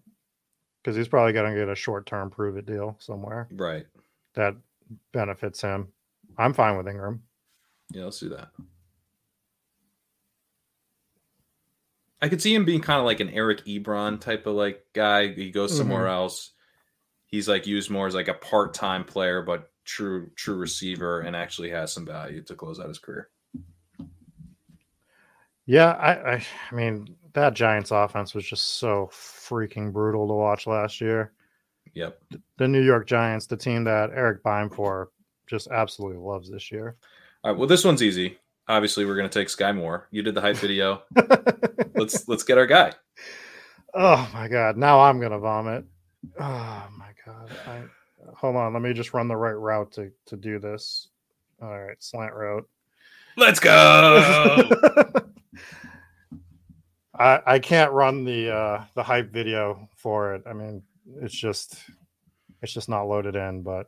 Because 0.83 0.97
he's 0.97 1.09
probably 1.09 1.33
going 1.33 1.53
to 1.53 1.59
get 1.59 1.69
a 1.69 1.75
short 1.75 2.07
term 2.07 2.31
prove 2.31 2.57
it 2.57 2.67
deal 2.67 2.97
somewhere 2.99 3.49
Right. 3.51 3.87
that 4.35 4.57
benefits 5.13 5.61
him. 5.61 5.89
I'm 6.39 6.55
fine 6.55 6.77
with 6.77 6.87
Engram. 6.87 7.21
Yeah, 7.93 8.05
let's 8.05 8.21
do 8.21 8.31
that. 8.31 8.49
I 12.23 12.29
could 12.29 12.43
see 12.43 12.55
him 12.55 12.65
being 12.65 12.81
kind 12.81 13.01
of 13.01 13.07
like 13.07 13.21
an 13.21 13.31
Eric 13.31 13.65
Ebron 13.65 14.21
type 14.21 14.47
of 14.47 14.55
like 14.55 14.85
guy. 14.93 15.33
He 15.33 15.51
goes 15.51 15.77
somewhere 15.77 16.05
mm-hmm. 16.05 16.15
else. 16.15 16.53
He's 17.27 17.49
like 17.49 17.67
used 17.67 17.91
more 17.91 18.07
as 18.07 18.15
like 18.15 18.29
a 18.29 18.35
part 18.35 18.75
time 18.75 19.05
player, 19.05 19.43
but 19.43 19.71
true 19.85 20.31
true 20.37 20.57
receiver 20.57 21.21
and 21.21 21.35
actually 21.35 21.71
has 21.71 21.93
some 21.93 22.07
value 22.07 22.43
to 22.43 22.55
close 22.55 22.79
out 22.79 22.89
his 22.89 22.99
career. 22.99 23.29
Yeah, 25.71 25.93
I, 25.93 26.33
I, 26.33 26.45
I 26.73 26.75
mean 26.75 27.15
that 27.33 27.55
Giants 27.55 27.93
offense 27.93 28.35
was 28.35 28.45
just 28.45 28.79
so 28.81 29.09
freaking 29.13 29.93
brutal 29.93 30.27
to 30.27 30.35
watch 30.35 30.67
last 30.67 31.01
year. 31.01 31.31
Yep. 31.95 32.21
The 32.57 32.67
New 32.67 32.83
York 32.83 33.07
Giants, 33.07 33.47
the 33.47 33.57
team 33.57 33.85
that 33.85 34.11
Eric 34.13 34.43
Beimfohr 34.43 35.07
just 35.47 35.69
absolutely 35.69 36.19
loves 36.19 36.51
this 36.51 36.73
year. 36.73 36.97
All 37.45 37.53
right. 37.53 37.59
Well, 37.59 37.69
this 37.69 37.85
one's 37.85 38.03
easy. 38.03 38.37
Obviously, 38.67 39.05
we're 39.05 39.15
going 39.15 39.31
to 39.31 39.39
take 39.39 39.47
Skyy 39.47 39.77
Moore. 39.77 40.09
You 40.11 40.25
did 40.25 40.35
the 40.35 40.41
hype 40.41 40.57
video. 40.57 41.03
let's 41.95 42.27
let's 42.27 42.43
get 42.43 42.59
our 42.59 42.67
guy. 42.67 42.93
Oh 43.95 44.29
my 44.35 44.49
god! 44.49 44.77
Now 44.77 44.99
I'm 44.99 45.21
gonna 45.21 45.39
vomit. 45.39 45.85
Oh 46.41 46.89
my 46.99 47.11
god! 47.25 47.49
I, 47.69 47.83
hold 48.35 48.57
on. 48.57 48.73
Let 48.73 48.83
me 48.83 48.93
just 48.93 49.15
run 49.15 49.29
the 49.29 49.37
right 49.37 49.53
route 49.53 49.93
to 49.93 50.11
to 50.27 50.37
do 50.37 50.59
this. 50.59 51.11
All 51.63 51.81
right, 51.81 52.03
slant 52.03 52.35
route. 52.35 52.69
Let's 53.41 53.59
go. 53.59 54.69
I 57.19 57.41
I 57.47 57.59
can't 57.59 57.91
run 57.91 58.25
the 58.25 58.55
uh 58.55 58.85
the 58.95 59.03
hype 59.03 59.33
video 59.33 59.89
for 59.97 60.35
it. 60.35 60.43
I 60.47 60.53
mean, 60.53 60.83
it's 61.23 61.35
just 61.35 61.83
it's 62.61 62.75
just 62.75 62.91
not 62.91 63.05
loaded 63.05 63.37
in. 63.37 63.63
But 63.63 63.87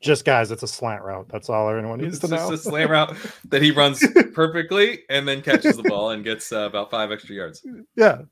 just 0.00 0.24
guys, 0.24 0.52
it's 0.52 0.62
a 0.62 0.68
slant 0.68 1.02
route. 1.02 1.26
That's 1.28 1.50
all 1.50 1.68
anyone 1.68 1.98
needs 1.98 2.18
it's 2.18 2.28
to 2.28 2.34
know. 2.36 2.52
It's 2.52 2.64
a 2.64 2.70
slant 2.70 2.90
route 2.90 3.16
that 3.48 3.60
he 3.60 3.72
runs 3.72 4.06
perfectly 4.34 5.00
and 5.10 5.26
then 5.26 5.42
catches 5.42 5.76
the 5.76 5.82
ball 5.82 6.10
and 6.10 6.22
gets 6.22 6.52
uh, 6.52 6.60
about 6.60 6.88
five 6.88 7.10
extra 7.10 7.34
yards. 7.34 7.66
Yeah. 7.96 8.22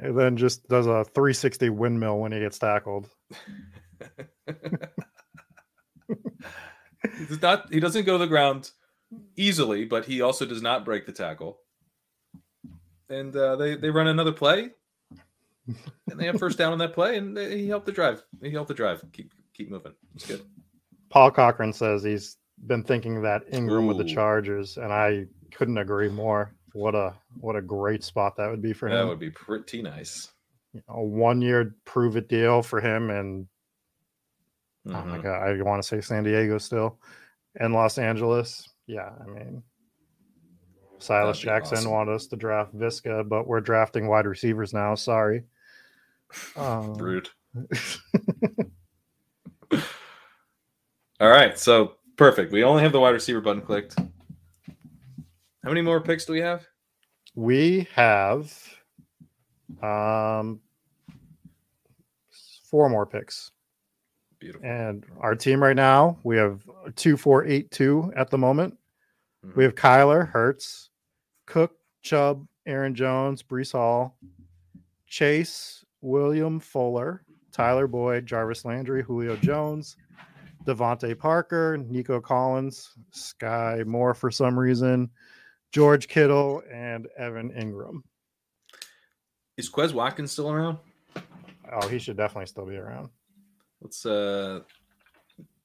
And 0.00 0.18
then 0.18 0.36
just 0.36 0.66
does 0.66 0.88
a 0.88 1.04
360 1.04 1.70
windmill 1.70 2.18
when 2.18 2.32
he 2.32 2.40
gets 2.40 2.58
tackled. 2.58 3.08
he 4.48 4.54
does 7.28 7.40
not. 7.40 7.72
He 7.72 7.78
doesn't 7.78 8.04
go 8.06 8.14
to 8.14 8.18
the 8.18 8.26
ground 8.26 8.72
easily, 9.36 9.84
but 9.84 10.04
he 10.06 10.20
also 10.20 10.44
does 10.46 10.62
not 10.62 10.84
break 10.84 11.06
the 11.06 11.12
tackle. 11.12 11.58
And 13.08 13.34
uh, 13.36 13.56
they 13.56 13.76
they 13.76 13.90
run 13.90 14.06
another 14.06 14.32
play, 14.32 14.70
and 15.66 16.18
they 16.18 16.26
have 16.26 16.38
first 16.38 16.56
down 16.58 16.72
on 16.72 16.78
that 16.78 16.94
play, 16.94 17.16
and 17.18 17.36
they, 17.36 17.58
he 17.58 17.68
helped 17.68 17.86
the 17.86 17.92
drive. 17.92 18.22
He 18.42 18.50
helped 18.50 18.68
the 18.68 18.74
drive. 18.74 19.04
Keep 19.12 19.32
keep 19.52 19.70
moving. 19.70 19.92
It's 20.14 20.26
good. 20.26 20.42
Paul 21.10 21.30
Cochran 21.30 21.72
says 21.72 22.02
he's 22.02 22.38
been 22.66 22.82
thinking 22.82 23.22
that 23.22 23.48
Engram 23.50 23.86
with 23.86 23.98
the 23.98 24.04
Chargers, 24.04 24.78
and 24.78 24.92
I 24.92 25.26
couldn't 25.52 25.78
agree 25.78 26.08
more. 26.08 26.54
What 26.72 26.94
a 26.94 27.14
what 27.40 27.56
a 27.56 27.62
great 27.62 28.02
spot 28.02 28.36
that 28.38 28.50
would 28.50 28.62
be 28.62 28.72
for 28.72 28.88
him. 28.88 28.94
That 28.96 29.06
would 29.06 29.20
be 29.20 29.30
pretty 29.30 29.82
nice. 29.82 30.30
A 30.88 31.00
one 31.00 31.40
year 31.40 31.76
prove 31.84 32.16
it 32.16 32.28
deal 32.28 32.62
for 32.62 32.80
him, 32.80 33.10
and 33.10 33.46
oh 34.88 34.90
my 35.04 35.18
Mhm. 35.18 35.22
god, 35.22 35.42
I 35.48 35.62
want 35.62 35.80
to 35.82 35.86
say 35.86 36.00
San 36.00 36.24
Diego 36.24 36.58
still, 36.58 36.98
and 37.60 37.74
Los 37.74 37.98
Angeles. 37.98 38.68
Yeah, 38.86 39.10
I 39.20 39.26
mean, 39.26 39.62
Silas 40.98 41.38
Jackson 41.38 41.78
awesome. 41.78 41.90
wanted 41.90 42.14
us 42.14 42.26
to 42.28 42.36
draft 42.36 42.76
Visca, 42.76 43.28
but 43.28 43.46
we're 43.46 43.60
drafting 43.60 44.08
wide 44.08 44.26
receivers 44.26 44.72
now. 44.72 44.94
Sorry. 44.94 45.44
Um, 46.56 46.94
Rude. 46.94 47.28
All 51.20 51.28
right, 51.28 51.58
so 51.58 51.92
perfect. 52.16 52.52
We 52.52 52.64
only 52.64 52.82
have 52.82 52.92
the 52.92 53.00
wide 53.00 53.10
receiver 53.10 53.40
button 53.40 53.62
clicked. 53.62 53.96
How 53.98 55.70
many 55.70 55.80
more 55.80 56.00
picks 56.00 56.24
do 56.24 56.32
we 56.32 56.40
have? 56.40 56.66
we 57.34 57.88
have 57.94 58.52
um 59.82 60.60
four 62.70 62.88
more 62.88 63.06
picks. 63.06 63.50
Beautiful. 64.44 64.68
And 64.68 65.06
our 65.20 65.34
team 65.34 65.62
right 65.62 65.74
now, 65.74 66.18
we 66.22 66.36
have 66.36 66.68
two, 66.96 67.16
four, 67.16 67.46
eight, 67.46 67.70
two 67.70 68.12
at 68.14 68.28
the 68.28 68.36
moment. 68.36 68.76
Mhm. 69.42 69.56
We 69.56 69.64
have 69.64 69.74
Kyler, 69.74 70.28
Hurts, 70.28 70.90
Cook, 71.46 71.78
Chubb, 72.02 72.46
Aaron 72.66 72.94
Jones, 72.94 73.42
Breece 73.42 73.72
Hall, 73.72 74.18
Chase, 75.06 75.82
William 76.02 76.60
Fuller, 76.60 77.24
Tyler 77.52 77.86
Boyd, 77.86 78.26
Jarvis 78.26 78.66
Landry, 78.66 79.02
Julio 79.02 79.34
Jones, 79.36 79.96
DeVante 80.66 81.18
Parker, 81.18 81.78
Nico 81.78 82.20
Collins, 82.20 82.92
Skyy 83.12 83.86
Moore 83.86 84.12
for 84.12 84.30
some 84.30 84.58
reason, 84.58 85.08
George 85.72 86.06
Kittle, 86.06 86.62
and 86.70 87.08
Evan 87.16 87.50
Engram. 87.52 88.02
Is 89.56 89.70
Quez 89.70 89.94
Watkins 89.94 90.32
still 90.32 90.50
around? 90.50 90.76
Oh, 91.72 91.88
he 91.88 91.98
should 91.98 92.18
definitely 92.18 92.46
still 92.46 92.66
be 92.66 92.76
around. 92.76 93.08
Let's 93.84 94.04
uh 94.06 94.60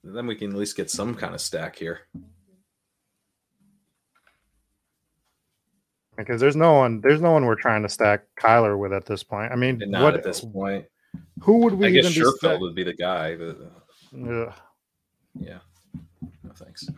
then 0.03 0.27
we 0.27 0.35
can 0.35 0.51
at 0.51 0.57
least 0.57 0.75
get 0.77 0.91
some 0.91 1.15
kind 1.15 1.33
of 1.33 1.41
stack 1.41 1.77
here. 1.77 2.01
Because 6.17 6.41
there's 6.41 6.55
no 6.55 6.73
one, 6.73 6.99
there's 6.99 7.21
no 7.21 7.31
one 7.31 7.45
we're 7.45 7.55
trying 7.55 7.81
to 7.83 7.89
stack 7.89 8.25
Kyler 8.37 8.77
with 8.77 8.91
at 8.91 9.05
this 9.05 9.23
point. 9.23 9.53
I 9.53 9.55
mean, 9.55 9.81
not 9.87 10.03
what 10.03 10.13
at 10.15 10.23
this 10.23 10.41
point. 10.41 10.85
Who 11.41 11.59
would 11.59 11.73
we 11.73 11.87
I 11.87 11.91
guess 11.91 12.13
be 12.13 12.19
Sherfield 12.19 12.37
stack- 12.37 12.59
would 12.59 12.75
be 12.75 12.83
the 12.83 12.93
guy, 12.93 13.37
but 13.37 13.57
uh, 14.13 14.51
yeah. 15.39 15.59
No 16.43 16.51
thanks. 16.55 16.89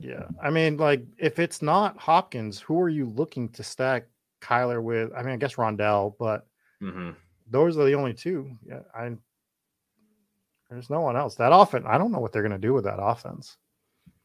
Yeah. 0.00 0.24
I 0.42 0.50
mean, 0.50 0.76
like, 0.76 1.04
if 1.18 1.38
it's 1.38 1.62
not 1.62 1.96
Hopkins, 1.98 2.58
who 2.60 2.80
are 2.80 2.88
you 2.88 3.06
looking 3.06 3.48
to 3.50 3.62
stack 3.62 4.06
Kyler 4.40 4.82
with? 4.82 5.12
I 5.16 5.22
mean, 5.22 5.34
I 5.34 5.36
guess 5.36 5.54
Rondale, 5.54 6.14
but 6.18 6.46
hmm 6.80 7.10
those 7.50 7.78
are 7.78 7.84
the 7.84 7.94
only 7.94 8.12
two. 8.12 8.50
Yeah. 8.68 8.80
I 8.94 9.10
there's 10.70 10.90
no 10.90 11.00
one 11.00 11.16
else. 11.16 11.34
That 11.36 11.52
often, 11.52 11.86
I 11.86 11.98
don't 11.98 12.12
know 12.12 12.18
what 12.20 12.32
they're 12.32 12.42
gonna 12.42 12.58
do 12.58 12.74
with 12.74 12.84
that 12.84 13.00
offense. 13.00 13.56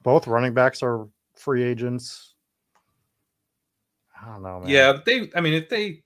Both 0.02 0.28
running 0.28 0.54
backs 0.54 0.84
are 0.84 1.08
free 1.36 1.64
agents. 1.64 2.36
I 4.22 4.28
don't 4.28 4.44
know, 4.44 4.60
man. 4.60 4.70
Yeah, 4.70 4.98
they 5.06 5.30
I 5.36 5.42
mean 5.42 5.54
if 5.54 5.70
they 5.70 6.04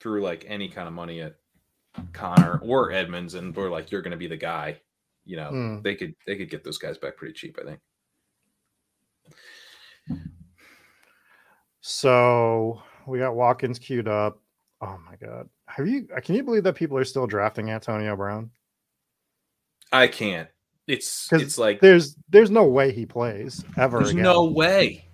threw 0.00 0.22
like 0.22 0.44
any 0.48 0.68
kind 0.68 0.88
of 0.88 0.94
money 0.94 1.20
at 1.20 1.36
Conner 2.12 2.58
or 2.62 2.90
Edmonds 2.92 3.34
and 3.34 3.54
were 3.54 3.68
like, 3.70 3.90
you're 3.90 4.02
gonna 4.02 4.16
be 4.16 4.26
the 4.26 4.36
guy, 4.36 4.80
you 5.24 5.36
know, 5.36 5.48
Hmm. 5.50 5.82
they 5.82 5.94
could 5.94 6.14
they 6.26 6.36
could 6.36 6.50
get 6.50 6.64
those 6.64 6.78
guys 6.78 6.98
back 6.98 7.16
pretty 7.16 7.34
cheap, 7.34 7.58
I 7.60 7.64
think. 7.64 7.80
So 11.80 12.82
we 13.06 13.18
got 13.18 13.34
Watkins 13.34 13.78
queued 13.78 14.08
up. 14.08 14.40
Oh 14.80 14.98
my 15.06 15.16
god. 15.16 15.48
Have 15.66 15.86
you 15.86 16.06
can 16.22 16.34
you 16.34 16.42
believe 16.42 16.64
that 16.64 16.74
people 16.74 16.96
are 16.96 17.04
still 17.04 17.26
drafting 17.26 17.70
Antonio 17.70 18.16
Brown? 18.16 18.50
I 19.92 20.08
can't. 20.08 20.48
It's 20.88 21.28
'Cause 21.28 21.42
it's 21.42 21.58
like 21.58 21.80
There's 21.80 22.16
there's 22.28 22.50
no 22.50 22.64
way 22.66 22.92
he 22.92 23.06
plays 23.06 23.64
ever 23.76 23.98
there's 23.98 24.10
again. 24.10 24.22
no 24.24 24.44
way. 24.46 25.06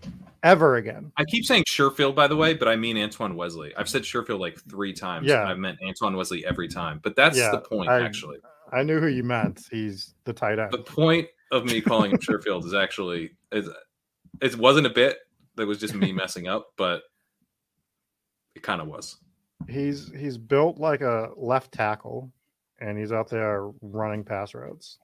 ever 0.42 0.76
again. 0.76 1.12
I 1.16 1.24
keep 1.24 1.44
saying 1.44 1.64
Sherfield, 1.68 2.14
by 2.14 2.26
the 2.28 2.36
way, 2.36 2.54
but 2.54 2.68
I 2.68 2.76
mean 2.76 2.96
Antoine 2.96 3.34
Wesley. 3.36 3.74
I've 3.76 3.88
said 3.88 4.02
Sherfield 4.02 4.38
like 4.40 4.58
three 4.70 4.92
times. 4.92 5.26
Yeah. 5.26 5.44
I've 5.46 5.58
meant 5.58 5.78
Antoine 5.86 6.16
Wesley 6.16 6.46
every 6.46 6.68
time. 6.68 7.00
But 7.02 7.16
that's 7.16 7.36
Yeah, 7.36 7.50
the 7.50 7.58
point, 7.60 7.88
I- 7.90 8.02
actually. 8.02 8.38
I 8.72 8.82
knew 8.82 9.00
who 9.00 9.08
you 9.08 9.24
meant. 9.24 9.62
He's 9.70 10.14
the 10.24 10.32
tight 10.32 10.58
end. 10.58 10.72
The 10.72 10.78
point 10.78 11.26
of 11.52 11.64
me 11.64 11.80
calling 11.80 12.10
him 12.12 12.18
Sherfield 12.18 12.64
is 12.66 12.74
actually 12.74 13.32
is 13.52 13.68
it 14.40 14.56
wasn't 14.56 14.86
a 14.86 14.90
bit 14.90 15.18
that 15.56 15.66
was 15.66 15.78
just 15.78 15.94
me 15.94 16.12
messing 16.12 16.46
up, 16.48 16.68
but 16.76 17.02
it 18.54 18.62
kind 18.62 18.80
of 18.80 18.88
was. 18.88 19.16
He's 19.68 20.10
he's 20.16 20.38
built 20.38 20.78
like 20.78 21.00
a 21.00 21.30
left 21.36 21.72
tackle, 21.72 22.30
and 22.80 22.98
he's 22.98 23.12
out 23.12 23.28
there 23.28 23.70
running 23.82 24.24
pass 24.24 24.54
routes. 24.54 24.98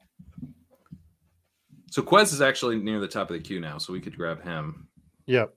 So 1.91 2.03
Quez 2.03 2.33
is 2.33 2.41
actually 2.41 2.77
near 2.77 3.01
the 3.01 3.09
top 3.09 3.31
of 3.31 3.37
the 3.37 3.43
queue 3.43 3.61
now, 3.61 3.79
so 3.79 3.93
we 3.93 4.01
could 4.01 4.16
grab 4.16 4.43
him. 4.43 4.89
Yep, 5.27 5.55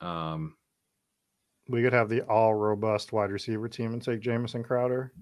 Um, 0.00 0.54
we 1.68 1.82
could 1.82 1.92
have 1.92 2.08
the 2.08 2.22
all 2.22 2.54
robust 2.54 3.12
wide 3.12 3.30
receiver 3.30 3.68
team 3.68 3.92
and 3.94 4.02
take 4.02 4.20
Jamison 4.20 4.62
Crowder. 4.62 5.12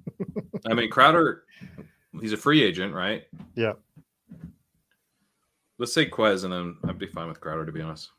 I 0.68 0.74
mean 0.74 0.90
Crowder, 0.90 1.44
he's 2.20 2.32
a 2.32 2.36
free 2.36 2.62
agent, 2.62 2.92
right? 2.94 3.24
Yep. 3.54 3.78
Let's 5.78 5.92
say 5.92 6.08
Quez, 6.08 6.44
and 6.44 6.52
then 6.52 6.76
I'd 6.88 6.98
be 6.98 7.06
fine 7.06 7.28
with 7.28 7.40
Crowder, 7.40 7.66
to 7.66 7.72
be 7.72 7.80
honest. 7.82 8.10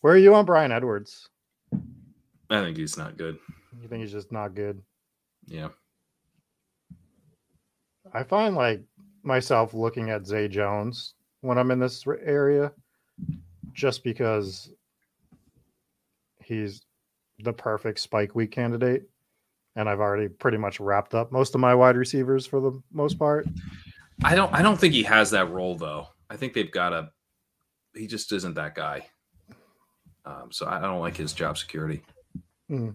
Where 0.00 0.14
are 0.14 0.18
you 0.18 0.34
on 0.34 0.44
Bryan 0.44 0.72
Edwards? 0.72 1.28
I 2.48 2.60
think 2.60 2.76
he's 2.76 2.96
not 2.96 3.16
good. 3.16 3.38
You 3.80 3.88
think 3.88 4.02
he's 4.02 4.12
just 4.12 4.32
not 4.32 4.54
good? 4.54 4.82
Yeah. 5.46 5.68
I 8.12 8.22
find 8.22 8.54
like 8.54 8.82
myself 9.22 9.74
looking 9.74 10.10
at 10.10 10.26
Zay 10.26 10.48
Jones 10.48 11.14
when 11.40 11.58
I'm 11.58 11.70
in 11.70 11.78
this 11.78 12.04
area, 12.24 12.72
just 13.72 14.04
because 14.04 14.70
he's 16.42 16.82
the 17.40 17.52
perfect 17.52 18.00
spike 18.00 18.34
week 18.34 18.52
candidate, 18.52 19.08
and 19.74 19.88
I've 19.88 20.00
already 20.00 20.28
pretty 20.28 20.56
much 20.56 20.80
wrapped 20.80 21.14
up 21.14 21.32
most 21.32 21.54
of 21.54 21.60
my 21.60 21.74
wide 21.74 21.96
receivers 21.96 22.46
for 22.46 22.60
the 22.60 22.80
most 22.92 23.18
part. 23.18 23.46
I 24.24 24.34
don't 24.34 24.52
I 24.54 24.62
don't 24.62 24.78
think 24.78 24.94
he 24.94 25.02
has 25.02 25.30
that 25.32 25.50
role 25.50 25.76
though. 25.76 26.08
I 26.30 26.36
think 26.36 26.54
they've 26.54 26.70
got 26.70 26.92
a 26.92 27.10
he 27.94 28.06
just 28.06 28.32
isn't 28.32 28.54
that 28.54 28.74
guy. 28.74 29.06
Um, 30.24 30.50
so 30.50 30.66
I 30.66 30.80
don't 30.80 31.00
like 31.00 31.16
his 31.16 31.32
job 31.32 31.56
security. 31.56 32.02
Hmm. 32.68 32.90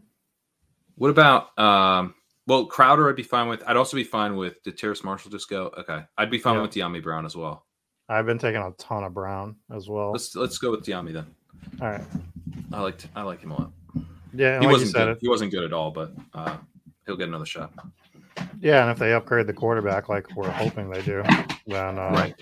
What 1.02 1.10
about 1.10 1.58
um 1.58 2.14
Well, 2.46 2.66
Crowder, 2.68 3.10
I'd 3.10 3.16
be 3.16 3.24
fine 3.24 3.48
with. 3.48 3.64
I'd 3.66 3.76
also 3.76 3.98
be 3.98 4.04
fine 4.04 4.36
with. 4.36 4.62
Did 4.62 4.78
Terrace 4.78 5.04
Marshall 5.04 5.32
just 5.32 5.50
go? 5.50 5.72
Okay, 5.76 6.04
I'd 6.16 6.30
be 6.30 6.38
fine 6.38 6.58
Yeah. 6.58 6.62
with 6.62 6.72
Dyami 6.72 7.02
Brown 7.02 7.26
as 7.26 7.36
well. 7.36 7.66
I've 8.08 8.28
been 8.28 8.38
taking 8.38 8.62
a 8.62 8.72
ton 8.78 9.04
of 9.04 9.12
Brown 9.12 9.56
as 9.74 9.90
well. 9.90 10.12
Let's 10.12 10.36
let's 10.36 10.60
go 10.60 10.70
with 10.70 10.86
Dyami 10.86 11.12
then. 11.14 11.26
All 11.82 11.90
right. 11.90 12.04
I 12.72 12.82
liked 12.82 13.08
I 13.16 13.24
like 13.24 13.42
him 13.42 13.50
a 13.50 13.56
lot. 13.62 13.72
Yeah, 14.32 14.60
he 14.60 14.68
like 14.68 14.74
wasn't 14.74 14.92
said 14.92 15.06
good. 15.06 15.12
it. 15.14 15.18
He 15.22 15.28
wasn't 15.28 15.52
good 15.52 15.64
at 15.64 15.74
all, 15.74 15.90
but 15.90 16.14
uh, 16.36 16.58
he'll 17.08 17.18
get 17.18 17.30
another 17.30 17.48
shot. 17.48 17.74
Yeah, 18.60 18.84
and 18.84 18.92
if 18.92 19.00
they 19.00 19.12
upgrade 19.14 19.48
the 19.48 19.54
quarterback 19.54 20.08
like 20.08 20.28
we're 20.36 20.52
hoping 20.52 20.92
they 20.92 21.02
do, 21.02 21.24
then 21.66 21.98
uh, 21.98 22.12
Right. 22.12 22.36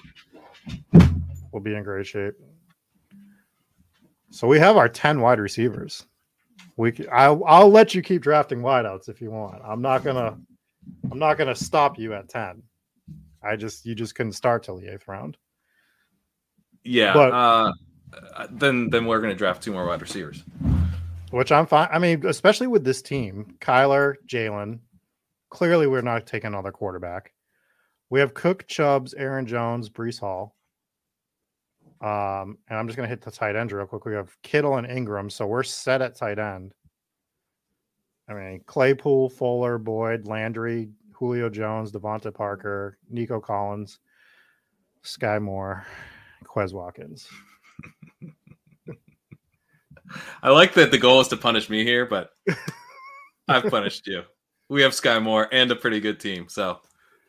we'll 1.54 1.64
be 1.64 1.76
in 1.76 1.84
great 1.84 2.06
shape. 2.08 2.34
So 4.32 4.50
we 4.50 4.60
have 4.60 4.76
our 4.76 4.90
ten 4.90 5.22
wide 5.22 5.40
receivers. 5.40 6.06
We 6.80 6.94
I'll 7.12 7.44
I'll 7.44 7.70
let 7.70 7.94
you 7.94 8.02
keep 8.02 8.22
drafting 8.22 8.60
wideouts 8.62 9.10
if 9.10 9.20
you 9.20 9.32
want. 9.32 9.62
I'm 9.66 9.82
not 9.82 10.02
gonna 10.02 10.38
I'm 11.12 11.20
not 11.20 11.34
gonna 11.38 11.54
stop 11.54 12.00
you 12.00 12.14
at 12.14 12.30
ten. 12.30 12.64
I 13.44 13.58
just 13.58 13.86
you 13.86 13.94
just 13.96 14.16
couldn't 14.16 14.32
start 14.32 14.64
till 14.64 14.78
the 14.78 14.94
eighth 14.94 15.06
round. 15.06 15.36
Yeah. 16.86 17.14
But- 17.14 17.34
uh, 17.34 17.74
then 18.52 18.90
then 18.90 19.06
we're 19.08 19.20
gonna 19.20 19.36
draft 19.36 19.62
two 19.62 19.74
more 19.74 19.86
wide 19.86 20.02
receivers. 20.02 20.46
which 21.32 21.52
I'm 21.52 21.66
fine. 21.68 21.90
I 21.92 22.00
mean, 22.00 22.26
especially 22.26 22.68
with 22.68 22.86
this 22.86 23.02
team, 23.02 23.56
Kyler, 23.60 24.16
Jalen. 24.26 24.80
Clearly, 25.50 25.86
we're 25.86 26.02
not 26.02 26.26
taking 26.28 26.48
another 26.48 26.72
quarterback. 26.72 27.34
We 28.10 28.22
have 28.22 28.34
Cook, 28.34 28.68
Chubbs, 28.68 29.14
Aaron 29.16 29.46
Jones, 29.46 29.90
Breece 29.90 30.22
Hall. 30.22 30.56
Um, 32.02 32.58
and 32.70 32.80
I'm 32.80 32.88
just 32.88 32.96
gonna 32.96 33.10
hit 33.10 33.22
the 33.22 33.32
tight 33.32 33.56
end 33.56 33.72
real 33.72 33.86
quick. 33.86 34.06
We 34.06 34.14
have 34.14 34.36
Kittle 34.42 34.78
and 34.78 34.88
Engram, 34.88 35.32
so 35.32 35.46
we're 35.46 35.64
set 35.64 36.02
at 36.02 36.16
tight 36.16 36.40
end. 36.40 36.74
I 38.30 38.34
mean, 38.34 38.62
Claypool, 38.68 39.30
Fuller, 39.30 39.78
Boyd, 39.78 40.28
Landry, 40.28 40.90
Julio 41.14 41.50
Jones, 41.50 41.92
DeVante 41.92 42.34
Parker, 42.34 42.98
Nico 43.10 43.40
Collins, 43.42 44.00
Skyy 45.04 45.42
Moore, 45.42 45.86
Quez 46.46 46.72
Watkins. 46.72 47.28
I 50.42 50.50
like 50.50 50.74
that 50.76 50.92
the 50.92 50.98
goal 50.98 51.20
is 51.22 51.28
to 51.30 51.38
punish 51.38 51.70
me 51.70 51.84
here, 51.84 52.06
but 52.06 52.32
I've 53.48 53.70
punished 53.70 54.08
you. 54.08 54.24
We 54.70 54.82
have 54.84 54.94
Skyy 54.94 55.22
Moore 55.22 55.50
and 55.52 55.72
a 55.72 55.76
pretty 55.76 56.00
good 56.00 56.20
team, 56.20 56.48
so 56.48 56.80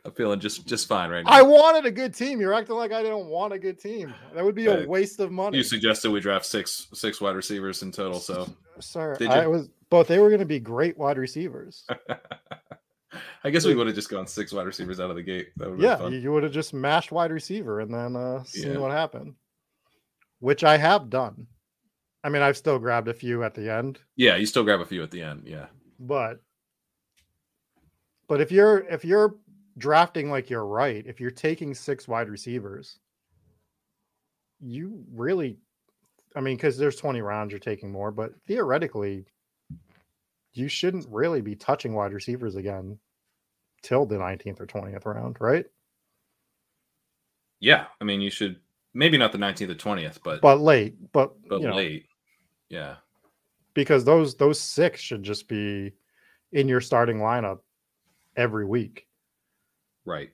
I'm 0.05 0.13
feeling 0.13 0.41
just 0.41 0.67
just 0.67 0.89
fine 0.89 1.11
right 1.11 1.25
now. 1.25 1.31
I 1.31 1.43
wanted 1.43 1.85
a 1.87 1.91
good 1.91 2.15
team. 2.15 2.41
You're 2.41 2.55
acting 2.55 2.77
like 2.77 2.93
I 2.93 3.03
didn't 3.03 3.27
want 3.27 3.53
a 3.53 3.59
good 3.59 3.79
team. 3.79 4.15
That 4.35 4.45
would 4.45 4.55
be 4.55 4.67
a 4.67 4.83
Uh, 4.85 4.87
waste 4.87 5.21
of 5.21 5.31
money. 5.31 5.59
you 5.59 5.63
suggested 5.63 6.11
we 6.11 6.21
draft 6.21 6.47
six 6.47 6.87
six 6.95 7.21
wide 7.21 7.37
receivers 7.37 7.83
in 7.83 7.93
total, 7.93 8.19
so 8.19 8.49
Sir, 8.79 9.17
I 9.29 9.47
was, 9.47 9.69
but 9.91 10.07
they 10.09 10.19
were 10.19 10.29
going 10.29 10.39
to 10.41 10.47
be 10.47 10.59
great 10.61 10.97
wide 10.97 11.19
receivers. 11.19 11.87
I 13.45 13.51
guess 13.51 13.67
we 13.67 13.75
would 13.75 13.87
have 13.89 13.97
just 13.97 14.09
gone 14.09 14.27
six 14.27 14.53
wide 14.53 14.67
receivers 14.67 15.01
out 15.01 15.11
of 15.11 15.17
the 15.17 15.23
gate. 15.23 15.49
That 15.57 15.71
would 15.71 15.81
yeah, 15.81 15.97
been 15.97 16.05
you, 16.07 16.11
fun. 16.19 16.23
you 16.23 16.33
would 16.33 16.43
have 16.45 16.53
just 16.53 16.73
mashed 16.73 17.11
wide 17.13 17.31
receiver 17.33 17.81
and 17.81 17.93
then 17.93 18.15
uh, 18.17 18.43
seen 18.45 18.73
Yeah. 18.75 18.79
what 18.79 18.93
happened, 18.93 19.35
which 20.39 20.63
I 20.65 20.77
have 20.77 21.11
done. 21.11 21.47
I 22.23 22.29
mean, 22.29 22.43
I've 22.43 22.57
still 22.57 22.79
grabbed 22.79 23.09
a 23.09 23.15
few 23.15 23.43
at 23.43 23.55
the 23.55 23.71
end, 23.71 23.99
Yeah, 24.17 24.37
you 24.37 24.47
still 24.47 24.63
grab 24.63 24.81
a 24.81 24.87
few 24.87 25.03
at 25.03 25.11
the 25.11 25.23
end. 25.23 25.43
Yeah. 25.47 25.67
but 25.99 26.41
but 28.29 28.41
if 28.41 28.53
you're 28.53 28.79
if 28.89 29.05
you're 29.05 29.35
drafting 29.79 30.31
like 30.31 30.51
you're 30.51 30.67
right, 30.67 31.05
if 31.07 31.21
you're 31.21 31.31
taking 31.31 31.75
six 31.75 32.07
wide 32.09 32.29
receivers, 32.29 32.99
you 34.61 35.05
really, 35.13 35.59
I 36.37 36.41
mean, 36.41 36.57
because 36.57 36.77
there's 36.77 36.97
20 36.97 37.23
rounds, 37.23 37.53
you're 37.53 37.59
taking 37.59 37.91
more, 37.91 38.11
but 38.11 38.33
theoretically, 38.47 39.25
you 40.53 40.69
shouldn't 40.69 41.07
really 41.09 41.41
be 41.41 41.55
touching 41.57 41.95
wide 41.95 42.13
receivers 42.13 42.57
again 42.57 42.99
till 43.83 44.05
the 44.05 44.17
19th 44.17 44.61
or 44.61 44.67
20th 44.67 45.07
round, 45.07 45.37
right? 45.41 45.65
Yeah. 47.61 47.87
I 48.01 48.05
mean, 48.05 48.21
you 48.21 48.31
should 48.31 48.57
maybe 48.95 49.17
not 49.17 49.33
the 49.33 49.39
19th 49.39 49.71
or 49.71 49.75
20th, 49.75 50.19
but 50.25 50.41
but, 50.41 50.41
But 50.43 50.61
late, 50.61 51.13
but, 51.13 51.33
you 51.51 51.61
know, 51.61 51.77
late. 51.77 52.07
Yeah. 52.69 52.97
because 53.75 54.05
those 54.05 54.35
those 54.37 54.61
six 54.61 55.01
should 55.01 55.23
just 55.23 55.49
be 55.49 55.93
in 56.53 56.69
your 56.69 56.81
starting 56.81 57.19
lineup 57.19 57.61
every 58.37 58.65
week. 58.67 59.07
Right. 60.07 60.31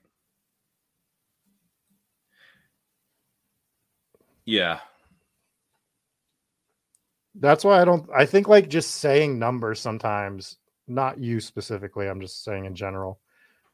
Yeah. 4.45 4.79
That's 7.35 7.63
why 7.63 7.81
I 7.81 7.85
don't. 7.85 8.09
I 8.15 8.25
think 8.25 8.47
like 8.47 8.69
just 8.69 8.95
saying 8.95 9.39
numbers 9.39 9.79
sometimes, 9.79 10.57
not 10.87 11.19
you 11.19 11.39
specifically. 11.39 12.07
I'm 12.07 12.21
just 12.21 12.43
saying 12.43 12.65
in 12.65 12.75
general. 12.75 13.19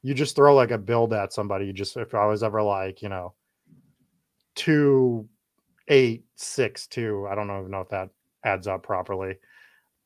You 0.03 0.13
just 0.13 0.35
throw 0.35 0.55
like 0.55 0.71
a 0.71 0.77
build 0.77 1.13
at 1.13 1.33
somebody. 1.33 1.65
You 1.67 1.73
just 1.73 1.97
if 1.97 2.15
I 2.15 2.25
was 2.27 2.43
ever 2.43 2.61
like 2.63 3.01
you 3.01 3.09
know, 3.09 3.33
two, 4.55 5.27
eight, 5.89 6.25
six, 6.37 6.87
two. 6.87 7.27
I 7.31 7.35
don't 7.35 7.51
even 7.51 7.71
know 7.71 7.81
if 7.81 7.89
that 7.89 8.09
adds 8.45 8.67
up 8.67 8.83
properly, 8.83 9.35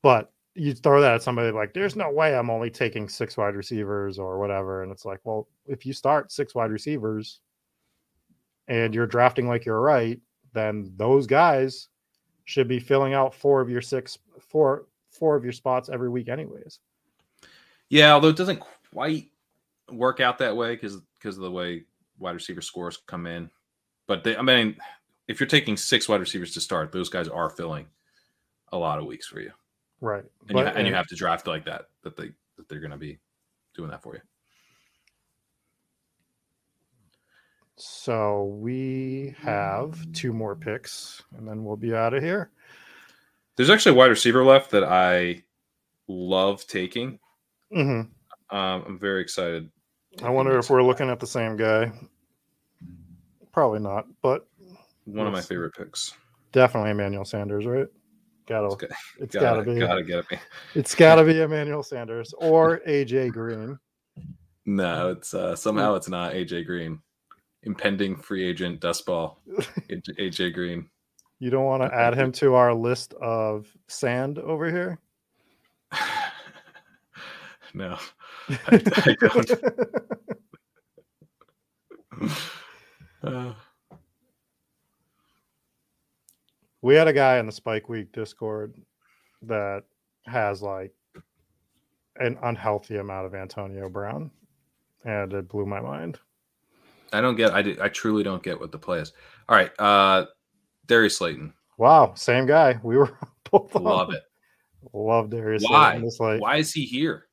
but 0.02 0.32
you 0.58 0.74
throw 0.74 1.00
that 1.00 1.14
at 1.14 1.22
somebody 1.22 1.50
like, 1.50 1.72
there's 1.72 1.96
no 1.96 2.10
way 2.10 2.36
I'm 2.36 2.50
only 2.50 2.70
taking 2.70 3.08
six 3.08 3.36
wide 3.36 3.54
receivers 3.54 4.18
or 4.18 4.38
whatever, 4.38 4.82
and 4.82 4.92
it's 4.92 5.04
like, 5.04 5.20
well, 5.24 5.48
if 5.66 5.86
you 5.86 5.92
start 5.92 6.32
six 6.32 6.54
wide 6.54 6.70
receivers, 6.70 7.40
and 8.68 8.94
you're 8.94 9.06
drafting 9.06 9.48
like 9.48 9.64
you're 9.64 9.80
right, 9.80 10.20
then 10.52 10.92
those 10.96 11.26
guys 11.26 11.88
should 12.44 12.68
be 12.68 12.80
filling 12.80 13.14
out 13.14 13.34
four 13.34 13.60
of 13.60 13.68
your 13.68 13.80
six 13.82 14.18
four 14.40 14.86
four 15.10 15.36
of 15.36 15.44
your 15.44 15.52
spots 15.52 15.88
every 15.88 16.08
week 16.08 16.28
anyways 16.28 16.80
Yeah, 17.88 18.12
although 18.12 18.28
it 18.28 18.36
doesn't 18.36 18.62
quite 18.92 19.28
work 19.90 20.20
out 20.20 20.38
that 20.38 20.56
way 20.56 20.74
because 20.74 21.00
because 21.18 21.36
of 21.36 21.42
the 21.42 21.50
way 21.50 21.84
wide 22.18 22.34
receiver 22.34 22.60
scores 22.60 22.98
come 23.06 23.26
in. 23.26 23.50
But 24.06 24.24
they, 24.24 24.36
I 24.36 24.42
mean, 24.42 24.76
if 25.28 25.40
you're 25.40 25.46
taking 25.46 25.76
six 25.76 26.08
wide 26.08 26.20
receivers 26.20 26.54
to 26.54 26.60
start, 26.60 26.92
those 26.92 27.08
guys 27.08 27.28
are 27.28 27.50
filling 27.50 27.86
a 28.72 28.78
lot 28.78 28.98
of 28.98 29.06
weeks 29.06 29.26
for 29.26 29.40
you, 29.40 29.52
right 30.00 30.24
and, 30.42 30.50
you, 30.50 30.54
But- 30.54 30.66
ha- 30.68 30.72
and 30.76 30.86
you 30.86 30.94
have 30.94 31.06
to 31.08 31.14
draft 31.16 31.46
like 31.46 31.64
that 31.66 31.86
that 32.02 32.16
they 32.16 32.30
that 32.56 32.68
they're 32.68 32.80
going 32.80 32.90
to 32.92 32.96
be 32.98 33.18
doing 33.74 33.90
that 33.90 34.02
for 34.02 34.14
you. 34.14 34.20
so 37.76 38.44
we 38.60 39.34
have 39.40 40.10
two 40.12 40.32
more 40.32 40.56
picks 40.56 41.22
and 41.36 41.46
then 41.46 41.64
we'll 41.64 41.76
be 41.76 41.94
out 41.94 42.12
of 42.14 42.22
here 42.22 42.50
There's 43.56 43.70
actually 43.70 43.92
a 43.92 43.94
wide 43.98 44.10
receiver 44.10 44.44
left 44.44 44.70
that 44.72 44.84
I 44.84 45.42
love 46.08 46.66
taking. 46.66 47.18
hmm 47.72 48.00
Um, 48.00 48.10
I'm 48.50 48.98
very 48.98 49.20
excited. 49.22 49.70
i 50.24 50.28
wonder 50.30 50.58
if 50.58 50.70
we're 50.70 50.82
looking 50.82 51.08
at 51.10 51.20
the 51.20 51.26
same 51.26 51.56
guy 51.56 51.92
probably 53.52 53.78
not 53.80 54.06
but 54.22 54.46
one 55.04 55.26
of 55.26 55.32
my 55.32 55.40
favorite 55.40 55.74
picks. 55.74 56.14
definitely 56.52 56.90
emmanuel 56.90 57.24
sanders 57.24 57.64
right 57.66 57.86
gotta 58.48 58.66
It's 58.66 58.76
got- 58.76 58.90
it's 59.20 59.34
Gotta, 59.34 59.46
gotta, 59.62 59.74
be 59.74 59.78
gotta 59.80 60.02
get 60.02 60.24
it. 60.30 60.38
it's 60.74 60.94
gotta 60.94 61.24
be 61.24 61.40
emmanuel 61.40 61.82
sanders 61.82 62.32
or 62.38 62.80
aj 62.88 63.30
green 63.32 63.78
No, 64.66 65.10
it's 65.10 65.34
uh, 65.34 65.54
somehow 65.54 65.94
it's 65.94 66.08
not 66.08 66.32
AJ 66.32 66.66
Green. 66.66 67.00
Impending 67.62 68.16
free 68.16 68.44
agent 68.48 68.80
dust 68.80 69.04
ball. 69.06 69.40
AJ 69.90 70.18
AJ 70.18 70.54
Green. 70.54 70.88
you 71.38 71.50
don't 71.50 71.64
want 71.64 71.82
to 71.82 71.94
add 71.94 72.14
him 72.14 72.32
to 72.32 72.54
our 72.54 72.72
list 72.74 73.14
of 73.14 73.66
sand 73.88 74.38
over 74.38 74.70
here 74.70 74.98
no, 77.74 77.96
I, 78.48 78.82
I 79.06 79.16
don't. 79.20 79.50
Uh, 83.22 83.52
we 86.88 86.94
had 86.94 87.06
a 87.06 87.12
guy 87.12 87.36
in 87.36 87.44
the 87.44 87.52
Spike 87.52 87.90
Week 87.90 88.10
Discord 88.12 88.74
that 89.42 89.82
has 90.24 90.62
like 90.62 90.94
an 92.16 92.38
unhealthy 92.42 92.96
amount 92.96 93.26
of 93.26 93.34
Antonio 93.34 93.90
Brown, 93.90 94.30
and 95.04 95.34
it 95.34 95.50
blew 95.50 95.66
my 95.66 95.82
mind. 95.82 96.18
I 97.12 97.20
don't 97.20 97.36
get. 97.36 97.52
I 97.52 97.60
did, 97.60 97.78
I 97.78 97.90
truly 97.90 98.22
don't 98.22 98.42
get 98.42 98.58
what 98.58 98.72
the 98.72 98.78
play 98.78 99.00
is. 99.00 99.12
All 99.50 99.54
right, 99.54 99.70
uh, 99.78 100.24
Darius 100.86 101.18
Slayton. 101.18 101.52
Wow, 101.76 102.14
same 102.14 102.46
guy. 102.46 102.80
We 102.82 102.96
were 102.96 103.18
both 103.50 103.76
on. 103.76 103.82
Love 103.82 104.14
it. 104.14 104.22
Love 104.94 105.28
Darius. 105.28 105.64
Why? 105.68 106.02
Slayton. 106.08 106.40
Why 106.40 106.56
is 106.56 106.72
he 106.72 106.86
here? 106.86 107.26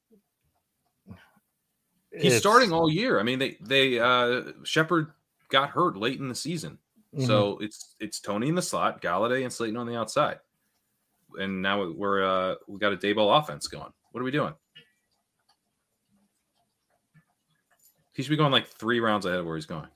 He's 2.12 2.26
it's- 2.26 2.40
starting 2.42 2.74
all 2.74 2.92
year. 2.92 3.22
I 3.22 3.24
mean, 3.24 3.40
they 3.40 3.56
they 3.62 4.00
uh 4.00 4.52
Shepard 4.66 5.14
got 5.48 5.70
hurt 5.70 5.96
late 5.96 6.20
in 6.20 6.28
the 6.28 6.36
season. 6.36 6.78
Mhm. 7.16 7.26
So 7.26 7.58
it's 7.60 7.96
it's 8.00 8.20
Tony 8.20 8.50
in 8.50 8.56
the 8.56 8.62
slot, 8.62 9.02
Golladay 9.02 9.44
and 9.44 9.54
Slayton 9.54 9.78
on 9.78 9.88
the 9.88 9.96
outside, 9.96 10.40
and 11.40 11.62
now 11.62 11.90
we're 11.90 12.24
uh 12.24 12.56
we 12.68 12.80
got 12.80 12.94
a 12.94 12.98
Daboll 12.98 13.40
offense 13.42 13.68
going. 13.68 13.92
What 14.12 14.22
are 14.22 14.24
we 14.24 14.32
doing? 14.32 14.54
He 18.14 18.24
should 18.24 18.30
be 18.30 18.38
going 18.38 18.52
like 18.52 18.68
three 18.68 19.00
rounds 19.00 19.26
ahead 19.26 19.40
of 19.40 19.46
where 19.46 19.56
he's 19.56 19.66
going. 19.66 19.88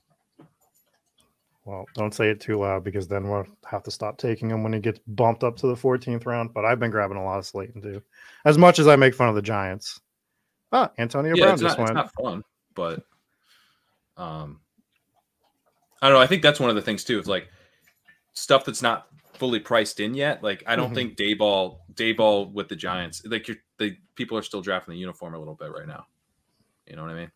Well, 1.64 1.86
don't 1.94 2.14
say 2.14 2.30
it 2.30 2.40
too 2.40 2.58
loud 2.58 2.84
because 2.84 3.06
then 3.06 3.28
we'll 3.28 3.46
have 3.64 3.82
to 3.84 3.90
stop 3.90 4.18
taking 4.18 4.50
him 4.50 4.62
when 4.62 4.72
he 4.72 4.80
gets 4.80 4.98
bumped 5.06 5.44
up 5.44 5.56
to 5.58 5.66
the 5.66 5.74
14th 5.74 6.26
round. 6.26 6.52
But 6.52 6.64
I've 6.64 6.80
been 6.80 6.90
grabbing 6.90 7.16
a 7.16 7.24
lot 7.24 7.38
of 7.38 7.46
Slayton 7.46 7.80
too. 7.80 8.02
As 8.44 8.58
much 8.58 8.78
as 8.78 8.88
I 8.88 8.96
make 8.96 9.14
fun 9.14 9.28
of 9.28 9.34
the 9.34 9.42
Giants, 9.42 10.00
Ah, 10.72 10.90
Antonio 10.98 11.34
yeah, 11.34 11.46
Brown 11.46 11.58
just 11.58 11.78
not, 11.78 11.84
it's 11.84 11.94
not 11.94 12.12
fun, 12.12 12.44
but 12.74 13.02
um, 14.16 14.60
I 16.02 16.08
don't 16.08 16.16
know. 16.18 16.22
I 16.22 16.26
think 16.26 16.42
that's 16.42 16.60
one 16.60 16.70
of 16.70 16.76
the 16.76 16.82
things 16.82 17.04
too. 17.04 17.18
Is 17.18 17.26
like 17.28 17.48
stuff 18.32 18.64
that's 18.64 18.82
not 18.82 19.08
fully 19.34 19.60
priced 19.60 20.00
in 20.00 20.14
yet. 20.14 20.42
Like 20.42 20.62
I 20.66 20.76
don't 20.76 20.90
Mhm. 20.92 20.94
think 20.94 21.16
Daboll 21.16 21.80
Daboll 21.94 22.52
with 22.52 22.68
the 22.68 22.76
Giants. 22.76 23.22
Like 23.26 23.48
you're, 23.48 23.56
the 23.78 23.96
people 24.14 24.36
are 24.38 24.42
still 24.42 24.62
drafting 24.62 24.92
the 24.94 24.98
uniform 25.00 25.34
a 25.34 25.38
little 25.38 25.54
bit 25.54 25.70
right 25.72 25.86
now. 25.86 26.06
You 26.86 26.96
know 26.96 27.02
what 27.02 27.10
I 27.12 27.14
mean? 27.14 27.30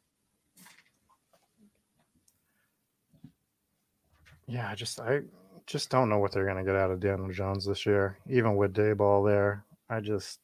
Yeah, 4.46 4.68
I 4.70 4.74
just 4.74 5.00
I 5.00 5.22
just 5.66 5.88
don't 5.90 6.08
know 6.08 6.18
what 6.18 6.32
they're 6.32 6.46
gonna 6.46 6.64
get 6.64 6.76
out 6.76 6.90
of 6.90 7.00
Daniel 7.00 7.30
Jones 7.32 7.64
this 7.64 7.86
year, 7.86 8.18
even 8.28 8.56
with 8.56 8.74
Daboll 8.74 9.26
there. 9.26 9.64
I 9.88 10.00
just 10.00 10.40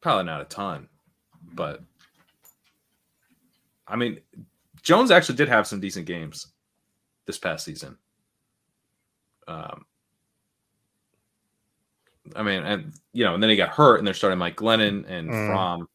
Probably 0.00 0.24
not 0.24 0.40
a 0.40 0.44
ton, 0.44 0.88
but 1.54 1.82
I 3.88 3.96
mean, 3.96 4.20
Jones 4.82 5.10
actually 5.10 5.36
did 5.36 5.48
have 5.48 5.66
some 5.66 5.80
decent 5.80 6.06
games 6.06 6.48
this 7.26 7.38
past 7.38 7.64
season. 7.64 7.96
Um, 9.48 9.84
I 12.34 12.42
mean, 12.42 12.62
and 12.64 12.92
you 13.12 13.24
know, 13.24 13.34
and 13.34 13.42
then 13.42 13.50
he 13.50 13.56
got 13.56 13.68
hurt, 13.70 13.98
and 13.98 14.06
they're 14.06 14.14
starting 14.14 14.38
Mike 14.38 14.56
Glennon 14.56 15.08
and 15.08 15.30
Mm. 15.30 15.46
Fromm. 15.46 15.88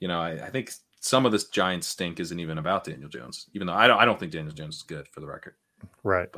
You 0.00 0.08
know, 0.08 0.20
I, 0.20 0.46
I 0.46 0.50
think 0.50 0.72
some 1.00 1.26
of 1.26 1.32
this 1.32 1.48
Giants 1.48 1.86
stink 1.86 2.18
isn't 2.20 2.40
even 2.40 2.58
about 2.58 2.84
Daniel 2.84 3.08
Jones, 3.08 3.46
even 3.52 3.66
though 3.66 3.74
I 3.74 3.86
don't. 3.86 3.98
I 3.98 4.04
don't 4.04 4.18
think 4.18 4.32
Daniel 4.32 4.54
Jones 4.54 4.76
is 4.76 4.82
good 4.82 5.06
for 5.08 5.20
the 5.20 5.26
record. 5.26 5.54
right. 6.02 6.28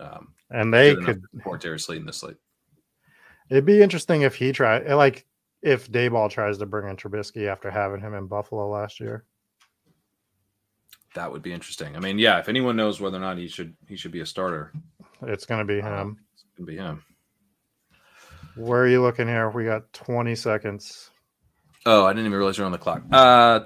Um, 0.00 0.32
And 0.50 0.72
they 0.72 0.94
could 0.94 1.22
support 1.34 1.60
Darius 1.60 1.84
Slayton 1.86 2.06
this 2.06 2.22
late. 2.22 2.36
it'd 3.50 3.64
be 3.66 3.82
interesting 3.82 4.22
if 4.22 4.36
he 4.36 4.52
tried 4.52 4.86
like 4.92 5.26
if 5.60 5.90
Daboll 5.90 6.30
tries 6.30 6.56
to 6.58 6.66
bring 6.66 6.88
in 6.88 6.94
Trubisky 6.96 7.48
after 7.48 7.68
having 7.70 8.00
him 8.00 8.14
in 8.14 8.28
Buffalo 8.28 8.68
last 8.68 9.00
year. 9.00 9.24
That 11.14 11.32
would 11.32 11.42
be 11.42 11.52
interesting. 11.52 11.96
I 11.96 12.00
mean, 12.00 12.18
yeah, 12.18 12.38
if 12.38 12.48
anyone 12.48 12.76
knows 12.76 13.00
whether 13.00 13.16
or 13.16 13.20
not 13.20 13.38
he 13.38 13.48
should 13.48 13.76
he 13.88 13.96
should 13.96 14.12
be 14.12 14.20
a 14.20 14.26
starter, 14.26 14.72
It's 15.22 15.46
gonna 15.46 15.64
be 15.64 15.80
him. 15.80 15.92
um, 15.92 16.18
it's 16.34 16.44
gonna 16.56 16.66
be 16.66 16.76
him. 16.76 17.02
Where 18.56 18.82
are 18.82 18.88
you 18.88 19.00
looking 19.02 19.26
here? 19.28 19.48
We 19.50 19.64
got 19.64 19.92
20 19.92 20.34
seconds. 20.34 21.10
Oh, 21.86 22.04
I 22.04 22.12
didn't 22.12 22.26
even 22.26 22.36
realize 22.38 22.58
you're 22.58 22.66
on 22.66 22.72
the 22.72 22.78
clock. 22.78 23.02
Uh, 23.10 23.60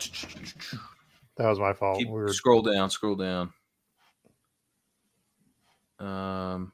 That 1.37 1.49
was 1.49 1.59
my 1.59 1.73
fault. 1.73 1.99
keep, 1.99 2.09
We 2.09 2.15
were 2.21 2.33
scroll 2.33 2.63
down, 2.63 2.91
scroll 2.91 3.17
down. 3.17 3.53
Um, 5.99 6.73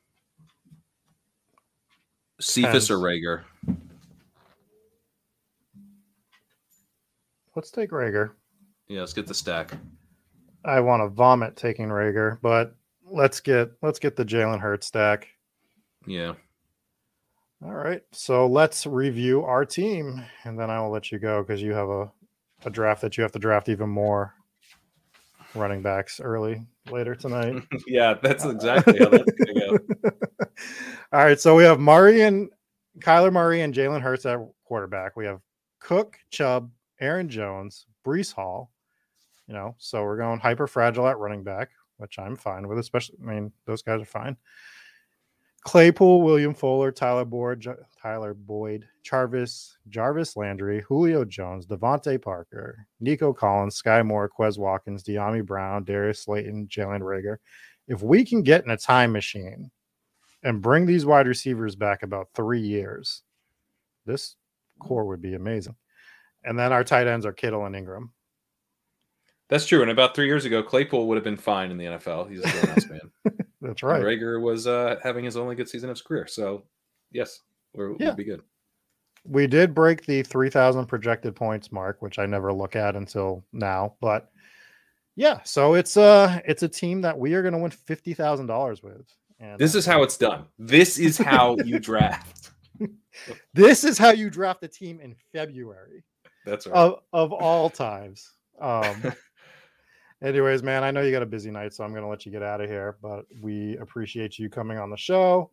Cephas 2.40 2.90
or 2.90 2.98
Reagor? 2.98 3.44
let's 7.54 7.70
take 7.70 7.90
Reagor. 7.90 8.30
Yeah, 8.88 9.00
let's 9.00 9.12
get 9.12 9.26
the 9.26 9.34
stack. 9.34 9.72
I 10.64 10.80
want 10.80 11.02
to 11.02 11.08
vomit 11.08 11.56
taking 11.56 11.88
Reagor, 11.88 12.38
but 12.42 12.74
let's 13.04 13.40
get 13.40 13.72
let's 13.82 13.98
get 13.98 14.16
the 14.16 14.24
Jalen 14.24 14.60
Hurts 14.60 14.86
stack. 14.86 15.28
Yeah, 16.06 16.34
All 17.62 17.74
right. 17.74 18.02
So 18.12 18.46
let's 18.46 18.86
review 18.86 19.44
our 19.44 19.64
team 19.64 20.24
and 20.44 20.58
then 20.58 20.70
I 20.70 20.80
will 20.80 20.90
let 20.90 21.10
you 21.12 21.18
go 21.18 21.42
because 21.42 21.60
you 21.60 21.72
have 21.72 21.88
a, 21.88 22.10
a 22.64 22.70
draft 22.70 23.02
that 23.02 23.16
you 23.16 23.22
have 23.22 23.32
to 23.32 23.38
draft 23.38 23.68
even 23.68 23.88
more 23.88 24.34
running 25.54 25.82
backs 25.82 26.20
early 26.20 26.62
later 26.90 27.14
tonight. 27.14 27.62
yeah, 27.86 28.14
that's 28.22 28.44
exactly 28.44 28.98
how 28.98 29.08
that's 29.08 29.32
gonna 29.32 29.60
go. 29.60 29.78
All 31.12 31.24
right. 31.24 31.40
So 31.40 31.54
we 31.54 31.64
have 31.64 31.80
Murray 31.80 32.22
and 32.22 32.48
Kyler 33.00 33.32
Murray 33.32 33.62
and 33.62 33.74
Jalen 33.74 34.02
Hurts 34.02 34.26
at 34.26 34.38
quarterback. 34.64 35.16
We 35.16 35.26
have 35.26 35.40
Cook, 35.80 36.16
Chubb, 36.30 36.70
Aaron 37.00 37.28
Jones, 37.28 37.86
Breece 38.04 38.32
Hall. 38.32 38.70
You 39.48 39.54
know, 39.54 39.74
so 39.78 40.02
we're 40.04 40.18
going 40.18 40.38
hyper 40.38 40.66
fragile 40.66 41.08
at 41.08 41.18
running 41.18 41.42
back, 41.42 41.70
which 41.96 42.18
I'm 42.18 42.36
fine 42.36 42.68
with, 42.68 42.78
especially 42.78 43.16
I 43.22 43.26
mean, 43.26 43.52
those 43.64 43.82
guys 43.82 44.00
are 44.00 44.06
fine. 44.06 44.36
Claypool, 45.62 46.22
William 46.22 46.54
Fuller, 46.54 46.92
Tyler 46.92 47.24
Boyd, 47.24 47.60
J- 47.60 47.72
Tyler 48.00 48.32
Boyd, 48.32 48.86
Jarvis, 49.02 49.76
Jarvis 49.88 50.36
Landry, 50.36 50.82
Julio 50.82 51.24
Jones, 51.24 51.66
DeVante 51.66 52.20
Parker, 52.22 52.86
Nico 53.00 53.32
Collins, 53.32 53.80
Skyy 53.80 54.06
Moore, 54.06 54.30
Quez 54.30 54.56
Watkins, 54.56 55.02
Dyami 55.02 55.44
Brown, 55.44 55.84
Darius 55.84 56.20
Slayton, 56.20 56.68
Jalen 56.68 57.00
Reagor. 57.00 57.38
If 57.88 58.02
we 58.02 58.24
can 58.24 58.42
get 58.42 58.64
in 58.64 58.70
a 58.70 58.76
time 58.76 59.12
machine 59.12 59.70
and 60.42 60.62
bring 60.62 60.86
these 60.86 61.04
wide 61.04 61.26
receivers 61.26 61.74
back 61.74 62.02
about 62.02 62.28
three 62.34 62.60
years, 62.60 63.22
this 64.06 64.36
core 64.78 65.06
would 65.06 65.20
be 65.20 65.34
amazing. 65.34 65.76
And 66.44 66.58
then 66.58 66.72
our 66.72 66.84
tight 66.84 67.08
ends 67.08 67.26
are 67.26 67.32
Kittle 67.32 67.66
and 67.66 67.74
Engram. 67.74 68.10
That's 69.48 69.66
true. 69.66 69.82
And 69.82 69.90
about 69.90 70.14
three 70.14 70.26
years 70.26 70.44
ago, 70.44 70.62
Claypool 70.62 71.06
would 71.08 71.16
have 71.16 71.24
been 71.24 71.36
fine 71.36 71.70
in 71.70 71.78
the 71.78 71.84
NFL. 71.86 72.28
He's 72.30 72.40
a 72.40 72.50
grown 72.50 72.76
ass 72.76 72.86
man. 72.88 73.00
That's 73.62 73.82
And 73.82 73.90
right. 73.90 74.02
Reagor 74.02 74.40
was 74.42 74.66
uh, 74.66 74.96
having 75.02 75.24
his 75.24 75.36
only 75.36 75.56
good 75.56 75.68
season 75.68 75.88
of 75.90 75.96
his 75.96 76.02
career. 76.02 76.26
So, 76.26 76.64
yes, 77.12 77.40
we're, 77.74 77.92
Yeah. 77.92 77.96
we'll 78.08 78.14
be 78.16 78.24
good. 78.24 78.42
We 79.24 79.46
did 79.46 79.74
break 79.74 80.06
the 80.06 80.22
3,000 80.22 80.86
projected 80.86 81.34
points 81.34 81.72
mark, 81.72 82.00
which 82.02 82.18
I 82.18 82.26
never 82.26 82.52
look 82.52 82.76
at 82.76 82.94
until 82.96 83.44
now. 83.52 83.94
But 84.00 84.30
yeah, 85.16 85.40
so 85.42 85.74
it's 85.74 85.96
uh 85.96 86.38
it's 86.46 86.62
a 86.62 86.68
team 86.68 87.00
that 87.00 87.18
we 87.18 87.34
are 87.34 87.42
going 87.42 87.52
to 87.52 87.58
win 87.58 87.72
fifty 87.72 88.14
thousand 88.14 88.46
dollars 88.46 88.84
with. 88.84 89.02
And 89.40 89.58
This 89.58 89.74
is 89.74 89.84
how 89.84 90.04
it's 90.04 90.16
done. 90.16 90.44
This 90.60 90.96
is 90.98 91.18
how 91.18 91.56
you 91.64 91.78
draft. 91.80 92.50
this 93.52 93.82
is 93.82 93.98
how 93.98 94.10
you 94.10 94.30
draft 94.30 94.62
a 94.62 94.68
team 94.68 95.00
in 95.00 95.16
February 95.32 96.04
That's 96.46 96.68
right. 96.68 96.76
of 96.76 97.00
of 97.12 97.32
all 97.32 97.68
times. 97.68 98.30
Um, 98.60 99.12
anyways, 100.22 100.62
man, 100.62 100.84
I 100.84 100.90
know 100.90 101.02
you 101.02 101.12
got 101.12 101.22
a 101.22 101.26
busy 101.26 101.50
night, 101.50 101.74
so 101.74 101.84
I'm 101.84 101.90
going 101.90 102.02
to 102.02 102.08
let 102.08 102.26
you 102.26 102.32
get 102.32 102.42
out 102.42 102.60
of 102.60 102.68
here. 102.68 102.96
But 103.02 103.24
we 103.40 103.76
appreciate 103.78 104.38
you 104.38 104.48
coming 104.50 104.78
on 104.78 104.90
the 104.90 104.96
show 104.96 105.50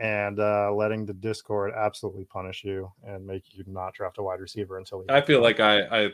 and 0.00 0.38
uh, 0.38 0.72
letting 0.72 1.04
the 1.06 1.12
Discord 1.12 1.72
absolutely 1.76 2.24
punish 2.24 2.62
you 2.62 2.88
and 3.04 3.26
make 3.26 3.42
you 3.52 3.64
not 3.66 3.94
draft 3.94 4.18
a 4.18 4.22
wide 4.22 4.38
receiver 4.40 4.78
until 4.78 5.04
I 5.08 5.20
feel 5.20 5.42
like 5.42 5.58
I, 5.58 5.80
I 6.04 6.10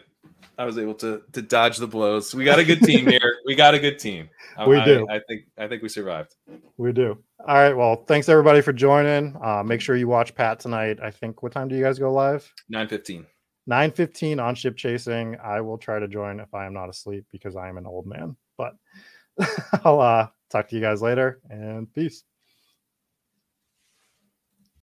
I 0.57 0.65
was 0.65 0.79
able 0.79 0.95
to 0.95 1.21
to 1.33 1.43
dodge 1.43 1.77
the 1.77 1.87
blows. 1.87 2.35
We 2.35 2.45
got 2.45 2.59
a 2.59 2.65
good 2.65 2.81
team 2.81 3.07
here. 3.07 3.21
We 3.47 3.55
got 3.55 3.75
a 3.75 3.79
good 3.79 3.99
team. 3.99 4.31
I- 4.57 4.67
We 4.67 4.79
I- 4.79 4.85
do. 4.87 5.07
I 5.11 5.21
think 5.29 5.43
I 5.59 5.69
think 5.69 5.83
we 5.83 5.91
survived. 5.91 6.35
we 6.79 6.93
do. 6.93 7.19
All 7.47 7.57
right. 7.57 7.75
Well, 7.77 8.05
thanks 8.07 8.31
everybody 8.31 8.63
for 8.63 8.73
joining. 8.73 9.37
Uh, 9.43 9.63
make 9.63 9.83
sure 9.83 9.97
you 9.97 10.09
watch 10.09 10.35
Pat 10.35 10.61
tonight. 10.61 10.99
I 11.03 11.11
think 11.11 11.43
what 11.43 11.53
time 11.53 11.69
do 11.69 11.77
you 11.77 11.83
guys 11.85 11.99
go 11.99 12.11
live? 12.11 12.51
Nine 12.71 12.89
fifteen. 12.89 13.27
9:15 13.67 14.41
on 14.41 14.55
ship 14.55 14.77
chasing. 14.77 15.37
I 15.43 15.61
will 15.61 15.79
try 15.79 15.99
to 15.99 16.09
join 16.09 16.41
if 16.41 16.53
I 16.55 16.67
am 16.67 16.75
not 16.75 16.91
asleep 16.91 17.25
because 17.33 17.57
I 17.57 17.69
am 17.69 17.79
an 17.79 17.87
old 17.87 18.07
man. 18.07 18.37
But 18.57 18.75
I'll 19.85 20.01
uh, 20.01 20.29
talk 20.51 20.69
to 20.69 20.77
you 20.77 20.83
guys 20.83 21.03
later 21.03 21.41
and 21.51 21.93
peace. 21.93 22.25